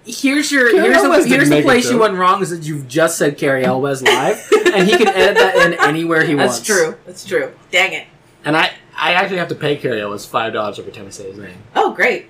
Here's 0.06 0.52
your 0.52 0.72
Cary 0.72 0.84
here's 0.86 0.98
Elwes 1.04 1.26
here's 1.26 1.50
the 1.50 1.62
place 1.62 1.90
you 1.92 2.00
went 2.00 2.16
wrong 2.16 2.42
is 2.42 2.50
that 2.50 2.64
you've 2.64 2.88
just 2.88 3.18
said 3.20 3.38
Cary 3.38 3.64
Elwes 3.64 4.02
live, 4.02 4.44
and 4.74 4.90
he 4.90 4.98
can 4.98 5.08
edit 5.08 5.36
that 5.38 5.56
in 5.68 5.74
anywhere 5.76 6.24
he 6.24 6.34
That's 6.34 6.54
wants. 6.54 6.68
That's 6.68 6.80
true. 6.80 6.96
That's 7.06 7.26
true. 7.26 7.54
Dang 7.70 7.94
it. 7.94 8.08
And 8.46 8.56
I, 8.58 8.72
I 8.98 9.14
actually 9.14 9.38
have 9.38 9.50
to 9.50 9.56
pay 9.56 9.76
Cary 9.76 10.02
Elwes 10.02 10.26
five 10.26 10.54
dollars 10.54 10.80
every 10.80 10.92
time 10.92 11.08
I 11.08 11.10
say 11.10 11.30
his 11.30 11.38
name. 11.38 11.58
Oh, 11.76 11.94
great. 11.94 12.30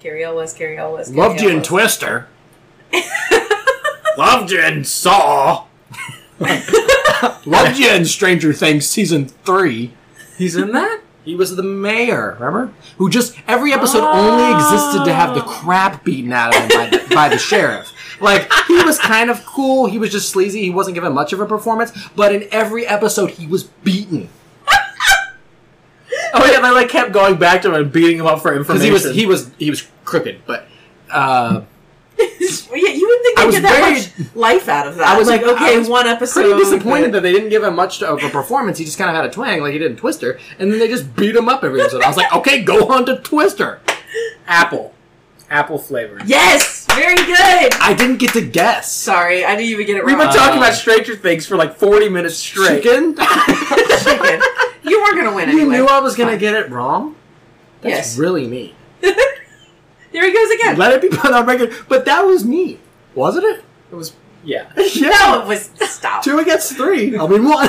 Cary 0.00 0.24
Elwes, 0.24 0.52
Cary 0.54 0.78
Elwes. 0.78 1.08
Cary 1.08 1.18
Loved 1.18 1.40
you 1.40 1.48
in 1.48 1.54
Elwes. 1.56 1.68
Twister. 1.68 2.28
Loved 4.18 4.50
you 4.50 4.60
in 4.60 4.84
Saw. 4.84 5.66
Loved 7.46 7.78
you 7.78 7.90
in 7.90 8.04
Stranger 8.06 8.52
Things 8.52 8.88
season 8.88 9.26
three. 9.26 9.92
He's 10.38 10.56
in 10.56 10.72
that. 10.72 11.02
He 11.22 11.34
was 11.34 11.54
the 11.54 11.62
mayor, 11.62 12.32
remember? 12.40 12.72
Who 12.96 13.10
just 13.10 13.36
every 13.46 13.72
episode 13.74 14.04
only 14.04 14.44
oh. 14.44 14.56
existed 14.56 15.04
to 15.04 15.12
have 15.12 15.34
the 15.34 15.44
Oh. 15.44 15.48
crap 15.48 16.02
beaten 16.02 16.32
out 16.32 16.54
of 16.56 16.62
him 16.62 16.68
by 16.70 16.86
the, 16.86 17.14
by 17.14 17.28
the 17.28 17.38
sheriff. 17.38 17.92
Like 18.20 18.50
he 18.66 18.82
was 18.82 18.98
kind 18.98 19.30
of 19.30 19.44
cool. 19.44 19.86
He 19.86 19.98
was 19.98 20.10
just 20.10 20.30
sleazy. 20.30 20.62
He 20.62 20.70
wasn't 20.70 20.94
given 20.94 21.12
much 21.12 21.32
of 21.32 21.40
a 21.40 21.46
performance, 21.46 21.92
but 22.16 22.34
in 22.34 22.48
every 22.50 22.86
episode 22.86 23.30
he 23.32 23.46
was 23.46 23.64
beaten 23.64 24.28
Oh 26.34 26.44
yeah, 26.50 26.60
they 26.60 26.70
like 26.70 26.88
kept 26.88 27.12
going 27.12 27.36
back 27.38 27.62
to 27.62 27.68
him 27.68 27.74
and 27.74 27.92
beating 27.92 28.18
him 28.18 28.26
up 28.26 28.40
for 28.42 28.54
information. 28.56 28.92
because 28.92 29.14
he 29.14 29.26
was 29.26 29.48
he 29.48 29.48
was 29.48 29.50
he 29.58 29.70
was 29.70 29.86
crooked. 30.04 30.42
But 30.46 30.66
uh, 31.10 31.62
yeah, 32.18 32.28
you 32.28 33.06
wouldn't 33.08 33.24
think 33.24 33.38
I 33.38 33.44
they'd 33.46 33.50
get 33.52 33.62
that 33.62 33.80
very- 33.80 34.24
much 34.26 34.34
life 34.36 34.68
out 34.68 34.86
of 34.86 34.96
that. 34.96 35.08
I 35.08 35.18
was- 35.18 35.26
like, 35.28 35.42
I 35.42 35.52
okay, 35.54 35.78
was 35.78 35.88
one 35.88 36.06
episode. 36.06 36.42
pretty 36.42 36.58
disappointed 36.58 37.06
but- 37.06 37.12
that 37.12 37.22
they 37.22 37.32
didn't 37.32 37.48
give 37.48 37.62
him 37.64 37.74
much 37.74 38.02
of 38.02 38.22
a 38.22 38.28
performance. 38.28 38.78
He 38.78 38.84
just 38.84 38.98
kind 38.98 39.08
of 39.10 39.16
had 39.16 39.24
a 39.24 39.30
twang 39.30 39.60
like 39.62 39.72
he 39.72 39.78
did 39.78 39.90
in 39.90 39.96
Twister, 39.96 40.38
and 40.58 40.70
then 40.72 40.78
they 40.78 40.88
just 40.88 41.14
beat 41.16 41.34
him 41.34 41.48
up 41.48 41.64
every 41.64 41.80
episode. 41.80 42.02
I 42.02 42.08
was 42.08 42.16
like, 42.16 42.32
okay, 42.34 42.62
go 42.62 42.88
on 42.88 43.06
to 43.06 43.16
Twister. 43.18 43.80
apple, 44.46 44.94
apple 45.48 45.78
flavored. 45.78 46.24
Yes, 46.26 46.79
very 46.94 47.14
good. 47.16 47.74
I 47.80 47.94
didn't 47.96 48.18
get 48.18 48.32
to 48.34 48.40
guess. 48.40 48.92
Sorry, 48.92 49.44
I 49.44 49.56
knew 49.56 49.64
you 49.64 49.76
would 49.76 49.86
get 49.86 49.96
it 49.96 50.00
wrong. 50.00 50.06
We've 50.06 50.18
wrong. 50.18 50.28
been 50.28 50.36
talking 50.36 50.58
Uh, 50.58 50.62
about 50.64 50.74
Stranger 50.74 51.16
Things 51.16 51.46
for 51.46 51.56
like 51.56 51.76
forty 51.76 52.08
minutes 52.08 52.36
straight. 52.36 52.82
Chicken. 52.82 53.16
Chicken. 54.04 54.40
You 54.82 55.00
weren't 55.02 55.16
gonna 55.16 55.34
win 55.34 55.48
it. 55.50 55.54
You 55.54 55.70
knew 55.70 55.86
I 55.86 56.00
was 56.00 56.16
gonna 56.16 56.32
Fine. 56.32 56.38
get 56.40 56.54
it 56.54 56.70
wrong. 56.70 57.14
That's 57.82 57.94
Yes. 57.94 58.18
really 58.18 58.46
mean. 58.46 58.74
There 60.12 60.26
he 60.26 60.32
goes 60.32 60.50
again. 60.50 60.76
Let 60.76 60.92
it 60.92 61.00
be 61.08 61.16
put 61.16 61.32
on 61.32 61.46
record. 61.46 61.72
But 61.88 62.04
that 62.06 62.22
was 62.22 62.44
me, 62.44 62.80
wasn't 63.14 63.44
it? 63.44 63.64
It 63.92 63.94
was 63.94 64.12
yeah. 64.42 64.66
yeah. 64.76 65.08
No, 65.10 65.42
it 65.42 65.46
was 65.46 65.70
stop. 65.88 66.24
Two 66.24 66.40
against 66.40 66.76
three. 66.76 67.16
I 67.16 67.26
mean 67.28 67.44
one. 67.44 67.68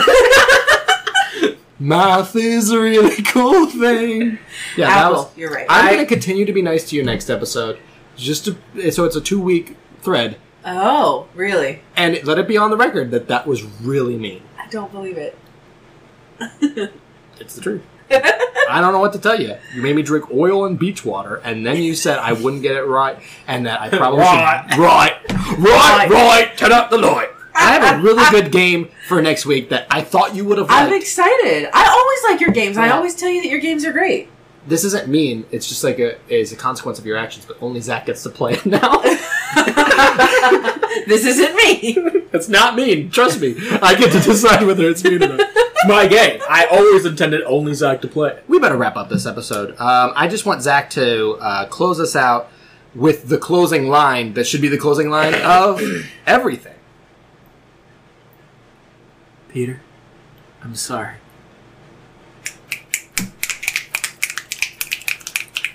Math 1.79 2.35
is 2.35 2.69
a 2.71 2.79
really 2.79 3.21
cool 3.23 3.65
thing. 3.67 4.37
Yeah, 4.75 4.87
that 4.87 4.97
Apple, 5.05 5.13
was. 5.23 5.37
you're 5.37 5.51
right. 5.51 5.65
I'm 5.69 5.87
I- 5.87 5.91
gonna 5.95 6.05
continue 6.07 6.45
to 6.45 6.53
be 6.53 6.61
nice 6.61 6.89
to 6.89 6.95
you 6.95 7.03
next 7.03 7.29
episode. 7.29 7.77
Just 8.17 8.45
to, 8.45 8.91
so 8.91 9.05
it's 9.05 9.15
a 9.15 9.21
two 9.21 9.39
week 9.41 9.77
thread, 10.01 10.37
oh, 10.65 11.27
really? 11.33 11.81
and 11.95 12.23
let 12.25 12.37
it 12.37 12.47
be 12.47 12.57
on 12.57 12.69
the 12.69 12.77
record 12.77 13.11
that 13.11 13.27
that 13.27 13.47
was 13.47 13.63
really 13.63 14.17
mean. 14.17 14.43
I 14.59 14.67
don't 14.67 14.91
believe 14.91 15.17
it. 15.17 15.37
It's 17.39 17.55
the 17.55 17.61
truth. 17.61 17.81
I 18.11 18.81
don't 18.81 18.93
know 18.93 18.99
what 18.99 19.13
to 19.13 19.19
tell 19.19 19.39
you. 19.39 19.55
You 19.73 19.81
made 19.81 19.95
me 19.95 20.01
drink 20.01 20.29
oil 20.31 20.65
and 20.65 20.77
beach 20.77 21.03
water, 21.05 21.37
and 21.43 21.65
then 21.65 21.77
you 21.77 21.95
said 21.95 22.19
I 22.19 22.33
wouldn't 22.33 22.61
get 22.61 22.75
it 22.75 22.83
right, 22.83 23.17
and 23.47 23.65
that 23.65 23.81
I 23.81 23.89
probably 23.89 24.19
Right. 24.19 24.65
should. 24.71 24.79
Right, 24.79 25.15
right, 25.57 26.09
right. 26.09 26.57
Turn 26.57 26.71
up 26.71 26.89
the 26.89 26.97
light. 26.97 27.29
I 27.53 27.73
have 27.73 27.99
a 27.99 28.01
really 28.01 28.23
good 28.31 28.51
game 28.51 28.89
for 29.07 29.21
next 29.21 29.45
week 29.45 29.69
that 29.69 29.87
I 29.89 30.01
thought 30.01 30.35
you 30.35 30.45
would 30.45 30.57
have 30.57 30.67
I'm 30.69 30.93
excited. 30.93 31.69
I 31.73 31.87
always 31.87 32.31
like 32.31 32.41
your 32.41 32.51
games. 32.51 32.77
I 32.77 32.89
always 32.89 33.15
tell 33.15 33.29
you 33.29 33.41
that 33.41 33.49
your 33.49 33.59
games 33.59 33.85
are 33.85 33.91
great. 33.91 34.29
This 34.67 34.83
isn't 34.83 35.07
mean. 35.07 35.45
It's 35.51 35.67
just 35.67 35.83
like 35.83 35.99
a 35.99 36.17
is 36.31 36.51
a 36.51 36.55
consequence 36.55 36.99
of 36.99 37.05
your 37.05 37.17
actions, 37.17 37.45
but 37.45 37.57
only 37.61 37.81
Zach 37.81 38.05
gets 38.05 38.23
to 38.23 38.29
play 38.29 38.53
it 38.53 38.65
now. 38.65 39.01
this 41.07 41.25
isn't 41.25 41.55
me. 41.55 41.95
it's 42.31 42.47
not 42.47 42.75
mean. 42.75 43.09
Trust 43.09 43.41
me. 43.41 43.55
I 43.81 43.95
get 43.95 44.11
to 44.13 44.19
decide 44.19 44.65
whether 44.65 44.87
it's 44.89 45.03
mean 45.03 45.23
or 45.23 45.27
not. 45.27 45.39
It's 45.39 45.87
my 45.87 46.07
game. 46.07 46.41
I 46.49 46.65
always 46.65 47.05
intended 47.05 47.41
only 47.43 47.73
Zach 47.73 48.01
to 48.01 48.07
play. 48.07 48.39
We 48.47 48.59
better 48.59 48.77
wrap 48.77 48.95
up 48.95 49.09
this 49.09 49.25
episode. 49.25 49.71
Um, 49.71 50.13
I 50.15 50.27
just 50.27 50.45
want 50.45 50.61
Zach 50.61 50.89
to 50.91 51.37
uh, 51.41 51.65
close 51.67 51.99
us 51.99 52.15
out 52.15 52.49
with 52.93 53.29
the 53.29 53.37
closing 53.37 53.87
line 53.87 54.33
that 54.33 54.45
should 54.45 54.61
be 54.61 54.67
the 54.67 54.77
closing 54.77 55.09
line 55.09 55.35
of 55.35 55.81
everything. 56.25 56.75
Peter, 59.49 59.81
I'm 60.63 60.75
sorry. 60.75 61.15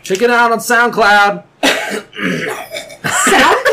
Check 0.06 0.22
it 0.22 0.30
out 0.30 0.52
on 0.52 0.60
SoundCloud. 0.60 1.42
SoundCloud? 3.02 3.65